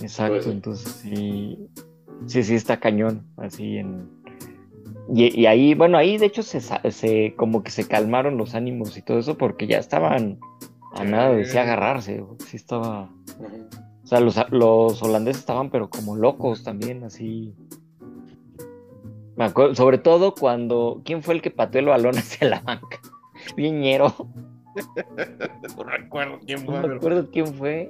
Exacto, 0.00 0.34
Pues 0.34 0.46
entonces 0.46 0.92
sí, 1.02 1.58
sí, 2.26 2.42
sí 2.42 2.54
está 2.54 2.78
cañón, 2.80 3.26
así 3.36 3.78
en... 3.78 4.08
Y, 5.14 5.40
y 5.40 5.46
ahí, 5.46 5.74
bueno, 5.74 5.98
ahí 5.98 6.16
de 6.16 6.26
hecho 6.26 6.42
se, 6.42 6.60
se, 6.60 7.34
como 7.36 7.62
que 7.62 7.70
se 7.70 7.86
calmaron 7.86 8.36
los 8.36 8.54
ánimos 8.54 8.96
y 8.96 9.02
todo 9.02 9.18
eso 9.18 9.36
porque 9.36 9.66
ya 9.66 9.78
estaban 9.78 10.38
a 10.94 11.04
nada 11.04 11.32
de 11.32 11.44
sí 11.44 11.58
agarrarse, 11.58 12.24
sí 12.46 12.56
estaba... 12.56 13.10
O 14.12 14.30
sea, 14.30 14.48
los, 14.48 14.50
los 14.50 15.02
holandeses 15.02 15.40
estaban 15.40 15.70
pero 15.70 15.88
como 15.88 16.16
locos 16.16 16.62
también, 16.64 17.02
así... 17.04 17.54
Me 19.36 19.44
acuerdo, 19.44 19.74
sobre 19.74 19.96
todo 19.96 20.34
cuando... 20.34 21.00
¿Quién 21.04 21.22
fue 21.22 21.34
el 21.34 21.40
que 21.42 21.50
pateó 21.50 21.80
el 21.80 21.86
balón 21.86 22.14
hacia 22.18 22.48
la 22.48 22.60
banca? 22.60 23.00
Viñero. 23.56 24.14
no 25.76 25.84
recuerdo 25.84 26.38
quién 26.46 26.60
No 26.60 26.66
fue. 26.66 26.74
me 26.76 26.82
pero- 26.82 26.96
acuerdo 26.96 27.30
quién 27.30 27.46
fue 27.54 27.88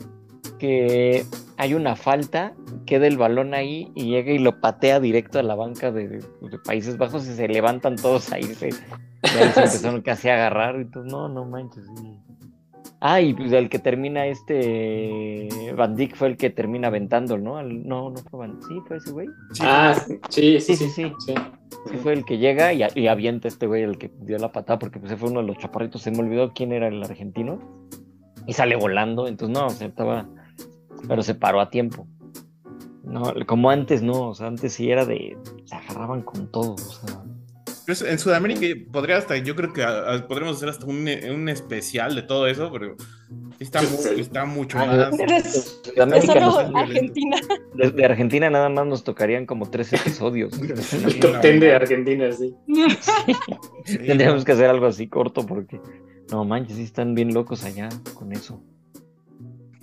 que 0.59 1.25
hay 1.57 1.75
una 1.75 1.95
falta, 1.97 2.53
queda 2.87 3.07
el 3.09 3.16
balón 3.16 3.53
ahí 3.55 3.91
y 3.95 4.07
llega 4.07 4.33
y 4.33 4.39
lo 4.39 4.61
patea 4.61 4.99
directo 5.01 5.39
a 5.41 5.43
la 5.43 5.55
banca 5.57 5.91
de, 5.93 6.09
de 6.09 6.59
Países 6.64 6.99
Bajos 6.99 7.27
y 7.29 7.35
se 7.35 7.49
levantan 7.49 7.97
todos 7.97 8.33
ahí. 8.33 8.43
Se, 8.45 8.70
ya 8.70 9.53
se 9.53 9.61
empezaron 9.62 10.03
casi 10.03 10.29
a 10.29 10.35
agarrar 10.35 10.81
y 10.81 10.85
todo. 10.85 11.05
No, 11.05 11.29
no 11.29 11.45
manches. 11.45 11.85
sí. 11.97 12.18
Ah, 13.05 13.20
y 13.20 13.34
pues 13.34 13.50
el 13.53 13.68
que 13.68 13.80
termina 13.80 14.26
este 14.26 15.48
Van 15.76 15.96
Dijk 15.96 16.14
fue 16.14 16.28
el 16.28 16.36
que 16.36 16.50
termina 16.50 16.86
aventando, 16.86 17.36
¿no? 17.36 17.57
Al- 17.57 17.84
no, 17.86 18.11
no 18.11 18.16
fue 18.30 18.38
Van 18.46 18.61
Sí, 18.62 18.78
fue 18.86 18.98
ese 18.98 19.11
güey. 19.11 19.26
Sí, 19.53 19.62
Ah, 19.66 19.94
sí, 20.28 20.61
sí, 20.61 20.61
Sí, 20.61 20.76
sí. 20.76 20.88
sí, 20.88 21.12
sí. 21.26 21.34
fue 22.03 22.12
el 22.12 22.24
que 22.24 22.38
llega 22.38 22.72
y, 22.72 22.82
y 22.94 23.09
avienta 23.09 23.48
este 23.48 23.66
güey, 23.66 23.82
el 23.82 23.98
que 23.98 24.12
dio 24.20 24.38
la 24.38 24.53
patada, 24.53 24.78
porque 24.78 25.00
pues 25.00 25.11
ese 25.11 25.18
fue 25.20 25.30
uno 25.30 25.40
de 25.40 25.46
los 25.48 25.59
chaparritos, 25.59 26.00
se 26.03 26.12
me 26.12 26.20
olvidó 26.20 26.53
quién 26.55 26.70
era 26.72 26.86
el 26.86 27.03
argentino, 27.03 27.59
y 28.46 28.53
sale 28.53 28.76
volando, 28.76 29.26
entonces 29.26 29.59
no, 29.59 29.66
o 29.66 29.70
sea, 29.70 29.88
estaba, 29.88 30.28
pero 31.09 31.22
se 31.24 31.34
paró 31.34 31.61
a 31.61 31.70
tiempo. 31.70 32.07
No, 33.03 33.32
como 33.46 33.68
antes 33.70 34.00
no, 34.03 34.28
o 34.28 34.34
sea, 34.34 34.46
antes 34.46 34.74
sí 34.74 34.90
era 34.92 35.05
de, 35.05 35.36
se 35.64 35.74
agarraban 35.74 36.22
con 36.22 36.50
todo, 36.53 36.74
o 36.74 36.78
sea, 36.78 37.20
Pues 37.87 38.01
en 38.03 38.18
Sudamérica 38.18 38.64
podría 38.93 39.16
hasta, 39.16 39.37
yo 39.39 39.57
creo 39.57 39.72
que 39.72 39.83
a- 39.83 40.14
a- 40.14 40.28
podríamos 40.28 40.57
hacer 40.57 40.68
hasta 40.68 40.87
un, 40.87 41.09
un 41.09 41.49
especial 41.49 42.14
de 42.14 42.22
todo 42.22 42.47
eso, 42.47 42.70
pero 42.72 42.95
está, 43.59 43.83
mu- 43.83 44.20
está 44.20 44.45
mucho 44.45 44.78
Ah, 44.78 44.87
más. 44.87 45.16
de-. 45.18 45.24
Argentina. 46.74 47.37
de, 47.74 47.91
de 47.91 48.05
Argentina 48.05 48.51
nada 48.51 48.68
más 48.68 48.87
nos 48.87 49.03
tocarían 49.05 49.47
como 49.47 49.68
tres 49.70 49.93
episodios. 49.93 50.53
El 50.93 51.18
top 51.20 51.41
ten 51.41 51.59
de 51.61 51.74
Argentina, 51.74 52.30
sí. 52.33 52.55
Sí, 53.85 53.99
Tendríamos 53.99 54.45
que 54.45 54.53
hacer 54.53 54.70
algo 54.70 54.87
así 54.87 55.09
corto 55.09 55.45
porque, 55.45 55.80
no 56.30 56.45
manches, 56.45 56.76
sí 56.76 56.85
están 56.85 57.14
bien 57.14 57.35
locos 57.35 57.64
allá 57.64 57.89
con 58.14 58.33
eso. 58.33 58.62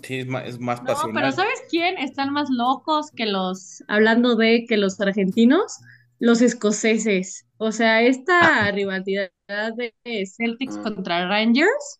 Sí, 0.04 0.20
es 0.20 0.28
más, 0.28 0.48
es 0.48 0.60
más 0.60 0.80
No, 0.82 0.86
pasional. 0.88 1.14
pero 1.16 1.32
¿sabes 1.34 1.62
quién 1.70 1.98
están 1.98 2.32
más 2.32 2.50
locos 2.50 3.12
que 3.12 3.26
los, 3.26 3.84
hablando 3.90 4.36
de 4.36 4.66
que 4.68 4.78
los 4.78 5.00
argentinos? 5.02 5.80
Los 6.20 6.42
escoceses. 6.42 7.46
O 7.62 7.72
sea, 7.72 8.02
esta 8.02 8.72
rivalidad 8.72 9.30
de 9.76 9.94
Celtics 10.26 10.78
Mm. 10.78 10.82
contra 10.84 11.28
Rangers 11.28 12.00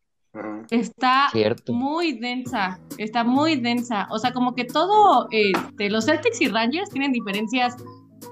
está 0.70 1.28
Cierto. 1.32 1.74
muy 1.74 2.14
densa, 2.20 2.80
está 2.98 3.24
muy 3.24 3.56
densa. 3.58 4.08
O 4.12 4.20
sea, 4.20 4.32
como 4.32 4.56
que 4.56 4.64
todo, 4.66 5.28
este, 5.32 5.90
los 5.90 6.06
Celtics 6.06 6.40
y 6.42 6.48
Rangers 6.48 6.90
tienen 6.90 7.12
diferencias 7.12 7.76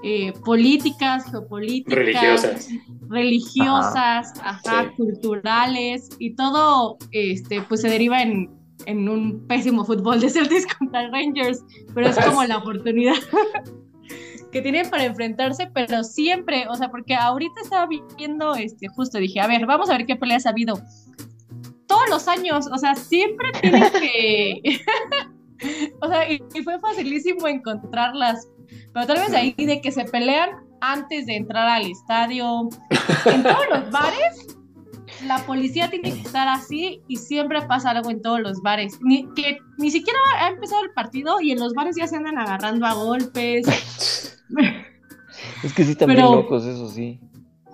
eh, 0.04 0.32
políticas, 0.44 1.24
geopolíticas, 1.30 1.96
Religiosas. 1.98 2.68
religiosas, 3.08 4.32
ajá, 4.44 4.84
Sí. 4.84 4.96
culturales 4.96 6.08
y 6.18 6.34
todo, 6.36 6.98
este, 7.10 7.62
pues 7.62 7.80
se 7.80 7.88
deriva 7.88 8.22
en, 8.22 8.48
en 8.86 9.08
un 9.08 9.46
pésimo 9.48 9.84
fútbol 9.84 10.20
de 10.20 10.30
Celtics 10.30 10.66
contra 10.78 11.08
Rangers, 11.10 11.64
pero 11.94 12.08
es 12.08 12.18
como 12.24 12.44
la 12.44 12.58
oportunidad 12.58 13.14
que 14.50 14.62
tienen 14.62 14.88
para 14.88 15.04
enfrentarse, 15.04 15.70
pero 15.72 16.02
siempre, 16.04 16.66
o 16.68 16.74
sea, 16.74 16.90
porque 16.90 17.14
ahorita 17.14 17.60
estaba 17.62 17.88
viendo, 18.16 18.54
este, 18.54 18.88
justo 18.88 19.18
dije, 19.18 19.40
a 19.40 19.46
ver, 19.46 19.66
vamos 19.66 19.90
a 19.90 19.96
ver 19.96 20.06
qué 20.06 20.16
peleas 20.16 20.46
ha 20.46 20.50
habido. 20.50 20.80
Todos 21.86 22.08
los 22.10 22.28
años, 22.28 22.68
o 22.72 22.78
sea, 22.78 22.94
siempre 22.94 23.50
tienen 23.60 23.82
que, 23.92 24.80
O 26.00 26.08
sea, 26.08 26.30
y, 26.30 26.42
y 26.54 26.62
fue 26.62 26.78
facilísimo 26.80 27.46
encontrarlas. 27.48 28.48
Pero 28.92 29.06
tal 29.06 29.18
vez 29.18 29.32
ahí 29.34 29.54
de 29.56 29.80
que 29.80 29.90
se 29.90 30.04
pelean 30.04 30.50
antes 30.80 31.26
de 31.26 31.36
entrar 31.36 31.68
al 31.68 31.90
estadio. 31.90 32.68
En 33.26 33.42
todos 33.42 33.66
los 33.70 33.90
bares, 33.90 34.57
la 35.26 35.38
policía 35.46 35.90
tiene 35.90 36.12
que 36.12 36.20
estar 36.20 36.48
así 36.48 37.02
y 37.08 37.16
siempre 37.16 37.62
pasa 37.62 37.90
algo 37.90 38.10
en 38.10 38.22
todos 38.22 38.40
los 38.40 38.60
bares. 38.62 38.98
Ni, 39.02 39.26
que 39.34 39.58
ni 39.78 39.90
siquiera 39.90 40.18
ha 40.40 40.48
empezado 40.50 40.82
el 40.84 40.90
partido 40.90 41.40
y 41.40 41.52
en 41.52 41.58
los 41.60 41.72
bares 41.74 41.96
ya 41.96 42.06
se 42.06 42.16
andan 42.16 42.38
agarrando 42.38 42.86
a 42.86 42.94
golpes. 42.94 43.66
Es 45.62 45.72
que 45.72 45.84
sí 45.84 45.92
están 45.92 46.08
Pero- 46.08 46.28
bien 46.28 46.40
locos, 46.42 46.64
eso 46.64 46.88
sí. 46.88 47.20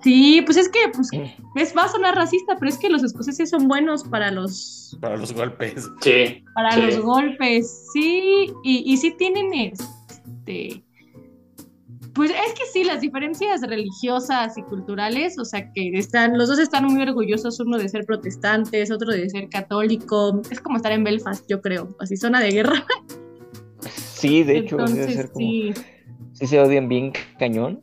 Sí, 0.03 0.43
pues 0.45 0.55
es 0.57 0.69
que 0.69 0.79
pues, 0.93 1.09
es, 1.55 1.75
va 1.75 1.85
a 1.85 1.87
sonar 1.87 2.13
racista, 2.15 2.57
pero 2.59 2.69
es 2.69 2.77
que 2.77 2.89
los 2.89 3.03
escoceses 3.03 3.49
son 3.49 3.67
buenos 3.67 4.03
para 4.03 4.29
los 4.29 4.95
Para 5.01 5.17
los 5.17 5.33
golpes. 5.33 5.89
Sí. 6.01 6.43
para 6.53 6.73
Sí. 6.73 6.81
los 6.81 6.99
golpes, 6.99 7.87
sí, 7.91 8.51
y, 8.63 8.83
y 8.93 8.97
sí 8.97 9.15
tienen 9.17 9.51
este, 9.53 10.83
pues 12.15 12.31
es 12.31 12.53
que 12.53 12.65
sí, 12.73 12.83
las 12.83 13.01
diferencias 13.01 13.61
religiosas 13.61 14.57
y 14.57 14.63
culturales, 14.63 15.37
o 15.37 15.45
sea 15.45 15.71
que 15.73 15.89
están, 15.97 16.37
los 16.37 16.47
dos 16.49 16.57
están 16.59 16.85
muy 16.85 17.01
orgullosos, 17.01 17.59
uno 17.59 17.77
de 17.77 17.87
ser 17.89 18.05
protestantes, 18.05 18.89
otro 18.89 19.11
de 19.11 19.29
ser 19.29 19.49
católico, 19.49 20.41
es 20.49 20.59
como 20.61 20.77
estar 20.77 20.91
en 20.93 21.03
Belfast, 21.03 21.45
yo 21.49 21.61
creo, 21.61 21.95
así 21.99 22.15
zona 22.17 22.39
de 22.39 22.51
guerra, 22.51 22.85
Sí, 24.13 24.43
de 24.43 24.57
hecho, 24.57 24.77
debe 24.77 24.89
entonces 24.89 25.15
ser 25.15 25.27
como. 25.31 25.45
sí, 25.45 25.73
Sí 26.33 26.47
se 26.47 26.59
odian 26.59 26.89
bien 26.89 27.13
cañón. 27.37 27.81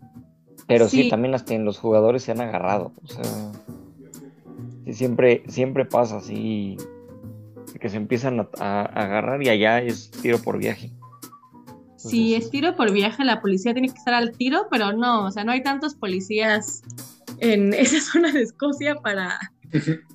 Pero 0.66 0.88
sí, 0.88 1.04
Sí. 1.04 1.08
también 1.10 1.34
hasta 1.34 1.54
en 1.54 1.64
los 1.64 1.78
jugadores 1.78 2.22
se 2.22 2.32
han 2.32 2.40
agarrado. 2.40 2.92
O 3.02 3.06
sea. 3.06 3.22
Sí, 4.84 4.92
siempre, 4.94 5.42
siempre 5.48 5.84
pasa 5.84 6.16
así. 6.18 6.76
Que 7.80 7.88
se 7.88 7.96
empiezan 7.96 8.40
a, 8.40 8.48
a- 8.58 8.80
a 8.82 9.04
agarrar 9.04 9.42
y 9.42 9.48
allá 9.48 9.80
es 9.80 10.10
tiro 10.10 10.38
por 10.38 10.58
viaje. 10.58 10.90
Si 12.08 12.34
es 12.34 12.50
tiro 12.50 12.74
por 12.76 12.92
viaje, 12.92 13.24
la 13.24 13.40
policía 13.40 13.72
tiene 13.72 13.88
que 13.88 13.98
estar 13.98 14.14
al 14.14 14.32
tiro, 14.32 14.66
pero 14.70 14.92
no, 14.92 15.26
o 15.26 15.30
sea, 15.30 15.44
no 15.44 15.52
hay 15.52 15.62
tantos 15.62 15.94
policías 15.94 16.82
en 17.38 17.72
esa 17.74 18.00
zona 18.00 18.32
de 18.32 18.42
Escocia 18.42 18.96
para... 18.96 19.38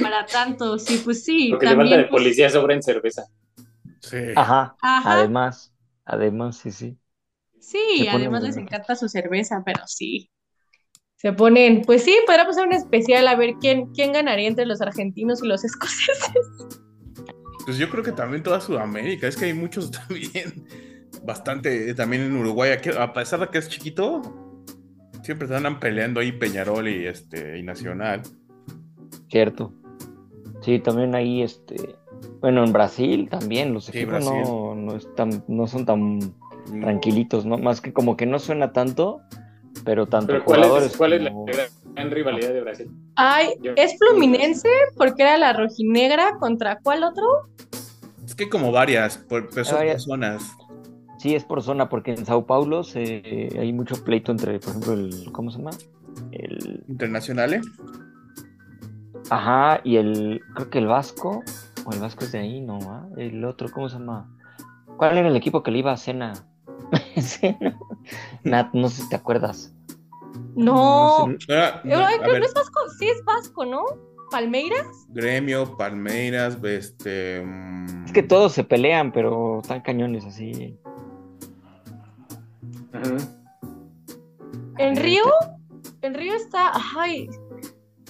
Para 0.00 0.24
tanto, 0.26 0.78
sí, 0.78 1.02
pues 1.04 1.24
sí, 1.24 1.48
Lo 1.48 1.58
que 1.58 1.66
le 1.66 1.74
falta 1.74 1.96
de 1.96 2.04
pues, 2.04 2.22
policía 2.22 2.48
sobra 2.48 2.72
en 2.72 2.84
cerveza. 2.84 3.24
Sí. 4.00 4.16
Ajá. 4.36 4.76
ajá, 4.80 5.12
Además, 5.12 5.74
además, 6.04 6.56
sí, 6.56 6.70
sí. 6.70 6.96
Sí, 7.58 8.06
además 8.08 8.44
les 8.44 8.56
encanta 8.56 8.94
su 8.94 9.08
cerveza, 9.08 9.60
pero 9.66 9.82
sí. 9.86 10.30
Se 11.16 11.32
ponen, 11.32 11.82
pues 11.82 12.04
sí, 12.04 12.16
podríamos 12.26 12.56
hacer 12.56 12.68
un 12.68 12.74
especial 12.74 13.26
a 13.26 13.34
ver 13.34 13.54
quién, 13.60 13.92
quién 13.92 14.12
ganaría 14.12 14.46
entre 14.46 14.66
los 14.66 14.80
argentinos 14.80 15.42
y 15.42 15.48
los 15.48 15.64
escoceses. 15.64 16.46
Pues 17.64 17.76
yo 17.76 17.90
creo 17.90 18.02
que 18.02 18.12
también 18.12 18.42
toda 18.42 18.60
Sudamérica, 18.60 19.26
es 19.26 19.36
que 19.36 19.46
hay 19.46 19.52
muchos 19.52 19.90
también, 20.08 20.64
bastante, 21.24 21.94
también 21.94 22.22
en 22.22 22.36
Uruguay, 22.36 22.70
aquí, 22.72 22.90
a 22.96 23.12
pesar 23.12 23.40
de 23.40 23.48
que 23.48 23.58
es 23.58 23.68
chiquito, 23.68 24.22
siempre 25.22 25.48
se 25.48 25.56
andan 25.56 25.78
peleando 25.80 26.20
ahí 26.20 26.32
Peñarol 26.32 26.88
y 26.88 27.06
este 27.06 27.58
y 27.58 27.62
Nacional. 27.62 28.22
Cierto. 29.30 29.72
Sí, 30.62 30.78
también 30.80 31.14
ahí, 31.14 31.42
este. 31.42 31.96
Bueno, 32.40 32.64
en 32.64 32.72
Brasil 32.72 33.28
también 33.30 33.74
los 33.74 33.86
Sí, 33.86 33.98
equipos 33.98 34.24
no, 34.24 34.74
no, 34.74 34.96
están, 34.96 35.44
no 35.48 35.66
son 35.66 35.84
tan 35.86 36.18
Mm, 36.70 36.82
tranquilitos, 36.82 37.46
¿no? 37.46 37.56
Más 37.56 37.80
que 37.80 37.94
como 37.94 38.14
que 38.16 38.26
no 38.26 38.38
suena 38.38 38.72
tanto, 38.74 39.22
pero 39.86 40.06
tanto 40.06 40.32
Pero 40.34 40.44
¿cuál 40.44 40.60
jugadores 40.60 40.90
es, 40.90 40.96
cuál 40.98 41.12
es 41.14 41.22
la 41.22 41.32
gran 41.94 42.10
rivalidad 42.10 42.52
de 42.52 42.60
Brasil? 42.60 42.90
Ay, 43.16 43.54
Yo- 43.62 43.72
¿es 43.76 43.96
Fluminense? 43.98 44.68
Porque 44.96 45.22
era 45.22 45.38
la 45.38 45.54
rojinegra 45.54 46.36
contra 46.38 46.78
cuál 46.82 47.04
otro? 47.04 47.24
Es 48.26 48.34
que 48.34 48.50
como 48.50 48.70
varias, 48.70 49.16
por, 49.16 49.48
pero 49.48 49.64
son 49.64 49.76
varias. 49.76 49.94
personas. 50.04 50.42
Sí, 51.18 51.34
es 51.34 51.44
por 51.44 51.62
zona, 51.62 51.88
porque 51.88 52.12
en 52.12 52.24
Sao 52.24 52.46
Paulo 52.46 52.84
se, 52.84 53.48
hay 53.58 53.72
mucho 53.72 54.02
pleito 54.04 54.30
entre, 54.32 54.58
por 54.60 54.70
ejemplo, 54.70 54.92
el. 54.94 55.32
¿Cómo 55.32 55.50
se 55.50 55.58
llama? 55.58 55.70
El. 56.32 56.84
internacionales. 56.88 57.66
Ajá, 59.30 59.80
y 59.84 59.96
el. 59.96 60.40
Creo 60.54 60.70
que 60.70 60.78
el 60.78 60.86
Vasco. 60.86 61.42
O 61.84 61.92
el 61.92 62.00
Vasco 62.00 62.24
es 62.24 62.32
de 62.32 62.38
ahí, 62.38 62.60
¿no? 62.60 62.78
¿Ah? 62.82 63.06
El 63.16 63.44
otro, 63.44 63.68
¿cómo 63.72 63.88
se 63.88 63.98
llama? 63.98 64.30
¿Cuál 64.96 65.18
era 65.18 65.28
el 65.28 65.36
equipo 65.36 65.62
que 65.62 65.70
le 65.70 65.78
iba 65.78 65.92
a 65.92 65.96
Cena? 65.96 66.32
Cena. 67.20 67.78
Nat, 68.44 68.72
no 68.74 68.88
sé 68.88 69.02
si 69.02 69.08
te 69.08 69.16
acuerdas. 69.16 69.74
No. 70.54 71.26
No 71.26 71.34
sé, 71.38 71.52
Era- 71.52 71.80
Eh, 71.84 71.94
ay, 71.94 72.14
a 72.16 72.18
creo 72.18 72.32
ver, 72.32 72.40
que 72.42 72.46
es 72.48 72.54
Vasco, 72.54 72.80
sí 72.98 73.08
es 73.08 73.24
Vasco, 73.24 73.64
¿no? 73.64 73.84
¿Palmeiras? 74.30 74.86
Gremio, 75.08 75.76
Palmeiras, 75.76 76.58
este. 76.62 77.42
Es 78.04 78.12
que 78.12 78.22
todos 78.22 78.52
se 78.52 78.64
pelean, 78.64 79.10
pero 79.12 79.60
están 79.62 79.80
cañones 79.80 80.24
así. 80.26 80.78
¿En 84.78 84.96
Río? 84.96 85.22
En 86.02 86.14
Río 86.14 86.34
está, 86.34 86.72
ay, 86.96 87.28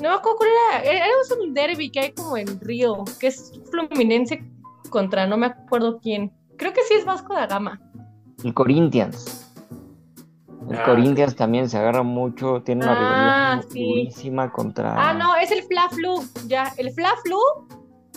no 0.03 0.09
me 0.11 0.15
acuerdo 0.15 0.39
cuál 0.39 0.51
era, 0.83 0.83
era 0.93 1.07
un 1.41 1.55
derby 1.55 1.91
que 1.91 2.01
hay 2.01 2.13
como 2.13 2.37
en 2.37 2.61
Río, 2.61 3.05
que 3.19 3.29
es 3.29 3.53
Fluminense 3.71 4.43
contra 4.91 5.27
no 5.27 5.37
me 5.37 5.47
acuerdo 5.47 5.99
quién. 6.01 6.33
Creo 6.57 6.73
que 6.73 6.83
sí 6.89 6.95
es 6.95 7.05
Vasco 7.05 7.35
da 7.35 7.47
Gama. 7.47 7.81
El 8.45 8.53
Corinthians. 8.55 9.45
El 10.71 10.77
Ah, 10.77 10.85
Corinthians 10.85 11.35
también 11.35 11.69
se 11.69 11.79
agarra 11.79 12.03
mucho, 12.03 12.63
tiene 12.63 12.85
una 12.85 12.93
Ah, 12.93 12.99
rivalidad 13.57 13.69
sí. 13.73 13.85
durísima 13.89 14.53
contra 14.53 14.95
Ah, 14.97 15.15
no, 15.15 15.35
es 15.37 15.51
el 15.51 15.63
Fla 15.63 15.89
Flu, 15.91 16.23
ya, 16.47 16.73
el 16.77 16.91
Fla 16.93 17.11
Flu, 17.25 17.39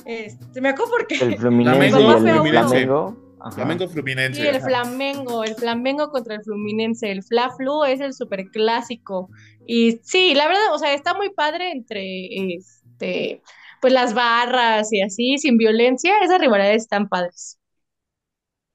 este, 0.06 0.60
me 0.60 0.70
acuerdo 0.70 0.92
porque 0.98 1.16
el 1.16 1.38
Fluminense 1.40 1.92
Flamengo, 1.92 2.46
y 2.46 2.50
el. 2.50 2.58
Flamengo. 2.58 3.16
Ajá. 3.44 3.52
Flamengo 3.56 3.88
Fluminense. 3.88 4.42
Sí, 4.42 4.48
el. 4.48 4.62
Flamengo, 4.62 5.44
el 5.44 5.56
Flamengo 5.56 6.10
contra 6.10 6.36
el 6.36 6.44
Fluminense, 6.44 7.12
el 7.12 7.24
Fla 7.24 7.52
Flu 7.52 7.84
es 7.86 8.00
el 8.02 8.14
super 8.14 8.50
clásico. 8.52 9.30
Y 9.66 10.00
sí, 10.04 10.34
la 10.36 10.48
verdad, 10.48 10.74
o 10.74 10.80
sea, 10.80 10.94
está 10.94 11.14
muy 11.14 11.32
padre 11.34 11.72
entre 11.72 12.56
este, 12.56 13.42
pues 13.82 13.94
las 13.94 14.14
barras 14.14 14.92
y 14.94 15.02
así, 15.02 15.38
sin 15.38 15.58
violencia, 15.58 16.20
esas 16.24 16.40
rivalidades 16.40 16.84
están 16.84 17.10
padres. 17.10 17.60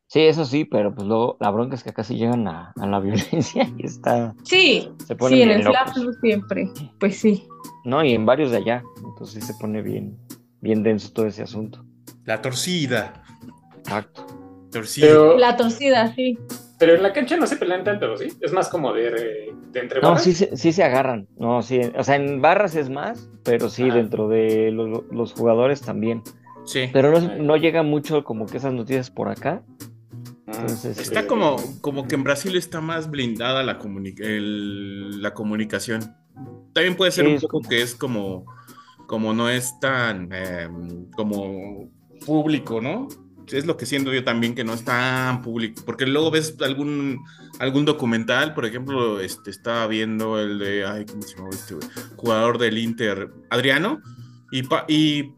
Sí, 0.09 0.21
eso 0.21 0.45
sí, 0.45 0.65
pero 0.65 0.95
pues 0.95 1.07
luego 1.07 1.37
la 1.41 1.51
bronca 1.51 1.75
es 1.75 1.83
que 1.83 1.93
casi 1.93 2.17
llegan 2.17 2.47
a, 2.49 2.73
a 2.77 2.87
la 2.87 3.01
violencia 3.03 3.69
y 3.77 3.87
está, 3.87 4.35
Sí, 4.45 4.89
se 5.05 5.17
sí, 5.29 5.43
en 5.43 5.51
el 5.51 5.63
Fla. 5.65 5.87
Flu 5.93 6.13
siempre. 6.21 6.71
Pues 6.99 7.19
sí. 7.19 7.47
No, 7.85 8.05
y 8.05 8.13
en 8.13 8.27
varios 8.27 8.51
de 8.51 8.59
allá. 8.59 8.83
Entonces 9.05 9.35
sí 9.35 9.41
se 9.41 9.55
pone 9.55 9.83
bien, 9.83 10.19
bien 10.61 10.83
denso 10.83 11.13
todo 11.13 11.27
ese 11.27 11.43
asunto. 11.43 11.85
La 12.25 12.43
torcida. 12.43 13.23
Exacto. 13.79 14.27
Torcida. 14.81 15.07
Pero, 15.07 15.39
La 15.39 15.57
torcida, 15.57 16.15
sí. 16.15 16.39
pero 16.79 16.95
en 16.95 17.03
la 17.03 17.13
cancha 17.13 17.37
no 17.37 17.47
se 17.47 17.57
pelean 17.57 17.85
tanto, 17.85 18.17
¿sí? 18.17 18.29
Es 18.41 18.53
más 18.53 18.69
como 18.69 18.93
de, 18.93 19.53
de 19.73 19.81
entre 19.81 20.01
No, 20.01 20.09
barras. 20.11 20.25
sí, 20.25 20.33
se- 20.35 20.57
sí 20.57 20.73
se 20.73 20.85
agarran. 20.85 21.27
No, 21.39 21.63
sí. 21.63 21.81
O 21.97 22.05
sea, 22.05 22.17
en 22.17 22.41
barras 22.43 22.75
es 22.77 22.91
más, 22.91 23.29
pero 23.45 23.69
sí, 23.69 23.85
Ajá. 23.85 23.97
dentro 23.97 24.29
de 24.29 24.71
lo- 24.73 25.05
los 25.11 25.33
jugadores 25.33 25.81
también. 25.81 26.23
Sí. 26.65 26.91
Pero 26.93 27.11
no, 27.11 27.19
es- 27.19 27.39
no 27.41 27.57
llega 27.57 27.83
mucho 27.83 28.25
como 28.25 28.47
que 28.47 28.57
esas 28.59 28.73
noticias 28.73 29.11
por 29.11 29.29
acá. 29.29 29.63
Ah, 30.49 30.53
Entonces, 30.61 30.99
Está 30.99 31.23
sí. 31.23 31.27
como, 31.27 31.57
como 31.81 32.07
que 32.07 32.15
en 32.15 32.23
Brasil 32.25 32.57
está 32.57 32.81
más 32.81 33.11
blindada 33.11 33.63
la, 33.63 33.79
comuni- 33.79 34.19
el- 34.21 35.21
la 35.23 35.35
comunicación. 35.35 36.15
También 36.73 36.95
puede 36.97 37.11
ser 37.11 37.25
Sí, 37.27 37.33
un 37.35 37.41
poco 37.41 37.59
como- 37.61 37.69
que 37.69 37.83
es 37.83 37.95
como, 37.95 38.45
como 39.07 39.33
no 39.33 39.49
es 39.49 39.79
tan 39.81 40.29
eh, 40.33 40.69
como 41.17 41.89
público, 42.27 42.81
¿no? 42.81 43.09
Es 43.53 43.67
lo 43.67 43.77
que 43.77 43.87
siento 43.87 44.13
yo 44.13 44.25
también 44.25 44.55
que 44.55 44.65
no 44.65 44.73
es 44.75 44.85
tan 44.85 45.43
público. 45.43 45.83
Porque 45.85 46.07
luego 46.07 46.31
ves 46.31 46.57
algún, 46.61 47.21
algún 47.59 47.85
documental, 47.85 48.55
por 48.55 48.67
ejemplo, 48.67 49.21
este, 49.21 49.51
estaba 49.51 49.87
viendo 49.87 50.41
el 50.41 50.59
de, 50.59 50.85
ay, 50.87 51.07
¿cómo 51.07 51.23
se 51.23 51.37
llama 51.37 51.51
este 51.53 51.77
jugador 52.17 52.59
del 52.59 52.79
Inter, 52.79 53.31
Adriano, 53.51 54.01
y, 54.51 54.63
pa- 54.63 54.85
y 54.89 55.33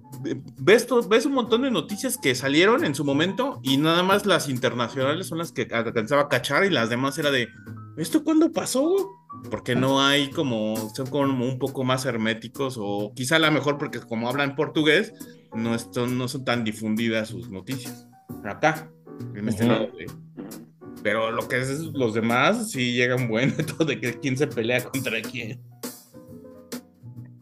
ves, 0.59 0.86
ves 1.09 1.26
un 1.26 1.32
montón 1.32 1.62
de 1.62 1.70
noticias 1.70 2.18
que 2.18 2.34
salieron 2.34 2.84
en 2.84 2.94
su 2.94 3.04
momento 3.04 3.61
y 3.62 3.76
nada 3.78 4.02
más 4.02 4.26
las 4.26 4.48
internacionales 4.48 5.26
son 5.26 5.38
las 5.38 5.52
que 5.52 5.68
alcanzaba 5.72 6.22
a 6.22 6.28
cachar 6.28 6.64
y 6.64 6.70
las 6.70 6.90
demás 6.90 7.16
era 7.18 7.30
de, 7.30 7.48
¿esto 7.96 8.22
cuándo 8.22 8.52
pasó? 8.52 9.11
Porque 9.50 9.74
no 9.76 10.02
hay 10.04 10.30
como, 10.30 10.92
son 10.94 11.06
como 11.06 11.44
un 11.46 11.59
poco 11.59 11.84
más 11.84 12.04
herméticos 12.04 12.76
o 12.78 13.12
quizá 13.14 13.36
a 13.36 13.38
lo 13.38 13.50
mejor 13.52 13.78
porque 13.78 14.00
como 14.00 14.28
hablan 14.28 14.56
portugués, 14.56 15.12
no, 15.55 15.74
están, 15.74 16.16
no 16.18 16.28
son 16.28 16.44
tan 16.44 16.64
difundidas 16.64 17.28
sus 17.28 17.51
noticias. 17.51 18.09
Acá, 18.44 18.90
en 19.34 19.49
este 19.49 19.66
lado. 19.66 19.86
de- 19.99 20.07
Pero 21.03 21.30
lo 21.30 21.49
que 21.49 21.59
es 21.61 21.80
los 21.94 22.14
demás, 22.14 22.70
sí 22.70 22.92
llegan 22.94 23.28
bueno 23.28 23.53
todo 23.78 23.86
de 23.86 24.01
que 24.01 24.18
quién 24.18 24.36
se 24.36 24.46
pelea 24.46 24.82
contra 24.84 25.20
quién. 25.22 25.61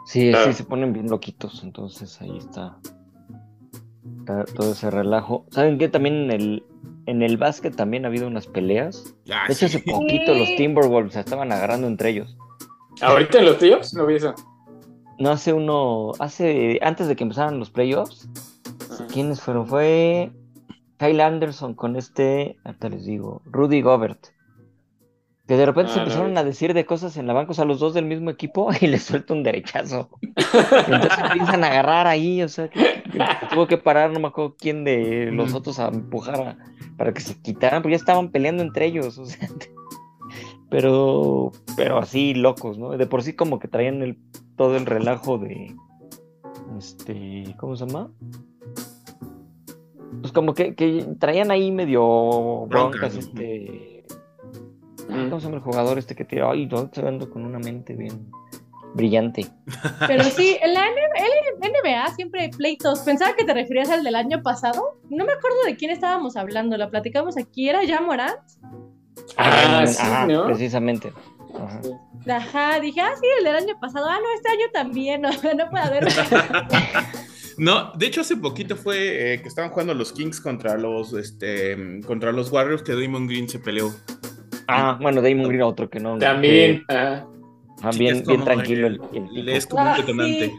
Sí, 0.06 0.32
sí 0.44 0.52
se 0.52 0.64
ponen 0.64 0.92
bien 0.92 1.08
loquitos. 1.08 1.62
Entonces 1.64 2.20
ahí 2.22 2.36
está, 2.38 2.78
está 4.20 4.44
todo 4.44 4.72
ese 4.72 4.90
relajo. 4.90 5.46
¿Saben 5.50 5.78
qué? 5.78 5.88
También 5.88 6.14
en 6.16 6.30
el, 6.30 6.64
en 7.06 7.22
el 7.22 7.36
básquet 7.36 7.74
también 7.74 8.04
ha 8.04 8.08
habido 8.08 8.28
unas 8.28 8.46
peleas. 8.46 9.16
Ah, 9.30 9.44
De 9.48 9.54
hecho, 9.54 9.68
sí. 9.68 9.76
hace 9.78 9.78
poquito 9.80 10.34
los. 10.34 10.48
Timberwolves 10.56 11.14
se 11.14 11.20
estaban 11.20 11.50
agarrando 11.50 11.86
entre 11.88 12.10
ellos. 12.10 12.36
Ahorita 13.02 13.40
en 13.40 13.44
los 13.46 13.58
tíos 13.58 13.92
no 13.94 14.06
vi 14.06 14.14
eso. 14.14 14.34
No 15.18 15.30
hace 15.30 15.52
uno, 15.52 16.12
hace, 16.18 16.78
antes 16.82 17.08
de 17.08 17.16
que 17.16 17.24
empezaran 17.24 17.58
los 17.58 17.70
playoffs, 17.70 18.28
Ajá. 18.92 19.06
¿quiénes 19.06 19.40
fueron? 19.40 19.66
Fue 19.66 20.30
Kyle 20.98 21.20
Anderson 21.20 21.74
con 21.74 21.96
este, 21.96 22.56
ahorita 22.64 22.88
les 22.90 23.04
digo, 23.06 23.42
Rudy 23.46 23.80
Gobert. 23.80 24.28
Que 25.48 25.56
de 25.56 25.64
repente 25.64 25.92
Ah, 25.92 25.94
se 25.94 26.00
no, 26.00 26.04
empezaron 26.06 26.34
no. 26.34 26.40
a 26.40 26.44
decir 26.44 26.74
de 26.74 26.84
cosas 26.84 27.16
en 27.16 27.26
la 27.28 27.32
banca, 27.32 27.52
o 27.52 27.54
sea, 27.54 27.64
los 27.64 27.78
dos 27.78 27.94
del 27.94 28.04
mismo 28.04 28.30
equipo, 28.30 28.68
y 28.80 28.88
les 28.88 29.04
suelta 29.04 29.32
un 29.32 29.42
derechazo. 29.42 30.10
Entonces 30.22 31.18
empiezan 31.30 31.62
a 31.64 31.68
agarrar 31.68 32.06
ahí, 32.08 32.42
o 32.42 32.48
sea, 32.48 32.68
que, 32.68 32.80
que- 33.04 33.18
que 33.18 33.46
tuvo 33.52 33.66
que 33.68 33.78
parar, 33.78 34.10
no 34.10 34.18
me 34.20 34.26
acuerdo 34.28 34.56
quién 34.58 34.84
de 34.84 35.30
los 35.32 35.54
otros 35.54 35.78
a 35.78 35.88
empujar 35.88 36.40
a- 36.40 36.58
para 36.98 37.14
que 37.14 37.20
se 37.20 37.40
quitaran, 37.40 37.80
porque 37.80 37.92
ya 37.92 38.00
estaban 38.00 38.30
peleando 38.32 38.62
entre 38.62 38.86
ellos, 38.86 39.16
o 39.18 39.24
sea, 39.24 39.48
pero, 40.70 41.52
pero 41.76 41.98
así 41.98 42.34
locos, 42.34 42.76
¿no? 42.78 42.90
De 42.96 43.06
por 43.06 43.22
sí 43.22 43.34
como 43.34 43.58
que 43.58 43.68
traían 43.68 44.02
el, 44.02 44.18
todo 44.56 44.76
el 44.76 44.86
relajo 44.86 45.38
de, 45.38 45.74
este, 46.78 47.54
¿cómo 47.58 47.76
se 47.76 47.86
llama? 47.86 48.10
Pues 50.20 50.32
como 50.32 50.54
que, 50.54 50.74
que 50.74 51.06
traían 51.18 51.50
ahí 51.50 51.70
medio 51.70 52.66
Broncas, 52.66 53.14
este, 53.16 53.92
Mm. 55.08 55.28
¿cómo 55.28 55.38
se 55.40 55.44
llama 55.46 55.56
el 55.58 55.62
jugador 55.62 55.98
este 55.98 56.16
que 56.16 56.24
tira? 56.24 56.50
Ay, 56.50 56.66
no, 56.66 56.90
ando 57.06 57.30
con 57.30 57.44
una 57.44 57.60
mente 57.60 57.94
bien 57.94 58.28
brillante. 58.94 59.46
Pero 60.08 60.24
sí, 60.24 60.56
en 60.60 60.74
la 60.74 60.80
N- 60.84 61.70
NBA 61.84 62.08
siempre 62.16 62.40
hay 62.42 62.48
pleitos. 62.50 63.00
Pensaba 63.00 63.36
que 63.36 63.44
te 63.44 63.54
referías 63.54 63.88
al 63.90 64.02
del 64.02 64.16
año 64.16 64.42
pasado. 64.42 64.98
No 65.08 65.24
me 65.24 65.32
acuerdo 65.32 65.58
de 65.64 65.76
quién 65.76 65.92
estábamos 65.92 66.36
hablando. 66.36 66.76
La 66.76 66.90
platicamos 66.90 67.36
aquí. 67.38 67.68
¿Era 67.68 67.84
ya 67.84 68.00
Morant? 68.00 68.36
Ah, 69.36 69.80
Ah, 69.82 69.86
sí, 69.86 69.96
ajá, 70.02 70.26
¿no? 70.26 70.46
precisamente. 70.46 71.12
Ajá. 71.64 71.80
Ajá, 72.28 72.80
dije, 72.80 73.00
ah, 73.00 73.12
sí, 73.20 73.26
el 73.38 73.44
del 73.44 73.56
año 73.56 73.78
pasado. 73.80 74.06
Ah, 74.08 74.18
no, 74.20 74.26
este 74.34 74.48
año 74.50 74.66
también. 74.72 75.22
No, 75.22 75.30
no 75.30 75.70
puede 75.70 75.84
haber. 75.84 76.06
No, 77.58 77.90
de 77.94 78.06
hecho 78.06 78.20
hace 78.20 78.36
poquito 78.36 78.76
fue 78.76 79.32
eh, 79.34 79.40
que 79.40 79.48
estaban 79.48 79.70
jugando 79.70 79.94
los 79.94 80.12
Kings 80.12 80.40
contra 80.42 80.76
los 80.76 81.14
este 81.14 82.02
contra 82.06 82.30
los 82.30 82.52
Warriors 82.52 82.82
que 82.82 82.92
Damon 82.92 83.26
Green 83.26 83.48
se 83.48 83.58
peleó. 83.58 83.94
Ah, 84.68 84.98
bueno, 85.00 85.22
Damon 85.22 85.48
Green 85.48 85.62
otro 85.62 85.88
que 85.88 85.98
no. 85.98 86.18
También. 86.18 86.84
que- 86.86 86.94
ah, 86.94 87.24
Sí, 87.92 87.98
bien, 88.00 88.22
tranquilo 88.44 88.86
el, 88.88 89.00
el- 89.12 89.22
el 89.22 89.28
tipo. 89.30 89.50
es 89.50 89.66
como 89.66 89.82
un 89.84 89.88
Ah, 89.88 89.96
detonante. 89.96 90.46
Sí, 90.50 90.54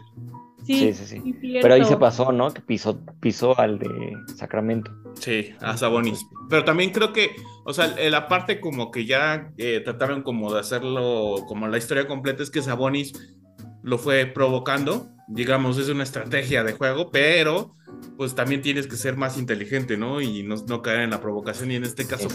Sí, 0.68 0.93
sí, 0.93 1.05
sí. 1.05 1.36
Pero 1.61 1.74
ahí 1.74 1.82
se 1.86 1.97
pasó, 1.97 2.32
¿no? 2.32 2.53
Que 2.53 2.61
pisó, 2.61 2.99
pisó 3.20 3.57
al 3.59 3.80
de 3.80 3.89
Sacramento. 4.36 4.91
Sí, 5.15 5.51
a 5.61 5.76
Sabonis. 5.78 6.26
Pero 6.49 6.63
también 6.63 6.91
creo 6.91 7.11
que, 7.13 7.32
o 7.65 7.74
sea, 7.74 7.95
eh, 7.97 8.09
la 8.09 8.28
parte 8.28 8.59
como 8.59 8.91
que 8.91 9.05
ya 9.05 9.51
eh, 9.57 9.82
trataron 9.84 10.22
como 10.24 10.53
de 10.53 10.59
hacerlo, 10.59 11.38
como 11.47 11.68
la 11.68 11.78
historia 11.78 12.07
completa 12.07 12.43
es 12.43 12.51
que 12.51 12.61
Sabonis 12.61 13.13
lo 13.84 13.97
fue 13.97 14.26
provocando, 14.26 15.07
digamos, 15.28 15.78
es 15.78 15.89
una 15.89 16.03
estrategia 16.03 16.63
de 16.63 16.74
juego, 16.74 17.09
pero 17.09 17.76
pues 18.18 18.36
también 18.36 18.61
tienes 18.61 18.86
que 18.88 18.95
ser 18.95 19.15
más 19.18 19.38
inteligente, 19.38 19.97
¿no? 19.97 20.22
Y 20.22 20.43
no, 20.43 20.55
no 20.68 20.82
caer 20.82 21.01
en 21.01 21.09
la 21.11 21.22
provocación 21.22 21.72
y 21.72 21.76
en 21.76 21.84
este 21.84 22.05
caso 22.05 22.28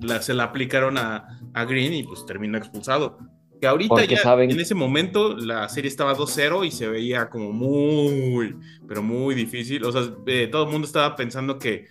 la- 0.00 0.20
se 0.20 0.34
la 0.34 0.44
aplicaron 0.44 0.98
a, 0.98 1.40
a 1.54 1.64
Green 1.64 1.92
y 1.94 2.02
pues 2.02 2.26
terminó 2.26 2.58
expulsado. 2.58 3.18
Que 3.60 3.66
ahorita 3.66 3.88
Porque 3.88 4.06
ya, 4.16 4.22
saben- 4.22 4.50
en 4.50 4.60
ese 4.60 4.74
momento 4.74 5.34
la 5.36 5.68
serie 5.68 5.88
estaba 5.88 6.14
2-0 6.14 6.64
y 6.66 6.70
se 6.70 6.88
veía 6.88 7.30
como 7.30 7.52
muy, 7.52 8.54
pero 8.86 9.02
muy 9.02 9.34
difícil. 9.34 9.84
O 9.84 9.92
sea, 9.92 10.02
eh, 10.26 10.48
todo 10.50 10.64
el 10.66 10.72
mundo 10.72 10.86
estaba 10.86 11.16
pensando 11.16 11.58
que, 11.58 11.86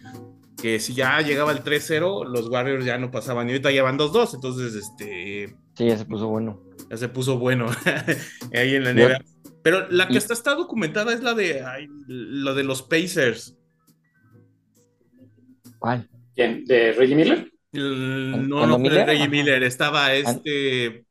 que 0.61 0.79
si 0.79 0.93
ya 0.93 1.19
llegaba 1.21 1.51
el 1.51 1.63
3-0, 1.63 2.23
los 2.25 2.49
Warriors 2.49 2.85
ya 2.85 2.97
no 2.99 3.09
pasaban 3.09 3.47
y 3.47 3.51
ahorita 3.53 3.71
ya 3.71 3.81
van 3.83 3.97
2-2. 3.97 4.35
Entonces, 4.35 4.75
este, 4.75 5.55
Sí, 5.75 5.87
ya 5.87 5.97
se 5.97 6.05
puso 6.05 6.27
bueno. 6.27 6.61
ya 6.89 6.97
se 6.97 7.09
puso 7.09 7.39
bueno 7.39 7.65
ahí 8.53 8.75
en 8.75 8.83
la. 8.83 8.91
NBA. 8.93 9.21
Pero 9.63 9.89
la 9.89 10.07
que 10.07 10.13
Y- 10.13 10.17
hasta 10.17 10.33
está 10.33 10.53
documentada 10.53 11.13
es 11.13 11.23
la 11.23 11.33
de, 11.33 11.63
ay, 11.63 11.87
lo 12.07 12.53
de 12.53 12.63
los 12.63 12.83
Pacers. 12.83 13.57
¿Cuál? 15.79 16.07
¿Quién? 16.35 16.63
¿De 16.65 16.91
Reggie 16.93 17.15
Miller? 17.15 17.51
El- 17.73 18.29
¿Cuándo 18.31 18.55
no, 18.55 18.67
no 18.67 18.73
fue 18.79 18.83
Miller? 18.89 19.07
Reggie. 19.07 19.27
Miller, 19.29 19.63
estaba 19.63 20.13
este. 20.13 21.05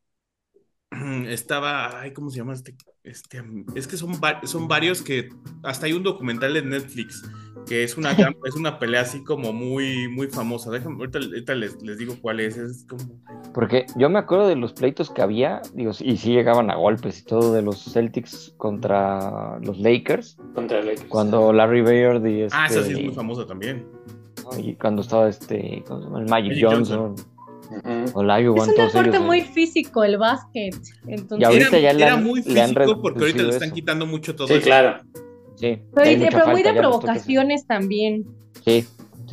Estaba. 1.29 2.01
Ay, 2.01 2.13
¿cómo 2.13 2.31
se 2.31 2.39
llama 2.39 2.55
este? 2.55 2.75
este 3.03 3.43
es 3.75 3.87
que 3.87 3.97
son, 3.97 4.13
son 4.45 4.69
varios 4.69 5.03
que. 5.03 5.29
Hasta 5.63 5.87
hay 5.87 5.93
un 5.93 6.03
documental 6.03 6.57
en 6.57 6.71
Netflix 6.71 7.23
que 7.67 7.83
es 7.83 7.97
una, 7.97 8.13
es 8.45 8.55
una 8.57 8.79
pelea 8.79 9.03
así 9.03 9.23
como 9.25 9.53
muy, 9.53 10.09
muy 10.09 10.29
famosa. 10.29 10.71
Déjame, 10.71 10.97
ahorita, 10.97 11.19
ahorita 11.19 11.55
les, 11.55 11.81
les 11.83 11.99
digo 11.99 12.17
cuál 12.21 12.41
es. 12.41 12.57
Es 12.57 12.87
como. 12.89 13.05
Porque 13.53 13.87
yo 13.97 14.11
me 14.11 14.19
acuerdo 14.19 14.49
de 14.49 14.57
los 14.57 14.73
pleitos 14.73 15.11
que 15.11 15.23
había, 15.23 15.63
digo, 15.75 15.93
y 16.01 16.17
sí 16.17 16.33
llegaban 16.33 16.71
a 16.71 16.77
golpes 16.77 17.21
y 17.21 17.25
todo 17.25 17.53
de 17.53 17.63
los 17.63 17.83
Celtics 17.93 18.55
contra 18.57 19.59
los 19.61 19.79
Lakers, 19.79 20.37
Contra 20.55 20.81
Lakers. 20.83 21.05
cuando 21.09 21.53
Larry 21.53 21.83
Bird 21.83 22.27
y 22.27 22.43
Ah, 22.51 22.67
esa 22.67 22.69
sí 22.69 22.79
es 22.79 22.89
este, 22.89 23.05
muy 23.05 23.15
famosa 23.15 23.47
también. 23.47 23.87
y 24.59 24.75
cuando 24.75 25.03
estaba 25.03 25.29
este, 25.29 25.83
¿cómo 25.87 26.01
se 26.01 26.07
llama? 26.07 26.21
el 26.21 26.29
Magic, 26.29 26.51
Magic 26.53 26.65
Johnson, 26.65 27.15
Olajuwon, 28.15 28.69
Es 28.71 28.77
un 28.79 28.85
deporte 28.87 29.09
ellos, 29.11 29.23
muy 29.23 29.41
físico, 29.43 30.05
el 30.05 30.19
básquet. 30.19 30.77
Entonces, 31.07 31.41
Y 31.41 31.45
ahorita 31.45 31.69
era 31.69 31.79
ya 31.81 31.93
le 31.93 32.05
era 32.05 32.15
han- 32.15 32.25
muy 32.25 32.43
físico 32.43 33.01
porque 33.01 33.21
ahorita 33.21 33.43
le 33.43 33.49
están 33.51 33.73
quitando 33.73 34.07
mucho 34.07 34.35
todo 34.37 34.47
Sí, 34.49 34.55
eso. 34.55 34.63
claro. 34.65 35.01
Sí, 35.57 35.79
pero, 35.95 36.29
pero 36.31 36.49
muy 36.49 36.63
de 36.63 36.73
provocaciones 36.75 37.67
también. 37.67 38.25
Sí, 38.65 38.85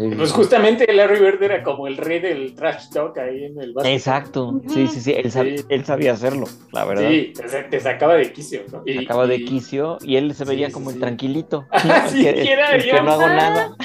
sí, 0.10 0.16
Pues 0.16 0.32
justamente 0.32 0.92
Larry 0.94 1.20
Bird 1.20 1.42
era 1.44 1.64
como 1.64 1.88
el 1.88 1.98
rey 1.98 2.20
del 2.20 2.54
trash 2.56 2.90
talk 2.90 3.18
ahí 3.18 3.46
en 3.46 3.60
el 3.62 3.74
básquet. 3.74 3.94
Exacto, 3.94 4.62
sí, 4.68 4.88
sí, 4.88 5.00
sí, 5.02 5.14
él, 5.14 5.32
sab- 5.32 5.58
Sí. 5.58 5.66
él 5.70 5.86
sabía 5.86 6.14
hacerlo, 6.14 6.46
la 6.72 6.86
verdad. 6.86 7.10
Sí, 7.10 7.34
te, 7.36 7.48
sa- 7.50 7.70
te 7.70 7.80
sacaba 7.80 8.16
de 8.16 8.32
quicio, 8.32 8.62
¿no? 8.72 8.84
Y- 8.86 9.04
Acaba 9.06 9.28
de 9.28 9.44
quicio 9.44 9.98
y 10.02 10.16
él 10.18 10.34
se 10.34 10.46
veía 10.46 10.68
sí, 10.68 10.74
como 10.74 10.90
el 10.92 11.00
tranquilito. 11.00 11.66
Ah, 11.72 11.84
¿no? 11.86 11.96
El 12.06 12.10
sí, 12.10 12.24
que, 12.24 12.34
que 12.34 12.52
era 12.54 12.76
el 12.76 12.84
que 12.84 13.02
no 13.02 13.12
hago 13.12 13.22
Ah. 13.26 13.36
nada. 13.36 13.76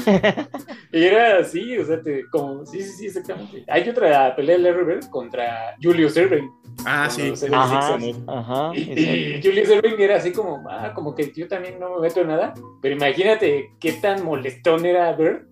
Y 0.93 1.03
era 1.05 1.39
así, 1.39 1.77
o 1.79 1.85
sea, 1.85 2.01
te, 2.01 2.25
como, 2.31 2.64
sí, 2.64 2.81
sí, 2.83 2.91
sí, 2.93 3.07
exactamente. 3.07 3.64
Hay 3.69 3.89
otra 3.89 4.35
pelea 4.35 4.57
de 4.57 4.62
Larry 4.62 4.85
Bird 4.85 5.11
contra 5.11 5.75
Julius 5.83 6.17
Erving. 6.17 6.49
Ah, 6.85 7.09
sí. 7.11 7.33
Ajá, 7.53 7.99
ajá. 8.29 8.71
Y, 8.75 8.81
y 8.81 9.41
Julius 9.43 9.69
Erving 9.71 9.97
era 9.99 10.17
así 10.17 10.33
como, 10.33 10.64
ah, 10.71 10.93
como 10.95 11.14
que 11.14 11.33
yo 11.35 11.49
también 11.49 11.79
no 11.81 11.97
me 11.97 12.03
meto 12.03 12.21
en 12.21 12.29
nada. 12.29 12.55
Pero 12.81 12.95
imagínate 12.95 13.71
qué 13.81 13.93
tan 13.93 14.25
molestón 14.25 14.87
era 14.87 15.12
Bird 15.12 15.47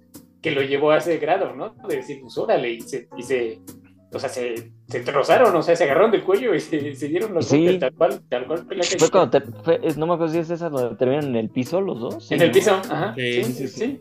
que 0.45 0.51
lo 0.51 0.61
llevó 0.63 0.91
a 0.91 0.99
ese 0.99 1.17
grado, 1.17 1.55
¿no? 1.57 1.75
De 1.89 1.97
decir, 1.97 2.21
pues 2.21 2.37
órale, 2.37 2.71
y 2.73 2.81
se, 2.83 3.09
y 3.17 3.23
se 3.23 3.61
o 4.13 4.19
sea, 4.19 4.29
se, 4.29 4.71
se 4.87 5.01
trozaron, 5.01 5.57
o 5.57 5.63
sea, 5.63 5.75
se 5.75 5.85
agarraron 5.85 6.11
del 6.13 6.23
cuello 6.23 6.55
y 6.55 6.61
se, 6.61 6.95
se 6.95 7.09
dieron 7.09 7.33
los 7.35 7.47
Sí. 7.49 7.57
golpes 7.65 7.81
tal 7.81 7.93
cual, 7.95 8.21
tal 8.29 8.47
cual 8.47 8.67
pelea 8.67 8.85
Fue 8.85 9.11
callejera. 9.11 9.11
cuando 9.11 9.31
te, 9.31 9.63
fue- 9.65 9.81
no 9.97 10.07
me 10.07 10.13
acuerdo 10.15 10.33
si 10.35 10.39
es 10.41 10.51
esa 10.51 10.69
donde 10.69 10.95
terminan 10.97 11.25
en 11.31 11.37
el 11.37 11.49
piso 11.51 11.81
los 11.81 11.99
dos. 11.99 12.25
sí, 12.29 12.35
En 12.35 12.43
el 12.43 12.51
piso, 12.53 12.73
ajá. 12.75 13.15
Sí, 13.17 13.43
Sí, 13.43 13.45
sí, 13.45 13.53
sí, 13.55 13.69
sí. 13.69 13.81
sí. 13.87 14.01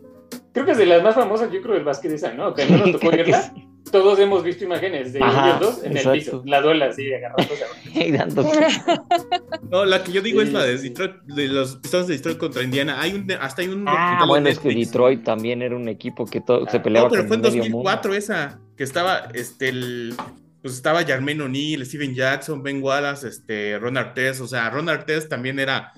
Creo 0.54 0.64
que 0.64 0.72
es 0.72 0.78
de 0.78 0.86
las 0.86 1.02
más 1.02 1.14
famosas, 1.14 1.50
yo 1.52 1.60
creo, 1.60 1.74
del 1.74 1.84
básquet 1.84 2.12
esa, 2.12 2.32
¿no? 2.32 2.54
Que 2.54 2.64
no 2.64 2.78
nos 2.78 2.92
tocó 2.92 3.10
verla. 3.10 3.42
sí. 3.54 3.68
Todos 3.92 4.18
hemos 4.18 4.42
visto 4.42 4.64
imágenes 4.64 5.12
de 5.12 5.22
Ajá, 5.22 5.50
ellos 5.58 5.60
dos 5.60 5.84
en 5.84 5.96
el 5.96 6.10
piso. 6.12 6.42
La 6.46 6.60
duela 6.62 6.86
así, 6.86 7.12
agarrándose. 7.12 7.64
No, 9.70 9.84
la 9.84 10.02
que 10.02 10.12
yo 10.12 10.22
digo 10.22 10.40
Sí, 10.40 10.46
es 10.48 10.52
la 10.52 10.64
de. 10.64 10.78
Detroit, 10.78 11.12
de 11.24 11.48
los 11.48 11.76
Pistones 11.76 12.06
de 12.06 12.14
Detroit 12.16 12.38
contra 12.38 12.62
Indiana. 12.62 13.00
Hay 13.00 13.12
un, 13.14 13.30
hasta 13.32 13.62
hay 13.62 13.68
un 13.68 13.84
Ah, 13.86 14.24
bueno, 14.26 14.46
en 14.48 14.52
es 14.52 14.58
que. 14.58 14.68
Detroit 14.74 15.22
también 15.24 15.62
era 15.62 15.76
un 15.76 15.88
equipo 15.88 16.24
que 16.26 16.40
todo, 16.40 16.68
se 16.68 16.78
Ah, 16.78 16.82
peleaba 16.82 17.06
No, 17.06 17.10
pero 17.10 17.22
con 17.22 17.28
fue 17.28 17.36
en 17.36 17.42
medio 17.42 17.62
2004 17.62 18.14
esa, 18.14 18.58
que 18.76 18.84
estaba, 18.84 19.28
este, 19.34 19.68
el, 19.68 20.14
pues 20.62 20.74
estaba 20.74 21.02
Jermaine 21.04 21.42
O'Neal, 21.42 21.84
Steven 21.86 22.14
Jackson, 22.14 22.62
Ben 22.62 22.82
Wallace, 22.82 23.28
este, 23.28 23.78
Ron 23.78 23.96
Artest, 23.96 24.40
o 24.40 24.46
sea, 24.46 24.70
Ron 24.70 24.88
Artest 24.88 25.28
también 25.28 25.58
era, 25.58 25.92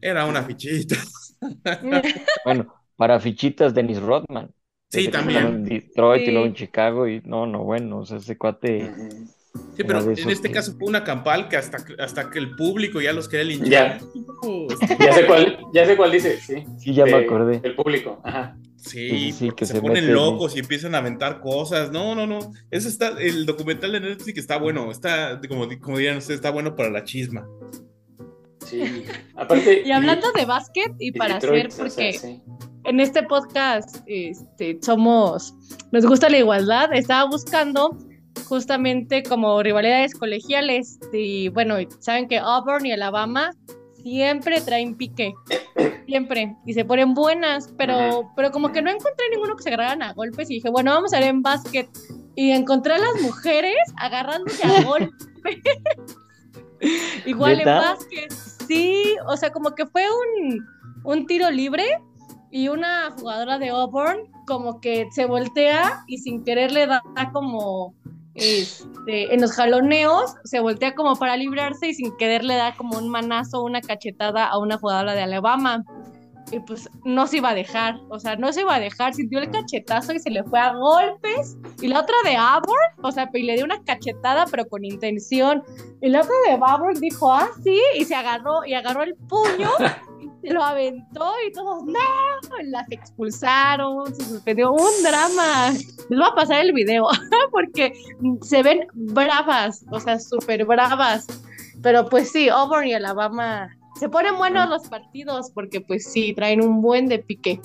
era 0.00 0.24
una 0.26 0.42
fichita. 0.42 0.96
mundo. 1.82 2.02
Bueno, 2.44 2.74
para 2.96 3.20
fichitas, 3.20 3.74
Dennis 3.74 4.00
Rodman. 4.00 4.50
Sí, 4.90 5.08
también. 5.08 5.46
En 5.46 5.64
Detroit 5.64 6.22
Sí. 6.24 6.28
y 6.28 6.32
luego 6.32 6.46
en 6.46 6.54
Chicago 6.54 7.08
y 7.08 7.20
no, 7.24 7.46
no, 7.46 7.64
bueno, 7.64 7.98
o 7.98 8.06
sea, 8.06 8.18
ese 8.18 8.38
cuate... 8.38 8.92
Sí, 9.76 9.84
pero 9.84 10.00
en 10.00 10.30
este 10.30 10.48
que- 10.48 10.54
caso 10.54 10.72
fue 10.78 10.88
una 10.88 11.04
campal 11.04 11.48
que 11.48 11.56
hasta, 11.56 11.78
hasta 12.00 12.28
que 12.28 12.40
el 12.40 12.56
público 12.56 13.00
ya 13.00 13.12
los 13.12 13.28
quería 13.28 13.44
linchar. 13.46 13.98
Ya. 14.00 14.00
Ya 14.98 15.12
sé 15.12 15.26
cuál, 15.26 15.58
ya 15.72 15.86
sé 15.86 15.96
cuál 15.96 16.10
dice, 16.12 16.38
sí. 16.40 16.64
Sí, 16.78 16.92
ya 16.92 17.04
me 17.06 17.12
De- 17.12 17.24
acordé. 17.24 17.60
El 17.62 17.74
público, 17.76 18.20
ajá. 18.24 18.56
Sí, 18.76 19.32
Sí, 19.32 19.50
que 19.56 19.64
se, 19.64 19.74
se 19.74 19.80
ponen 19.80 20.12
locos 20.12 20.54
y 20.56 20.58
empiezan 20.60 20.94
a 20.94 20.98
aventar 20.98 21.40
cosas. 21.40 21.90
No, 21.90 22.14
no, 22.14 22.26
no. 22.26 22.52
Eso 22.70 22.88
está, 22.88 23.16
el 23.20 23.46
documental 23.46 23.92
de 23.92 24.00
Netflix 24.00 24.38
está 24.38 24.58
bueno. 24.58 24.90
Está, 24.90 25.40
como, 25.48 25.66
como 25.80 25.96
dirían 25.98 26.18
ustedes, 26.18 26.38
está 26.38 26.50
bueno 26.50 26.74
para 26.76 26.90
la 26.90 27.02
chisma. 27.04 27.46
Sí. 28.66 29.04
Aparte. 29.36 29.82
Y 29.86 29.90
hablando 29.92 30.30
de 30.32 30.44
básquet, 30.44 30.92
y 30.98 31.08
y 31.08 31.12
para 31.12 31.34
Detroit, 31.34 31.66
hacer, 31.66 31.86
o 31.86 31.90
sea, 31.90 32.04
porque 32.04 32.18
sí. 32.18 32.42
En 32.84 33.00
este 33.00 33.22
podcast 33.22 33.98
este, 34.06 34.78
somos, 34.82 35.54
nos 35.90 36.06
gusta 36.06 36.28
la 36.28 36.38
igualdad, 36.38 36.92
estaba 36.92 37.28
buscando 37.28 37.96
justamente 38.46 39.22
como 39.22 39.62
rivalidades 39.62 40.14
colegiales 40.14 40.98
y 41.12 41.48
bueno, 41.48 41.76
saben 42.00 42.28
que 42.28 42.38
Auburn 42.38 42.84
y 42.84 42.92
Alabama 42.92 43.52
siempre 44.02 44.60
traen 44.60 44.94
pique, 44.96 45.32
siempre, 46.06 46.54
y 46.66 46.74
se 46.74 46.84
ponen 46.84 47.14
buenas, 47.14 47.72
pero, 47.78 48.30
pero 48.36 48.50
como 48.50 48.70
que 48.70 48.82
no 48.82 48.90
encontré 48.90 49.30
ninguno 49.30 49.56
que 49.56 49.62
se 49.62 49.70
agarraran 49.70 50.02
a 50.02 50.12
golpes 50.12 50.50
y 50.50 50.54
dije, 50.54 50.68
bueno, 50.68 50.92
vamos 50.92 51.14
a 51.14 51.20
ver 51.20 51.28
en 51.28 51.42
básquet 51.42 51.88
y 52.36 52.50
encontré 52.50 52.94
a 52.94 52.98
las 52.98 53.22
mujeres 53.22 53.76
agarrándose 53.96 54.62
a 54.66 54.82
golpes. 54.84 55.14
Igual 57.24 57.60
en 57.60 57.64
básquet, 57.64 58.30
sí, 58.68 59.16
o 59.26 59.36
sea, 59.38 59.50
como 59.50 59.74
que 59.74 59.86
fue 59.86 60.04
un, 60.04 60.66
un 61.04 61.26
tiro 61.26 61.50
libre 61.50 61.86
y 62.54 62.68
una 62.68 63.10
jugadora 63.18 63.58
de 63.58 63.70
Auburn 63.70 64.30
como 64.46 64.80
que 64.80 65.08
se 65.10 65.26
voltea 65.26 66.04
y 66.06 66.18
sin 66.18 66.44
querer 66.44 66.70
le 66.70 66.86
da 66.86 67.02
como 67.32 67.96
este, 68.34 69.34
en 69.34 69.40
los 69.40 69.50
jaloneos, 69.50 70.36
se 70.44 70.60
voltea 70.60 70.94
como 70.94 71.16
para 71.16 71.36
librarse 71.36 71.88
y 71.88 71.94
sin 71.94 72.16
querer 72.16 72.44
le 72.44 72.54
da 72.54 72.76
como 72.76 72.96
un 72.96 73.08
manazo, 73.08 73.64
una 73.64 73.80
cachetada 73.80 74.46
a 74.46 74.56
una 74.58 74.78
jugadora 74.78 75.14
de 75.14 75.22
Alabama. 75.22 75.84
Y 76.52 76.60
pues 76.60 76.88
no 77.04 77.26
se 77.26 77.38
iba 77.38 77.50
a 77.50 77.54
dejar, 77.54 77.98
o 78.08 78.20
sea, 78.20 78.36
no 78.36 78.52
se 78.52 78.60
iba 78.60 78.76
a 78.76 78.78
dejar, 78.78 79.14
sintió 79.14 79.40
el 79.40 79.50
cachetazo 79.50 80.12
y 80.12 80.20
se 80.20 80.30
le 80.30 80.44
fue 80.44 80.60
a 80.60 80.74
golpes. 80.74 81.56
Y 81.80 81.88
la 81.88 82.00
otra 82.00 82.14
de 82.24 82.36
Arbor, 82.36 82.78
o 83.02 83.10
sea, 83.10 83.28
y 83.32 83.42
le 83.42 83.56
dio 83.56 83.64
una 83.64 83.82
cachetada, 83.82 84.44
pero 84.48 84.64
con 84.66 84.84
intención. 84.84 85.64
Y 86.00 86.08
la 86.08 86.20
otra 86.20 86.34
de 86.46 86.52
Arbor 86.52 87.00
dijo, 87.00 87.32
ah, 87.32 87.48
sí, 87.64 87.80
y 87.98 88.04
se 88.04 88.14
agarró, 88.14 88.64
y 88.64 88.74
agarró 88.74 89.02
el 89.02 89.16
puño 89.16 89.70
lo 90.50 90.62
aventó 90.62 91.30
y 91.48 91.52
todos, 91.52 91.84
no, 91.84 91.98
las 92.64 92.90
expulsaron, 92.90 94.14
se 94.14 94.24
suspendió, 94.24 94.72
un 94.72 95.02
drama. 95.02 95.70
Les 95.72 96.08
voy 96.18 96.28
a 96.30 96.34
pasar 96.34 96.60
el 96.60 96.72
video 96.72 97.06
porque 97.50 97.92
se 98.42 98.62
ven 98.62 98.86
bravas, 98.92 99.84
o 99.90 100.00
sea, 100.00 100.18
súper 100.18 100.64
bravas. 100.64 101.26
Pero 101.82 102.06
pues 102.08 102.30
sí, 102.30 102.48
Auburn 102.48 102.86
y 102.86 102.94
Alabama 102.94 103.68
se 103.98 104.08
ponen 104.08 104.36
buenos 104.38 104.68
los 104.68 104.88
partidos 104.88 105.50
porque 105.54 105.80
pues 105.80 106.10
sí, 106.10 106.32
traen 106.34 106.62
un 106.62 106.80
buen 106.82 107.06
de 107.08 107.18
pique. 107.18 107.60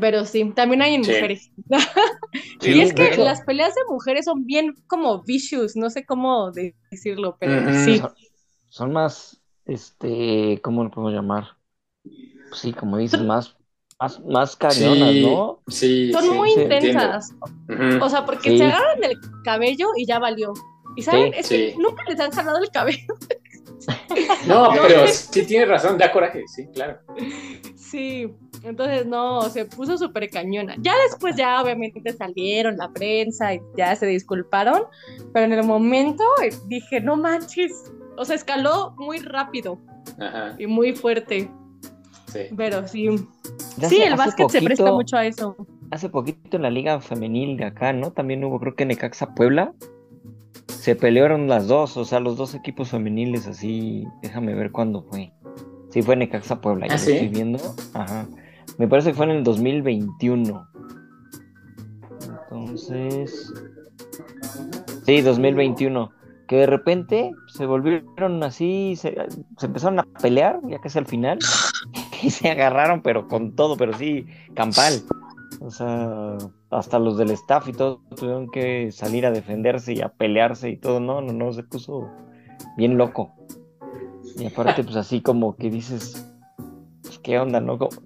Pero 0.00 0.24
sí, 0.24 0.44
también 0.54 0.82
hay 0.82 0.94
en 0.94 1.04
Sí. 1.04 1.10
mujeres. 1.12 1.50
Sí, 2.60 2.70
y 2.76 2.80
es 2.80 2.92
que 2.94 3.08
hecho. 3.08 3.24
las 3.24 3.40
peleas 3.42 3.74
de 3.74 3.80
mujeres 3.88 4.24
son 4.24 4.44
bien 4.44 4.74
como 4.86 5.22
vicious, 5.22 5.74
no 5.74 5.90
sé 5.90 6.04
cómo 6.04 6.52
decirlo, 6.52 7.36
pero 7.40 7.72
sí. 7.84 8.00
Son 8.68 8.92
más, 8.92 9.39
este, 9.70 10.60
¿cómo 10.62 10.84
lo 10.84 10.90
podemos 10.90 11.12
llamar? 11.14 11.44
Pues 12.48 12.60
sí, 12.60 12.72
como 12.72 12.96
dices, 12.96 13.20
más, 13.22 13.56
más, 14.00 14.20
más 14.24 14.56
cañonas, 14.56 15.10
Sí, 15.12 15.22
¿no? 15.22 15.60
sí, 15.68 16.12
Son 16.12 16.22
sí, 16.24 16.30
muy 16.30 16.50
sí, 16.50 16.60
intensas. 16.60 17.32
O 18.00 18.08
sea, 18.08 18.24
porque 18.24 18.50
Sí. 18.50 18.58
se 18.58 18.64
agarran 18.64 19.04
el 19.04 19.16
cabello 19.44 19.88
y 19.96 20.06
ya 20.06 20.18
valió. 20.18 20.52
Y 20.96 21.02
saben, 21.02 21.32
Sí, 21.32 21.38
es 21.38 21.48
que 21.48 21.74
nunca 21.78 22.02
les 22.08 22.18
han 22.18 22.30
jalado 22.32 22.58
el 22.58 22.70
cabello. 22.70 23.14
No, 24.46 24.70
pero 24.82 25.06
sí 25.06 25.46
tienes 25.46 25.68
razón, 25.68 25.96
da 25.96 26.12
coraje, 26.12 26.42
sí, 26.48 26.66
claro. 26.74 26.98
Sí, 27.76 28.30
entonces 28.62 29.06
no, 29.06 29.42
se 29.48 29.64
puso 29.64 29.96
súper 29.96 30.28
cañona. 30.30 30.74
Ya 30.80 30.92
después 31.08 31.36
ya 31.36 31.62
obviamente 31.62 32.02
salieron 32.12 32.76
la 32.76 32.90
prensa 32.92 33.54
y 33.54 33.60
ya 33.76 33.94
se 33.96 34.06
disculparon, 34.06 34.82
pero 35.32 35.46
en 35.46 35.52
el 35.52 35.64
momento 35.64 36.24
eh, 36.42 36.50
dije, 36.66 37.00
no 37.00 37.16
manches, 37.16 37.90
o 38.16 38.24
sea, 38.24 38.36
escaló 38.36 38.94
muy 38.98 39.18
rápido 39.18 39.78
Ajá, 40.18 40.54
y 40.58 40.66
muy 40.66 40.94
fuerte, 40.94 41.50
sí. 42.28 42.40
pero 42.56 42.86
sí. 42.86 43.08
Ya 43.78 43.88
Sí, 43.88 43.96
hace- 44.02 44.06
el 44.08 44.16
básquet 44.16 44.48
se 44.50 44.62
presta 44.62 44.92
mucho 44.92 45.16
a 45.16 45.24
eso. 45.26 45.56
Hace 45.90 46.08
poquito 46.08 46.56
en 46.56 46.62
la 46.62 46.70
liga 46.70 47.00
femenil 47.00 47.56
de 47.56 47.64
acá, 47.64 47.92
¿no? 47.92 48.12
También 48.12 48.44
hubo, 48.44 48.58
creo 48.60 48.74
que 48.74 48.84
Necaxa 48.86 49.34
Puebla. 49.34 49.72
Se 50.68 50.94
pelearon 50.96 51.48
las 51.48 51.66
dos, 51.68 51.96
o 51.96 52.04
sea, 52.04 52.20
los 52.20 52.36
dos 52.36 52.54
equipos 52.54 52.90
femeniles 52.90 53.46
así. 53.46 54.04
Déjame 54.22 54.54
ver 54.54 54.70
cuándo 54.72 55.02
fue. 55.02 55.32
Sí, 55.90 56.02
fue 56.02 56.16
Necaxa 56.16 56.60
Puebla, 56.60 56.86
ya 56.86 56.94
¿Ah, 56.94 56.96
lo 56.96 57.02
sí? 57.02 57.12
estoy 57.12 57.28
viendo. 57.28 57.58
Ajá. 57.94 58.26
Me 58.78 58.86
parece 58.88 59.10
que 59.10 59.16
fue 59.16 59.26
en 59.26 59.32
el 59.32 59.44
2021. 59.44 60.66
Entonces. 62.44 63.52
Sí, 65.04 65.20
2021. 65.20 66.10
Que 66.50 66.56
de 66.56 66.66
repente 66.66 67.30
se 67.46 67.64
volvieron 67.64 68.42
así, 68.42 68.96
se, 68.96 69.14
se 69.56 69.66
empezaron 69.66 70.00
a 70.00 70.06
pelear, 70.20 70.58
ya 70.68 70.80
casi 70.80 70.98
al 70.98 71.06
final. 71.06 71.38
Y 72.22 72.28
se 72.28 72.50
agarraron, 72.50 73.00
pero 73.02 73.28
con 73.28 73.54
todo, 73.56 73.76
pero 73.78 73.94
sí, 73.96 74.26
campal. 74.54 74.92
O 75.60 75.70
sea, 75.70 76.36
hasta 76.70 76.98
los 76.98 77.16
del 77.16 77.30
staff 77.30 77.66
y 77.68 77.72
todo 77.72 78.02
tuvieron 78.14 78.50
que 78.50 78.90
salir 78.92 79.24
a 79.24 79.30
defenderse 79.30 79.94
y 79.94 80.02
a 80.02 80.08
pelearse 80.10 80.68
y 80.68 80.76
todo. 80.76 80.98
No, 81.00 81.22
no, 81.22 81.32
no, 81.32 81.50
se 81.54 81.62
puso 81.62 82.10
bien 82.76 82.98
loco. 82.98 83.30
Y 84.36 84.44
aparte, 84.44 84.82
pues 84.84 84.96
así 84.96 85.22
como 85.22 85.56
que 85.56 85.70
dices, 85.70 86.30
pues 87.02 87.18
qué 87.20 87.38
onda, 87.38 87.60
¿no? 87.60 87.78
Como- 87.78 87.96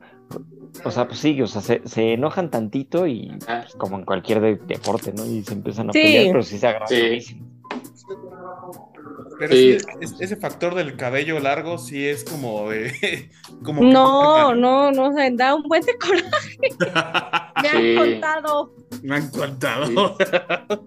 o 0.85 0.91
sea, 0.93 1.09
pues 1.09 1.19
sí, 1.19 1.41
o 1.43 1.47
sea, 1.49 1.61
se, 1.63 1.81
se 1.85 2.13
enojan 2.13 2.51
tantito 2.51 3.07
y 3.09 3.33
pues, 3.45 3.75
como 3.75 3.97
en 3.99 4.05
cualquier 4.05 4.41
de- 4.41 4.57
deporte, 4.65 5.13
¿no? 5.13 5.25
Y 5.27 5.43
se 5.43 5.55
empiezan 5.55 5.89
a 5.91 5.93
Sí. 5.93 6.01
pelear, 6.03 6.27
pero 6.27 6.43
sí 6.45 6.59
se 6.59 6.67
agarran 6.69 6.89
Sí. 6.89 7.41
Pero 9.39 9.53
Sí. 9.55 9.79
sí, 9.79 9.87
es- 10.01 10.21
ese 10.21 10.37
factor 10.37 10.75
del 10.75 10.97
cabello 10.97 11.41
largo 11.41 11.79
sí 11.79 12.07
es 12.07 12.25
como 12.25 12.71
de. 12.71 12.93
Como 13.65 13.81
que 13.81 13.87
No, 13.87 14.55
no, 14.55 14.93
no, 14.93 15.13
se 15.17 15.31
da 15.33 15.55
un 15.55 15.63
buen 15.63 15.83
de 15.83 15.97
coraje. 15.99 16.59
Me 17.63 17.69
han 17.69 17.83
Sí. 17.83 17.95
contado. 17.97 18.75
Me 19.03 19.17
han 19.17 19.31
contado. 19.31 20.17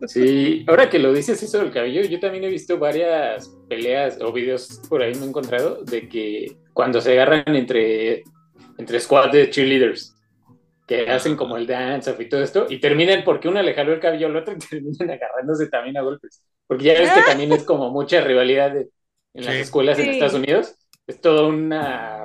Sí, 0.08 0.66
ahora 0.68 0.90
que 0.90 1.00
lo 1.00 1.14
dices 1.14 1.42
eso 1.42 1.60
del 1.60 1.72
cabello, 1.72 2.02
yo 2.02 2.20
también 2.20 2.44
he 2.44 2.50
visto 2.50 2.78
varias 2.78 3.50
peleas 3.70 4.20
o 4.22 4.32
videos 4.32 4.82
por 4.90 5.02
ahí 5.02 5.14
me 5.16 5.26
he 5.26 5.30
encontrado 5.30 5.84
de 5.84 6.08
que 6.08 6.58
cuando 6.74 7.02
se 7.02 7.14
agarran 7.14 7.44
entre, 7.56 8.24
entre 8.78 9.00
squad 9.00 9.32
de 9.32 9.50
cheerleaders, 9.50 10.14
que 10.88 11.10
hacen 11.10 11.36
como 11.36 11.58
el 11.58 11.68
dance 11.68 12.16
y 12.18 12.30
todo 12.30 12.42
esto, 12.44 12.66
y 12.70 12.80
terminan 12.80 13.24
porque 13.26 13.50
uno 13.50 13.62
le 13.62 13.74
jaló 13.74 13.94
el 13.94 14.00
cabello 14.00 14.28
al 14.28 14.36
otro 14.38 14.54
y 14.54 14.58
terminan 14.70 15.12
agarrándose 15.12 15.68
también 15.68 15.98
a 15.98 16.02
golpes. 16.02 16.44
Porque 16.68 16.86
ya 16.86 16.94
ves 16.94 17.12
que 17.12 17.22
también 17.22 17.52
es 17.54 17.64
como 17.64 17.90
mucha 17.92 18.22
rivalidad 18.22 18.72
de- 18.72 18.90
en 19.34 19.46
las 19.46 19.56
Sí. 19.56 19.62
escuelas 19.62 19.98
en 20.00 20.06
Sí. 20.06 20.12
Estados 20.12 20.34
Unidos. 20.34 20.76
Es 21.08 21.22
toda 21.22 21.48
una, 21.48 22.24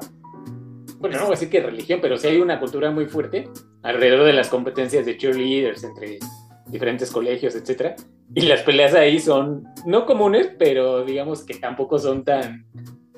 bueno, 0.99 1.17
no 1.17 1.23
voy 1.23 1.33
a 1.33 1.39
decir 1.39 1.51
que 1.51 1.61
religión, 1.61 2.01
pero 2.03 2.17
sí 2.19 2.27
hay 2.29 2.41
una 2.41 2.59
cultura 2.59 2.91
muy 2.91 3.07
fuerte 3.07 3.49
alrededor 3.83 4.25
de 4.25 4.33
las 4.33 4.49
competencias 4.49 5.07
de 5.07 5.17
cheerleaders 5.17 5.85
entre 5.85 6.19
diferentes 6.67 7.11
colegios, 7.11 7.55
etcétera. 7.55 7.95
Y 8.35 8.43
las 8.43 8.63
peleas 8.63 8.95
ahí 8.95 9.19
son 9.21 9.65
no 9.87 10.07
comunes, 10.07 10.51
pero 10.59 11.05
digamos 11.05 11.45
que 11.45 11.55
tampoco 11.55 11.99
son 11.99 12.25
tan 12.25 12.67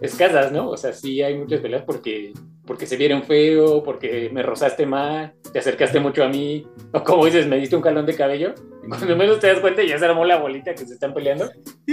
escasas, 0.00 0.50
¿no? 0.52 0.68
O 0.70 0.76
sea, 0.76 0.92
sí 0.92 1.22
hay 1.22 1.38
muchas 1.38 1.60
peleas 1.60 1.84
porque, 1.84 2.32
porque 2.66 2.86
se 2.86 2.96
vieron 2.96 3.22
feo, 3.24 3.82
porque 3.82 4.30
me 4.32 4.42
rozaste 4.42 4.86
mal, 4.86 5.34
te 5.52 5.58
acercaste 5.58 6.00
mucho 6.00 6.24
a 6.24 6.28
mí, 6.28 6.66
o 6.92 7.02
como 7.04 7.26
dices, 7.26 7.46
me 7.46 7.58
diste 7.58 7.76
un 7.76 7.82
calón 7.82 8.06
de 8.06 8.14
cabello. 8.16 8.54
Cuando 8.88 9.16
menos 9.16 9.38
te 9.40 9.46
das 9.48 9.60
cuenta 9.60 9.82
ya 9.82 9.98
se 9.98 10.04
armó 10.04 10.24
la 10.24 10.36
bolita 10.38 10.74
que 10.74 10.86
se 10.86 10.94
están 10.94 11.12
peleando, 11.14 11.50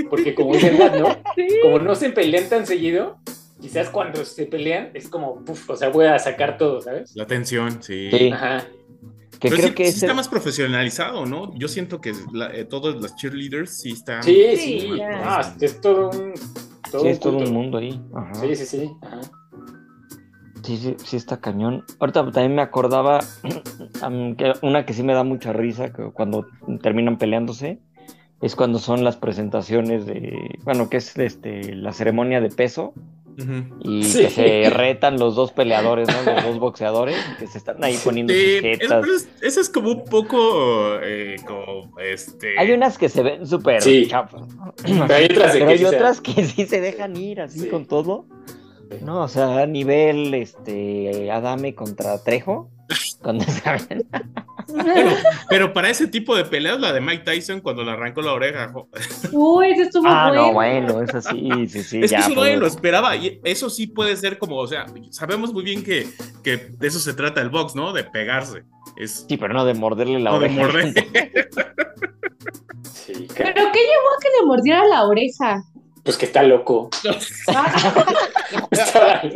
porque 0.09 0.33
como 0.35 0.53
dicen, 0.53 0.77
¿no? 0.77 1.07
Como 1.63 1.79
no 1.79 1.95
se 1.95 2.09
pelean 2.09 2.49
tan 2.49 2.65
seguido, 2.67 3.17
quizás 3.61 3.89
cuando 3.89 4.23
se 4.25 4.45
pelean 4.45 4.91
es 4.93 5.07
como, 5.07 5.43
puf, 5.45 5.69
o 5.69 5.75
sea, 5.75 5.89
voy 5.89 6.05
a 6.05 6.17
sacar 6.19 6.57
todo, 6.57 6.81
¿sabes? 6.81 7.15
La 7.15 7.25
tensión, 7.27 7.81
sí. 7.83 8.09
Sí, 8.11 8.29
Ajá. 8.31 8.65
que 9.39 9.49
Pero 9.49 9.55
creo 9.57 9.67
sí, 9.69 9.73
que 9.75 9.83
sí 9.85 9.89
ese- 9.91 10.05
está 10.05 10.13
más 10.13 10.27
profesionalizado, 10.27 11.25
¿no? 11.25 11.51
Yo 11.57 11.67
siento 11.67 12.01
que 12.01 12.13
la- 12.33 12.53
eh, 12.55 12.65
todos 12.65 13.01
los 13.01 13.15
cheerleaders 13.15 13.77
sí 13.81 13.91
están. 13.91 14.23
Sí, 14.23 14.43
Sí, 14.55 14.79
sí, 14.81 14.87
no, 14.99 15.39
es 15.65 15.81
todo 15.81 16.09
un... 16.09 16.33
Todo 16.91 17.01
sí, 17.01 17.07
un 17.07 17.13
es 17.13 17.19
todo 17.21 17.37
un 17.37 17.53
mundo 17.53 17.77
ahí. 17.77 18.01
Ajá. 18.13 18.35
Sí, 18.35 18.55
sí, 18.55 18.65
sí. 18.65 18.91
Ajá. 19.01 19.21
Sí, 20.63 20.77
sí, 20.77 20.95
sí 21.03 21.17
está 21.17 21.39
cañón. 21.39 21.83
Ahorita 21.99 22.23
también 22.31 22.55
me 22.55 22.61
acordaba 22.61 23.19
que 24.37 24.53
una 24.61 24.85
que 24.85 24.93
sí 24.93 25.03
me 25.03 25.13
da 25.13 25.23
mucha 25.23 25.53
risa 25.53 25.91
que 25.93 26.03
cuando 26.13 26.45
terminan 26.81 27.17
peleándose 27.17 27.79
es 28.41 28.55
cuando 28.55 28.79
son 28.79 29.03
las 29.03 29.17
presentaciones 29.17 30.05
de, 30.05 30.59
bueno, 30.63 30.89
que 30.89 30.97
es 30.97 31.17
este 31.17 31.75
la 31.75 31.93
ceremonia 31.93 32.41
de 32.41 32.49
peso 32.49 32.93
Ujú. 33.37 33.79
y 33.81 34.03
Sí. 34.03 34.19
que 34.23 34.29
se 34.29 34.69
retan 34.71 35.17
los 35.19 35.35
dos 35.35 35.51
peleadores, 35.51 36.07
¿no? 36.07 36.33
Los 36.33 36.43
dos 36.43 36.59
boxeadores 36.59 37.15
que 37.39 37.47
se 37.47 37.57
están 37.59 37.83
ahí 37.83 37.97
poniendo 38.03 38.33
sus 38.33 38.41
es- 38.41 39.29
eso 39.41 39.61
es 39.61 39.69
como 39.69 39.91
un 39.91 40.05
poco 40.05 40.95
eh, 41.03 41.35
como 41.47 41.97
este. 41.99 42.57
Hay 42.59 42.71
unas 42.71 42.97
que 42.97 43.09
se 43.09 43.21
ven 43.23 43.45
súper 43.47 43.81
Sí. 43.81 44.07
chafas, 44.07 44.41
¿no? 44.55 44.73
Pero 44.83 45.13
hay 45.15 45.25
otras 45.25 45.53
Pero 45.53 45.65
que 45.67 45.71
hay 45.71 45.77
sí 45.77 45.85
se- 45.85 45.95
otras 45.95 46.21
que 46.21 46.43
sí 46.45 46.65
se 46.65 46.81
dejan 46.81 47.15
ir 47.15 47.41
así 47.41 47.59
Sí. 47.61 47.67
con 47.69 47.85
todo. 47.85 48.25
No, 49.01 49.21
o 49.23 49.27
sea, 49.27 49.59
a 49.59 49.65
nivel 49.65 50.33
este 50.33 51.31
Adame 51.31 51.73
contra 51.75 52.21
Trejo, 52.23 52.69
cuando 53.21 53.43
se 53.45 53.61
ven- 53.89 54.07
Pero, 54.85 55.11
pero 55.49 55.73
para 55.73 55.89
ese 55.89 56.07
tipo 56.07 56.35
de 56.35 56.45
peleas, 56.45 56.79
la 56.79 56.93
de 56.93 57.01
Mike 57.01 57.23
Tyson 57.23 57.59
cuando 57.61 57.83
le 57.83 57.91
arrancó 57.91 58.21
la 58.21 58.33
oreja. 58.33 58.69
jo- 58.71 58.87
Uy, 59.31 59.71
eso 59.71 59.83
estuvo 59.83 60.07
Ah, 60.07 60.27
bueno. 60.29 60.47
no, 60.47 60.53
bueno, 60.53 61.01
eso 61.01 61.21
sí, 61.21 61.49
sí, 61.67 61.83
sí, 61.83 62.01
es 62.03 62.11
que 62.11 62.17
eso 62.17 62.29
nadie 62.29 62.35
pues, 62.35 62.59
lo 62.59 62.67
esperaba. 62.67 63.15
Y 63.15 63.39
eso 63.43 63.69
sí 63.69 63.87
puede 63.87 64.15
ser 64.15 64.37
como, 64.37 64.57
o 64.57 64.67
sea, 64.67 64.85
sabemos 65.09 65.53
muy 65.53 65.63
bien 65.63 65.83
que, 65.83 66.07
que 66.43 66.57
de 66.57 66.87
eso 66.87 66.99
se 66.99 67.13
trata 67.13 67.41
el 67.41 67.49
box, 67.49 67.75
¿no? 67.75 67.91
De 67.93 68.03
pegarse. 68.03 68.63
Es 68.97 69.25
Sí, 69.27 69.37
pero 69.37 69.53
no 69.53 69.65
de 69.65 69.73
morderle 69.73 70.19
la 70.19 70.31
no 70.31 70.39
de 70.39 70.45
oreja. 70.45 70.61
morder. 70.61 70.93
Sí, 72.93 73.27
¿Pero 73.35 73.53
qué 73.53 73.79
llevó 73.79 74.09
a 74.09 74.21
que 74.21 74.29
le 74.39 74.45
mordiera 74.45 74.85
la 74.87 75.05
oreja? 75.05 75.63
Pues 76.03 76.17
que 76.17 76.25
está 76.25 76.41
loco. 76.43 76.89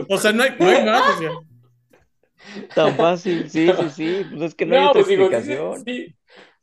O 0.09 0.18
sea, 0.18 0.32
no 0.32 0.43
hay, 0.43 0.55
no 0.59 0.68
hay 0.68 0.84
más. 0.86 1.03
o 1.16 1.20
sea. 1.20 1.32
Tan 2.74 2.95
fácil, 2.95 3.49
sí, 3.49 3.70
sí, 3.70 3.89
sí, 3.89 4.26
pues 4.30 4.41
es 4.43 4.55
que 4.55 4.66
no, 4.66 4.76
hay 4.76 4.82
otra 4.86 4.93
pues 4.93 5.07
digo, 5.07 5.28
sí, 5.30 5.36
explicación. 5.36 5.84
sí. 5.86 6.16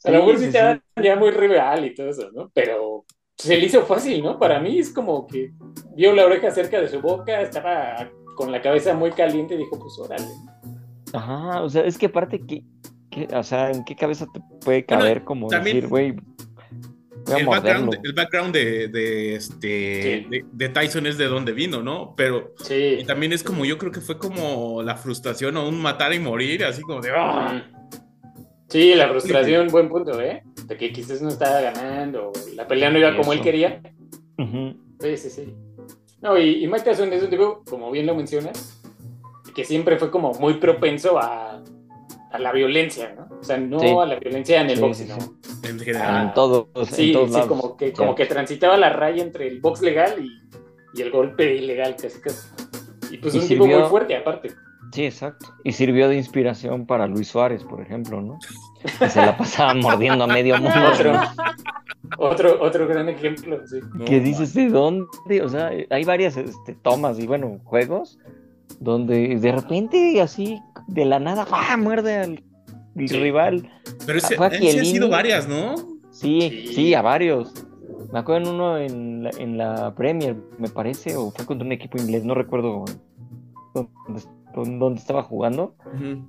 A 0.05 0.11
lo 0.11 0.18
mejor 0.20 0.38
sí, 0.38 0.46
sí, 0.46 0.53
te 0.53 0.59
sí. 0.59 0.64
dan 0.64 0.82
ya 1.03 1.16
muy 1.16 1.30
real 1.30 1.84
y 1.84 1.94
todo 1.94 2.09
eso, 2.09 2.30
¿no? 2.32 2.50
Pero 2.55 3.05
se 3.36 3.57
le 3.57 3.66
hizo 3.66 3.84
fácil, 3.84 4.22
¿no? 4.22 4.38
Para 4.38 4.59
mí 4.61 4.78
es 4.78 4.90
como 4.92 5.26
que 5.26 5.53
vio 5.94 6.12
la 6.14 6.24
oreja 6.26 6.50
cerca 6.50 6.80
de 6.80 6.88
su 6.88 7.00
boca, 7.00 7.40
estaba 7.40 8.11
con 8.36 8.50
la 8.53 8.62
cabeza 8.62 8.94
muy 8.94 9.11
caliente 9.12 9.55
y 9.55 9.59
dijo, 9.59 9.78
pues 9.78 9.98
órale. 9.98 10.26
Ajá, 11.12 11.62
o 11.62 11.68
sea, 11.68 11.82
es 11.84 11.98
que 11.98 12.07
aparte 12.07 12.40
que 12.46 12.64
¿qué- 13.11 13.28
o 13.34 13.42
sea, 13.42 13.70
¿en 13.70 13.84
qué 13.84 13.94
cabeza 13.94 14.26
te 14.32 14.40
puede 14.64 14.84
Bueno, 14.88 15.03
caber 15.03 15.24
como 15.24 15.48
también- 15.48 15.76
decir, 15.76 15.88
güey, 15.90 16.14
El 17.38 17.46
background, 17.46 17.98
el 18.02 18.12
background 18.12 18.52
de, 18.54 18.88
de, 18.88 19.34
este, 19.36 20.02
Sí. 20.02 20.26
de, 20.30 20.44
de 20.52 20.68
Tyson 20.68 21.06
es 21.06 21.18
de 21.18 21.26
donde 21.26 21.52
vino, 21.52 21.82
¿no? 21.82 22.14
Pero 22.16 22.54
Sí. 22.64 22.96
y 23.00 23.04
también 23.04 23.32
es 23.32 23.42
como, 23.42 23.64
yo 23.64 23.78
creo 23.78 23.92
que 23.92 24.00
fue 24.00 24.18
como 24.18 24.82
la 24.82 24.96
frustración 24.96 25.56
o 25.56 25.68
un 25.68 25.80
matar 25.80 26.12
y 26.14 26.18
morir, 26.18 26.64
así 26.64 26.82
como 26.82 27.00
de... 27.00 27.10
"Ah". 27.14 27.64
Sí, 28.68 28.94
la 28.94 29.08
frustración, 29.10 29.68
buen 29.68 29.88
punto, 29.88 30.20
¿eh? 30.20 30.42
De 30.66 30.76
que 30.76 30.92
quizás 30.92 31.20
no 31.20 31.28
estaba 31.28 31.60
ganando, 31.60 32.32
la 32.54 32.66
pelea 32.66 32.90
no 32.90 32.98
iba 32.98 33.14
como 33.16 33.32
él 33.34 33.42
quería. 33.42 33.82
Sí, 35.00 35.16
sí, 35.16 35.30
sí. 35.30 35.54
No, 36.22 36.38
y, 36.38 36.64
y 36.64 36.66
Mike 36.66 36.84
Tyson 36.84 37.12
es 37.12 37.22
un 37.22 37.30
tipo, 37.30 37.62
como 37.68 37.90
bien 37.90 38.06
lo 38.06 38.14
mencionas, 38.14 38.80
que 39.54 39.64
siempre 39.64 39.98
fue 39.98 40.10
como 40.10 40.32
muy 40.34 40.54
propenso 40.54 41.18
a, 41.18 41.51
a 42.32 42.38
la 42.38 42.52
violencia, 42.52 43.14
¿no? 43.16 43.38
O 43.40 43.44
sea, 43.44 43.58
no 43.58 43.78
Sí. 43.80 43.88
a 43.88 44.06
la 44.06 44.16
violencia 44.18 44.60
en 44.62 44.70
el 44.70 44.76
Sí, 44.76 44.82
box, 44.82 44.96
sino- 44.98 45.20
sí. 45.20 45.30
En 45.68 45.78
general. 45.78 46.26
en 46.28 46.34
todos, 46.34 46.66
Sí, 46.88 47.08
en 47.08 47.12
todos 47.12 47.28
sí, 47.28 47.32
lados. 47.34 47.48
como 47.48 47.76
que, 47.76 47.92
como 47.92 48.14
que 48.14 48.26
transitaba 48.26 48.76
la 48.76 48.90
raya 48.90 49.22
entre 49.22 49.48
el 49.48 49.60
box 49.60 49.82
legal 49.82 50.14
y, 50.24 50.30
y 50.98 51.02
el 51.02 51.10
golpe 51.10 51.54
ilegal, 51.56 51.96
casi 52.00 52.20
casi. 52.20 52.48
Y 53.10 53.18
pues 53.18 53.34
Y 53.34 53.38
un 53.38 53.48
tipo 53.48 53.64
sirvió- 53.64 53.80
muy 53.80 53.88
fuerte, 53.88 54.16
aparte. 54.16 54.50
Sí, 54.92 55.04
exacto. 55.06 55.46
Y 55.64 55.72
sirvió 55.72 56.08
de 56.08 56.16
inspiración 56.16 56.86
para 56.86 57.06
Luis 57.06 57.28
Suárez, 57.28 57.64
por 57.64 57.80
ejemplo, 57.80 58.20
¿no? 58.20 58.38
Que 58.98 59.08
se 59.08 59.20
la 59.20 59.36
pasaba 59.36 59.72
mordiendo 59.74 60.24
a 60.24 60.26
medio 60.26 60.56
mundo. 60.60 60.74
Otro, 60.92 61.18
otro, 62.18 62.58
otro 62.60 62.86
gran 62.88 63.08
ejemplo, 63.08 63.60
sí. 63.66 63.78
No, 63.94 64.04
que 64.04 64.20
dices, 64.20 64.52
¿de 64.54 64.68
dónde? 64.68 65.06
O 65.42 65.48
sea, 65.48 65.70
hay 65.90 66.04
varias 66.04 66.36
este, 66.36 66.74
tomas 66.74 67.18
y, 67.18 67.26
bueno, 67.26 67.58
juegos 67.64 68.18
donde 68.80 69.36
de 69.38 69.52
repente, 69.52 70.20
así, 70.20 70.60
de 70.93 71.05
la 71.05 71.18
nada, 71.18 71.47
¡ah! 71.51 71.76
muerde 71.76 72.16
al 72.16 72.43
Sí. 72.97 73.07
rival. 73.16 73.70
Pero 74.07 74.18
ese, 74.18 74.34
ese 74.34 74.45
ha 74.45 74.51
Chiellini. 74.51 74.84
sido 74.86 75.09
varias, 75.09 75.49
¿no? 75.49 75.74
Sí, 76.11 76.40
Sí. 76.66 76.66
sí, 76.74 76.95
a 76.95 77.01
varios. 77.03 77.53
Me 78.12 78.18
acuerdo 78.18 78.49
en 78.49 78.55
uno 78.55 78.76
en 78.78 79.22
la, 79.24 79.30
en 79.38 79.57
la 79.57 79.95
Premier, 79.95 80.36
me 80.59 80.68
parece, 80.68 81.16
o 81.16 81.30
fue 81.30 81.47
contra 81.47 81.64
un 81.64 81.72
equipo 81.72 81.97
inglés, 81.99 82.24
no 82.24 82.34
recuerdo 82.34 82.84
dónde, 83.74 84.78
dónde 84.78 85.01
estaba 85.01 85.22
jugando. 85.22 85.74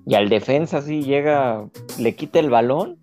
Y 0.06 0.16
al 0.16 0.30
defensa 0.30 0.82
sí 0.82 1.02
llega, 1.04 1.68
le 2.00 2.16
quita 2.16 2.40
el 2.40 2.50
balón, 2.50 2.98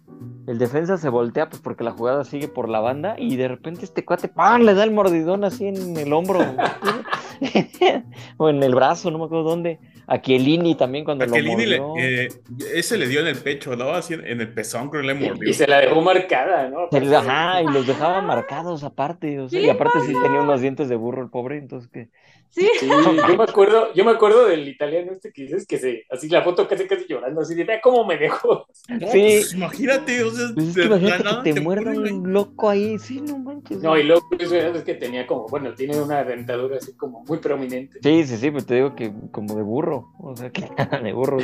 el 0.46 0.58
defensa 0.58 0.96
se 0.96 1.08
voltea 1.08 1.48
pues 1.48 1.62
porque 1.62 1.84
la 1.84 1.92
jugada 1.92 2.24
sigue 2.24 2.48
por 2.48 2.68
la 2.68 2.80
banda 2.80 3.14
y 3.18 3.36
de 3.36 3.48
repente 3.48 3.84
este 3.84 4.04
cuate 4.04 4.28
¡pam! 4.28 4.62
le 4.62 4.74
da 4.74 4.84
el 4.84 4.90
mordidón 4.90 5.44
así 5.44 5.66
en 5.66 5.96
el 5.96 6.12
hombro 6.12 6.40
o 8.36 8.48
en 8.48 8.62
el 8.62 8.74
brazo, 8.74 9.10
no 9.10 9.18
me 9.18 9.24
acuerdo 9.24 9.44
dónde. 9.50 9.78
A 10.06 10.20
Chiellini 10.20 10.74
también 10.74 11.04
cuando 11.04 11.24
A 11.24 11.28
Chiellini 11.28 11.66
le- 11.66 11.76
lo 11.76 11.88
mordió. 11.88 12.04
eh, 12.04 12.28
ese 12.74 12.98
le 12.98 13.06
dio 13.06 13.20
en 13.20 13.28
el 13.28 13.36
pecho, 13.36 13.76
¿no? 13.76 13.90
Así 13.90 14.14
en, 14.14 14.26
en 14.26 14.40
el 14.40 14.52
pezón, 14.52 14.90
creo 14.90 15.02
que 15.02 15.06
le 15.08 15.14
mordió. 15.14 15.48
Y 15.48 15.54
se 15.54 15.68
la 15.68 15.78
dejó 15.78 16.00
marcada, 16.02 16.68
¿no? 16.68 16.88
Ajá, 17.16 17.62
y 17.62 17.66
los 17.66 17.86
dejaba 17.86 18.20
marcados 18.20 18.82
aparte, 18.82 19.38
o 19.38 19.48
sea, 19.48 19.60
¿Qué 19.60 19.66
y 19.66 19.70
aparte 19.70 20.00
sí 20.00 20.12
tenía 20.20 20.40
unos 20.40 20.60
dientes 20.60 20.88
de 20.88 20.96
burro 20.96 21.22
el 21.22 21.30
pobre, 21.30 21.58
entonces 21.58 21.88
que 21.90 22.08
Sí. 22.50 22.68
Sí, 22.80 22.88
yo 22.88 23.36
me 23.36 23.44
acuerdo, 23.44 23.94
yo 23.94 24.04
me 24.04 24.10
acuerdo 24.10 24.46
del 24.46 24.66
italiano 24.68 25.12
este 25.12 25.32
que 25.32 25.42
dices 25.42 25.66
que 25.66 25.78
se, 25.78 26.04
así 26.10 26.28
la 26.28 26.42
foto 26.42 26.66
casi 26.66 26.86
casi 26.86 27.06
llorando, 27.08 27.40
así 27.40 27.54
de 27.54 27.64
vea 27.64 27.80
cómo 27.80 28.04
me 28.04 28.18
dejó. 28.18 28.66
No, 28.88 28.98
Sí. 29.08 29.38
pues, 29.38 29.54
imagínate, 29.54 30.22
o 30.24 30.30
sea, 30.30 30.48
Pues 30.54 30.68
es 30.68 30.74
que 30.74 30.80
de 30.80 30.86
imagínate 30.86 31.24
nada 31.24 31.42
que 31.42 31.50
te 31.50 31.54
te 31.54 31.60
muerda 31.60 31.90
un 31.92 32.32
loco 32.32 32.68
ahí, 32.68 32.98
sí, 32.98 33.20
no 33.20 33.38
manches. 33.38 33.78
No, 33.82 33.96
y 33.96 34.02
luego 34.02 34.22
eso 34.38 34.56
es 34.56 34.82
que 34.82 34.94
tenía 34.94 35.26
como, 35.26 35.46
bueno, 35.46 35.74
tiene 35.74 36.00
una 36.00 36.24
dentadura 36.24 36.76
así 36.78 36.96
como 36.96 37.24
muy 37.24 37.38
prominente. 37.38 38.00
Sí, 38.02 38.24
sí, 38.24 38.36
sí, 38.36 38.50
pero 38.50 38.64
te 38.64 38.74
digo 38.74 38.94
que 38.96 39.12
como 39.30 39.54
de 39.54 39.62
burro, 39.62 40.12
o 40.18 40.34
sea, 40.36 40.50
que 40.52 40.68
de 41.02 41.12
burro, 41.12 41.38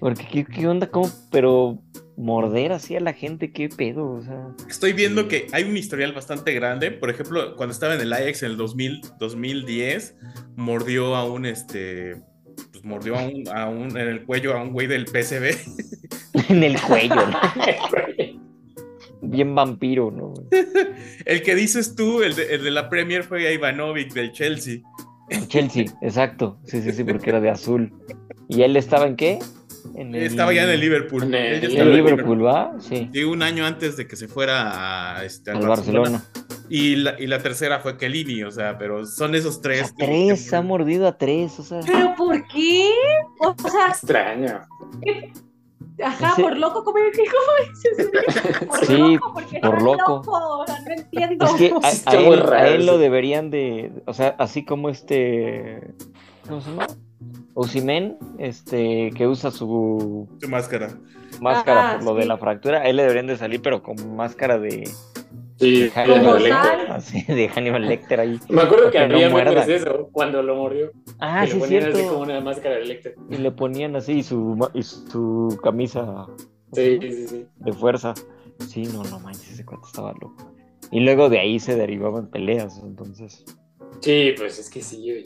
porque 0.00 0.26
qué, 0.30 0.44
qué 0.44 0.68
onda, 0.68 0.86
cómo, 0.88 1.08
pero 1.30 1.78
morder 2.16 2.72
así 2.72 2.94
a 2.96 3.00
la 3.00 3.12
gente, 3.12 3.52
qué 3.52 3.68
pedo, 3.68 4.10
o 4.12 4.22
sea, 4.22 4.48
Estoy 4.68 4.92
viendo 4.92 5.28
que 5.28 5.46
hay 5.52 5.64
un 5.64 5.76
historial 5.76 6.12
bastante 6.12 6.52
grande. 6.52 6.90
Por 6.90 7.10
ejemplo, 7.10 7.56
cuando 7.56 7.72
estaba 7.72 7.94
en 7.94 8.00
el 8.00 8.12
Ajax 8.12 8.42
en 8.42 8.50
el 8.52 8.56
2000, 8.56 9.00
2010, 9.18 10.16
mordió 10.56 11.14
a 11.16 11.24
un 11.30 11.46
este. 11.46 12.16
Pues 12.70 12.84
mordió 12.84 13.18
a 13.18 13.22
un, 13.26 13.44
a 13.48 13.68
un- 13.68 13.96
en 13.96 14.08
el 14.08 14.24
cuello 14.24 14.56
a 14.56 14.62
un 14.62 14.72
güey 14.72 14.86
del 14.86 15.06
PSV. 15.06 15.56
en 16.50 16.62
el 16.62 16.80
cuello, 16.80 17.14
¿no? 17.14 17.38
bien 19.22 19.54
vampiro, 19.54 20.10
¿no? 20.10 20.34
El 21.24 21.42
que 21.42 21.54
dices 21.54 21.94
tú, 21.94 22.22
el 22.22 22.34
de, 22.34 22.56
el 22.56 22.64
de 22.64 22.70
la 22.72 22.88
Premier, 22.88 23.22
fue 23.22 23.46
a 23.46 23.52
Ivanovic 23.52 24.12
del 24.12 24.32
Chelsea. 24.32 24.80
Chelsea, 25.46 25.84
exacto, 26.02 26.58
sí, 26.64 26.82
sí, 26.82 26.90
sí, 26.92 27.04
porque 27.04 27.30
era 27.30 27.40
de 27.40 27.48
azul. 27.48 27.92
¿Y 28.48 28.62
él 28.62 28.76
estaba 28.76 29.06
en 29.06 29.14
qué? 29.16 29.38
En 29.94 30.14
Estaba 30.14 30.52
ya 30.52 30.64
en 30.64 30.70
el 30.70 30.80
Liverpool. 30.80 31.22
En 31.24 31.34
el 31.34 31.92
Liverpool, 31.92 32.44
¿va? 32.44 32.72
Sí, 32.80 33.10
Sí, 33.12 33.24
un 33.24 33.42
año 33.42 33.64
antes 33.66 33.96
de 33.96 34.06
que 34.06 34.16
se 34.16 34.28
fuera 34.28 35.16
a, 35.18 35.24
este, 35.24 35.50
al 35.50 35.58
al 35.58 35.68
Barcelona. 35.68 36.24
Y 36.68 36.96
la, 36.96 37.20
y 37.20 37.26
la 37.26 37.38
tercera 37.40 37.80
fue 37.80 37.98
Kellini, 37.98 38.44
o 38.44 38.50
sea, 38.50 38.78
pero 38.78 39.04
son 39.04 39.34
esos 39.34 39.60
tres. 39.60 39.92
tres, 39.98 40.48
que- 40.50 40.56
ha 40.56 40.62
mordido 40.62 41.06
a 41.06 41.18
tres, 41.18 41.58
o 41.58 41.62
sea. 41.62 41.80
¿Pero 41.86 42.14
por 42.16 42.46
qué? 42.48 42.88
O 43.40 43.54
sea, 43.68 43.88
Extraño. 43.88 44.60
ajá, 46.02 46.32
Ese- 46.32 46.42
por 46.42 46.56
loco, 46.56 46.84
como 46.84 46.98
dices. 46.98 48.10
Por 48.68 48.86
Sí, 48.86 48.96
loco, 48.96 49.32
porque 49.34 49.60
por 49.60 49.74
está 49.74 49.84
loco. 49.84 50.22
O 50.26 50.66
sea, 50.66 50.80
no 50.80 50.92
entiendo. 50.94 51.44
Es 51.44 51.52
que 51.54 51.72
a, 52.06 52.10
a 52.10 52.16
él, 52.16 52.42
a 52.52 52.68
él 52.68 52.86
lo 52.86 52.98
deberían 52.98 53.50
de, 53.50 53.92
o 54.06 54.14
sea, 54.14 54.34
así 54.38 54.64
como 54.64 54.88
este, 54.88 55.94
¿cómo 56.48 56.60
se 56.62 56.70
llama? 56.70 56.86
Osimen, 57.54 58.16
este, 58.38 59.10
que 59.16 59.26
usa 59.26 59.50
su 59.50 60.28
Su 60.40 60.48
máscara. 60.48 60.98
máscara 61.40 61.98
por 61.98 62.04
lo 62.04 62.14
de 62.14 62.26
la 62.26 62.38
fractura, 62.38 62.80
a 62.80 62.84
él 62.88 62.96
le 62.96 63.02
deberían 63.02 63.26
de 63.26 63.36
salir, 63.36 63.60
pero 63.62 63.82
con 63.82 64.16
máscara 64.16 64.58
de, 64.58 64.88
Sí, 65.58 65.82
de 65.84 65.90
Hannibal. 65.90 66.42
Lecter, 66.42 66.80
así, 66.90 67.22
de 67.24 67.48
Hannibal 67.48 67.86
Lecter 67.88 68.20
ahí. 68.20 68.40
Me 68.48 68.62
acuerdo 68.62 68.90
que 68.90 69.06
no 69.06 69.14
había 69.14 69.30
memes 69.30 69.66
de 69.66 69.76
eso 69.76 70.08
cuando 70.10 70.42
lo 70.42 70.56
mordió. 70.56 70.90
Ah, 71.20 71.42
que 71.44 71.48
sí, 71.52 71.54
le 71.54 71.60
ponían 71.60 71.82
así 71.84 71.92
como 71.92 72.02
cierto. 72.04 72.18
una 72.20 72.40
máscara 72.40 72.74
de 72.76 72.84
Lecter. 72.86 73.14
Y 73.30 73.36
le 73.36 73.50
ponían 73.52 73.94
así 73.96 74.22
su, 74.22 74.38
ma- 74.56 74.70
y 74.74 74.82
su 74.82 75.58
camisa 75.62 76.26
Sí, 76.72 76.98
sí, 77.00 77.26
sí. 77.28 77.46
de 77.56 77.72
fuerza. 77.74 78.14
Sí, 78.66 78.84
no, 78.92 79.04
no 79.04 79.20
manches, 79.20 79.52
ese 79.52 79.64
cuate 79.64 79.84
estaba 79.86 80.12
loco. 80.14 80.52
Y 80.90 81.00
luego 81.00 81.28
de 81.28 81.38
ahí 81.38 81.60
se 81.60 81.76
derivaban 81.76 82.28
peleas, 82.30 82.80
entonces. 82.82 83.44
Sí, 84.00 84.34
pues 84.36 84.58
es 84.58 84.68
que 84.70 84.82
sí, 84.82 85.10
oye. 85.12 85.24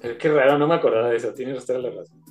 Pero 0.00 0.18
qué 0.18 0.28
raro, 0.32 0.58
no 0.58 0.66
me 0.66 0.74
acordaba 0.74 1.08
de 1.10 1.16
eso. 1.16 1.32
Tienes 1.34 1.64
toda 1.66 1.80
la 1.80 1.90
razón. 1.90 2.22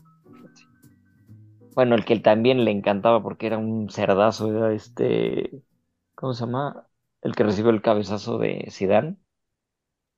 Bueno, 1.75 1.95
el 1.95 2.05
que 2.05 2.19
también 2.19 2.65
le 2.65 2.71
encantaba 2.71 3.21
porque 3.21 3.47
era 3.47 3.57
un 3.57 3.89
cerdazo, 3.89 4.49
era 4.55 4.73
este, 4.73 5.51
¿cómo 6.15 6.33
se 6.33 6.45
llama? 6.45 6.87
El 7.21 7.35
que 7.35 7.43
recibió 7.43 7.69
el 7.71 7.81
cabezazo 7.81 8.39
de 8.39 8.67
Zidane. 8.71 9.17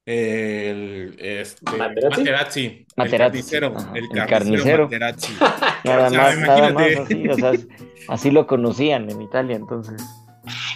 El, 0.06 1.16
este, 1.20 1.78
Materazzi. 1.78 2.88
Materazzi. 2.96 2.98
El 2.98 3.10
carnicero. 3.18 3.74
ajá, 3.78 3.92
El 3.94 4.04
el 4.06 4.10
carnicero, 4.28 4.30
carnicero. 4.30 4.84
Materazzi. 4.86 5.34
Nada 5.86 6.08
O 6.08 6.10
sea, 6.10 6.20
más, 6.22 6.38
nada 6.40 6.74
más 6.74 6.98
así, 6.98 7.28
o 7.30 7.34
sea, 7.36 7.52
es- 7.52 7.68
así 8.08 8.32
lo 8.32 8.48
conocían 8.48 9.10
en 9.10 9.22
Italia, 9.22 9.56
entonces. 9.56 10.02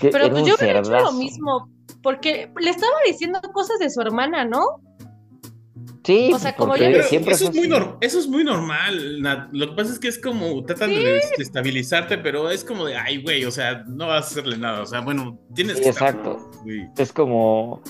Pero 0.02 0.30
pues 0.30 0.46
yo 0.46 0.56
hubiera 0.60 0.80
hecho 0.80 0.92
lo 0.92 1.14
mismo, 1.14 1.70
porque 2.04 2.52
le 2.60 2.70
estaba 2.70 2.94
diciendo 3.08 3.40
cosas 3.54 3.80
de 3.80 3.90
su 3.90 4.02
hermana, 4.02 4.46
¿no? 4.46 4.60
Sí, 6.04 6.32
O 6.34 6.38
sea, 6.38 6.52
pues, 6.52 6.56
como 6.58 6.70
porque 6.74 6.92
yo- 6.92 7.04
siempre 7.04 7.34
eso, 7.34 7.50
es 7.50 7.56
muy 7.56 7.70
eso 8.02 8.20
es 8.20 8.28
muy 8.28 8.44
normal. 8.44 9.22
Nat. 9.22 9.50
Lo 9.54 9.70
que 9.70 9.76
pasa 9.76 9.94
es 9.94 10.00
que 10.00 10.10
es 10.10 10.20
como 10.20 10.64
tratan 10.66 10.90
de 10.90 11.02
desestabilizarte, 11.14 12.18
pero 12.18 12.50
es 12.50 12.64
como 12.64 12.86
de, 12.86 12.98
ay, 12.98 13.22
güey, 13.24 13.46
o 13.46 13.52
sea, 13.52 13.84
no 13.88 14.08
vas 14.08 14.26
a 14.26 14.28
hacerle 14.28 14.58
nada. 14.58 14.82
O 14.82 14.86
sea, 14.86 15.02
bueno, 15.02 15.40
tienes 15.56 15.78
Sí, 15.78 15.84
que 15.84 15.90
exacto. 15.90 16.52
Es 16.98 17.14
como, 17.14 17.82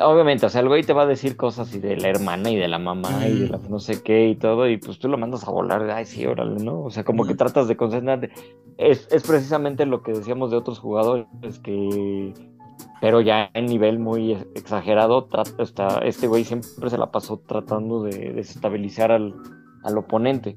obviamente, 0.00 0.46
o 0.46 0.48
sea, 0.48 0.62
el 0.62 0.68
güey 0.68 0.82
te 0.82 0.92
va 0.94 1.02
a 1.02 1.06
decir 1.06 1.36
cosas 1.36 1.74
y 1.74 1.78
de 1.78 1.96
la 1.98 2.08
hermana 2.08 2.50
y 2.50 2.56
de 2.56 2.68
la 2.68 2.78
mamá 2.78 3.26
y 3.28 3.40
de 3.40 3.48
la 3.48 3.58
no 3.68 3.80
sé 3.80 4.02
qué 4.02 4.28
y 4.28 4.36
todo, 4.36 4.68
y 4.68 4.78
pues 4.78 4.98
tú 4.98 5.08
lo 5.08 5.18
mandas 5.18 5.46
a 5.46 5.50
volar, 5.50 5.90
ay, 5.90 6.06
sí, 6.06 6.24
órale, 6.24 6.62
¿no? 6.64 6.82
O 6.84 6.90
sea, 6.90 7.04
como 7.04 7.26
que 7.26 7.34
tratas 7.34 7.68
de 7.68 7.76
concentrarte. 7.76 8.30
Es, 8.78 9.08
es 9.10 9.22
precisamente 9.24 9.84
lo 9.84 10.02
que 10.02 10.12
decíamos 10.12 10.50
de 10.50 10.56
otros 10.56 10.78
jugadores, 10.78 11.26
que, 11.62 12.32
pero 13.00 13.20
ya 13.20 13.50
en 13.54 13.66
nivel 13.66 13.98
muy 13.98 14.32
ex- 14.32 14.46
exagerado, 14.54 15.24
trata, 15.24 15.62
está, 15.62 15.98
este 15.98 16.26
güey 16.26 16.44
siempre 16.44 16.90
se 16.90 16.98
la 16.98 17.10
pasó 17.10 17.38
tratando 17.46 18.02
de 18.02 18.32
desestabilizar 18.32 19.12
al, 19.12 19.34
al 19.84 19.98
oponente. 19.98 20.56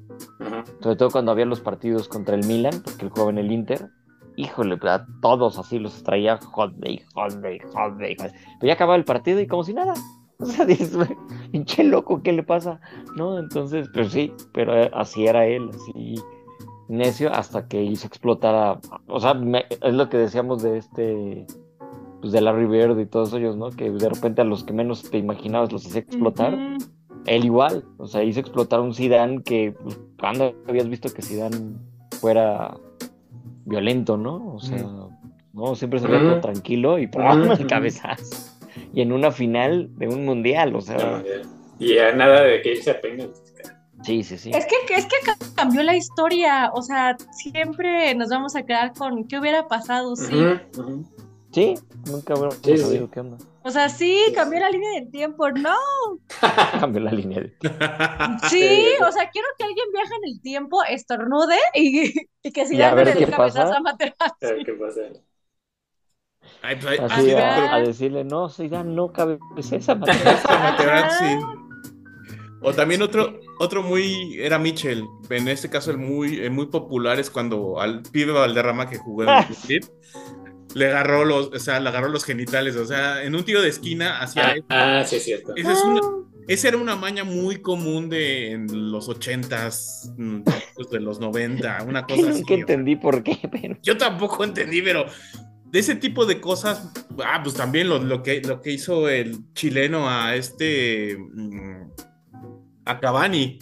Sobre 0.80 0.96
todo 0.96 1.10
cuando 1.10 1.32
había 1.32 1.44
los 1.46 1.60
partidos 1.60 2.08
contra 2.08 2.34
el 2.34 2.46
Milan, 2.46 2.82
porque 2.84 3.04
él 3.04 3.10
jugaba 3.10 3.30
en 3.30 3.38
el 3.38 3.52
Inter. 3.52 3.88
Híjole, 4.36 4.76
pues, 4.78 4.92
a 4.92 5.06
todos 5.20 5.58
así 5.58 5.78
los 5.78 6.02
traía 6.02 6.38
jode 6.38 7.04
jode 7.14 7.60
jode 7.72 8.16
jode. 8.18 8.32
Pero 8.60 8.66
ya 8.66 8.72
acababa 8.72 8.96
el 8.96 9.04
partido 9.04 9.40
y 9.40 9.46
como 9.46 9.64
si 9.64 9.74
nada. 9.74 9.94
O 10.38 10.44
sea, 10.46 10.64
dices, 10.64 10.96
pinche 11.52 11.84
loco, 11.84 12.20
¿qué 12.24 12.32
le 12.32 12.42
pasa? 12.42 12.80
¿No? 13.14 13.38
Entonces, 13.38 13.88
pues 13.94 14.10
sí, 14.10 14.32
pero 14.52 14.76
eh, 14.76 14.90
así 14.92 15.24
era 15.24 15.46
él, 15.46 15.70
así 15.72 16.16
necio, 16.88 17.32
hasta 17.32 17.68
que 17.68 17.80
hizo 17.84 18.08
explotar 18.08 18.52
a. 18.56 18.80
O 19.06 19.20
sea, 19.20 19.34
me- 19.34 19.66
es 19.70 19.94
lo 19.94 20.08
que 20.08 20.16
decíamos 20.16 20.60
de 20.64 20.78
este. 20.78 21.46
Pues 22.22 22.32
de 22.32 22.40
Larry 22.40 22.66
Bird 22.66 22.98
y 22.98 23.04
todos 23.06 23.34
ellos, 23.34 23.56
¿no? 23.56 23.68
Que 23.70 23.90
de 23.90 24.08
repente 24.08 24.40
a 24.40 24.44
los 24.44 24.64
que 24.64 24.72
menos 24.72 25.02
te 25.10 25.18
imaginabas 25.18 25.70
los 25.72 25.84
hacía 25.84 26.00
explotar 26.00 26.56
él 27.26 27.44
igual, 27.44 27.84
o 27.98 28.06
sea, 28.06 28.24
hizo 28.24 28.40
explotar 28.40 28.80
un 28.80 28.94
Zidane 28.94 29.42
que 29.44 29.74
pues, 29.82 29.98
cuando 30.18 30.54
habías 30.68 30.88
visto 30.88 31.08
que 31.12 31.22
Zidane 31.22 31.56
fuera 32.20 32.74
violento, 33.64 34.16
¿no? 34.16 34.54
O 34.54 34.60
sea, 34.60 34.84
no, 35.52 35.74
siempre 35.76 36.00
se 36.00 36.06
ve 36.08 36.36
tranquilo 36.40 36.98
y 36.98 37.06
¡pum! 37.06 37.22
El 37.58 37.66
cabezazo. 37.66 38.50
Y 38.94 39.02
en 39.02 39.12
una 39.12 39.30
final 39.30 39.90
de 39.98 40.08
un 40.08 40.24
mundial, 40.24 40.74
o 40.74 40.80
sea, 40.80 41.22
ya. 41.22 41.42
Y 41.78 41.98
a 41.98 42.12
nada 42.14 42.42
de 42.42 42.60
que 42.62 42.72
irse 42.72 42.90
a 42.92 43.00
penaltis. 43.00 43.54
sí, 44.02 44.22
sí, 44.24 44.36
sí. 44.38 44.50
Es 44.52 44.66
que, 44.66 44.94
es 44.94 45.04
que 45.06 45.16
ca- 45.24 45.36
cambió 45.56 45.82
la 45.82 45.96
historia, 45.96 46.70
o 46.74 46.82
sea, 46.82 47.16
siempre 47.32 48.14
nos 48.14 48.28
vamos 48.30 48.54
a 48.56 48.62
quedar 48.64 48.92
con 48.94 49.24
qué 49.28 49.38
hubiera 49.38 49.66
pasado, 49.68 50.14
sí. 50.16 50.34
Sí, 51.52 51.74
nunca 52.06 52.32
hubiéramos 52.34 52.56
Sí, 52.64 52.76
sí, 52.76 52.82
sabido 52.82 53.04
sí. 53.06 53.10
qué 53.12 53.20
onda. 53.20 53.36
O 53.64 53.70
sea, 53.70 53.88
sí, 53.88 54.18
cambió 54.34 54.58
la 54.60 54.70
línea 54.70 54.90
del 55.00 55.10
tiempo, 55.10 55.50
¿no? 55.50 55.74
Cambió 56.80 57.00
la 57.02 57.12
línea. 57.12 57.40
de- 57.40 57.56
Sí, 58.48 58.86
o 59.06 59.12
sea, 59.12 59.30
quiero 59.30 59.48
que 59.58 59.64
alguien 59.64 59.86
viaje 59.92 60.14
en 60.22 60.30
el 60.34 60.40
tiempo, 60.40 60.82
estornude 60.88 61.56
y, 61.74 62.12
y 62.42 62.52
que 62.52 62.66
si 62.66 62.76
Y 62.76 62.82
a 62.82 62.94
ver 62.94 63.06
le 63.08 63.12
qué 63.14 63.26
dé 63.26 63.32
cabezazo 63.32 63.74
a 63.74 63.80
Materazzi. 63.80 64.46
A 64.46 64.52
ver 64.52 64.64
qué 64.64 64.72
pasa. 64.72 65.00
Ay, 66.62 66.76
pues, 66.80 67.00
Así 67.00 67.26
pero- 67.26 67.38
a, 67.38 67.74
a 67.74 67.80
decirle, 67.80 68.24
no, 68.24 68.48
Zidane, 68.48 68.92
no 68.92 69.12
cabe 69.12 69.38
esa 69.56 69.94
Materazzi. 69.94 71.38
O 72.64 72.72
también 72.72 73.02
otro, 73.02 73.40
otro 73.58 73.82
muy, 73.82 74.36
era 74.38 74.56
Mitchell, 74.56 75.04
en 75.30 75.48
este 75.48 75.68
caso 75.68 75.90
el 75.90 75.98
muy, 75.98 76.38
el 76.38 76.52
muy 76.52 76.66
popular 76.66 77.18
es 77.18 77.28
cuando 77.28 77.80
al 77.80 78.02
pibe 78.02 78.30
Valderrama 78.30 78.88
que 78.88 78.98
jugó 78.98 79.24
en 79.24 79.30
el 79.30 79.46
le 80.74 80.86
agarró 80.86 81.24
los, 81.24 81.48
o 81.48 81.58
sea, 81.58 81.80
le 81.80 81.88
agarró 81.88 82.08
los 82.08 82.24
genitales, 82.24 82.76
o 82.76 82.86
sea, 82.86 83.22
en 83.22 83.34
un 83.34 83.44
tiro 83.44 83.60
de 83.62 83.68
esquina 83.68 84.20
hacia 84.20 84.46
Ah, 84.48 84.52
él. 84.52 84.64
ah, 84.68 85.04
sí, 85.06 85.16
es 85.16 85.24
cierto. 85.24 85.54
Esa, 85.56 85.72
es 85.72 85.82
una, 85.84 86.00
esa 86.48 86.68
era 86.68 86.76
una 86.78 86.96
maña 86.96 87.24
muy 87.24 87.60
común 87.60 88.08
de 88.08 88.52
en 88.52 88.90
los 88.90 89.08
ochentas, 89.08 90.12
mm, 90.16 90.40
de 90.90 91.00
los 91.00 91.20
noventa, 91.20 91.84
una 91.86 92.06
cosa 92.06 92.30
así. 92.30 92.40
nunca 92.40 92.54
entendí 92.54 92.96
por 92.96 93.22
qué, 93.22 93.38
pero 93.50 93.76
Yo 93.82 93.96
tampoco 93.96 94.44
entendí, 94.44 94.82
pero 94.82 95.06
de 95.66 95.78
ese 95.78 95.94
tipo 95.94 96.26
de 96.26 96.40
cosas, 96.40 96.90
ah, 97.24 97.40
pues 97.42 97.54
también 97.54 97.88
lo, 97.88 97.98
lo 97.98 98.22
que, 98.22 98.40
lo 98.42 98.60
que 98.60 98.72
hizo 98.72 99.08
el 99.08 99.52
chileno 99.54 100.08
a 100.08 100.34
este, 100.36 101.16
mm, 101.18 101.90
a 102.86 103.00
Cavani, 103.00 103.58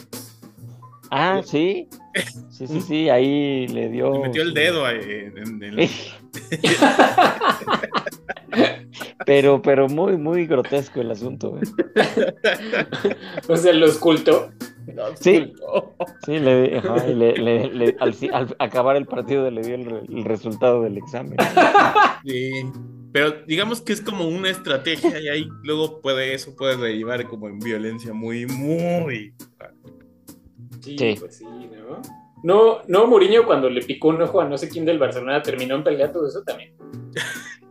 Ah, 1.12 1.40
sí. 1.44 1.88
Sí, 2.50 2.66
sí, 2.66 2.80
sí, 2.82 3.08
ahí 3.08 3.66
le 3.68 3.88
dio. 3.88 4.12
le 4.12 4.18
metió 4.20 4.42
el 4.42 4.52
dedo 4.52 4.84
ahí 4.84 4.98
en. 5.00 5.60
pero, 9.26 9.60
pero 9.62 9.88
muy, 9.88 10.16
muy 10.16 10.46
grotesco 10.46 11.00
el 11.00 11.10
asunto. 11.10 11.58
O 13.48 13.56
sea, 13.56 13.72
lo 13.72 13.90
ocultó. 13.90 14.50
Sí, 15.20 15.52
sí, 16.26 16.38
le, 16.38 16.78
ajá, 16.78 17.06
y 17.06 17.14
le- 17.14 17.34
le- 17.36 17.68
le- 17.72 17.96
al, 18.00 18.56
acabar 18.58 18.96
el 18.96 19.06
partido 19.06 19.48
le 19.50 19.62
dio 19.62 19.74
el, 19.76 19.84
re- 19.84 20.02
el 20.08 20.24
resultado 20.24 20.82
del 20.82 20.96
examen. 20.98 21.36
Sí. 22.26 22.50
Pero 23.12 23.32
digamos 23.46 23.80
que 23.80 23.92
es 23.92 24.00
como 24.00 24.26
una 24.26 24.50
estrategia 24.50 25.20
y 25.20 25.28
ahí 25.28 25.48
luego 25.62 26.00
puede 26.00 26.32
eso 26.34 26.54
puede 26.56 26.76
derivar 26.76 27.24
como 27.26 27.48
en 27.48 27.58
violencia 27.58 28.12
muy, 28.12 28.46
muy... 28.46 29.32
Sí, 30.80 30.96
Sí. 30.98 31.16
pues 31.18 31.36
sí, 31.38 31.44
¿no? 31.44 32.00
No, 32.42 32.80
no, 32.88 33.06
Mourinho 33.06 33.44
cuando 33.44 33.68
le 33.68 33.82
picó 33.82 34.08
un 34.08 34.22
ojo 34.22 34.40
a 34.40 34.48
no 34.48 34.56
sé 34.56 34.68
quién 34.68 34.84
del 34.84 34.98
Barcelona 34.98 35.42
terminó 35.42 35.74
en 35.76 35.84
pelea, 35.84 36.10
todo 36.10 36.26
eso 36.26 36.42
también. 36.42 36.74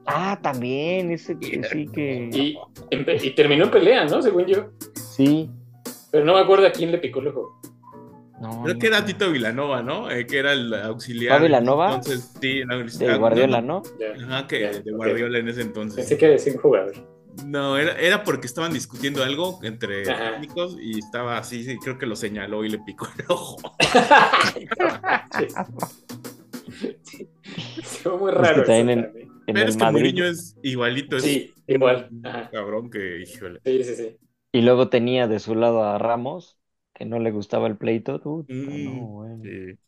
Ah, 0.05 0.39
también, 0.41 1.11
ese 1.11 1.38
que 1.38 1.63
sí 1.63 1.88
que. 1.93 2.30
Y, 2.32 3.32
terminó 3.32 3.65
en 3.65 3.72
pelea, 3.72 4.05
¿no? 4.05 4.22
Según 4.22 4.45
yo. 4.45 4.72
Sí. 4.95 5.49
Pero 6.11 6.26
no 6.26 6.34
me 6.34 6.39
acuerdo 6.39 6.65
a 6.65 6.72
quién 6.72 6.91
le 6.91 6.97
picó 6.97 7.20
el 7.20 7.28
ojo. 7.28 7.61
No, 8.41 8.63
Creo 8.63 8.74
no. 8.74 8.80
que 8.80 8.88
era 8.88 9.05
Tito 9.05 9.32
Vilanova, 9.32 9.84
¿no? 9.84 10.09
Eh, 10.09 10.26
que 10.26 10.39
era 10.39 10.53
el 10.53 10.74
auxiliar. 10.74 11.38
¿Ah, 11.38 11.43
Vilanova? 11.43 11.95
Entonces, 11.95 12.34
sí, 12.41 12.61
el 12.61 12.97
De 12.97 13.17
Guardiola, 13.17 13.61
¿no? 13.61 13.84
Ya. 13.99 14.26
Ajá, 14.26 14.47
que 14.47 14.59
de. 14.59 14.91
Guardiola 14.91 15.39
en 15.39 15.49
ese 15.49 15.61
entonces. 15.61 15.97
Pensé 15.97 16.17
que 16.17 16.28
decía 16.28 16.53
un 16.53 16.59
jugador. 16.59 16.93
No, 17.45 17.77
era, 17.77 17.93
era 17.99 18.23
porque 18.23 18.47
estaban 18.47 18.73
discutiendo 18.73 19.23
algo 19.23 19.59
entre 19.63 20.09
Ajá. 20.11 20.32
técnicos 20.34 20.77
y 20.82 20.99
estaba 20.99 21.38
así, 21.38 21.63
sí, 21.63 21.77
creo 21.77 21.97
que 21.97 22.05
lo 22.05 22.15
señaló 22.15 22.65
y 22.65 22.69
le 22.69 22.80
picó 22.80 23.07
el 23.17 23.25
ojo. 23.30 23.57
Sí. 25.32 25.47
Muy 28.19 28.32
Es 28.32 28.38
que 28.38 28.38
raro. 28.41 28.63
en- 28.73 28.88
también. 28.88 29.11
En 29.47 29.53
Pero 29.53 29.59
el 29.65 29.69
es 29.69 29.77
que 29.77 29.84
Madrid. 29.84 30.01
Mourinho 30.01 30.25
es 30.25 30.55
igualito, 30.63 31.17
es 31.17 31.23
Sí, 31.23 31.53
igual. 31.67 32.09
Ajá. 32.23 32.49
cabrón 32.51 32.89
que, 32.89 33.21
híjole. 33.21 33.59
Sí, 33.63 33.84
sí, 33.84 33.95
sí. 33.95 34.17
Y 34.51 34.61
luego 34.61 34.89
tenía 34.89 35.27
de 35.27 35.39
su 35.39 35.55
lado 35.55 35.84
a 35.84 35.97
Ramos, 35.97 36.59
que 36.93 37.05
no 37.05 37.19
le 37.19 37.32
gustaba 37.32 37.67
el 37.67 37.77
pleito. 37.77 38.19
Puta, 38.21 38.53
Mm, 38.53 38.86
no, 38.86 39.07
bueno. 39.07 39.43
sí. 39.43 39.80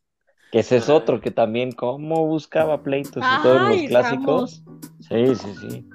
Que 0.52 0.60
ese 0.60 0.78
es 0.78 0.90
otro 0.90 1.22
que 1.22 1.32
también, 1.32 1.72
¿cómo 1.72 2.26
buscaba 2.28 2.84
pleitos 2.84 3.24
y 3.24 3.44
todos 3.44 3.70
los 3.70 3.82
clásicos? 3.84 4.64
Sí, 5.00 5.36
sí, 5.36 5.70
sí. 5.70 5.90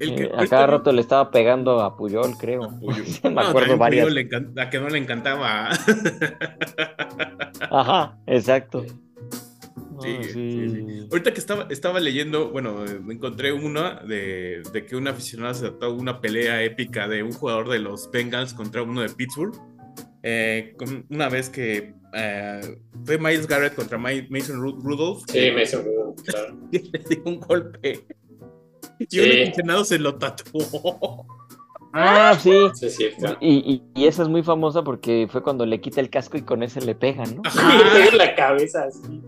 El 0.00 0.14
que 0.16 0.22
Eh, 0.24 0.30
a 0.36 0.46
cada 0.46 0.66
rato 0.66 0.92
le 0.92 1.00
estaba 1.02 1.30
pegando 1.30 1.80
a 1.80 1.96
Puyol, 1.96 2.36
creo. 2.38 2.64
a 2.64 2.68
Puyol. 2.80 3.04
Me 3.24 3.30
No, 3.30 3.40
acuerdo 3.40 3.76
varias. 3.76 4.06
Puyol 4.08 4.28
le 4.54 4.62
a 4.62 4.70
que 4.70 4.80
no 4.80 4.88
le 4.88 4.98
encantaba. 4.98 5.68
Ajá, 7.70 8.18
exacto. 8.26 8.84
Sí, 10.02 10.16
sí. 10.22 10.32
sí, 10.32 10.68
sí. 10.70 11.08
Ahorita 11.10 11.32
que 11.34 11.40
estaba, 11.40 11.66
estaba 11.68 12.00
leyendo, 12.00 12.48
bueno, 12.50 12.84
eh, 12.86 12.98
me 13.04 13.12
encontré 13.14 13.52
una 13.52 13.96
de, 14.00 14.62
de 14.72 14.86
que 14.86 14.96
un 14.96 15.06
aficionado 15.08 15.52
se 15.52 15.68
trató 15.68 15.92
una 15.94 16.20
pelea 16.22 16.62
épica 16.62 17.06
de 17.06 17.22
un 17.22 17.32
jugador 17.32 17.68
de 17.68 17.80
los 17.80 18.10
Bengals 18.10 18.54
contra 18.54 18.82
uno 18.82 19.02
de 19.02 19.10
Pittsburgh. 19.10 19.54
Eh, 20.22 20.74
con- 20.78 21.04
una 21.10 21.28
vez 21.28 21.50
que 21.50 21.92
eh, 22.14 22.60
fue 23.04 23.18
Miles 23.18 23.46
Garrett 23.46 23.74
contra 23.74 23.98
Ma- 23.98 24.08
Mason 24.30 24.56
Ru- 24.60 24.80
Rudolph. 24.82 25.22
Sí, 25.28 25.38
hizo 25.62 25.82
ruido, 25.82 26.14
claro. 26.24 26.56
y 26.72 26.78
le 26.92 26.98
dio 27.08 27.22
un 27.26 27.40
golpe. 27.40 28.06
Y 29.00 29.06
Sí. 29.08 29.20
un 29.20 29.42
aficionado 29.42 29.84
se 29.84 29.98
lo 29.98 30.14
tatuó. 30.16 31.26
Ah, 31.92 32.38
sí. 32.40 32.52
Y, 33.40 33.48
y, 33.56 33.82
y 33.94 34.06
esa 34.06 34.22
es 34.22 34.28
muy 34.28 34.42
famosa 34.44 34.82
porque 34.84 35.26
fue 35.30 35.42
cuando 35.42 35.66
le 35.66 35.80
quita 35.80 36.00
el 36.00 36.08
casco 36.10 36.36
y 36.36 36.42
con 36.42 36.62
ese 36.62 36.80
le 36.80 36.94
pega, 36.94 37.24
¿no? 37.24 37.42
Y 37.44 37.78
le 37.78 37.84
pega 37.90 38.06
en 38.12 38.18
la 38.18 38.34
cabeza 38.36 38.84
así. 38.84 39.20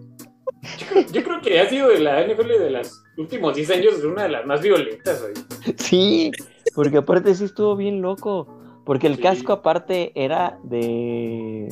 Yo 0.79 0.87
creo, 0.89 1.07
yo 1.11 1.23
creo 1.25 1.41
que 1.41 1.59
ha 1.61 1.69
sido 1.69 1.89
de 1.89 1.99
la 1.99 2.21
NFL 2.25 2.47
de 2.61 2.71
los 2.71 3.03
últimos 3.19 3.57
10 3.57 3.71
años 3.71 3.95
una 4.05 4.23
de 4.25 4.29
las 4.29 4.47
más 4.47 4.63
violentas. 4.63 5.21
hoy. 5.23 5.75
Sí, 5.77 6.31
porque 6.75 6.99
aparte 6.99 7.35
sí 7.35 7.45
estuvo 7.45 7.75
bien 7.75 8.01
loco. 8.01 8.47
Porque 8.85 9.07
el 9.09 9.17
Sí. 9.17 9.23
casco 9.23 9.53
aparte 9.55 10.13
era 10.15 10.59
de. 10.65 11.69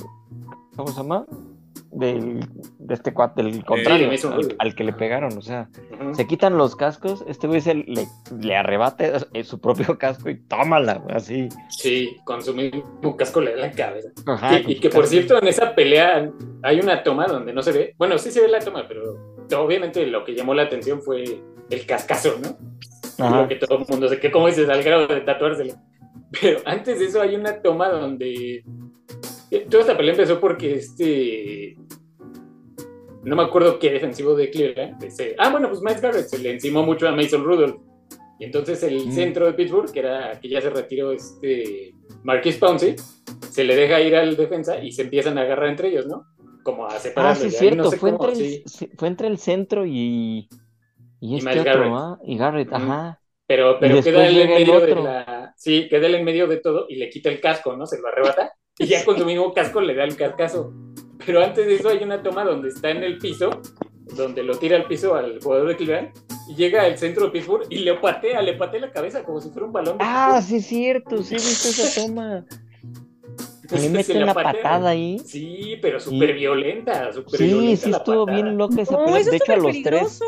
¿Cómo 0.76 0.88
se 0.90 0.96
llama? 0.96 1.24
Del, 1.92 2.40
de 2.78 2.94
este 2.94 3.12
cuate, 3.12 3.42
del 3.42 3.64
contrario, 3.64 4.10
al, 4.58 4.74
que 4.76 4.84
le 4.84 4.92
pegaron. 4.92 5.36
O 5.36 5.42
sea, 5.42 5.68
se 6.12 6.26
quitan 6.26 6.56
los 6.56 6.76
cascos, 6.76 7.24
este 7.26 7.48
güey 7.48 7.60
se 7.60 7.74
le, 7.74 8.06
le 8.38 8.56
arrebata 8.56 9.26
eh, 9.32 9.42
su 9.42 9.60
propio 9.60 9.98
casco 9.98 10.30
y 10.30 10.40
tómala, 10.40 10.98
güey, 10.98 11.16
así. 11.16 11.48
Sí, 11.68 12.16
con 12.24 12.42
su 12.42 12.54
mismo 12.54 13.16
casco 13.16 13.40
le 13.40 13.56
da 13.56 13.62
la 13.62 13.72
cabeza. 13.72 14.10
Ajá, 14.26 14.60
y 14.60 14.78
que 14.78 14.88
por 14.88 15.06
cierto, 15.06 15.36
en 15.42 15.48
esa 15.48 15.74
pelea 15.74 16.30
hay 16.62 16.80
una 16.80 17.02
toma 17.02 17.26
donde 17.26 17.52
no 17.52 17.62
se 17.62 17.72
ve. 17.72 17.94
Bueno, 17.98 18.18
sí 18.18 18.30
se 18.30 18.40
ve 18.40 18.48
la 18.48 18.60
toma, 18.60 18.86
pero 18.86 19.36
obviamente 19.58 20.06
lo 20.06 20.24
que 20.24 20.34
llamó 20.34 20.54
la 20.54 20.62
atención 20.62 21.02
fue 21.02 21.24
el 21.70 21.86
cascazo, 21.86 22.38
¿no? 22.40 23.24
Ajá. 23.24 23.42
Lo 23.42 23.48
que 23.48 23.56
todo 23.56 23.78
el 23.78 23.86
mundo 23.88 24.08
se 24.08 24.20
que 24.20 24.30
como 24.30 24.46
dices, 24.46 24.68
al 24.68 24.82
grado 24.82 25.08
de 25.08 25.20
tatuárselo. 25.22 25.74
Pero 26.40 26.60
antes 26.64 27.00
de 27.00 27.06
eso 27.06 27.20
hay 27.20 27.34
una 27.34 27.60
toma 27.60 27.88
donde 27.88 28.62
toda 29.68 29.80
esta 29.82 29.96
pelea 29.96 30.12
empezó 30.14 30.40
porque 30.40 30.74
este 30.74 31.76
no 33.22 33.36
me 33.36 33.42
acuerdo 33.42 33.78
qué 33.78 33.90
defensivo 33.90 34.34
de 34.34 34.50
Cleveland 34.50 34.98
dice, 35.02 35.34
ah 35.38 35.50
bueno 35.50 35.68
pues 35.68 35.80
Miles 35.82 36.00
Garrett 36.00 36.26
se 36.26 36.38
le 36.38 36.52
encimó 36.52 36.82
mucho 36.84 37.06
a 37.08 37.12
Mason 37.12 37.44
Rudolph 37.44 37.76
y 38.38 38.44
entonces 38.44 38.82
el 38.82 39.06
Mm. 39.06 39.12
centro 39.12 39.46
de 39.46 39.52
Pittsburgh 39.54 39.90
que 39.92 40.00
era 40.00 40.38
que 40.40 40.48
ya 40.48 40.60
se 40.60 40.70
retiró 40.70 41.12
este 41.12 41.92
Marquis 42.22 42.56
Pouncey 42.56 42.96
se 43.50 43.64
le 43.64 43.76
deja 43.76 44.00
ir 44.00 44.16
al 44.16 44.36
defensa 44.36 44.82
y 44.82 44.92
se 44.92 45.02
empiezan 45.02 45.36
a 45.38 45.42
agarrar 45.42 45.68
entre 45.70 45.88
ellos 45.88 46.06
no 46.06 46.24
como 46.62 46.86
a 46.86 46.98
Ah, 46.98 46.98
separarlos 47.00 47.38
sí, 47.38 47.48
es 47.48 47.58
ahí 47.58 47.58
cierto, 47.58 47.76
no 47.76 47.86
sé 47.86 47.98
fue, 47.98 48.10
cómo, 48.12 48.14
entre 48.14 48.32
el, 48.32 48.36
sí. 48.36 48.62
sí, 48.64 48.90
fue 48.96 49.08
entre 49.08 49.28
el 49.28 49.38
centro 49.38 49.86
y. 49.86 50.48
Y 51.20 51.36
Y 51.36 51.36
este 51.36 51.48
Miles 51.48 51.66
otro, 51.66 51.90
Garrett. 51.90 51.94
¿ah? 51.94 52.18
Y 52.24 52.36
Garrett, 52.38 52.72
ajá. 52.72 53.20
Pero, 53.46 53.78
pero 53.80 54.00
queda 54.02 54.26
él 54.28 54.38
en 54.38 54.54
medio 54.54 54.80
de 54.80 54.94
la. 54.94 55.52
Sí, 55.56 55.88
queda 55.88 56.06
él 56.06 56.14
en 56.16 56.24
medio 56.24 56.46
de 56.46 56.58
todo 56.58 56.86
y 56.88 56.96
le 56.96 57.10
quita 57.10 57.28
el 57.30 57.40
casco, 57.40 57.76
¿no? 57.76 57.86
Se 57.86 58.00
lo 58.00 58.08
arrebata. 58.08 58.52
Y 58.80 58.86
ya 58.86 59.04
con 59.04 59.16
su 59.18 59.24
mismo 59.24 59.52
casco 59.54 59.80
le 59.80 59.94
da 59.94 60.04
el 60.04 60.16
carcazo. 60.16 60.72
Pero 61.24 61.42
antes 61.44 61.66
de 61.66 61.74
eso 61.76 61.90
hay 61.90 62.02
una 62.02 62.22
toma 62.22 62.44
donde 62.44 62.70
está 62.70 62.90
en 62.90 63.04
el 63.04 63.18
piso, 63.18 63.50
donde 64.16 64.42
lo 64.42 64.56
tira 64.58 64.76
al 64.76 64.86
piso 64.86 65.14
al 65.14 65.38
jugador 65.40 65.68
de 65.68 65.76
Cleveland, 65.76 66.08
y 66.48 66.54
llega 66.54 66.82
al 66.82 66.96
centro 66.98 67.26
de 67.26 67.30
Pittsburgh 67.30 67.66
y 67.68 67.80
le 67.80 67.94
patea, 67.94 68.40
le 68.42 68.54
patea 68.54 68.80
la 68.80 68.90
cabeza 68.92 69.22
como 69.22 69.40
si 69.40 69.50
fuera 69.50 69.66
un 69.66 69.72
balón. 69.72 69.98
de 69.98 70.04
Ah, 70.06 70.40
sí, 70.42 70.56
es 70.56 70.66
cierto, 70.66 71.22
sí, 71.22 71.34
he 71.34 71.38
visto 71.38 71.68
esa 71.68 72.00
toma. 72.06 72.46
Le 73.70 73.76
Entonces, 73.76 73.90
mete 73.92 74.12
se 74.14 74.18
la 74.18 74.34
patea. 74.34 74.52
patada 74.52 74.90
ahí. 74.90 75.18
Sí, 75.20 75.76
pero 75.80 76.00
súper 76.00 76.34
violenta, 76.34 77.12
súper 77.12 77.38
Sí, 77.38 77.46
violenta 77.46 77.76
sí 77.84 77.90
la 77.90 77.96
estuvo 77.98 78.26
patada. 78.26 78.42
bien 78.42 78.56
loca 78.58 78.82
esa 78.82 78.92
No, 78.96 79.04
pelea. 79.04 79.20
eso 79.20 79.30
De 79.30 79.36
hecho, 79.36 79.52
a 79.52 79.56
los 79.56 79.82
tres. 79.82 80.20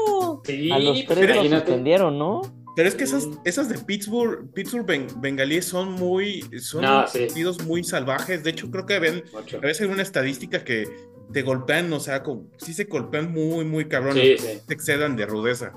Sí, 0.44 0.70
a 0.70 0.78
los 0.78 1.02
pues 1.02 1.18
tres 1.18 1.36
los 1.36 1.48
suspendieron, 1.48 2.18
¿no? 2.18 2.42
Pero 2.74 2.88
es 2.88 2.94
que 2.94 3.04
esas, 3.04 3.28
esas 3.44 3.68
de 3.68 3.78
Pittsburgh, 3.78 4.50
Pittsburgh 4.54 4.86
ben- 4.86 5.06
bengalíes 5.20 5.66
son 5.66 5.92
muy, 5.92 6.42
son 6.60 6.82
No, 6.82 7.06
sí. 7.06 7.26
partidos 7.26 7.62
muy 7.64 7.84
salvajes. 7.84 8.42
De 8.42 8.50
hecho, 8.50 8.70
creo 8.70 8.86
que 8.86 8.98
ven, 8.98 9.24
a 9.34 9.58
veces 9.58 9.82
hay 9.82 9.88
una 9.88 10.02
estadística 10.02 10.64
que 10.64 10.88
te 11.32 11.42
golpean, 11.42 11.92
o 11.92 12.00
sea, 12.00 12.22
como, 12.22 12.46
sí 12.56 12.72
se 12.72 12.84
golpean 12.84 13.30
muy, 13.32 13.64
muy 13.66 13.86
cabrón. 13.88 14.14
Sí, 14.14 14.36
sí. 14.38 14.58
Se 14.66 14.74
excedan 14.74 15.16
de 15.16 15.26
rudeza. 15.26 15.72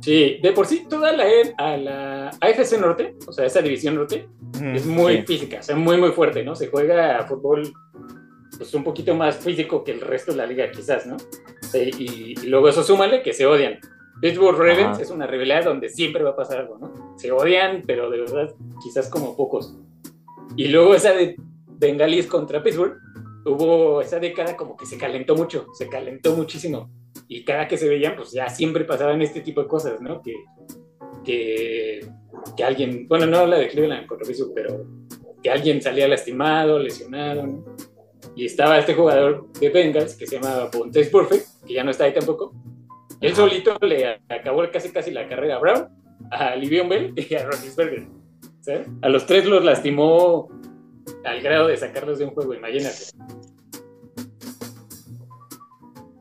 Sí, 0.00 0.38
de 0.42 0.52
por 0.52 0.66
sí 0.66 0.86
toda 0.88 1.12
la, 1.12 1.24
a 1.58 1.76
la 1.76 2.28
AFC 2.40 2.78
Norte, 2.80 3.14
o 3.26 3.32
sea, 3.32 3.44
esa 3.44 3.60
división 3.62 3.94
norte, 3.96 4.26
Ujú, 4.54 4.64
es 4.74 4.86
muy 4.86 5.22
física, 5.22 5.58
o 5.60 5.62
sea, 5.62 5.76
muy, 5.76 5.96
muy 5.98 6.10
fuerte, 6.12 6.42
¿no? 6.42 6.56
Se 6.56 6.68
juega 6.68 7.24
fútbol 7.26 7.72
pues 8.56 8.72
un 8.74 8.84
poquito 8.84 9.14
más 9.14 9.36
físico 9.36 9.82
que 9.84 9.92
el 9.92 10.00
resto 10.00 10.32
de 10.32 10.38
la 10.38 10.46
liga, 10.46 10.70
quizás, 10.70 11.06
¿no? 11.06 11.16
Y, 11.74 12.34
y 12.40 12.46
luego 12.46 12.68
eso 12.68 12.82
súmale 12.82 13.22
que 13.22 13.32
se 13.32 13.46
odian. 13.46 13.78
Pittsburgh 14.22 14.56
Ravens 14.56 14.94
Ajá. 14.94 15.02
es 15.02 15.10
una 15.10 15.26
rivalidad 15.26 15.64
donde 15.64 15.88
siempre 15.88 16.22
va 16.22 16.30
a 16.30 16.36
pasar 16.36 16.58
algo, 16.58 16.78
¿no? 16.78 17.18
Se 17.18 17.32
odian, 17.32 17.82
pero 17.84 18.08
de 18.08 18.20
verdad, 18.20 18.54
quizás 18.80 19.08
como 19.10 19.36
pocos. 19.36 19.76
Y 20.56 20.68
luego 20.68 20.94
esa 20.94 21.12
de 21.12 21.34
Bengalis 21.66 22.28
contra 22.28 22.62
Pittsburgh, 22.62 22.96
hubo 23.44 24.00
esa 24.00 24.20
década 24.20 24.56
como 24.56 24.76
que 24.76 24.86
se 24.86 24.96
calentó 24.96 25.34
mucho, 25.34 25.66
se 25.74 25.88
calentó 25.88 26.36
muchísimo. 26.36 26.88
Y 27.26 27.44
cada 27.44 27.66
que 27.66 27.76
se 27.76 27.88
veían, 27.88 28.14
pues 28.14 28.30
ya 28.30 28.48
siempre 28.48 28.84
pasaban 28.84 29.20
este 29.22 29.40
tipo 29.40 29.60
de 29.60 29.66
cosas, 29.66 30.00
¿no? 30.00 30.22
Que, 30.22 30.36
que, 31.24 32.06
que 32.56 32.62
alguien, 32.62 33.08
bueno, 33.08 33.26
no 33.26 33.44
la 33.44 33.58
de 33.58 33.70
Cleveland 33.70 34.06
contra 34.06 34.24
Pittsburgh, 34.24 34.52
pero 34.54 34.86
que 35.42 35.50
alguien 35.50 35.82
salía 35.82 36.06
lastimado, 36.06 36.78
lesionado, 36.78 37.44
¿no? 37.44 37.64
Y 38.36 38.46
estaba 38.46 38.78
este 38.78 38.94
jugador 38.94 39.52
de 39.58 39.68
Bengals 39.68 40.14
que 40.14 40.28
se 40.28 40.38
llama 40.38 40.70
Bontes 40.72 41.08
Perfect, 41.08 41.66
que 41.66 41.74
ya 41.74 41.82
no 41.82 41.90
está 41.90 42.04
ahí 42.04 42.14
tampoco. 42.14 42.54
Él 43.22 43.34
solito 43.34 43.78
le 43.80 44.20
acabó 44.28 44.62
casi 44.70 44.90
casi 44.90 45.10
la 45.12 45.28
carrera 45.28 45.56
a 45.56 45.58
Brown, 45.60 45.88
a 46.30 46.54
Livion 46.56 46.88
Bell 46.88 47.14
y 47.16 47.34
a 47.34 47.44
Roethlisberger. 47.46 48.06
¿sabes? 48.60 48.88
A 49.02 49.08
los 49.08 49.26
tres 49.26 49.46
los 49.46 49.64
lastimó 49.64 50.48
al 51.24 51.40
grado 51.40 51.68
de 51.68 51.76
sacarlos 51.76 52.18
de 52.18 52.26
un 52.26 52.32
juego, 52.32 52.54
imagínate. 52.54 52.96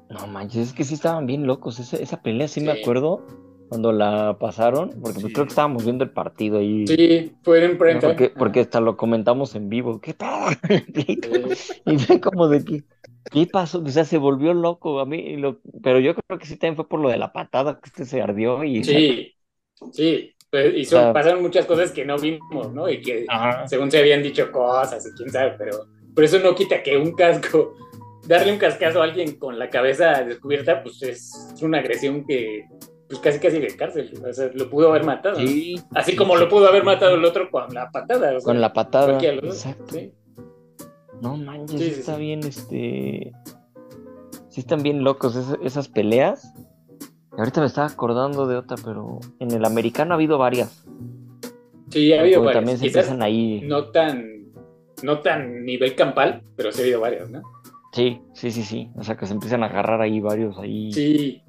No 0.09 0.27
manches, 0.27 0.67
es 0.69 0.73
que 0.73 0.83
sí 0.83 0.93
estaban 0.95 1.25
bien 1.25 1.47
locos. 1.47 1.79
Esa, 1.79 1.97
esa 1.97 2.21
pelea 2.21 2.47
sí, 2.47 2.61
me 2.61 2.71
acuerdo 2.71 3.25
cuando 3.69 3.93
la 3.93 4.37
pasaron, 4.39 4.89
porque 5.01 5.19
pues 5.21 5.27
Sí. 5.27 5.33
creo 5.33 5.45
que 5.45 5.49
estábamos 5.51 5.85
viendo 5.85 6.03
el 6.03 6.09
partido 6.09 6.57
ahí. 6.59 6.85
Sí, 6.87 7.33
fue 7.43 7.63
en. 7.63 7.77
Porque, 7.77 8.29
porque 8.37 8.59
hasta 8.61 8.81
lo 8.81 8.97
comentamos 8.97 9.55
en 9.55 9.69
vivo. 9.69 10.01
¿Qué 10.01 10.13
pedo? 10.13 10.29
Y 11.85 11.97
fue 11.97 12.19
como 12.19 12.47
de 12.49 12.65
que, 12.65 12.83
¿qué 13.29 13.45
pasó? 13.45 13.83
O 13.83 13.87
sea, 13.89 14.05
se 14.05 14.17
volvió 14.17 14.53
loco 14.53 14.99
a 14.99 15.05
mí. 15.05 15.37
lo- 15.37 15.59
pero 15.83 15.99
yo 15.99 16.15
creo 16.15 16.39
que 16.39 16.45
sí 16.45 16.55
también 16.57 16.75
fue 16.75 16.87
por 16.87 16.99
lo 16.99 17.09
de 17.09 17.17
la 17.17 17.31
patada, 17.33 17.79
que 17.79 17.89
este 17.89 18.05
se 18.05 18.21
ardió 18.21 18.63
y. 18.63 18.83
Sí, 18.83 19.33
sí. 19.91 20.33
Pues, 20.49 20.73
y 20.75 20.85
son- 20.85 20.99
O 20.99 21.03
sea- 21.03 21.13
pasaron 21.13 21.41
muchas 21.41 21.65
cosas 21.65 21.91
que 21.91 22.03
no 22.05 22.17
vimos, 22.17 22.73
¿no? 22.73 22.89
Y 22.89 23.01
que 23.01 23.25
Ajá. 23.29 23.67
según 23.67 23.89
se 23.89 23.99
habían 23.99 24.21
dicho 24.21 24.51
cosas 24.51 25.05
y 25.07 25.11
quién 25.17 25.29
sabe, 25.29 25.55
pero, 25.57 25.85
pero 26.13 26.25
eso 26.25 26.39
no 26.39 26.53
quita 26.55 26.83
que 26.83 26.97
un 26.97 27.13
casco, 27.13 27.73
darle 28.27 28.51
un 28.51 28.57
cascazo 28.59 29.01
a 29.01 29.05
alguien 29.05 29.37
con 29.37 29.57
la 29.57 29.69
cabeza 29.69 30.23
descubierta, 30.23 30.83
pues 30.83 31.01
es 31.03 31.55
una 31.61 31.77
agresión 31.79 32.25
que, 32.27 32.65
pues 33.07 33.19
casi 33.21 33.39
casi 33.39 33.59
de 33.59 33.75
cárcel, 33.77 34.11
o 34.29 34.33
sea, 34.33 34.51
lo 34.53 34.69
pudo 34.69 34.89
haber 34.89 35.05
matado. 35.05 35.39
¿no? 35.39 35.47
Sí, 35.47 35.75
Así 35.95 36.11
sí, 36.11 36.17
como 36.17 36.33
sí. 36.35 36.41
lo 36.41 36.49
pudo 36.49 36.67
haber 36.67 36.83
matado 36.83 37.15
el 37.15 37.23
otro 37.23 37.49
con 37.49 37.73
la 37.73 37.89
patada. 37.89 38.35
o 38.35 38.39
sea, 38.41 38.45
Con 38.45 38.59
la 38.59 38.73
patada. 38.73 39.17
Exacto. 39.21 39.95
No 41.21 41.37
manches, 41.37 41.79
Sí, 41.79 41.87
está 41.99 42.15
sí. 42.15 42.21
bien, 42.21 42.39
este. 42.39 43.31
Sí 44.49 44.59
están 44.61 44.83
bien 44.83 45.03
locos 45.03 45.35
esas, 45.35 45.57
esas 45.63 45.87
peleas. 45.87 46.53
Ahorita 47.37 47.61
me 47.61 47.67
estaba 47.67 47.87
acordando 47.87 48.45
de 48.47 48.57
otra, 48.57 48.75
pero 48.83 49.19
en 49.39 49.51
el 49.51 49.63
americano 49.63 50.13
ha 50.13 50.15
habido 50.15 50.37
varias. 50.37 50.85
Sí, 51.89 52.11
ha 52.13 52.21
habido 52.21 52.39
varias. 52.41 52.55
también 52.55 52.77
se 52.77 52.85
Quizás 52.87 53.03
empiezan 53.05 53.21
ahí. 53.21 53.61
no 53.65 53.85
tan, 53.91 54.45
no 55.03 55.19
tan 55.19 55.63
nivel 55.65 55.95
campal, 55.95 56.43
pero 56.57 56.71
sí 56.71 56.81
ha 56.81 56.83
habido 56.83 56.99
varias, 57.01 57.29
¿no? 57.29 57.41
Sí, 57.93 58.21
sí, 58.33 58.51
sí, 58.51 58.63
sí. 58.63 58.89
O 58.97 59.03
sea 59.03 59.15
que 59.15 59.25
se 59.25 59.33
empiezan 59.33 59.63
a 59.63 59.67
agarrar 59.67 60.01
ahí 60.01 60.19
varios 60.19 60.57
ahí. 60.57 60.91
Sí. 60.91 61.43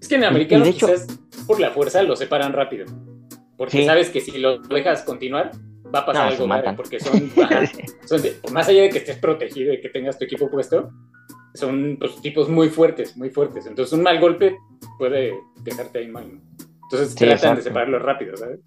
Es 0.00 0.08
que 0.08 0.16
en 0.16 0.24
americano 0.24 0.62
y 0.64 0.68
de 0.68 0.70
hecho- 0.74 0.86
quizás 0.86 1.06
por 1.46 1.60
la 1.60 1.70
fuerza 1.70 2.02
lo 2.02 2.16
separan 2.16 2.52
rápido. 2.52 2.86
Porque 3.56 3.78
Sí. 3.78 3.84
sabes 3.84 4.10
que 4.10 4.20
si 4.20 4.38
lo 4.38 4.58
dejas 4.58 5.02
continuar, 5.02 5.50
va 5.94 6.00
a 6.00 6.06
pasar 6.06 6.26
No, 6.26 6.32
algo 6.32 6.46
matan. 6.46 6.76
Porque 6.76 7.00
son, 7.00 7.30
ajá, 7.42 7.62
son 8.06 8.22
de- 8.22 8.36
más 8.52 8.68
allá 8.68 8.82
de 8.82 8.90
que 8.90 8.98
estés 8.98 9.18
protegido 9.18 9.72
y 9.72 9.80
que 9.80 9.88
tengas 9.88 10.18
tu 10.18 10.24
equipo 10.24 10.50
puesto, 10.50 10.90
son 11.54 11.96
pues, 11.98 12.20
tipos 12.22 12.48
muy 12.48 12.68
fuertes, 12.68 13.16
muy 13.16 13.30
fuertes. 13.30 13.66
Entonces 13.66 13.92
un 13.92 14.02
mal 14.02 14.20
golpe 14.20 14.56
puede 14.98 15.34
dejarte 15.62 15.98
ahí 16.00 16.08
mal. 16.08 16.28
¿no? 16.32 16.40
Entonces 16.84 17.10
Sí, 17.10 17.16
tratan 17.16 17.32
exacto. 17.34 17.56
de 17.56 17.62
separarlo 17.62 17.98
rápido, 17.98 18.36
¿sabes? 18.36 18.60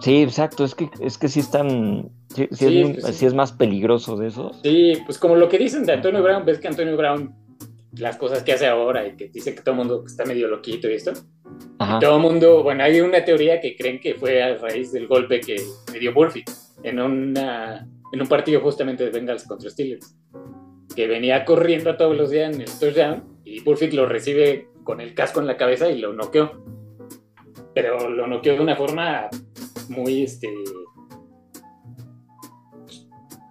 Sí, 0.00 0.22
exacto. 0.22 0.64
Es 0.64 0.74
que, 0.74 0.88
es 1.00 1.18
que 1.18 1.28
sí 1.28 1.40
están. 1.40 2.10
Sí, 2.34 2.48
sí 2.52 2.56
Sí, 2.68 2.94
es, 2.98 3.16
sí 3.16 3.26
es 3.26 3.34
más 3.34 3.52
peligroso 3.52 4.16
de 4.16 4.28
esos. 4.28 4.58
Sí, 4.62 4.94
pues 5.04 5.18
como 5.18 5.36
lo 5.36 5.48
que 5.48 5.58
dicen 5.58 5.84
de 5.84 5.92
Antonio 5.92 6.22
Brown, 6.22 6.44
ves 6.44 6.58
que 6.58 6.68
Antonio 6.68 6.96
Brown, 6.96 7.34
las 7.96 8.16
cosas 8.16 8.42
que 8.42 8.52
hace 8.52 8.66
ahora 8.66 9.06
y 9.06 9.16
que 9.16 9.28
dice 9.28 9.54
que 9.54 9.60
todo 9.60 9.72
el 9.72 9.78
mundo 9.78 10.04
está 10.06 10.24
medio 10.24 10.48
loquito 10.48 10.88
y 10.88 10.94
esto. 10.94 11.12
Todo 12.00 12.16
el 12.16 12.22
mundo, 12.22 12.62
bueno, 12.62 12.84
hay 12.84 13.00
una 13.00 13.24
teoría 13.24 13.60
que 13.60 13.74
creen 13.74 14.00
que 14.00 14.14
fue 14.14 14.42
a 14.42 14.58
raíz 14.58 14.92
del 14.92 15.06
golpe 15.06 15.40
que 15.40 15.56
le 15.92 15.98
dio 15.98 16.12
Murphy 16.12 16.44
en, 16.82 17.00
una, 17.00 17.88
en 18.12 18.20
un 18.20 18.28
partido 18.28 18.60
justamente 18.60 19.04
de 19.04 19.10
Bengals 19.10 19.44
contra 19.44 19.70
Steelers, 19.70 20.14
que 20.94 21.06
venía 21.06 21.44
corriendo 21.44 21.96
todos 21.96 22.16
los 22.16 22.30
días 22.30 22.54
en 22.54 22.60
el 22.60 22.70
touchdown 22.70 23.40
y 23.44 23.60
Burfict 23.60 23.94
lo 23.94 24.06
recibe 24.06 24.68
con 24.84 25.00
el 25.00 25.14
casco 25.14 25.40
en 25.40 25.46
la 25.46 25.56
cabeza 25.56 25.90
y 25.90 25.98
lo 25.98 26.12
noqueó. 26.12 26.64
Pero 27.74 28.08
lo 28.08 28.26
noqueó 28.26 28.54
de 28.54 28.60
una 28.60 28.76
forma 28.76 29.28
muy, 29.88 30.24
este... 30.24 30.48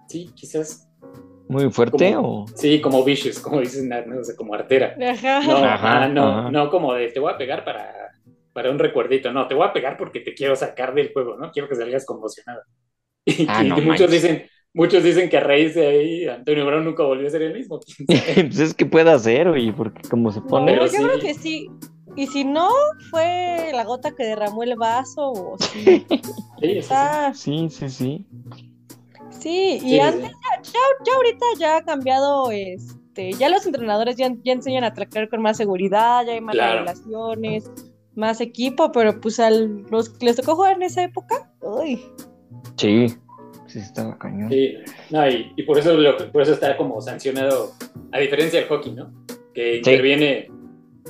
Sí, 0.08 0.30
quizás... 0.34 0.89
Muy 1.50 1.70
fuerte 1.70 2.12
Como- 2.14 2.42
o. 2.44 2.46
Sí, 2.54 2.80
como 2.80 3.02
vicious, 3.04 3.38
como 3.40 3.60
dicen, 3.60 3.88
¿no? 3.88 4.22
Sea, 4.24 4.36
como 4.36 4.54
artera. 4.54 4.94
Ajá. 5.10 5.40
No, 5.42 5.56
Ajá, 5.64 6.08
no, 6.08 6.28
ajá. 6.38 6.50
no 6.50 6.70
como 6.70 6.94
de 6.94 7.08
te 7.08 7.20
voy 7.20 7.32
a 7.32 7.38
pegar 7.38 7.64
para, 7.64 7.92
para 8.52 8.70
un 8.70 8.78
recuerdito, 8.78 9.32
no, 9.32 9.48
te 9.48 9.54
voy 9.54 9.66
a 9.66 9.72
pegar 9.72 9.96
porque 9.96 10.20
te 10.20 10.34
quiero 10.34 10.54
sacar 10.56 10.94
del 10.94 11.12
juego, 11.12 11.36
¿no? 11.36 11.50
Quiero 11.50 11.68
que 11.68 11.74
salgas 11.76 12.06
conmocionado. 12.06 12.62
Y, 13.26 13.46
Ah, 13.48 13.62
y 13.64 13.68
no 13.68 13.74
muchos 13.76 13.86
manches. 13.86 14.10
dicen, 14.10 14.42
muchos 14.72 15.02
dicen 15.04 15.28
que 15.28 15.36
a 15.36 15.40
raíz 15.40 15.74
de 15.74 15.86
ahí 15.86 16.26
Antonio 16.26 16.64
Brown 16.66 16.84
nunca 16.84 17.02
volvió 17.02 17.26
a 17.26 17.30
ser 17.30 17.42
el 17.42 17.52
mismo. 17.54 17.78
pues 18.06 18.58
es 18.60 18.74
que 18.74 18.86
puede 18.86 19.10
hacer, 19.10 19.46
oye, 19.48 19.72
porque 19.72 20.08
como 20.08 20.30
se 20.32 20.40
No, 20.40 20.46
pone. 20.46 20.72
Pero 20.72 20.86
yo 20.86 20.90
sí. 20.92 20.96
creo 21.04 21.18
que 21.20 21.34
sí. 21.34 21.68
Y 22.16 22.26
si 22.28 22.44
no, 22.44 22.68
fue 23.10 23.70
la 23.72 23.84
gota 23.84 24.10
que 24.16 24.24
derramó 24.24 24.62
el 24.64 24.74
vaso 24.76 25.30
o 25.32 25.56
sí. 25.58 25.84
Sí, 25.84 26.06
sí, 26.60 26.82
sí. 26.82 26.88
Ah, 26.90 27.32
Sí, 27.34 27.68
sí, 27.70 27.88
sí. 27.88 28.26
Sí, 29.40 29.76
y 29.76 29.80
Sí, 29.80 30.00
antes 30.00 30.30
ya, 30.30 30.62
ya, 30.62 30.72
ya 31.04 31.14
ahorita 31.16 31.46
ya 31.58 31.76
ha 31.78 31.82
cambiado, 31.84 32.50
este, 32.50 33.32
ya 33.32 33.48
los 33.48 33.66
entrenadores 33.66 34.16
ya, 34.16 34.30
ya 34.44 34.52
enseñan 34.52 34.84
a 34.84 34.94
tratar 34.94 35.28
con 35.28 35.42
más 35.42 35.56
seguridad, 35.56 36.24
ya 36.26 36.32
hay 36.32 36.40
más 36.40 36.54
Claro. 36.54 36.74
regulaciones, 36.84 37.70
más 38.14 38.40
equipo, 38.40 38.92
pero 38.92 39.20
pues 39.20 39.40
a 39.40 39.50
los 39.50 40.08
que 40.10 40.26
les 40.26 40.36
tocó 40.36 40.56
jugar 40.56 40.74
en 40.76 40.82
esa 40.82 41.02
época, 41.04 41.52
uy, 41.62 42.02
Sí. 42.76 43.06
Sí, 43.66 43.78
estaba 43.78 44.18
cañón. 44.18 44.48
Sí, 44.50 44.74
no, 45.10 45.28
y, 45.28 45.52
y 45.56 45.62
por, 45.62 45.78
eso 45.78 45.94
lo- 45.94 46.32
por 46.32 46.42
eso 46.42 46.54
está 46.54 46.76
como 46.76 47.00
sancionado, 47.00 47.72
a 48.10 48.18
diferencia 48.18 48.58
del 48.58 48.68
hockey, 48.68 48.92
¿no? 48.92 49.12
Que 49.54 49.76
interviene 49.76 50.50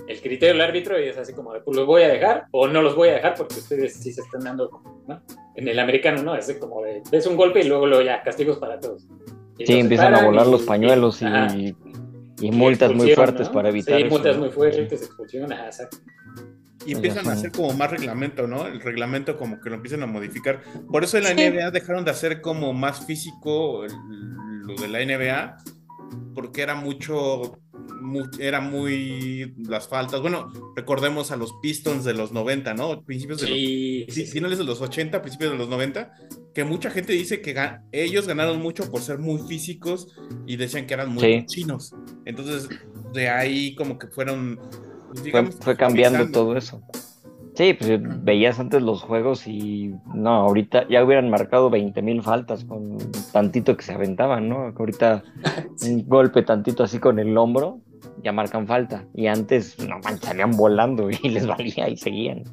el 0.06 0.20
criterio 0.20 0.48
del 0.54 0.60
árbitro 0.60 1.00
y 1.02 1.08
es 1.08 1.16
así 1.16 1.32
como 1.32 1.52
pues 1.64 1.74
los 1.76 1.86
voy 1.86 2.02
a 2.02 2.08
dejar 2.08 2.46
o 2.50 2.68
no 2.68 2.82
los 2.82 2.94
voy 2.94 3.08
a 3.08 3.14
dejar 3.14 3.34
porque 3.34 3.54
ustedes 3.54 3.94
sí 3.94 4.12
se 4.12 4.20
están 4.20 4.42
dando, 4.42 4.70
¿no? 5.08 5.22
En 5.61 5.68
el 5.68 5.78
americano, 5.78 6.22
¿no? 6.22 6.34
Es 6.34 6.50
como 6.58 6.82
de, 6.82 7.02
ves 7.11 7.26
un 7.26 7.36
golpe 7.36 7.61
y 7.61 7.64
luego, 7.64 7.86
luego 7.86 8.02
ya, 8.02 8.22
castigos 8.22 8.58
para 8.58 8.78
todos. 8.80 9.06
Y 9.58 9.66
Sí, 9.66 9.78
empiezan 9.78 10.14
a 10.14 10.24
volar 10.24 10.46
y- 10.46 10.50
los 10.50 10.62
pañuelos 10.62 11.20
y, 11.20 11.26
y, 11.26 11.76
y 12.40 12.50
multas 12.50 12.92
muy 12.94 13.12
fuertes 13.14 13.48
¿no? 13.48 13.52
para 13.52 13.68
evitar 13.68 13.96
Sí, 13.98 14.02
eso. 14.04 14.11
multas 14.11 14.36
¿no? 14.36 14.42
muy 14.44 14.50
fuertes, 14.50 15.02
expulsión, 15.02 15.52
ajá, 15.52 15.66
exacto. 15.66 15.98
Y 16.86 16.92
empiezan 16.92 17.28
a 17.28 17.32
hacer 17.32 17.52
como 17.52 17.74
más 17.74 17.90
reglamento, 17.90 18.46
¿no? 18.46 18.66
El 18.66 18.80
reglamento 18.80 19.37
como 19.37 19.61
que 19.61 19.68
lo 19.68 19.76
empiezan 19.76 20.03
a 20.03 20.07
modificar. 20.07 20.62
Por 20.91 21.04
eso 21.04 21.18
en 21.18 21.24
la 21.24 21.30
Sí. 21.30 21.37
NBA 21.42 21.70
dejaron 21.72 22.07
de 22.07 22.11
hacer 22.11 22.41
como 22.41 22.72
más 22.72 23.04
físico 23.04 23.84
el- 23.84 23.92
lo 24.62 24.74
de 24.76 24.88
la 24.88 25.00
NBA, 25.03 25.57
porque 26.34 26.62
era 26.62 26.74
mucho, 26.74 27.58
mu- 28.00 28.28
era 28.38 28.60
muy 28.60 29.54
las 29.68 29.88
faltas. 29.88 30.20
Bueno, 30.20 30.52
recordemos 30.76 31.30
a 31.30 31.36
los 31.36 31.52
Pistons 31.62 32.04
de 32.04 32.14
los 32.14 32.32
90, 32.32 32.74
¿no? 32.74 33.02
Principios 33.02 33.40
de 33.40 33.48
los 33.48 33.56
Sí, 33.58 34.04
sí, 34.08 34.14
sí, 34.14 34.26
sí. 34.26 34.32
finales 34.32 34.58
de 34.58 34.64
los 34.64 34.80
80, 34.80 35.20
principios 35.22 35.52
de 35.52 35.58
los 35.58 35.68
90, 35.68 36.12
que 36.54 36.64
mucha 36.64 36.90
gente 36.90 37.12
dice 37.12 37.40
que 37.40 37.54
ga- 37.54 37.82
ellos 37.92 38.26
ganaron 38.26 38.60
mucho 38.60 38.90
por 38.90 39.00
ser 39.00 39.18
muy 39.18 39.38
físicos 39.46 40.08
y 40.46 40.56
decían 40.56 40.86
que 40.86 40.94
eran 40.94 41.10
muy 41.12 41.22
Sí. 41.22 41.44
chinos. 41.46 41.94
Entonces, 42.24 42.68
de 43.12 43.28
ahí 43.28 43.74
como 43.74 43.98
que 43.98 44.06
fueron, 44.08 44.56
pues, 45.08 45.20
Fue, 45.20 45.22
digamos, 45.24 45.56
fue 45.60 45.76
cambiando 45.76 46.18
suavizando. 46.18 46.38
todo 46.46 46.56
eso. 46.56 46.82
Sí, 47.56 47.74
pues 47.74 48.00
veías 48.24 48.58
antes 48.60 48.80
los 48.80 49.02
juegos 49.02 49.46
y 49.46 49.92
no, 50.14 50.30
ahorita 50.30 50.88
ya 50.88 51.04
hubieran 51.04 51.28
marcado 51.28 51.68
20 51.68 52.00
mil 52.00 52.22
faltas 52.22 52.64
con 52.64 52.96
tantito 53.32 53.76
que 53.76 53.82
se 53.82 53.92
aventaban, 53.92 54.48
¿no? 54.48 54.72
Ahorita 54.74 55.24
un 55.82 56.06
golpe 56.08 56.42
tantito 56.42 56.84
así 56.84 56.98
con 57.00 57.18
el 57.18 57.36
hombro, 57.36 57.80
ya 58.22 58.32
marcan 58.32 58.66
falta. 58.66 59.06
Y 59.14 59.26
antes, 59.26 59.78
no 59.78 59.98
manches, 60.00 60.28
salían 60.28 60.52
volando 60.52 61.10
y 61.10 61.16
les 61.28 61.46
valía 61.46 61.88
y 61.88 61.96
seguían. 61.96 62.44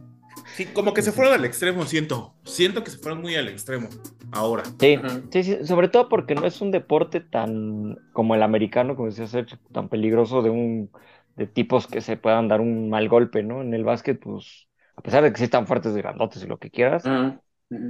Sí, 0.56 0.66
como 0.66 0.94
que 0.94 1.02
se 1.02 1.12
fueron 1.12 1.34
al 1.34 1.46
extremo, 1.46 1.86
siento. 1.86 2.34
Siento 2.44 2.84
que 2.84 2.92
se 2.92 2.98
fueron 2.98 3.22
muy 3.22 3.36
al 3.36 3.48
extremo 3.48 3.90
ahora. 4.32 4.64
Sí, 4.80 4.98
sí, 5.32 5.44
sí, 5.44 5.58
sobre 5.66 5.88
todo 5.88 6.10
porque 6.10 6.36
no 6.36 6.46
es 6.46 6.62
un 6.62 6.72
deporte 6.72 7.20
tan 7.22 7.98
como 8.14 8.34
el 8.34 8.42
americano, 8.44 8.96
como 8.96 9.10
decía 9.10 9.28
Sergio, 9.28 9.60
tan 9.72 9.90
peligroso 9.90 10.42
de 10.42 10.50
un 10.50 10.90
de 11.36 11.46
tipos 11.46 11.86
que 11.88 12.02
se 12.02 12.18
puedan 12.18 12.48
dar 12.48 12.62
un 12.62 12.90
mal 12.90 13.08
golpe, 13.10 13.44
¿no? 13.44 13.62
En 13.62 13.74
el 13.74 13.84
básquet, 13.84 14.20
pues, 14.20 14.68
a 14.96 15.02
pesar 15.02 15.24
de 15.24 15.32
que 15.32 15.38
sí 15.38 15.44
están 15.44 15.68
fuertes 15.68 15.96
y 15.96 16.00
grandotes 16.00 16.44
y 16.44 16.48
lo 16.48 16.58
que 16.58 16.72
quieras, 16.72 17.14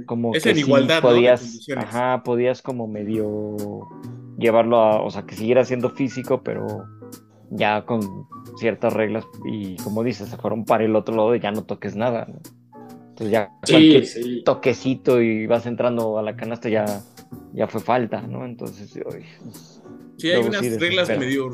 como 0.06 0.34
Es 0.34 0.46
que 0.46 0.50
en 0.50 0.56
sí 0.56 0.60
igualdad, 0.60 1.04
¿no? 1.06 1.22
de 1.22 1.22
podías, 1.22 1.40
condiciones. 1.40 1.84
ajá, 1.84 2.22
podías 2.24 2.62
como 2.62 2.86
medio 2.88 3.88
llevarlo 4.36 4.78
a, 4.78 5.02
o 5.02 5.10
sea, 5.10 5.24
que 5.26 5.34
siguiera 5.34 5.64
siendo 5.64 5.90
físico, 5.90 6.42
pero 6.42 6.90
ya 7.50 7.84
con 7.86 8.26
ciertas 8.56 8.92
reglas 8.92 9.24
y 9.44 9.76
como 9.78 10.02
dices, 10.02 10.28
se 10.28 10.36
fueron 10.36 10.64
para 10.64 10.84
el 10.84 10.96
otro 10.96 11.14
lado 11.14 11.34
y 11.34 11.40
ya 11.40 11.50
no 11.50 11.64
toques 11.64 11.96
nada, 11.96 12.26
¿no? 12.28 12.40
Entonces 13.10 13.30
ya 13.32 13.50
Sí, 13.64 13.72
cualquier 13.72 14.06
sí. 14.06 14.42
toquecito 14.44 15.20
y 15.20 15.46
vas 15.46 15.66
entrando 15.66 16.18
a 16.18 16.22
la 16.22 16.36
canasta 16.36 16.68
ya, 16.68 17.02
ya 17.52 17.66
fue 17.66 17.80
falta, 17.80 18.22
¿no? 18.22 18.44
Entonces, 18.44 18.92
uy, 19.04 19.24
Sí, 20.18 20.30
hay 20.30 20.42
unas 20.42 20.62
sí 20.62 20.76
reglas 20.78 21.08
medio 21.16 21.48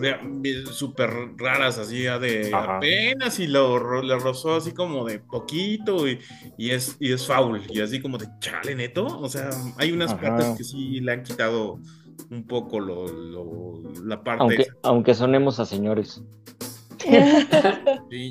súper 0.73 1.11
raras, 1.37 1.77
así 1.77 2.05
ya 2.05 2.19
de 2.19 2.51
Ajá. 2.55 2.79
apenas 2.79 3.39
y 3.39 3.47
lo 3.47 4.03
le 4.03 4.19
rozó 4.19 4.57
así 4.57 4.73
como 4.73 5.05
de 5.05 5.19
poquito 5.19 6.09
y, 6.09 6.19
y 6.57 6.71
es, 6.71 6.97
y 6.99 7.12
es 7.12 7.27
foul. 7.27 7.61
Y 7.69 7.81
así 7.81 8.01
como 8.01 8.16
de 8.16 8.27
chale, 8.41 8.75
neto. 8.75 9.05
O 9.21 9.29
sea, 9.29 9.51
hay 9.77 9.93
unas 9.93 10.15
Ajá. 10.15 10.23
partes 10.23 10.57
que 10.57 10.65
sí 10.65 11.01
le 11.01 11.12
han 11.12 11.23
quitado 11.23 11.79
un 12.31 12.47
poco 12.47 12.81
lo, 12.81 13.07
lo- 13.09 13.82
la 14.05 14.23
parte. 14.23 14.43
aunque, 14.43 14.62
esa. 14.62 14.73
aunque 14.82 15.15
sonemos 15.15 15.61
a 15.61 15.65
señores. 15.66 16.23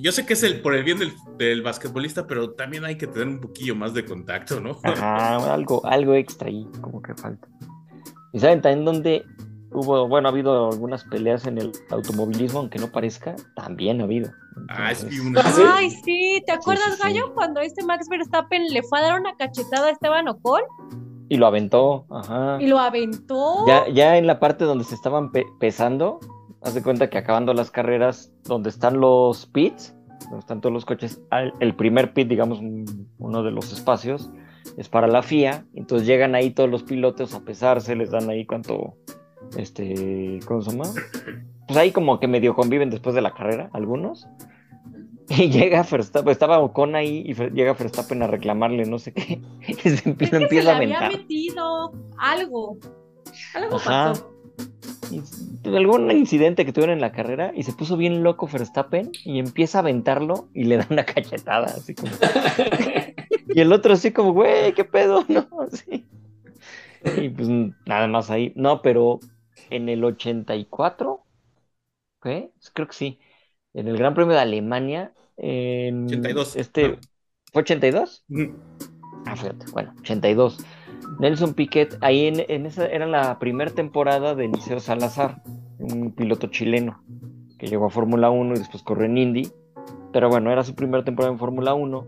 Yo 0.02 0.12
sé 0.12 0.26
que 0.26 0.34
es 0.34 0.44
el 0.44 0.62
por 0.62 0.74
el 0.74 0.84
bien 0.84 0.98
del, 1.00 1.14
del 1.38 1.62
basquetbolista, 1.62 2.26
pero 2.26 2.52
también 2.52 2.86
hay 2.86 2.98
que 2.98 3.08
tener 3.08 3.28
un 3.28 3.40
poquillo 3.40 3.76
más 3.76 3.94
de 3.94 4.04
contacto, 4.06 4.60
¿no? 4.60 4.78
Ajá, 4.84 5.54
algo, 5.54 5.86
algo 5.86 6.14
extra 6.16 6.48
ahí, 6.48 6.68
como 6.82 7.02
que 7.02 7.14
falta. 7.14 7.48
Y 8.32 8.40
saben 8.40 8.62
también 8.62 8.84
donde 8.86 9.26
hubo, 9.72 10.08
bueno, 10.08 10.28
ha 10.28 10.32
habido 10.32 10.72
algunas 10.72 11.04
peleas 11.04 11.46
en 11.46 11.60
el 11.60 11.72
automovilismo, 11.92 12.60
aunque 12.62 12.80
no 12.80 12.92
parezca, 12.92 13.36
también 13.56 14.02
ha 14.02 14.06
habido. 14.06 14.32
Ah, 14.70 14.92
una. 15.24 15.42
Ay, 15.76 15.90
sí, 15.92 16.42
¿te 16.46 16.52
acuerdas, 16.52 16.86
sí, 16.96 16.96
sí. 16.96 17.02
Gallo, 17.04 17.34
cuando 17.36 17.60
este 17.60 17.84
Max 17.84 18.08
Verstappen 18.10 18.68
le 18.70 18.82
fue 18.84 19.00
a 19.00 19.02
dar 19.04 19.20
una 19.20 19.36
cachetada 19.36 19.88
a 19.88 19.92
Esteban 19.92 20.28
Ocon 20.28 20.62
Y 21.34 21.38
lo 21.38 21.48
aventó, 21.48 22.06
ajá. 22.12 22.58
y 22.62 22.68
lo 22.68 22.78
aventó? 22.78 23.66
Ya, 23.66 23.88
ya 23.90 24.18
en 24.20 24.28
la 24.28 24.40
parte 24.40 24.66
donde 24.66 24.84
se 24.84 24.94
estaban 24.94 25.32
pe- 25.32 25.48
pesando, 25.60 26.20
haz 26.62 26.76
de 26.76 26.84
cuenta 26.84 27.10
que 27.10 27.18
acabando 27.18 27.54
las 27.56 27.72
carreras, 27.72 28.32
donde 28.44 28.70
están 28.70 29.00
los 29.00 29.48
pits, 29.48 29.96
donde 30.26 30.40
están 30.40 30.62
todos 30.62 30.72
los 30.74 30.86
coches, 30.86 31.22
el 31.60 31.76
primer 31.76 32.14
pit, 32.14 32.28
digamos, 32.28 32.60
un- 32.60 33.10
uno 33.18 33.42
de 33.42 33.50
los 33.52 33.74
espacios, 33.74 34.30
es 34.78 34.90
para 34.90 35.08
la 35.08 35.24
FIA, 35.24 35.66
entonces 35.74 36.08
llegan 36.08 36.36
ahí 36.36 36.52
todos 36.52 36.70
los 36.70 36.84
pilotos 36.84 37.34
a 37.34 37.40
pesarse, 37.42 37.96
les 37.96 38.12
dan 38.12 38.30
ahí 38.30 38.46
cuánto, 38.46 38.94
este, 39.58 40.40
¿cómo 40.46 40.62
se 40.62 40.72
llama? 40.72 40.86
Pues 41.68 41.78
ahí 41.78 41.92
como 41.92 42.20
que 42.20 42.28
medio 42.28 42.54
conviven 42.56 42.90
después 42.90 43.16
de 43.16 43.22
la 43.22 43.34
carrera, 43.34 43.70
algunos. 43.74 44.28
Y 45.30 45.50
llega 45.50 45.84
Verstappen, 45.84 46.32
estaba 46.32 46.60
Ocon 46.60 46.96
ahí 46.96 47.24
y 47.26 47.34
llega 47.52 47.74
Verstappen 47.74 48.22
a 48.24 48.28
reclamarle 48.28 48.86
no 48.86 49.00
sé 49.00 49.14
qué, 49.14 49.42
y 49.68 49.74
se 49.90 50.10
Es 50.20 50.32
empieza, 50.32 50.38
que 50.38 50.50
se 50.58 50.62
empieza 50.62 50.72
a 50.72 50.74
había 50.76 51.02
aventar. 51.02 51.04
metido 51.04 51.92
algo. 52.18 52.78
Algo 53.54 53.84
Ajá. 53.86 54.02
pasó. 54.02 54.34
Algún 55.66 56.12
incidente 56.12 56.66
que 56.66 56.74
tuvieron 56.74 56.96
en 56.96 57.02
la 57.02 57.12
carrera 57.12 57.52
y 57.56 57.64
se 57.64 57.74
puso 57.74 57.98
bien 57.98 58.24
loco 58.24 58.48
Verstappen 58.48 59.12
y 59.24 59.40
empieza 59.40 59.80
a 59.80 59.82
aventarlo 59.82 60.50
y 60.54 60.66
le 60.66 60.78
da 60.78 60.88
una 60.90 61.06
cachetada, 61.14 61.68
así 61.78 61.96
como. 61.96 62.20
y 63.50 63.62
el 63.62 63.72
otro 63.74 63.94
así 63.94 64.12
como, 64.12 64.34
güey, 64.34 64.74
¿qué 64.74 64.84
pedo? 64.86 65.26
No, 65.30 65.48
así. 65.62 66.10
Y 67.02 67.30
pues 67.30 67.50
nada 67.86 68.08
más 68.08 68.30
ahí. 68.30 68.54
No, 68.56 68.82
pero 68.82 69.20
en 69.70 69.90
el 69.90 70.04
84, 70.04 71.26
¿qué? 72.24 72.52
Creo 72.74 72.88
que 72.88 72.94
sí. 72.94 73.20
En 73.74 73.88
el 73.88 73.98
Gran 73.98 74.14
Premio 74.14 74.34
de 74.34 74.42
Alemania, 74.42 75.14
en 75.38 76.06
82. 76.06 76.56
este, 76.56 77.00
¿fue 77.52 77.62
82? 77.64 78.26
Ujú. 78.30 78.54
Ah, 79.26 79.36
fíjate, 79.36 79.66
bueno, 79.72 79.94
82. 80.00 80.60
Nelson 81.20 81.54
Piquet, 81.54 81.98
ahí 82.02 82.28
en, 82.28 82.44
en 82.48 82.66
esa 82.66 82.86
era 82.86 83.08
la 83.08 83.40
primera 83.40 83.72
temporada 83.72 84.36
de 84.36 84.48
Liceo 84.48 84.80
Salazar, 84.80 85.42
un 85.80 86.12
piloto 86.12 86.48
chileno 86.48 87.04
que 87.58 87.68
llegó 87.68 87.86
a 87.86 87.90
Fórmula 87.90 88.30
1 88.30 88.56
y 88.56 88.60
después 88.60 88.84
corrió 88.84 89.06
en 89.06 89.18
Indy. 89.18 89.50
Pero 90.12 90.30
bueno, 90.30 90.52
era 90.52 90.64
su 90.64 90.76
primera 90.76 91.04
temporada 91.04 91.34
en 91.34 91.40
Fórmula 91.40 91.74
1. 91.74 92.06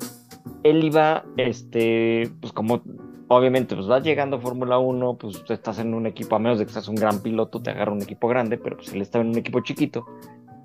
Él 0.63 0.83
iba, 0.83 1.25
este, 1.37 2.29
pues 2.41 2.53
como 2.53 2.83
obviamente, 3.27 3.75
pues 3.75 3.87
vas 3.87 4.03
llegando 4.03 4.37
a 4.37 4.39
Fórmula 4.39 4.77
1, 4.77 5.17
pues 5.17 5.43
estás 5.49 5.79
en 5.79 5.93
un 5.93 6.05
equipo, 6.05 6.35
a 6.35 6.39
menos 6.39 6.59
de 6.59 6.65
que 6.65 6.73
seas 6.73 6.87
un 6.87 6.95
gran 6.95 7.21
piloto, 7.21 7.61
te 7.61 7.71
agarra 7.71 7.91
un 7.91 8.01
equipo 8.01 8.27
grande, 8.27 8.57
pero 8.57 8.77
pues 8.77 8.93
él 8.93 9.01
estaba 9.01 9.23
en 9.23 9.31
un 9.31 9.37
equipo 9.37 9.61
chiquito. 9.61 10.05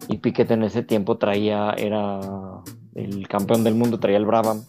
Y 0.08 0.18
Piquet 0.18 0.50
en 0.50 0.62
ese 0.62 0.82
tiempo 0.82 1.18
traía, 1.18 1.72
era 1.76 2.20
el 2.94 3.28
campeón 3.28 3.64
del 3.64 3.74
mundo, 3.74 4.00
traía 4.00 4.16
el 4.16 4.26
Brabham 4.26 4.62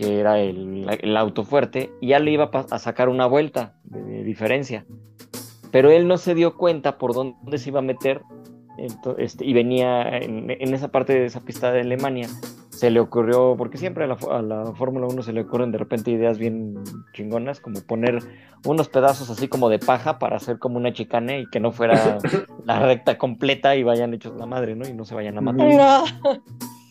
que 0.00 0.18
era 0.18 0.40
el, 0.40 0.86
el 1.02 1.16
auto 1.18 1.44
fuerte, 1.44 1.92
y 2.00 2.08
ya 2.08 2.20
le 2.20 2.30
iba 2.30 2.50
a, 2.70 2.78
sacar 2.78 3.10
una 3.10 3.26
vuelta 3.26 3.74
de, 3.84 4.24
diferencia. 4.24 4.86
Pero 5.70 5.90
él 5.90 6.08
no 6.08 6.16
se 6.16 6.34
dio 6.34 6.56
cuenta 6.56 6.96
por 6.96 7.12
dónde 7.12 7.58
se 7.58 7.68
iba 7.68 7.80
a 7.80 7.82
meter, 7.82 8.22
este, 9.18 9.44
y 9.44 9.52
venía 9.52 10.08
en, 10.16 10.50
en 10.50 10.74
esa 10.74 10.88
parte 10.88 11.12
de 11.12 11.26
esa 11.26 11.42
pista 11.42 11.70
de 11.70 11.82
Alemania. 11.82 12.28
Se 12.80 12.90
le 12.90 12.98
ocurrió, 12.98 13.56
porque 13.58 13.76
siempre 13.76 14.04
a 14.04 14.06
la, 14.06 14.16
fo- 14.16 14.32
a 14.32 14.40
la 14.40 14.72
Fórmula 14.72 15.06
1 15.06 15.22
se 15.22 15.34
le 15.34 15.42
ocurren 15.42 15.70
de 15.70 15.76
repente 15.76 16.10
ideas 16.10 16.38
bien 16.38 16.82
chingonas, 17.12 17.60
como 17.60 17.82
poner 17.82 18.20
unos 18.64 18.88
pedazos 18.88 19.28
así 19.28 19.48
como 19.48 19.68
de 19.68 19.78
paja 19.78 20.18
para 20.18 20.36
hacer 20.36 20.58
como 20.58 20.78
una 20.78 20.90
chicane 20.94 21.40
y 21.40 21.46
que 21.50 21.60
no 21.60 21.72
fuera 21.72 22.16
la 22.64 22.78
recta 22.80 23.18
completa 23.18 23.76
y 23.76 23.82
vayan 23.82 24.14
hechos 24.14 24.34
la 24.38 24.46
madre, 24.46 24.76
¿no? 24.76 24.88
Y 24.88 24.94
no 24.94 25.04
se 25.04 25.14
vayan 25.14 25.36
a 25.36 25.42
matar. 25.42 25.66
No. 25.68 26.04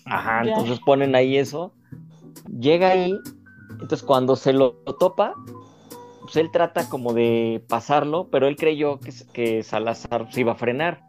Ajá, 0.05 0.41
entonces 0.43 0.79
ponen 0.85 1.15
ahí 1.15 1.37
eso, 1.37 1.73
llega 2.59 2.89
ahí, 2.91 3.15
entonces 3.71 4.03
cuando 4.03 4.35
se 4.35 4.53
lo 4.53 4.73
topa, 4.99 5.33
pues 6.21 6.35
él 6.35 6.51
trata 6.51 6.87
como 6.87 7.13
de 7.13 7.63
pasarlo, 7.67 8.27
pero 8.29 8.47
él 8.47 8.55
creyó 8.57 8.99
que, 8.99 9.11
que 9.33 9.63
Salazar 9.63 10.31
se 10.31 10.41
iba 10.41 10.51
a 10.51 10.55
frenar, 10.55 11.01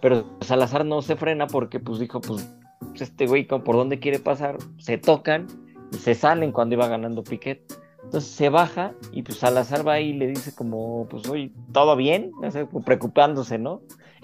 pero 0.00 0.24
Salazar 0.42 0.84
no 0.84 1.02
se 1.02 1.16
frena 1.16 1.48
porque 1.48 1.80
pues 1.80 1.98
dijo, 1.98 2.20
pues 2.20 2.48
pues, 2.80 3.02
este 3.02 3.26
güey 3.26 3.46
por 3.46 3.76
dónde 3.76 3.98
quiere 3.98 4.18
pasar, 4.18 4.56
se 4.78 4.98
tocan 4.98 5.46
y 5.92 5.96
se 5.96 6.14
salen 6.14 6.52
cuando 6.52 6.74
iba 6.74 6.88
ganando 6.88 7.22
Piquet. 7.22 7.62
Entonces 8.04 8.30
se 8.30 8.48
baja 8.48 8.94
y 9.12 9.22
pues 9.22 9.38
Salazar 9.38 9.86
va 9.86 9.94
ahí 9.94 10.10
y 10.10 10.12
le 10.14 10.28
dice 10.28 10.54
como, 10.54 11.06
pues 11.10 11.28
oye, 11.28 11.52
¿todo 11.72 11.94
bien? 11.96 12.30
O 12.42 12.50
sea, 12.50 12.66
preocupándose, 12.66 13.58
¿no? 13.58 13.82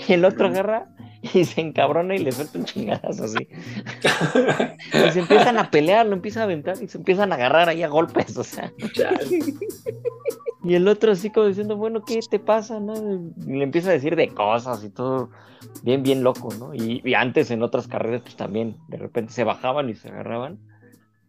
Y 0.09 0.15
el 0.15 0.25
otro 0.25 0.47
agarra 0.47 0.89
y 1.35 1.45
se 1.45 1.61
encabrona 1.61 2.15
y 2.15 2.19
le 2.19 2.33
suelta 2.33 2.59
un 2.59 2.65
chingadazo 2.65 3.25
así. 3.25 3.49
Y 4.93 5.11
se 5.13 5.21
empiezan 5.21 5.59
a 5.59 5.71
pelear, 5.71 6.07
lo 6.07 6.15
empieza 6.15 6.41
a 6.41 6.45
aventar 6.45 6.83
y 6.83 6.89
se 6.89 6.99
empiezan 6.99 7.33
a 7.33 7.35
agarrar 7.37 7.69
ahí 7.69 7.83
a 7.83 7.89
golpes, 7.89 8.37
o 8.37 8.45
sea. 8.45 8.73
Y 10.65 10.75
el 10.75 10.89
otro 10.89 11.13
así 11.13 11.31
como 11.31 11.47
diciendo, 11.47 11.77
bueno, 11.77 12.03
¿qué 12.05 12.21
te 12.29 12.39
pasa? 12.39 12.81
no? 12.81 12.95
Y 12.95 13.53
le 13.59 13.65
empieza 13.65 13.91
a 13.91 13.93
decir 13.93 14.17
de 14.17 14.29
cosas 14.29 14.83
y 14.83 14.91
todo, 14.91 15.31
bien, 15.83 16.03
bien 16.03 16.23
loco, 16.23 16.49
¿no? 16.59 16.75
Y, 16.75 17.03
y 17.05 17.15
antes 17.15 17.51
en 17.51 17.63
otras 17.63 17.87
carreras, 17.87 18.23
pues 18.23 18.37
también, 18.37 18.77
de 18.89 18.97
repente 18.97 19.33
se 19.33 19.45
bajaban 19.45 19.91
y 19.91 19.95
se 19.95 20.09
agarraban. 20.09 20.59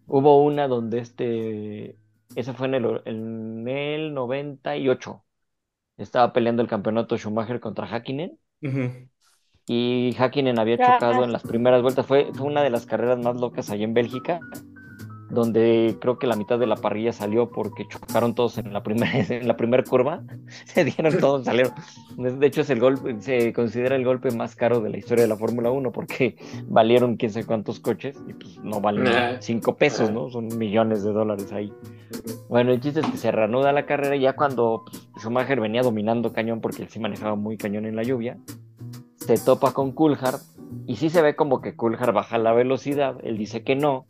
Hubo 0.07 0.43
una 0.43 0.67
donde 0.67 0.99
este, 0.99 1.97
esa 2.35 2.53
fue 2.53 2.67
en 2.67 2.75
el, 2.75 3.01
en 3.05 3.67
el 3.67 4.13
98. 4.13 5.25
Estaba 5.97 6.33
peleando 6.33 6.61
el 6.61 6.67
campeonato 6.69 7.17
Schumacher 7.17 7.59
contra 7.59 7.87
Hakkinen 7.87 8.39
Ujú. 8.61 9.07
y 9.67 10.15
Hakkinen 10.17 10.59
había 10.59 10.79
chocado 10.79 11.23
en 11.23 11.31
las 11.31 11.43
primeras 11.43 11.81
vueltas. 11.81 12.05
Fue, 12.05 12.31
fue 12.33 12.47
una 12.47 12.63
de 12.63 12.69
las 12.69 12.85
carreras 12.85 13.19
más 13.19 13.35
locas 13.35 13.69
allá 13.69 13.83
en 13.83 13.93
Bélgica, 13.93 14.39
donde 15.35 15.97
creo 16.01 16.17
que 16.17 16.25
la 16.25 16.35
mitad 16.35 16.57
de 16.57 16.65
la 16.65 16.75
parrilla 16.75 17.13
salió 17.13 17.49
porque 17.51 17.87
chocaron 17.87 18.33
todos 18.33 18.57
en 18.57 18.73
la 18.73 18.81
primera 18.81 19.11
en 19.29 19.47
la 19.47 19.55
primera 19.55 19.83
curva. 19.83 20.23
Se 20.65 20.83
dieron 20.83 21.19
todos, 21.19 21.45
salieron. 21.45 21.73
De 22.17 22.47
hecho, 22.47 22.61
es 22.61 22.69
el 22.71 22.79
golpe, 22.79 23.15
se 23.19 23.53
considera 23.53 23.95
el 23.95 24.05
golpe 24.05 24.31
más 24.31 24.55
caro 24.55 24.79
de 24.79 24.89
la 24.89 24.97
historia 24.97 25.23
de 25.23 25.27
la 25.27 25.37
Fórmula 25.37 25.69
1 25.69 25.91
porque 25.91 26.37
valieron 26.67 27.17
quién 27.17 27.31
sabe 27.31 27.45
cuántos 27.45 27.79
coches 27.79 28.17
y 28.27 28.33
pues 28.33 28.57
no 28.63 28.81
valen 28.81 29.41
cinco 29.41 29.75
pesos, 29.75 30.11
¿no? 30.11 30.29
Son 30.29 30.47
millones 30.57 31.03
de 31.03 31.11
dólares 31.11 31.51
ahí. 31.51 31.71
Bueno, 32.49 32.71
el 32.71 32.79
chiste 32.79 33.01
es 33.01 33.05
que 33.07 33.17
se 33.17 33.31
reanuda 33.31 33.73
la 33.73 33.85
carrera 33.85 34.15
ya 34.15 34.33
cuando 34.33 34.85
pues, 34.85 35.07
Schumacher 35.19 35.59
venía 35.59 35.81
dominando 35.81 36.31
cañón 36.33 36.61
porque 36.61 36.83
él 36.83 36.89
sí 36.89 36.99
manejaba 36.99 37.35
muy 37.35 37.57
cañón 37.57 37.85
en 37.85 37.95
la 37.95 38.03
lluvia, 38.03 38.37
se 39.17 39.37
topa 39.37 39.73
con 39.73 39.91
Coulthard 39.91 40.39
y 40.85 40.95
sí 40.97 41.09
se 41.09 41.21
ve 41.21 41.35
como 41.35 41.61
que 41.61 41.75
Coulthard 41.75 42.13
baja 42.13 42.37
la 42.37 42.53
velocidad, 42.53 43.17
él 43.23 43.37
dice 43.37 43.63
que 43.63 43.75
no, 43.75 44.05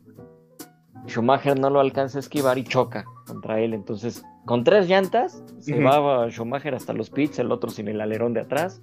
Schumacher 1.06 1.58
no 1.58 1.70
lo 1.70 1.80
alcanza 1.80 2.18
a 2.18 2.20
esquivar 2.20 2.58
y 2.58 2.64
choca 2.64 3.04
contra 3.26 3.60
él, 3.60 3.74
entonces 3.74 4.24
con 4.44 4.62
tres 4.62 4.88
llantas 4.88 5.42
se 5.58 5.74
Ujú. 5.74 5.84
va 5.84 6.30
Schumacher 6.30 6.74
hasta 6.74 6.92
los 6.92 7.10
pits, 7.10 7.38
el 7.40 7.50
otro 7.50 7.70
sin 7.70 7.88
el 7.88 8.00
alerón 8.00 8.32
de 8.32 8.40
atrás, 8.40 8.80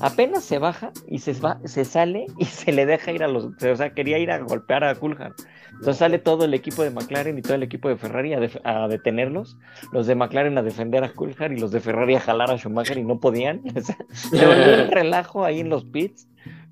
apenas 0.00 0.44
se 0.44 0.58
baja 0.58 0.90
y 1.06 1.20
se, 1.20 1.32
va, 1.34 1.60
se 1.64 1.84
sale 1.84 2.26
y 2.38 2.44
se 2.46 2.72
le 2.72 2.86
deja 2.86 3.12
ir 3.12 3.22
a 3.22 3.28
los, 3.28 3.44
o 3.44 3.76
sea, 3.76 3.94
quería 3.94 4.18
ir 4.18 4.30
a 4.30 4.38
golpear 4.38 4.84
a 4.84 4.94
Coulthard. 4.94 5.34
Entonces 5.70 5.98
sale 5.98 6.18
todo 6.18 6.44
el 6.46 6.54
equipo 6.54 6.82
de 6.82 6.90
McLaren 6.90 7.38
y 7.38 7.42
todo 7.42 7.54
el 7.54 7.62
equipo 7.62 7.88
de 7.88 7.96
Ferrari 7.96 8.32
a, 8.32 8.88
detenerlos, 8.88 9.58
los 9.92 10.06
de 10.06 10.14
McLaren 10.14 10.56
a 10.56 10.62
defender 10.62 11.04
a 11.04 11.12
Coulthard 11.12 11.52
y 11.52 11.58
los 11.58 11.70
de 11.70 11.80
Ferrari 11.80 12.14
a 12.14 12.20
jalar 12.20 12.50
a 12.50 12.56
Schumacher 12.56 12.98
y 12.98 13.04
no 13.04 13.20
podían. 13.20 13.62
O 13.76 13.80
sea, 13.80 13.96
se 14.12 14.46
volvió 14.46 14.84
un 14.84 14.90
relajo 14.90 15.44
ahí 15.44 15.60
en 15.60 15.68
los 15.68 15.84
pits 15.84 16.28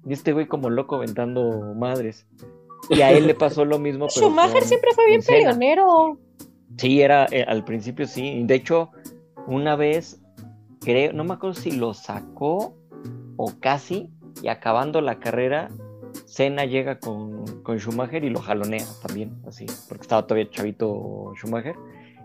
y 0.07 0.13
este 0.13 0.33
güey 0.33 0.47
como 0.47 0.71
loco 0.71 0.97
aventando 0.97 1.75
madres. 1.75 2.27
Y 2.91 3.01
a 3.01 3.11
él 3.13 3.27
le 3.27 3.35
pasó 3.35 3.65
lo 3.65 3.79
mismo. 3.79 4.07
pero 4.15 4.27
Schumacher 4.29 4.61
con- 4.61 4.69
siempre 4.69 4.91
fue 4.95 5.07
bien 5.07 5.23
peleonero. 5.23 6.19
Sí, 6.77 7.01
era 7.03 7.27
eh, 7.31 7.45
al 7.47 7.65
principio 7.65 8.07
sí. 8.07 8.43
De 8.45 8.55
hecho, 8.57 8.91
una 9.47 9.77
vez, 9.77 10.21
creo, 10.81 11.13
no 11.13 11.25
me 11.25 11.35
acuerdo 11.35 11.55
si 11.55 11.71
lo 11.73 11.95
sacó 11.95 12.77
o 13.37 13.53
casi, 13.61 14.11
y 14.43 14.49
acabando 14.49 15.01
la 15.01 15.19
carrera, 15.21 15.69
Senna 16.27 16.65
llega 16.65 16.99
con, 16.99 17.45
con 17.63 17.79
Schumacher 17.79 18.25
y 18.25 18.31
lo 18.31 18.41
jalonea 18.41 18.85
también, 19.07 19.33
así, 19.47 19.67
porque 19.89 20.03
estaba 20.03 20.27
todavía 20.27 20.51
chavito 20.51 21.33
Schumacher, 21.37 21.75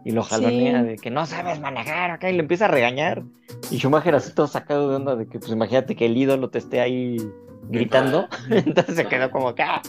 y 0.06 0.11
lo 0.11 0.23
jalonea 0.23 0.81
Sí. 0.81 0.88
de 0.90 0.95
que 0.98 1.10
no 1.11 1.26
sabes 1.26 1.60
manejar 1.60 2.11
acá, 2.11 2.30
y 2.30 2.34
le 2.34 2.40
empieza 2.40 2.65
a 2.65 2.69
regañar. 2.69 3.23
Y 3.72 3.77
Schumacher 3.77 4.15
así 4.15 4.34
todo 4.34 4.48
sacado 4.48 4.90
de 4.90 4.95
onda 4.95 5.15
de 5.15 5.27
que, 5.27 5.40
pues 5.40 5.52
imagínate 5.52 5.95
que 5.95 6.06
el 6.06 6.18
ídolo 6.18 6.49
te 6.49 6.57
esté 6.60 6.80
ahí 6.81 7.18
gritando, 7.69 8.27
entonces 8.49 8.95
se 8.95 9.06
quedó 9.07 9.30
como 9.31 9.49
acá. 9.49 9.81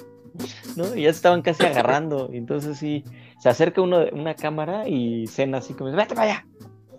¿No? 0.76 0.94
Y 0.96 1.02
ya 1.02 1.12
se 1.12 1.16
estaban 1.16 1.42
casi 1.42 1.64
agarrando. 1.64 2.28
Y 2.32 2.36
entonces 2.36 2.78
sí, 2.78 3.04
se 3.40 3.48
acerca 3.48 3.80
uno 3.82 3.98
de 4.00 4.10
una 4.12 4.34
cámara 4.34 4.88
y 4.88 5.26
Cena 5.26 5.58
así 5.58 5.74
como, 5.74 5.90
vete 5.92 6.14
para 6.14 6.32
allá. 6.32 6.46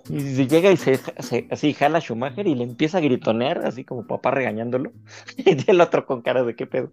Y 0.10 0.20
se 0.20 0.48
llega 0.48 0.72
y 0.72 0.78
se, 0.78 1.00
se- 1.20 1.48
así 1.52 1.74
jala 1.74 2.00
a 2.00 2.02
Schumacher 2.02 2.48
y 2.48 2.56
le 2.56 2.64
empieza 2.64 2.98
a 2.98 3.02
gritonear, 3.02 3.60
así 3.66 3.84
como 3.86 4.08
papá 4.08 4.32
regañándolo. 4.32 4.92
Y 5.38 5.70
el 5.70 5.80
otro 5.80 6.06
con 6.06 6.22
cara 6.22 6.44
de 6.44 6.56
qué 6.56 6.66
pedo. 6.66 6.92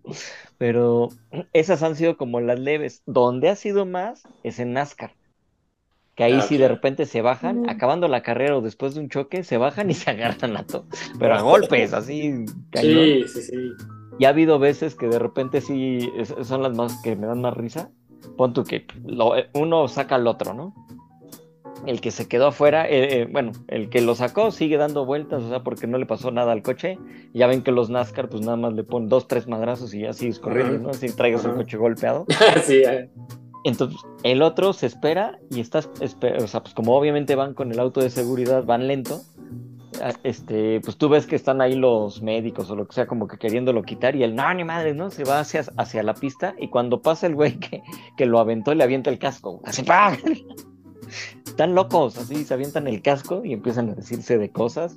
Pero 0.58 1.08
esas 1.52 1.82
han 1.82 1.96
sido 1.96 2.16
como 2.16 2.40
las 2.40 2.58
leves. 2.60 3.02
Donde 3.06 3.48
ha 3.48 3.56
sido 3.56 3.86
más 3.86 4.22
es 4.44 4.58
en 4.58 4.72
NASCAR. 4.74 5.14
Que 6.14 6.24
ahí 6.24 6.34
Ah, 6.34 6.42
sí 6.42 6.56
de 6.58 6.66
repente 6.68 7.06
se 7.06 7.22
bajan, 7.22 7.68
acabando 7.70 8.08
la 8.08 8.22
carrera 8.22 8.56
o 8.56 8.60
después 8.60 8.94
de 8.94 9.00
un 9.00 9.08
choque, 9.08 9.44
se 9.44 9.56
bajan 9.56 9.88
y 9.88 9.94
se 9.94 10.10
agarran 10.10 10.56
a 10.56 10.66
todos. 10.66 10.86
Pero 11.18 11.34
a 11.34 11.42
golpes, 11.42 11.92
así. 11.92 12.44
cañón. 12.72 13.04
Sí, 13.04 13.24
sí, 13.28 13.42
sí. 13.42 13.72
Y 14.18 14.24
ha 14.24 14.30
habido 14.30 14.58
veces 14.58 14.94
que 14.94 15.06
de 15.08 15.18
repente 15.18 15.60
sí 15.60 16.10
es- 16.16 16.34
son 16.42 16.62
las 16.62 16.76
más 16.76 17.00
que 17.02 17.14
me 17.16 17.26
dan 17.26 17.40
más 17.40 17.56
risa. 17.56 17.90
Pon 18.36 18.52
tú 18.52 18.64
que 18.64 18.84
lo- 19.04 19.32
uno 19.54 19.86
saca 19.88 20.16
al 20.16 20.26
otro, 20.26 20.54
¿no? 20.54 20.74
El 21.86 22.00
que 22.00 22.10
se 22.10 22.26
quedó 22.26 22.48
afuera, 22.48 22.88
eh, 22.88 23.20
eh, 23.22 23.28
bueno, 23.30 23.52
el 23.68 23.88
que 23.88 24.00
lo 24.00 24.16
sacó 24.16 24.50
sigue 24.50 24.76
dando 24.76 25.06
vueltas, 25.06 25.44
o 25.44 25.48
sea, 25.48 25.62
porque 25.62 25.86
no 25.86 25.96
le 25.98 26.06
pasó 26.06 26.32
nada 26.32 26.50
al 26.50 26.62
coche. 26.62 26.98
Ya 27.32 27.46
ven 27.46 27.62
que 27.62 27.70
los 27.70 27.88
NASCAR, 27.88 28.28
pues 28.28 28.42
nada 28.44 28.56
más 28.56 28.72
le 28.72 28.82
ponen 28.82 29.08
dos, 29.08 29.28
tres 29.28 29.46
madrazos 29.46 29.94
y 29.94 30.00
ya 30.00 30.12
sigues 30.12 30.40
corriendo, 30.40 30.74
Ajá. 30.74 30.82
¿no? 30.82 30.90
Así 30.90 31.06
traigas 31.14 31.44
el 31.44 31.52
Ajá. 31.52 31.60
coche 31.60 31.76
golpeado. 31.76 32.26
sí, 32.64 32.82
eh. 32.84 33.08
Entonces, 33.64 34.00
el 34.24 34.42
otro 34.42 34.72
se 34.72 34.86
espera 34.86 35.38
y 35.50 35.60
está, 35.60 35.80
espe- 36.00 36.42
o 36.42 36.46
sea, 36.48 36.62
pues 36.62 36.74
como 36.74 36.96
obviamente 36.96 37.36
van 37.36 37.54
con 37.54 37.70
el 37.70 37.78
auto 37.78 38.00
de 38.00 38.10
seguridad, 38.10 38.64
van 38.64 38.88
lento, 38.88 39.20
este, 40.22 40.80
pues 40.80 40.96
tú 40.96 41.08
ves 41.08 41.26
que 41.26 41.36
están 41.36 41.60
ahí 41.60 41.74
los 41.74 42.22
médicos 42.22 42.70
o 42.70 42.76
lo 42.76 42.86
que 42.86 42.94
sea, 42.94 43.06
como 43.06 43.28
que 43.28 43.38
queriéndolo 43.38 43.82
quitar 43.82 44.16
y 44.16 44.22
él, 44.22 44.34
no, 44.34 44.52
ni 44.54 44.64
madre, 44.64 44.94
¿no? 44.94 45.10
Se 45.10 45.24
va 45.24 45.40
hacia, 45.40 45.64
hacia 45.76 46.02
la 46.02 46.14
pista 46.14 46.54
y 46.58 46.68
cuando 46.68 47.02
pasa 47.02 47.26
el 47.26 47.34
güey 47.34 47.58
que, 47.58 47.82
que 48.16 48.26
lo 48.26 48.38
aventó, 48.38 48.74
le 48.74 48.84
avienta 48.84 49.10
el 49.10 49.18
casco, 49.18 49.60
así, 49.64 49.82
¡pam! 49.82 50.16
Están 51.46 51.74
locos, 51.74 52.18
así, 52.18 52.44
se 52.44 52.54
avientan 52.54 52.86
el 52.86 53.02
casco 53.02 53.44
y 53.44 53.52
empiezan 53.52 53.90
a 53.90 53.94
decirse 53.94 54.38
de 54.38 54.50
cosas. 54.50 54.96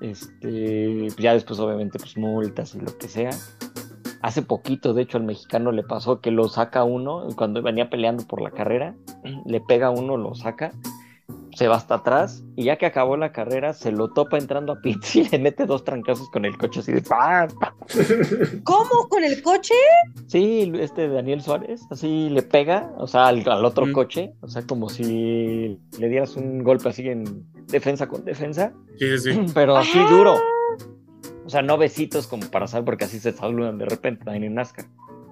Este, 0.00 1.08
ya 1.18 1.34
después 1.34 1.58
obviamente 1.58 1.98
pues 1.98 2.16
multas 2.16 2.74
y 2.74 2.80
lo 2.80 2.96
que 2.96 3.08
sea. 3.08 3.30
Hace 4.22 4.42
poquito, 4.42 4.92
de 4.92 5.02
hecho, 5.02 5.16
al 5.16 5.24
mexicano 5.24 5.72
le 5.72 5.82
pasó 5.82 6.20
que 6.20 6.30
lo 6.30 6.48
saca 6.48 6.84
uno 6.84 7.26
cuando 7.36 7.62
venía 7.62 7.88
peleando 7.88 8.26
por 8.26 8.42
la 8.42 8.50
carrera, 8.50 8.94
le 9.46 9.60
pega 9.62 9.88
uno, 9.88 10.18
lo 10.18 10.34
saca, 10.34 10.72
se 11.54 11.66
va 11.68 11.76
hasta 11.76 11.96
atrás 11.96 12.44
y 12.56 12.64
ya 12.64 12.76
que 12.76 12.86
acabó 12.86 13.16
la 13.16 13.32
carrera, 13.32 13.72
se 13.72 13.90
lo 13.92 14.08
topa 14.12 14.38
entrando 14.38 14.72
a 14.72 14.80
pits 14.80 15.16
y 15.16 15.28
le 15.28 15.38
mete 15.38 15.66
dos 15.66 15.84
trancazos 15.84 16.30
con 16.30 16.44
el 16.44 16.56
coche 16.56 16.80
así 16.80 16.92
de 16.92 17.02
¡pam! 17.02 17.48
¿Cómo? 18.64 19.08
¿Con 19.08 19.24
el 19.24 19.42
coche? 19.42 19.74
Sí, 20.26 20.70
este 20.78 21.08
Daniel 21.08 21.42
Suárez, 21.42 21.82
así 21.90 22.28
le 22.30 22.42
pega, 22.42 22.92
o 22.98 23.06
sea, 23.06 23.26
al, 23.28 23.48
al 23.48 23.64
otro 23.64 23.86
Mm. 23.86 23.92
coche, 23.92 24.32
o 24.40 24.48
sea, 24.48 24.62
como 24.66 24.88
si 24.88 25.78
le 25.98 26.08
dieras 26.08 26.36
un 26.36 26.62
golpe 26.62 26.88
así 26.90 27.08
en 27.08 27.24
defensa 27.68 28.06
con 28.08 28.24
defensa, 28.24 28.72
Sí, 28.98 29.18
sí, 29.18 29.32
sí. 29.32 29.40
pero 29.54 29.76
así 29.76 29.98
Ajá. 29.98 30.10
duro. 30.14 30.36
O 31.44 31.48
sea, 31.50 31.62
no 31.62 31.78
besitos 31.78 32.26
como 32.28 32.46
para 32.48 32.66
saber, 32.68 32.84
porque 32.84 33.04
así 33.04 33.18
se 33.18 33.32
saludan 33.32 33.78
de 33.78 33.86
repente 33.86 34.24
también 34.24 34.44
en 34.44 34.54
NASCAR. 34.54 34.86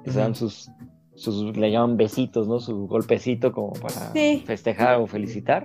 Que 0.05 0.11
se 0.11 0.19
dan 0.19 0.35
sus, 0.35 0.69
sus, 1.15 1.57
le 1.57 1.71
llaman 1.71 1.97
besitos, 1.97 2.49
¿no? 2.49 2.59
Su 2.59 2.87
golpecito 2.89 3.53
como 3.53 3.73
para 3.75 4.13
Sí. 4.13 4.43
festejar 4.47 4.97
o 5.01 5.07
felicitar. 5.07 5.65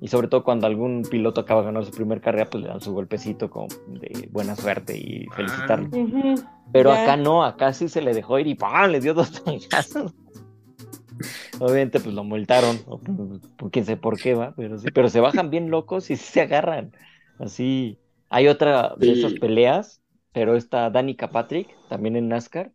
Y 0.00 0.08
sobre 0.08 0.28
todo 0.28 0.44
cuando 0.44 0.66
algún 0.66 1.02
piloto 1.02 1.40
acaba 1.40 1.60
de 1.62 1.66
ganar 1.66 1.84
su 1.84 1.90
primer 1.90 2.20
carrera, 2.20 2.48
pues 2.48 2.62
le 2.62 2.68
dan 2.68 2.80
su 2.80 2.92
golpecito 2.92 3.50
como 3.50 3.66
de 3.88 4.28
buena 4.30 4.54
suerte 4.54 4.96
y 4.96 5.26
felicitarlo. 5.34 5.88
Ujú. 5.88 6.34
Pero 6.72 6.90
Ya. 6.90 7.02
acá 7.02 7.16
no, 7.16 7.44
acá 7.44 7.72
sí 7.72 7.88
se 7.88 8.00
le 8.00 8.14
dejó 8.14 8.38
ir 8.38 8.46
y 8.46 8.54
¡pam! 8.54 8.90
le 8.90 9.00
dio 9.00 9.14
dos 9.14 9.32
trancazos. 9.32 10.12
Obviamente, 11.60 11.98
pues 11.98 12.14
lo 12.14 12.22
multaron, 12.22 12.78
o 12.86 12.98
por, 12.98 13.40
por 13.56 13.70
quién 13.72 13.84
sabe 13.84 13.96
por 13.96 14.16
qué 14.18 14.34
va, 14.34 14.54
pero 14.56 14.78
sí, 14.78 14.88
pero 14.92 15.08
se 15.08 15.20
bajan 15.20 15.50
bien 15.50 15.70
locos 15.70 16.10
y 16.10 16.16
se 16.16 16.40
agarran. 16.42 16.92
Así, 17.40 17.98
hay 18.28 18.46
otra 18.46 18.94
de 18.96 19.06
Sí. 19.06 19.12
esas 19.20 19.34
peleas, 19.34 20.00
pero 20.32 20.54
está 20.56 20.88
Danica 20.90 21.30
Patrick, 21.32 21.68
también 21.88 22.14
en 22.14 22.28
NASCAR, 22.28 22.70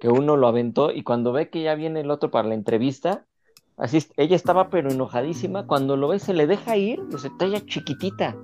que 0.00 0.08
uno 0.08 0.36
lo 0.36 0.48
aventó 0.48 0.90
y 0.92 1.02
cuando 1.02 1.32
ve 1.32 1.48
que 1.48 1.62
ya 1.62 1.74
viene 1.74 2.00
el 2.00 2.10
otro 2.10 2.30
para 2.30 2.48
la 2.48 2.54
entrevista, 2.54 3.24
así, 3.82 3.98
ella 4.16 4.36
estaba 4.36 4.70
pero 4.70 4.90
enojadísima, 4.90 5.66
cuando 5.66 5.96
lo 5.96 6.08
ve 6.08 6.18
se 6.18 6.34
le 6.34 6.46
deja 6.46 6.76
ir, 6.76 7.00
se 7.16 7.28
está 7.28 7.44
ella 7.44 7.60
chiquitita. 7.64 8.36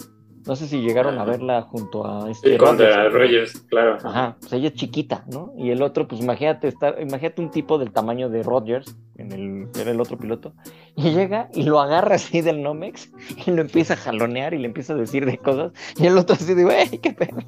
No 0.47 0.57
sé 0.57 0.67
si 0.67 0.81
llegaron 0.81 1.19
a 1.19 1.25
verla 1.25 1.61
junto 1.63 2.07
a 2.07 2.31
este 2.31 2.53
Sí, 2.53 2.57
contra. 2.57 3.11
Rogers, 3.11 3.61
claro. 3.69 3.99
Ajá, 4.03 4.37
pues 4.41 4.53
ella 4.55 4.69
es 4.69 4.75
chiquita, 4.75 5.25
¿no? 5.31 5.53
Y 5.59 5.71
el 5.71 5.83
otro, 5.83 6.09
pues 6.09 6.23
imagínate 6.23 6.69
estar, 6.69 6.97
imagínate 7.03 7.43
un 7.43 7.51
tipo 7.51 7.77
del 7.77 7.93
tamaño 7.93 8.31
de 8.31 8.43
Rodgers, 8.43 8.97
en 9.17 9.33
el, 9.33 9.69
era 9.79 9.91
el 9.91 10.01
otro 10.01 10.17
piloto, 10.17 10.55
y 10.97 11.11
llega 11.11 11.51
y 11.53 11.65
lo 11.65 11.81
agarra 11.81 12.15
así 12.15 12.41
del 12.41 12.63
Nomex 12.63 13.13
y 13.47 13.51
lo 13.51 13.61
empieza 13.61 13.95
a 13.95 13.97
jalonear 13.99 14.55
y 14.55 14.59
le 14.59 14.67
empieza 14.67 14.95
a 14.95 14.97
decir 14.97 15.27
de 15.27 15.37
cosas, 15.37 15.73
y 15.99 16.07
el 16.07 16.17
otro 16.17 16.35
así 16.35 16.55
de, 16.55 16.65
güey, 16.65 16.89
qué 16.99 17.13
pedo. 17.13 17.39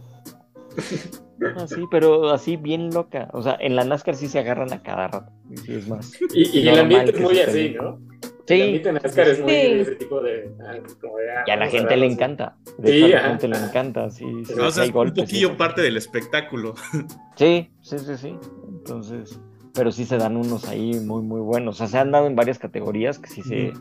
Así, 1.57 1.85
pero 1.91 2.31
así 2.31 2.57
bien 2.57 2.91
loca. 2.93 3.29
O 3.33 3.43
sea, 3.43 3.57
en 3.61 3.77
la 3.77 3.85
NASCAR 3.85 4.15
sí 4.17 4.29
se 4.29 4.39
agarran 4.39 4.73
a 4.73 4.83
cada 4.83 5.09
rato. 5.09 5.33
Y 5.51 5.57
sí 5.57 5.75
es 5.75 5.89
más. 5.89 6.12
Y, 6.35 6.59
y 6.61 6.69
el 6.69 6.79
ambiente 6.79 7.12
es 7.12 7.21
muy 7.21 7.39
así. 7.41 7.71
¿no? 7.81 7.99
El 8.47 8.57
Sí, 8.57 8.62
ambiente 8.62 8.89
en 8.89 8.95
NASCAR 8.97 9.29
es 9.29 9.41
muy 9.41 9.51
Sí. 9.53 9.57
de 9.75 9.81
ese 9.83 9.95
tipo 9.97 10.21
de. 10.21 10.51
ah, 10.67 10.75
como 11.01 11.17
de, 11.19 11.31
ah, 11.31 11.45
y 11.47 11.51
a 11.51 11.57
la 11.57 11.69
gente 11.69 11.97
le 11.97 12.07
encanta. 12.07 12.57
De 12.79 12.91
Sí, 12.91 12.97
hecho, 13.05 13.07
a 13.07 13.09
la 13.21 13.29
gente 13.29 13.49
le 13.49 13.57
encanta. 13.57 14.11
Sí, 14.11 14.25
sí, 14.45 14.53
O 14.55 14.65
sí, 14.67 14.73
sea, 14.73 14.83
hay 14.83 14.89
es 14.89 14.89
un 14.89 14.93
golpes 14.93 15.25
poquillo 15.25 15.57
parte 15.57 15.83
del 15.83 15.97
espectáculo. 15.97 16.75
Sí, 17.37 17.71
sí, 17.81 17.99
sí, 18.01 18.17
sí. 18.19 18.37
Entonces, 18.69 19.41
pero 19.73 19.91
sí 19.93 20.05
se 20.05 20.19
dan 20.19 20.37
unos 20.37 20.69
ahí 20.69 20.93
muy, 21.01 21.23
muy 21.23 21.41
buenos. 21.41 21.77
O 21.77 21.79
sea, 21.79 21.87
se 21.87 21.97
han 21.99 22.11
dado 22.11 22.27
en 22.27 22.37
varias 22.37 22.59
categorías 22.59 23.19
que 23.19 23.31
sí 23.31 23.43
se, 23.43 23.73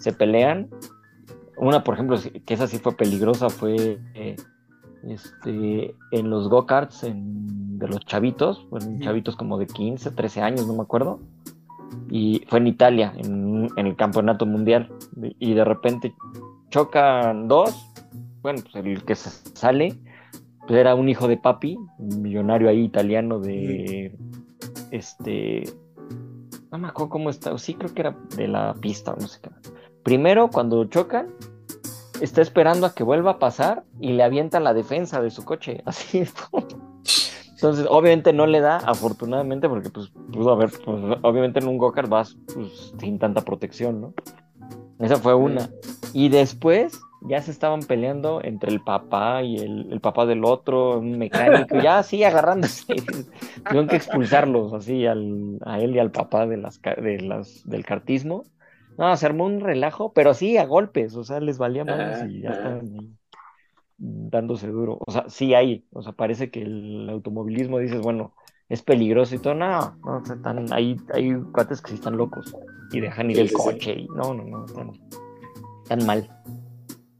se 0.00 0.12
pelean. 0.12 0.68
Una, 1.56 1.82
por 1.82 1.94
ejemplo, 1.94 2.18
sí- 2.18 2.30
que 2.44 2.52
esa 2.54 2.66
sí 2.66 2.78
fue 2.78 2.94
peligrosa, 2.96 3.48
fue 3.48 3.98
eh, 4.14 4.36
este, 5.04 5.94
en 6.10 6.30
los 6.30 6.48
go-karts 6.48 7.02
de 7.02 7.88
los 7.88 8.00
chavitos, 8.06 8.66
bueno, 8.70 8.98
chavitos 9.00 9.36
como 9.36 9.58
de 9.58 9.66
15, 9.66 10.10
13 10.10 10.42
años, 10.42 10.66
no 10.66 10.74
me 10.74 10.82
acuerdo. 10.82 11.20
Y 12.10 12.42
fue 12.48 12.58
en 12.58 12.66
Italia, 12.66 13.12
en, 13.16 13.68
en 13.76 13.86
el 13.86 13.96
campeonato 13.96 14.46
mundial. 14.46 14.90
Y 15.38 15.54
de 15.54 15.64
repente 15.64 16.14
chocan 16.70 17.48
dos. 17.48 17.92
Bueno, 18.42 18.60
pues 18.72 18.84
el 18.84 19.04
que 19.04 19.14
se 19.14 19.30
sale 19.54 19.96
pues 20.66 20.80
era 20.80 20.94
un 20.94 21.08
hijo 21.08 21.28
de 21.28 21.36
papi, 21.36 21.78
un 21.98 22.22
millonario 22.22 22.68
ahí 22.68 22.84
italiano 22.84 23.38
de 23.38 24.16
este 24.90 25.64
no 26.72 26.78
me 26.78 26.88
acuerdo 26.88 27.10
cómo 27.10 27.30
está, 27.30 27.56
sí 27.58 27.74
creo 27.74 27.94
que 27.94 28.00
era 28.00 28.16
de 28.36 28.48
la 28.48 28.74
pista 28.74 29.12
o 29.12 29.16
no 29.16 29.28
sé 29.28 29.40
qué. 29.40 29.50
Primero 30.02 30.48
cuando 30.50 30.84
chocan 30.86 31.28
está 32.20 32.42
esperando 32.42 32.86
a 32.86 32.94
que 32.94 33.04
vuelva 33.04 33.32
a 33.32 33.38
pasar 33.38 33.84
y 34.00 34.12
le 34.12 34.22
avienta 34.22 34.60
la 34.60 34.74
defensa 34.74 35.20
de 35.20 35.30
su 35.30 35.44
coche, 35.44 35.82
así. 35.86 36.24
Entonces, 37.52 37.86
obviamente 37.88 38.32
no 38.32 38.46
le 38.46 38.60
da, 38.60 38.78
afortunadamente, 38.78 39.68
porque 39.68 39.90
pues 39.90 40.10
pudo 40.32 40.52
haber, 40.52 40.70
pues, 40.84 41.18
obviamente 41.22 41.60
en 41.60 41.68
un 41.68 41.78
go-kart 41.78 42.08
vas 42.08 42.36
pues, 42.52 42.92
sin 42.98 43.18
tanta 43.18 43.40
protección, 43.42 44.00
¿no? 44.00 44.14
Esa 44.98 45.16
fue 45.16 45.34
una. 45.34 45.70
Y 46.12 46.28
después 46.28 47.00
ya 47.22 47.40
se 47.42 47.50
estaban 47.50 47.80
peleando 47.80 48.40
entre 48.42 48.70
el 48.70 48.80
papá 48.80 49.42
y 49.42 49.56
el, 49.56 49.92
el 49.92 50.00
papá 50.00 50.26
del 50.26 50.44
otro, 50.44 50.98
un 50.98 51.18
mecánico, 51.18 51.78
ya 51.80 51.98
así 51.98 52.22
agarrándose. 52.24 52.94
Tuvieron 53.64 53.88
que 53.88 53.96
expulsarlos 53.96 54.72
así 54.72 55.06
al, 55.06 55.58
a 55.64 55.80
él 55.80 55.94
y 55.94 55.98
al 55.98 56.10
papá 56.10 56.46
de 56.46 56.56
las, 56.56 56.80
de 56.82 57.20
las, 57.20 57.62
del 57.68 57.84
cartismo. 57.84 58.44
No, 58.98 59.16
se 59.16 59.26
armó 59.26 59.44
un 59.46 59.60
relajo, 59.60 60.12
pero 60.12 60.32
sí 60.34 60.56
a 60.56 60.64
golpes, 60.66 61.14
o 61.16 61.24
sea, 61.24 61.40
les 61.40 61.58
valía 61.58 61.84
más 61.84 62.24
y 62.28 62.40
ya 62.42 62.50
Ah, 62.50 62.52
ah. 62.54 62.56
estaban 62.56 63.18
dándose 63.98 64.68
duro. 64.68 64.98
O 65.06 65.10
sea, 65.12 65.28
sí 65.28 65.54
hay, 65.54 65.86
o 65.92 66.02
sea, 66.02 66.12
parece 66.12 66.50
que 66.50 66.62
el 66.62 67.08
automovilismo 67.10 67.78
dices, 67.78 68.00
bueno, 68.00 68.34
es 68.68 68.82
peligroso 68.82 69.34
y 69.34 69.38
todo. 69.38 69.54
No, 69.54 69.96
no, 70.04 70.16
o 70.18 70.24
sea, 70.24 70.36
están, 70.36 70.72
hay, 70.72 70.96
hay 71.14 71.34
cuates 71.52 71.80
que 71.80 71.90
sí 71.90 71.94
están 71.96 72.16
locos 72.16 72.54
y 72.92 73.00
dejan 73.00 73.30
ir 73.30 73.36
Sí, 73.36 73.42
el 73.42 73.48
sí, 73.48 73.54
sí. 73.56 73.62
coche 73.62 73.92
y 74.00 74.06
no, 74.08 74.34
no, 74.34 74.44
no, 74.44 74.64
están, 74.66 74.92
están 75.82 76.06
mal. 76.06 76.28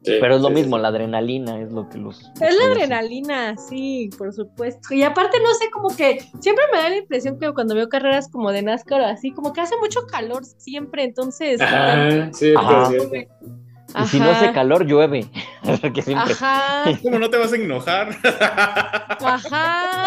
Sí, 0.06 0.18
Pero 0.20 0.36
es 0.36 0.40
lo 0.40 0.48
sí, 0.48 0.54
mismo, 0.54 0.76
sí. 0.76 0.82
la 0.82 0.88
adrenalina 0.88 1.60
es 1.60 1.72
lo 1.72 1.88
que 1.88 1.98
los... 1.98 2.30
Es 2.40 2.54
la 2.54 2.66
adrenalina, 2.66 3.56
sí, 3.56 4.08
por 4.16 4.32
supuesto. 4.32 4.94
Y 4.94 5.02
aparte, 5.02 5.40
no 5.40 5.52
sé, 5.54 5.68
como 5.72 5.88
que 5.88 6.20
siempre 6.38 6.64
me 6.70 6.78
da 6.78 6.90
la 6.90 6.98
impresión 6.98 7.40
que 7.40 7.52
cuando 7.52 7.74
veo 7.74 7.88
carreras 7.88 8.28
como 8.30 8.52
de 8.52 8.62
NASCAR 8.62 9.00
o 9.00 9.06
así, 9.06 9.32
como 9.32 9.52
que 9.52 9.62
hace 9.62 9.76
mucho 9.78 10.06
calor 10.06 10.44
siempre, 10.44 11.02
entonces. 11.02 11.60
Ajá, 11.60 12.32
cierto, 12.32 12.60
Ajá. 12.60 14.04
Y 14.04 14.06
si 14.06 14.20
no 14.20 14.30
hace 14.30 14.52
calor, 14.52 14.86
llueve. 14.86 15.26
que 15.92 16.02
siempre. 16.02 16.34
Ajá, 16.34 16.84
¿Cómo 17.02 17.18
no 17.18 17.28
te 17.28 17.38
vas 17.38 17.52
a 17.52 17.56
enojar? 17.56 18.10
ajá. 19.24 20.06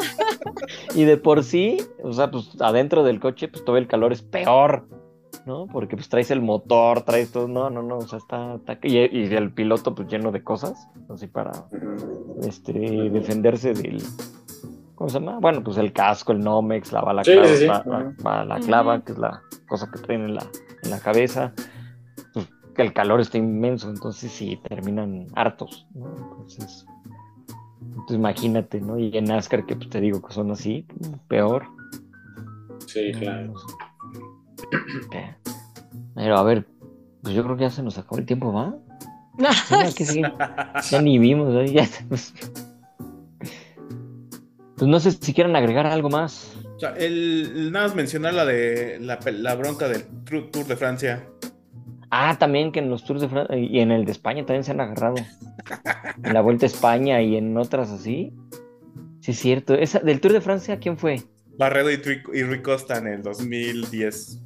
Y 0.96 1.04
de 1.04 1.18
por 1.18 1.44
sí, 1.44 1.82
o 2.02 2.14
sea, 2.14 2.32
pues 2.32 2.50
adentro 2.62 3.04
del 3.04 3.20
coche, 3.20 3.50
pues 3.50 3.66
todo 3.66 3.76
el 3.76 3.88
calor 3.88 4.14
es 4.14 4.22
peor, 4.22 4.88
¿no? 5.46 5.68
Porque 5.68 5.96
pues 5.96 6.10
traes 6.10 6.32
el 6.32 6.42
motor, 6.42 7.02
traes 7.04 7.32
todo, 7.32 7.48
no, 7.48 7.70
no, 7.70 7.82
no, 7.82 7.98
o 7.98 8.08
sea, 8.08 8.18
está, 8.20 8.56
está- 8.56 8.78
y, 8.84 8.98
y 8.98 9.34
el 9.34 9.52
piloto 9.52 9.96
pues 9.96 10.08
lleno 10.08 10.32
de 10.32 10.44
cosas, 10.44 10.88
así 11.10 11.28
para 11.28 11.52
este, 12.44 12.74
defenderse 13.10 13.74
del, 13.74 14.02
¿cómo 14.96 15.10
se 15.10 15.20
llama? 15.20 15.40
Bueno, 15.40 15.64
pues 15.64 15.78
el 15.78 15.92
casco, 15.94 16.32
el 16.32 16.40
Nomex, 16.42 16.92
la 16.92 17.02
bala 17.02 17.24
Sí, 17.24 17.32
clava, 17.34 17.48
sí, 17.48 17.58
sí. 17.58 17.66
la, 17.68 17.84
la- 17.86 18.00
Ujú. 18.00 18.14
la- 18.24 18.46
la 18.46 18.60
clava, 18.60 19.02
que 19.04 19.12
es 19.14 19.18
la 19.18 19.42
cosa 19.68 19.90
que 19.92 20.00
traen 20.00 20.22
en 20.26 20.36
la, 20.36 20.46
en 20.84 20.90
la 20.92 21.00
cabeza, 21.00 21.54
pues 22.34 22.48
que 22.76 22.82
el 22.82 22.94
calor 22.94 23.20
está 23.20 23.38
inmenso, 23.38 23.90
entonces 23.90 24.32
sí, 24.32 24.60
terminan 24.70 25.28
hartos, 25.36 25.88
¿no? 25.96 26.16
Entonces, 26.16 26.86
entonces 27.82 28.16
imagínate, 28.18 28.80
¿no? 28.82 29.00
Y 29.00 29.18
en 29.18 29.26
NASCAR 29.26 29.66
que 29.66 29.76
pues, 29.76 29.90
te 29.90 30.00
digo 30.00 30.22
que 30.22 30.34
son 30.34 30.52
así, 30.52 30.86
peor. 31.28 31.64
Sí, 32.88 33.12
claro. 33.14 33.54
Pero 36.16 36.38
a 36.38 36.44
ver, 36.44 36.68
pues 37.22 37.34
yo 37.34 37.44
creo 37.44 37.56
que 37.56 37.64
ya 37.64 37.70
se 37.70 37.84
nos 37.84 37.98
acabó 37.98 38.18
el 38.18 38.26
tiempo, 38.26 38.52
¿va? 38.52 38.76
Ya, 40.90 41.02
ni 41.02 41.18
vimos, 41.18 41.56
¿eh? 41.56 41.72
ya 41.72 41.84
estamos- 41.84 42.34
Pues 44.76 44.88
no 44.90 45.00
sé 45.00 45.12
si 45.12 45.34
quieren 45.34 45.56
agregar 45.56 45.86
algo 45.86 46.10
más. 46.10 46.56
O 46.76 46.80
sea, 46.80 46.96
el, 46.96 47.72
nada 47.72 47.88
más 47.88 47.96
mencionar 47.96 48.34
la 48.34 48.46
de 48.46 49.00
la, 49.00 49.56
bronca 49.56 49.88
del 49.90 50.04
Tour 50.24 50.66
de 50.66 50.76
Francia. 50.78 51.28
Ah, 52.12 52.38
también 52.40 52.72
que 52.72 52.80
en 52.80 52.90
los 52.90 53.04
Tours 53.04 53.22
de 53.22 53.30
Francia 53.30 53.58
y 53.58 53.80
en 53.80 53.92
el 53.92 54.06
de 54.06 54.12
España 54.12 54.46
también 54.46 54.64
se 54.64 54.72
han 54.72 54.80
agarrado. 54.82 55.16
En 56.24 56.34
la 56.34 56.42
Vuelta 56.42 56.66
a 56.66 56.68
España 56.68 57.22
y 57.22 57.36
en 57.36 57.58
otras 57.58 57.92
así. 57.92 58.34
Sí, 59.20 59.32
es 59.32 59.40
cierto. 59.40 59.74
Esa, 59.76 60.00
del 60.00 60.22
Tour 60.22 60.34
de 60.34 60.42
Francia, 60.42 60.80
¿quién 60.80 60.98
fue? 60.98 61.22
Barredo 61.58 61.92
y, 61.92 62.00
y 62.34 62.44
Rui 62.44 62.62
Costa 62.62 62.98
en 62.98 63.08
el 63.08 63.22
2010. 63.22 64.42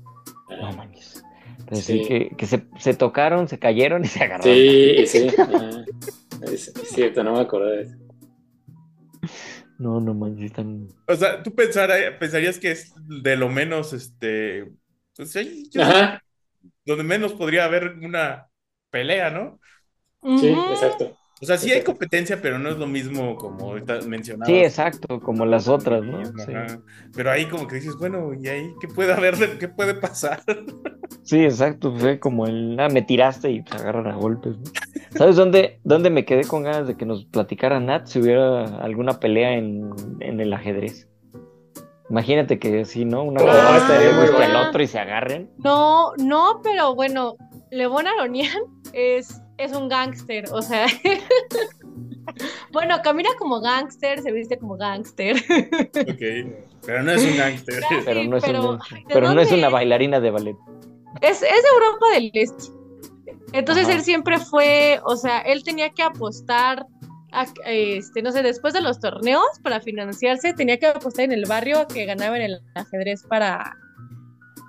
No 0.61 1.77
sí, 1.77 1.81
Sí. 1.81 2.07
que, 2.07 2.29
que 2.37 2.45
se, 2.45 2.65
se 2.77 2.93
tocaron, 2.93 3.47
se 3.47 3.57
cayeron 3.59 4.03
y 4.03 4.07
se 4.07 4.23
agarraron. 4.23 4.53
Sí, 4.53 5.07
sí. 5.07 5.27
ajá. 5.37 5.85
Es, 6.43 6.67
es 6.67 6.89
cierto, 6.89 7.23
no 7.23 7.33
me 7.33 7.39
acuerdo 7.41 7.67
de 7.69 7.81
eso. 7.83 7.95
No, 9.79 9.99
no 9.99 10.13
manches, 10.13 10.45
están. 10.45 10.87
O 11.07 11.15
sea, 11.15 11.41
tú 11.41 11.51
pensara- 11.55 12.17
pensarías 12.19 12.59
que 12.59 12.71
es 12.71 12.93
de 13.07 13.35
lo 13.35 13.49
menos, 13.49 13.93
este, 13.93 14.71
pues 15.15 15.31
sí, 15.31 15.67
yo- 15.71 15.81
Ajá, 15.81 16.23
donde 16.85 17.03
menos 17.03 17.33
podría 17.33 17.65
haber 17.65 17.95
una 18.01 18.47
pelea, 18.89 19.29
¿no? 19.29 19.59
sí, 20.39 20.49
exacto. 20.71 21.17
O 21.43 21.45
sea, 21.45 21.57
sí 21.57 21.69
hay 21.71 21.81
competencia, 21.83 22.39
pero 22.41 22.57
no 22.57 22.69
es 22.69 22.77
lo 22.77 22.87
mismo 22.87 23.35
como 23.35 23.71
ahorita 23.71 23.99
mencionabas. 24.07 24.47
Sí, 24.47 24.55
exacto, 24.63 25.19
como 25.19 25.45
las 25.45 25.67
otras, 25.67 26.01
¿no? 26.03 26.25
Sí. 26.37 26.53
Pero 27.13 27.31
ahí 27.31 27.47
como 27.47 27.67
que 27.67 27.75
dices, 27.75 27.97
bueno, 27.99 28.33
¿y 28.33 28.47
ahí 28.47 28.73
qué 28.79 28.87
puede 28.87 29.11
haber? 29.11 29.35
de- 29.37 29.57
¿Qué 29.57 29.67
puede 29.67 29.93
pasar? 29.93 30.41
Sí, 31.25 31.41
exacto, 31.43 31.93
fue 31.95 32.19
como 32.19 32.47
el, 32.47 32.77
ah, 32.79 32.89
me 32.89 33.01
tiraste 33.01 33.49
y 33.49 33.63
se 33.63 33.77
agarran 33.77 34.07
a 34.07 34.15
golpes, 34.15 34.57
¿no? 34.57 34.63
¿Sabes 35.17 35.37
dónde, 35.37 35.79
dónde 35.85 36.09
me 36.09 36.25
quedé 36.25 36.43
con 36.45 36.63
ganas 36.63 36.85
de 36.87 36.97
que 36.97 37.05
nos 37.05 37.23
platicara 37.25 37.79
Nat 37.79 38.07
si 38.07 38.19
hubiera 38.19 38.65
alguna 38.83 39.19
pelea 39.21 39.53
en, 39.53 39.89
en 40.19 40.41
el 40.41 40.51
ajedrez? 40.51 41.07
Imagínate 42.09 42.59
que 42.59 42.83
sí, 42.83 43.05
¿no? 43.05 43.23
Una 43.23 43.39
Ah, 43.39 43.43
jugadora 43.43 43.77
estaría 43.77 44.45
al 44.59 44.67
otro 44.67 44.83
y 44.83 44.87
se 44.87 44.99
agarren. 44.99 45.49
No, 45.63 46.11
no, 46.17 46.59
pero 46.61 46.93
bueno, 46.93 47.35
Levon 47.71 48.05
Aronian 48.05 48.49
es, 48.93 49.41
es 49.65 49.73
un 49.73 49.87
gángster, 49.89 50.45
o 50.51 50.61
sea. 50.61 50.85
bueno, 52.71 52.95
camina 53.03 53.29
como 53.37 53.61
gángster, 53.61 54.21
se 54.21 54.31
viste 54.31 54.57
como 54.57 54.77
gángster. 54.77 55.37
Ok, 55.37 56.55
pero 56.85 57.03
no 57.03 57.11
es 57.11 57.23
un 57.25 57.37
gángster. 57.37 57.81
Pero 58.05 58.23
no 58.25 58.37
es, 58.37 58.43
pero, 58.43 58.69
un- 58.71 58.79
ay, 58.91 59.03
¿de 59.07 59.13
pero 59.13 59.33
no 59.33 59.41
es 59.41 59.51
una 59.51 59.69
bailarina 59.69 60.19
de 60.19 60.31
ballet. 60.31 60.55
Es, 61.21 61.41
es 61.41 61.41
de 61.41 61.69
Europa 61.73 62.05
del 62.13 62.31
Este. 62.33 62.63
Entonces 63.53 63.85
Ajá. 63.85 63.93
él 63.95 64.01
siempre 64.01 64.39
fue, 64.39 64.99
o 65.05 65.15
sea, 65.15 65.39
él 65.39 65.63
tenía 65.63 65.91
que 65.91 66.01
apostar, 66.03 66.85
a- 67.31 67.45
este, 67.65 68.21
no 68.21 68.31
sé, 68.31 68.41
después 68.41 68.73
de 68.73 68.81
los 68.81 68.99
torneos 68.99 69.45
para 69.61 69.79
financiarse, 69.79 70.53
tenía 70.53 70.77
que 70.79 70.87
apostar 70.87 71.25
en 71.25 71.31
el 71.33 71.45
barrio 71.45 71.87
que 71.87 72.05
ganaba 72.05 72.35
en 72.37 72.43
el 72.43 72.59
ajedrez 72.75 73.23
para, 73.23 73.77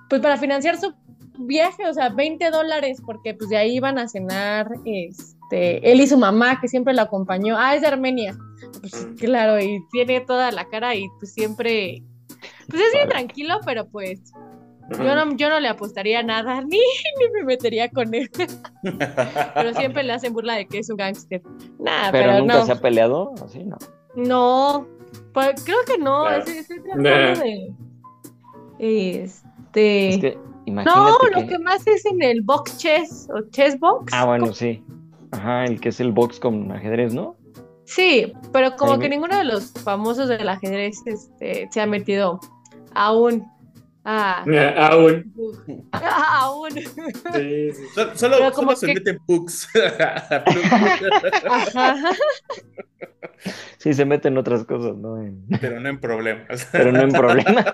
pues 0.09 0.21
para 0.21 0.37
financiar 0.37 0.77
su 0.79 0.93
viaje, 1.37 1.87
o 1.87 1.93
sea, 1.93 2.09
20 2.09 2.49
dólares, 2.51 3.01
porque 3.05 3.33
pues 3.33 3.49
de 3.49 3.57
ahí 3.57 3.75
iban 3.75 3.97
a 3.97 4.07
cenar, 4.07 4.69
este, 4.85 5.91
él 5.91 6.01
y 6.01 6.07
su 6.07 6.17
mamá, 6.17 6.59
que 6.61 6.67
siempre 6.67 6.93
lo 6.93 7.01
acompañó, 7.01 7.55
ah, 7.57 7.75
es 7.75 7.81
de 7.81 7.87
Armenia, 7.87 8.37
pues 8.81 9.07
claro, 9.19 9.59
y 9.59 9.79
tiene 9.91 10.21
toda 10.21 10.51
la 10.51 10.65
cara 10.65 10.95
y 10.95 11.07
pues 11.19 11.33
siempre, 11.33 12.01
pues 12.69 12.81
es 12.81 12.93
bien 12.93 13.09
tranquilo, 13.09 13.59
pero 13.65 13.87
pues 13.87 14.31
yo 14.91 15.15
no, 15.15 15.35
yo 15.35 15.49
no 15.49 15.59
le 15.59 15.67
apostaría 15.67 16.21
nada, 16.21 16.61
ni, 16.61 16.77
ni 17.19 17.29
me 17.33 17.43
metería 17.43 17.89
con 17.89 18.13
él. 18.13 18.29
pero 19.53 19.73
siempre 19.73 20.03
le 20.03 20.13
hacen 20.13 20.31
burla 20.33 20.53
de 20.55 20.67
que 20.67 20.79
es 20.79 20.89
un 20.89 20.97
gángster. 20.97 21.41
Nah, 21.79 22.11
Pero, 22.11 22.29
pero, 22.31 22.39
nunca 22.39 22.53
no. 22.59 22.65
se 22.65 22.71
ha 22.71 22.79
peleado, 22.81 23.33
así, 23.43 23.63
¿no? 23.63 23.77
No, 24.15 24.87
pues 25.33 25.63
creo 25.65 25.79
que 25.87 25.97
no. 25.97 26.23
Tratado 26.25 27.01
Nah. 27.01 27.33
de. 27.35 27.73
Este. 28.79 30.09
Es 30.09 30.17
que, 30.19 30.37
no, 30.67 31.17
lo 31.33 31.47
que... 31.47 31.59
más 31.59 31.85
es 31.87 32.05
en 32.05 32.21
el 32.23 32.41
box 32.41 32.77
chess 32.77 33.27
o 33.33 33.41
chess 33.51 33.79
box. 33.79 34.11
Ah, 34.13 34.25
bueno, 34.25 34.53
sí. 34.53 34.83
Ajá, 35.31 35.65
el 35.65 35.79
que 35.81 35.89
es 35.89 35.99
el 35.99 36.11
box 36.11 36.39
con 36.39 36.71
ajedrez, 36.71 37.13
¿no? 37.13 37.35
Sí, 37.83 38.33
pero 38.51 38.75
como 38.75 38.93
Ahí 38.93 38.99
que 38.99 39.09
me- 39.09 39.15
ninguno 39.15 39.37
de 39.37 39.43
los 39.43 39.71
famosos 39.71 40.27
del 40.27 40.47
ajedrez 40.49 40.97
este, 41.05 41.67
se 41.71 41.81
ha 41.81 41.85
metido 41.85 42.39
aún. 42.93 43.45
Ah, 44.07 44.43
Aún. 44.91 45.33
aún. 45.91 46.71
Sí, 46.71 47.71
sí. 47.71 47.83
Solo, 47.95 48.15
solo, 48.15 48.35
como 48.53 48.75
solo 48.75 48.75
se 48.75 48.85
que- 48.87 48.93
meten 48.95 49.19
pugs. 49.25 49.67
Ajá. 51.49 51.95
Sí, 53.77 53.93
se 53.93 54.05
meten 54.05 54.37
otras 54.37 54.63
cosas, 54.65 54.95
¿no? 54.95 55.21
En- 55.21 55.45
pero 55.61 55.79
no 55.79 55.89
en 55.89 55.99
problemas. 55.99 56.67
Pero 56.71 56.91
no 56.91 57.01
en 57.01 57.11
problemas. 57.11 57.73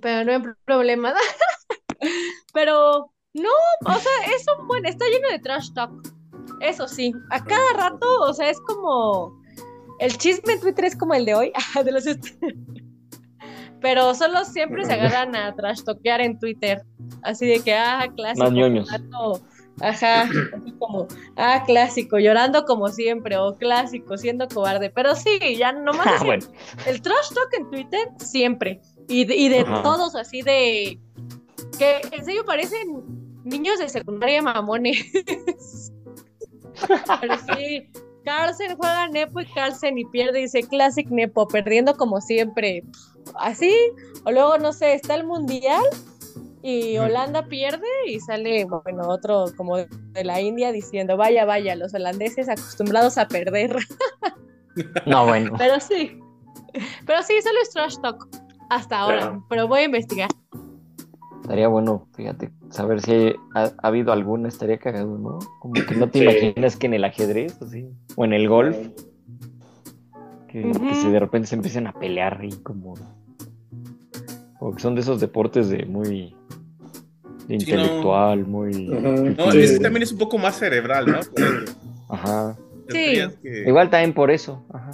Pero 0.00 0.24
no 0.24 0.32
hay 0.32 0.52
problema. 0.64 1.14
Pero 2.54 3.10
no, 3.34 3.50
o 3.84 3.92
sea, 3.98 4.34
es 4.34 4.44
un 4.58 4.66
buen, 4.66 4.86
está 4.86 5.04
lleno 5.06 5.28
de 5.28 5.38
trash 5.38 5.72
talk. 5.74 5.90
Eso 6.60 6.88
sí, 6.88 7.12
a 7.30 7.44
cada 7.44 7.72
rato, 7.74 8.06
o 8.22 8.32
sea, 8.34 8.50
es 8.50 8.58
como 8.60 9.32
el 10.00 10.16
chisme 10.16 10.54
en 10.54 10.60
Twitter 10.60 10.84
es 10.86 10.96
como 10.96 11.14
el 11.14 11.24
de 11.24 11.34
hoy, 11.34 11.52
de 11.84 11.92
los 11.92 12.04
pero 13.80 14.14
solo 14.14 14.44
siempre 14.44 14.84
se 14.84 14.92
agarran 14.94 15.36
a 15.36 15.54
trash 15.54 15.82
talkear 15.84 16.20
en 16.20 16.38
Twitter, 16.38 16.82
así 17.22 17.46
de 17.46 17.60
que 17.60 17.74
ah, 17.74 18.08
clásico, 18.16 18.46
fulano, 18.48 19.40
ajá, 19.80 20.22
así 20.22 20.72
como 20.80 21.06
ah, 21.36 21.62
clásico, 21.64 22.18
llorando 22.18 22.64
como 22.64 22.88
siempre 22.88 23.36
o 23.36 23.56
clásico, 23.56 24.16
siendo 24.18 24.48
cobarde, 24.48 24.90
pero 24.90 25.14
sí, 25.14 25.38
ya 25.56 25.70
nomás 25.72 26.06
Ah, 26.08 26.14
es 26.16 26.20
el- 26.22 26.26
bueno. 26.26 26.46
el 26.86 27.02
trash 27.02 27.28
talk 27.34 27.48
en 27.56 27.70
Twitter 27.70 28.08
siempre. 28.18 28.80
Y 29.08 29.24
de, 29.24 29.36
y 29.36 29.48
de 29.48 29.60
Ajá. 29.60 29.82
todos 29.82 30.14
así 30.14 30.42
de 30.42 30.98
que 31.78 32.00
en 32.12 32.24
serio 32.24 32.44
parecen 32.44 33.02
niños 33.44 33.78
de 33.78 33.88
secundaria 33.88 34.42
mamones. 34.42 35.04
Pero 37.20 37.34
sí, 37.54 37.90
Carlsen 38.24 38.76
juega 38.76 39.08
Nepo 39.08 39.40
y 39.40 39.46
Carlsen 39.46 39.98
y 39.98 40.04
pierde, 40.04 40.40
dice 40.40 40.62
Classic 40.62 41.08
Nepo, 41.08 41.48
perdiendo 41.48 41.96
como 41.96 42.20
siempre. 42.20 42.84
Así, 43.38 43.74
o 44.24 44.30
luego 44.30 44.58
no 44.58 44.72
sé, 44.72 44.94
está 44.94 45.14
el 45.14 45.24
mundial 45.24 45.82
y. 46.62 46.98
Holanda 46.98 47.46
pierde 47.46 47.86
y 48.06 48.20
sale, 48.20 48.64
bueno, 48.64 49.08
otro 49.08 49.46
como 49.56 49.78
de 49.78 50.24
la 50.24 50.40
India 50.40 50.72
diciendo, 50.72 51.16
vaya, 51.16 51.44
vaya, 51.44 51.74
los 51.74 51.94
holandeses 51.94 52.48
acostumbrados 52.48 53.18
a 53.18 53.28
perder. 53.28 53.76
No, 55.06 55.26
bueno. 55.26 55.54
Pero 55.58 55.80
sí. 55.80 56.18
Pero 57.06 57.22
sí, 57.22 57.34
solo 57.42 57.58
es 57.62 57.70
trash 57.70 57.96
talk 58.02 58.28
hasta 58.68 58.98
ahora. 58.98 59.18
Claro. 59.18 59.46
Pero 59.48 59.68
voy 59.68 59.80
a 59.80 59.84
investigar. 59.84 60.30
Estaría 61.42 61.68
bueno, 61.68 62.08
fíjate, 62.14 62.50
saber 62.70 63.00
si 63.00 63.32
ha, 63.54 63.64
ha 63.64 63.88
habido 63.88 64.12
alguna, 64.12 64.48
estaría 64.48 64.78
cagado, 64.78 65.16
¿no? 65.18 65.38
Como 65.60 65.72
que 65.74 65.94
no 65.94 66.08
te 66.10 66.18
Sí. 66.18 66.24
imaginas 66.24 66.76
que 66.76 66.86
en 66.86 66.94
el 66.94 67.04
ajedrez, 67.04 67.60
así, 67.62 67.88
o 68.16 68.24
en 68.24 68.32
el 68.34 68.48
golf, 68.48 68.76
Que, 70.48 70.72
se 70.94 71.10
de 71.10 71.20
repente 71.20 71.46
se 71.48 71.54
empiecen 71.56 71.86
a 71.86 71.92
pelear 71.92 72.40
y 72.42 72.50
como. 72.62 72.94
Como 74.58 74.74
que 74.74 74.80
son 74.82 74.94
de 74.94 75.02
esos 75.02 75.20
deportes 75.20 75.68
de 75.68 75.84
muy. 75.86 76.34
de 77.46 77.60
Sí, 77.60 77.72
no. 77.72 77.80
intelectual, 77.80 78.46
muy. 78.46 78.86
No, 78.88 79.52
Sí. 79.52 79.58
ese 79.60 79.78
también 79.78 80.02
es 80.02 80.12
un 80.12 80.18
poco 80.18 80.36
más 80.38 80.56
cerebral, 80.58 81.06
¿no? 81.06 81.18
Ajá. 82.10 82.56
Que- 82.88 83.30
Igual 83.66 83.90
también 83.90 84.12
por 84.14 84.30
eso. 84.30 84.64
Ajá. 84.72 84.90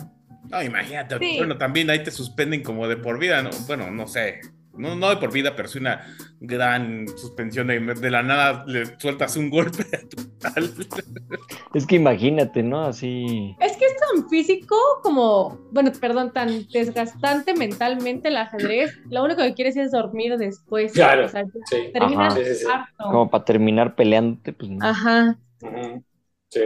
No, 0.51 0.63
imagínate. 0.63 1.19
Sí. 1.19 1.37
Bueno, 1.39 1.57
también 1.59 1.91
ahí 1.91 2.03
te 2.03 2.11
suspenden 2.11 2.63
como 2.63 2.87
de 2.89 2.97
por 2.97 3.19
vida, 3.19 3.43
¿no? 3.43 3.51
Bueno, 3.67 3.91
no 3.91 4.07
sé. 4.07 4.41
No, 4.77 4.97
no 4.97 5.09
de 5.11 5.17
por 5.19 5.33
vida, 5.33 5.55
pero 5.55 5.69
sí 5.69 5.79
una 5.79 6.05
gran 6.41 7.07
suspensión 7.07 7.69
de, 7.69 7.79
de 7.79 8.11
la 8.11 8.25
nada 8.25 8.65
le 8.67 8.87
sueltas 8.99 9.37
un 9.37 9.49
golpe 9.49 9.85
a 9.97 10.01
tu 10.09 10.25
tal. 10.39 10.71
Es 11.75 11.87
que 11.87 11.97
imagínate, 11.97 12.63
¿no? 12.63 12.85
Así. 12.85 13.57
Es 13.61 13.77
que 13.77 13.87
es 13.87 13.97
tan 13.97 14.29
físico 14.29 14.77
como, 15.03 15.59
bueno, 15.73 15.91
perdón, 16.01 16.33
tan 16.33 16.67
desgastante 16.69 17.55
mentalmente 17.55 18.29
el 18.29 18.37
ajedrez. 18.37 18.97
Lo 19.11 19.25
único 19.25 19.43
que 19.43 19.55
quieres 19.55 19.77
es 19.77 19.91
dormir 19.91 20.37
después. 20.37 20.93
Claro. 20.93 21.27
O 21.27 21.29
sea, 21.29 21.45
Sí. 21.69 21.91
terminas 21.93 22.37
harto. 22.73 23.05
Como 23.11 23.29
para 23.29 23.45
terminar 23.45 23.97
peleándote, 23.97 24.53
pues 24.53 24.71
no. 24.71 24.87
Ajá. 24.87 25.37
Ujú. 25.63 26.05
Sí. 26.51 26.61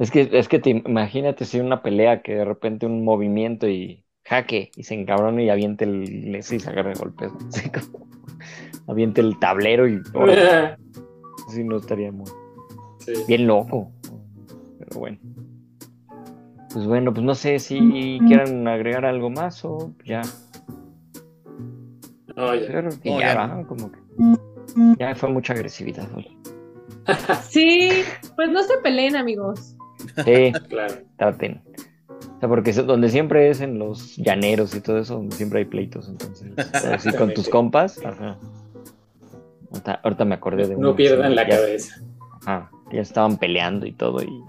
Es 0.00 0.10
que, 0.10 0.28
es 0.32 0.48
que 0.48 0.58
te 0.58 0.70
imagínate 0.70 1.44
si 1.44 1.60
una 1.60 1.82
pelea 1.82 2.22
que 2.22 2.34
de 2.34 2.44
repente 2.44 2.86
un 2.86 3.04
movimiento 3.04 3.68
y 3.68 4.02
jaque 4.24 4.70
y 4.74 4.82
se 4.82 4.94
encabrona 4.94 5.42
y 5.42 5.50
aviente 5.50 5.84
el 5.84 6.34
y 6.36 6.42
se 6.42 6.68
agarra 6.68 6.90
de 6.90 6.98
golpes. 6.98 7.30
aviente 8.88 9.20
el 9.20 9.38
tablero 9.38 9.86
y 9.86 10.00
así 11.46 11.62
no 11.64 11.76
estaría 11.76 12.10
muy 12.10 12.26
Sí. 13.00 13.12
bien 13.28 13.46
loco. 13.46 13.92
Pero 14.78 15.00
bueno. 15.00 15.18
Pues 16.72 16.86
bueno, 16.86 17.12
pues 17.12 17.24
no 17.24 17.34
sé 17.34 17.58
si 17.58 18.18
quieran 18.26 18.66
agregar 18.68 19.04
algo 19.04 19.28
más 19.30 19.64
o 19.64 19.92
ya. 20.04 20.22
No, 22.36 22.54
ya. 22.54 22.82
No, 22.82 22.90
ya, 23.04 23.18
ya. 23.20 23.34
¿va? 23.34 23.66
como 23.66 23.90
que 23.92 23.98
ya 24.98 25.14
fue 25.14 25.28
mucha 25.30 25.52
agresividad 25.52 26.08
hoy. 26.14 26.26
Sí, 27.42 27.90
pues 28.36 28.48
no 28.50 28.62
se 28.62 28.78
peleen, 28.78 29.16
amigos. 29.16 29.76
Sí, 30.24 30.52
Claro. 30.68 30.94
traten. 31.16 31.62
O 32.36 32.40
sea, 32.40 32.48
porque 32.48 32.70
es 32.70 32.76
donde 32.86 33.08
siempre 33.10 33.50
es 33.50 33.60
en 33.60 33.78
los 33.78 34.16
llaneros 34.16 34.74
y 34.74 34.80
todo 34.80 34.98
eso, 34.98 35.14
donde 35.16 35.36
siempre 35.36 35.60
hay 35.60 35.64
pleitos, 35.66 36.08
entonces. 36.08 36.50
Así 36.86 37.12
con 37.12 37.34
tus 37.34 37.48
compas, 37.50 38.00
ajá. 38.04 38.38
Ahorita, 39.72 40.00
ahorita 40.02 40.24
me 40.24 40.34
acordé 40.34 40.66
de 40.66 40.74
No 40.74 40.78
uno, 40.80 40.96
pierdan 40.96 41.30
sí, 41.30 41.34
la 41.36 41.48
ya- 41.48 41.56
cabeza. 41.56 42.00
Ajá, 42.46 42.70
ya 42.92 43.00
estaban 43.02 43.36
peleando 43.38 43.86
y 43.86 43.92
todo 43.92 44.22
y. 44.22 44.42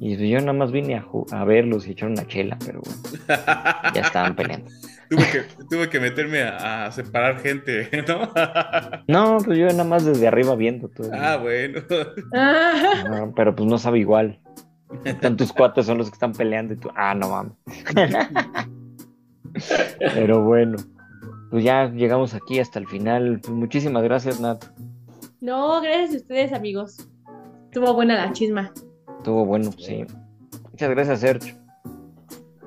Y 0.00 0.28
yo 0.28 0.38
nada 0.40 0.52
más 0.52 0.70
vine 0.72 0.96
a, 0.96 1.06
a 1.30 1.44
verlos 1.44 1.86
y 1.86 1.92
echar 1.92 2.10
una 2.10 2.26
chela, 2.26 2.58
pero 2.66 2.80
bueno, 2.82 3.02
ya 3.94 4.00
estaban 4.02 4.34
peleando. 4.36 4.70
tuve, 5.08 5.22
que, 5.30 5.64
tuve 5.70 5.88
que 5.88 6.00
meterme 6.00 6.42
a, 6.42 6.86
a 6.86 6.92
separar 6.92 7.38
gente, 7.40 7.88
¿no? 8.08 8.30
No, 9.06 9.38
pues 9.42 9.56
yo 9.56 9.66
nada 9.68 9.84
más 9.84 10.04
desde 10.04 10.26
arriba 10.26 10.54
viendo 10.56 10.88
todo. 10.88 11.10
ah, 11.14 11.38
bueno. 11.38 11.80
Ah, 12.34 13.28
pero 13.34 13.54
pues 13.54 13.68
no 13.68 13.78
sabe 13.78 14.00
igual. 14.00 14.38
Están 15.04 15.36
tus 15.36 15.52
cuates 15.52 15.86
son 15.86 15.98
los 15.98 16.08
que 16.08 16.14
están 16.14 16.32
peleando 16.32 16.74
y 16.74 16.76
tú, 16.76 16.90
ah, 16.94 17.14
no 17.14 17.28
mames. 17.30 17.52
Pero 20.14 20.42
bueno, 20.42 20.76
pues 21.50 21.64
ya 21.64 21.88
llegamos 21.90 22.34
aquí 22.34 22.58
hasta 22.58 22.78
el 22.78 22.86
final. 22.86 23.40
Pues 23.40 23.52
muchísimas 23.52 24.02
gracias, 24.02 24.40
Nat. 24.40 24.64
no, 25.40 25.80
gracias 25.80 26.14
a 26.14 26.16
ustedes, 26.16 26.52
amigos. 26.52 27.08
Estuvo 27.66 27.92
buena 27.94 28.14
la 28.26 28.32
chisma. 28.32 28.72
Estuvo 29.18 29.44
bueno, 29.44 29.70
sí. 29.72 30.04
Muchas 30.70 30.90
gracias, 30.90 31.20
Sergio. 31.20 31.54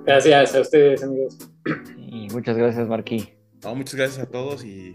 Gracias 0.06 0.56
a 0.56 0.62
ustedes, 0.62 1.04
amigos. 1.04 1.38
Y 1.98 2.28
muchas 2.32 2.58
gracias, 2.58 2.88
Marquí. 2.88 3.34
No, 3.64 3.76
muchas 3.76 3.96
gracias 3.96 4.26
a 4.26 4.30
todos 4.30 4.64
y 4.64 4.94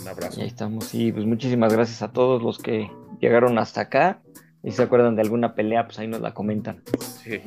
un 0.00 0.08
abrazo. 0.08 0.40
Y 0.40 0.42
ahí 0.42 0.48
estamos. 0.48 0.94
Y 0.94 1.12
pues 1.12 1.26
muchísimas 1.26 1.72
gracias 1.72 2.02
a 2.02 2.12
todos 2.12 2.42
los 2.42 2.58
que 2.58 2.90
llegaron 3.20 3.58
hasta 3.58 3.82
acá. 3.82 4.22
Y 4.66 4.70
si 4.72 4.76
se 4.78 4.82
acuerdan 4.82 5.16
de 5.16 5.22
alguna 5.22 5.54
pelea, 5.54 5.86
pues 5.86 5.98
ahí 5.98 6.08
nos 6.08 6.20
la 6.20 6.34
comentan. 6.34 6.82
Sí. 7.24 7.40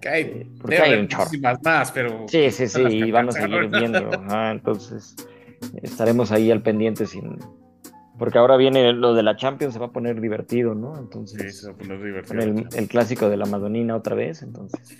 Que 0.00 0.08
hay, 0.08 0.22
Eh, 0.22 0.46
porque 0.60 0.76
debe 0.76 0.88
hay 0.88 1.00
un 1.00 1.08
chorro. 1.08 1.30
más, 1.62 1.92
pero 1.92 2.26
Sí, 2.28 2.50
sí, 2.50 2.68
sí, 2.68 2.80
y 2.82 3.10
van 3.10 3.28
a 3.28 3.32
seguir 3.32 3.68
viendo. 3.68 4.10
Ajá, 4.12 4.52
entonces, 4.52 5.16
estaremos 5.82 6.32
ahí 6.32 6.50
al 6.50 6.62
pendiente 6.62 7.06
sin. 7.06 7.38
Porque 8.18 8.38
ahora 8.38 8.56
viene 8.56 8.92
lo 8.92 9.14
de 9.14 9.22
la 9.22 9.36
Champions, 9.36 9.74
se 9.74 9.80
va 9.80 9.86
a 9.86 9.92
poner 9.92 10.20
divertido, 10.20 10.74
¿no? 10.74 10.94
Sí, 10.94 11.00
Entonces, 11.02 11.58
se 11.60 11.66
va 11.68 11.72
a 11.74 11.76
poner 11.76 12.02
divertido. 12.02 12.28
con 12.28 12.40
el, 12.40 12.68
el 12.74 12.88
clásico 12.88 13.28
de 13.28 13.36
la 13.36 13.46
Madonina 13.46 13.96
otra 13.96 14.14
vez, 14.14 14.42
entonces. 14.42 14.98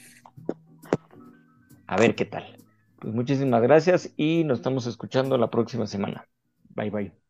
A 1.86 1.97
ver 1.97 2.14
qué 2.14 2.24
tal. 2.24 2.59
Pues 2.98 3.14
muchísimas 3.14 3.62
gracias 3.62 4.12
y 4.16 4.44
nos 4.44 4.59
estamos 4.59 4.86
escuchando 4.86 5.36
la 5.39 5.51
próxima 5.51 5.86
semana. 5.86 6.28
Bye 6.70 6.90
bye. 6.90 7.21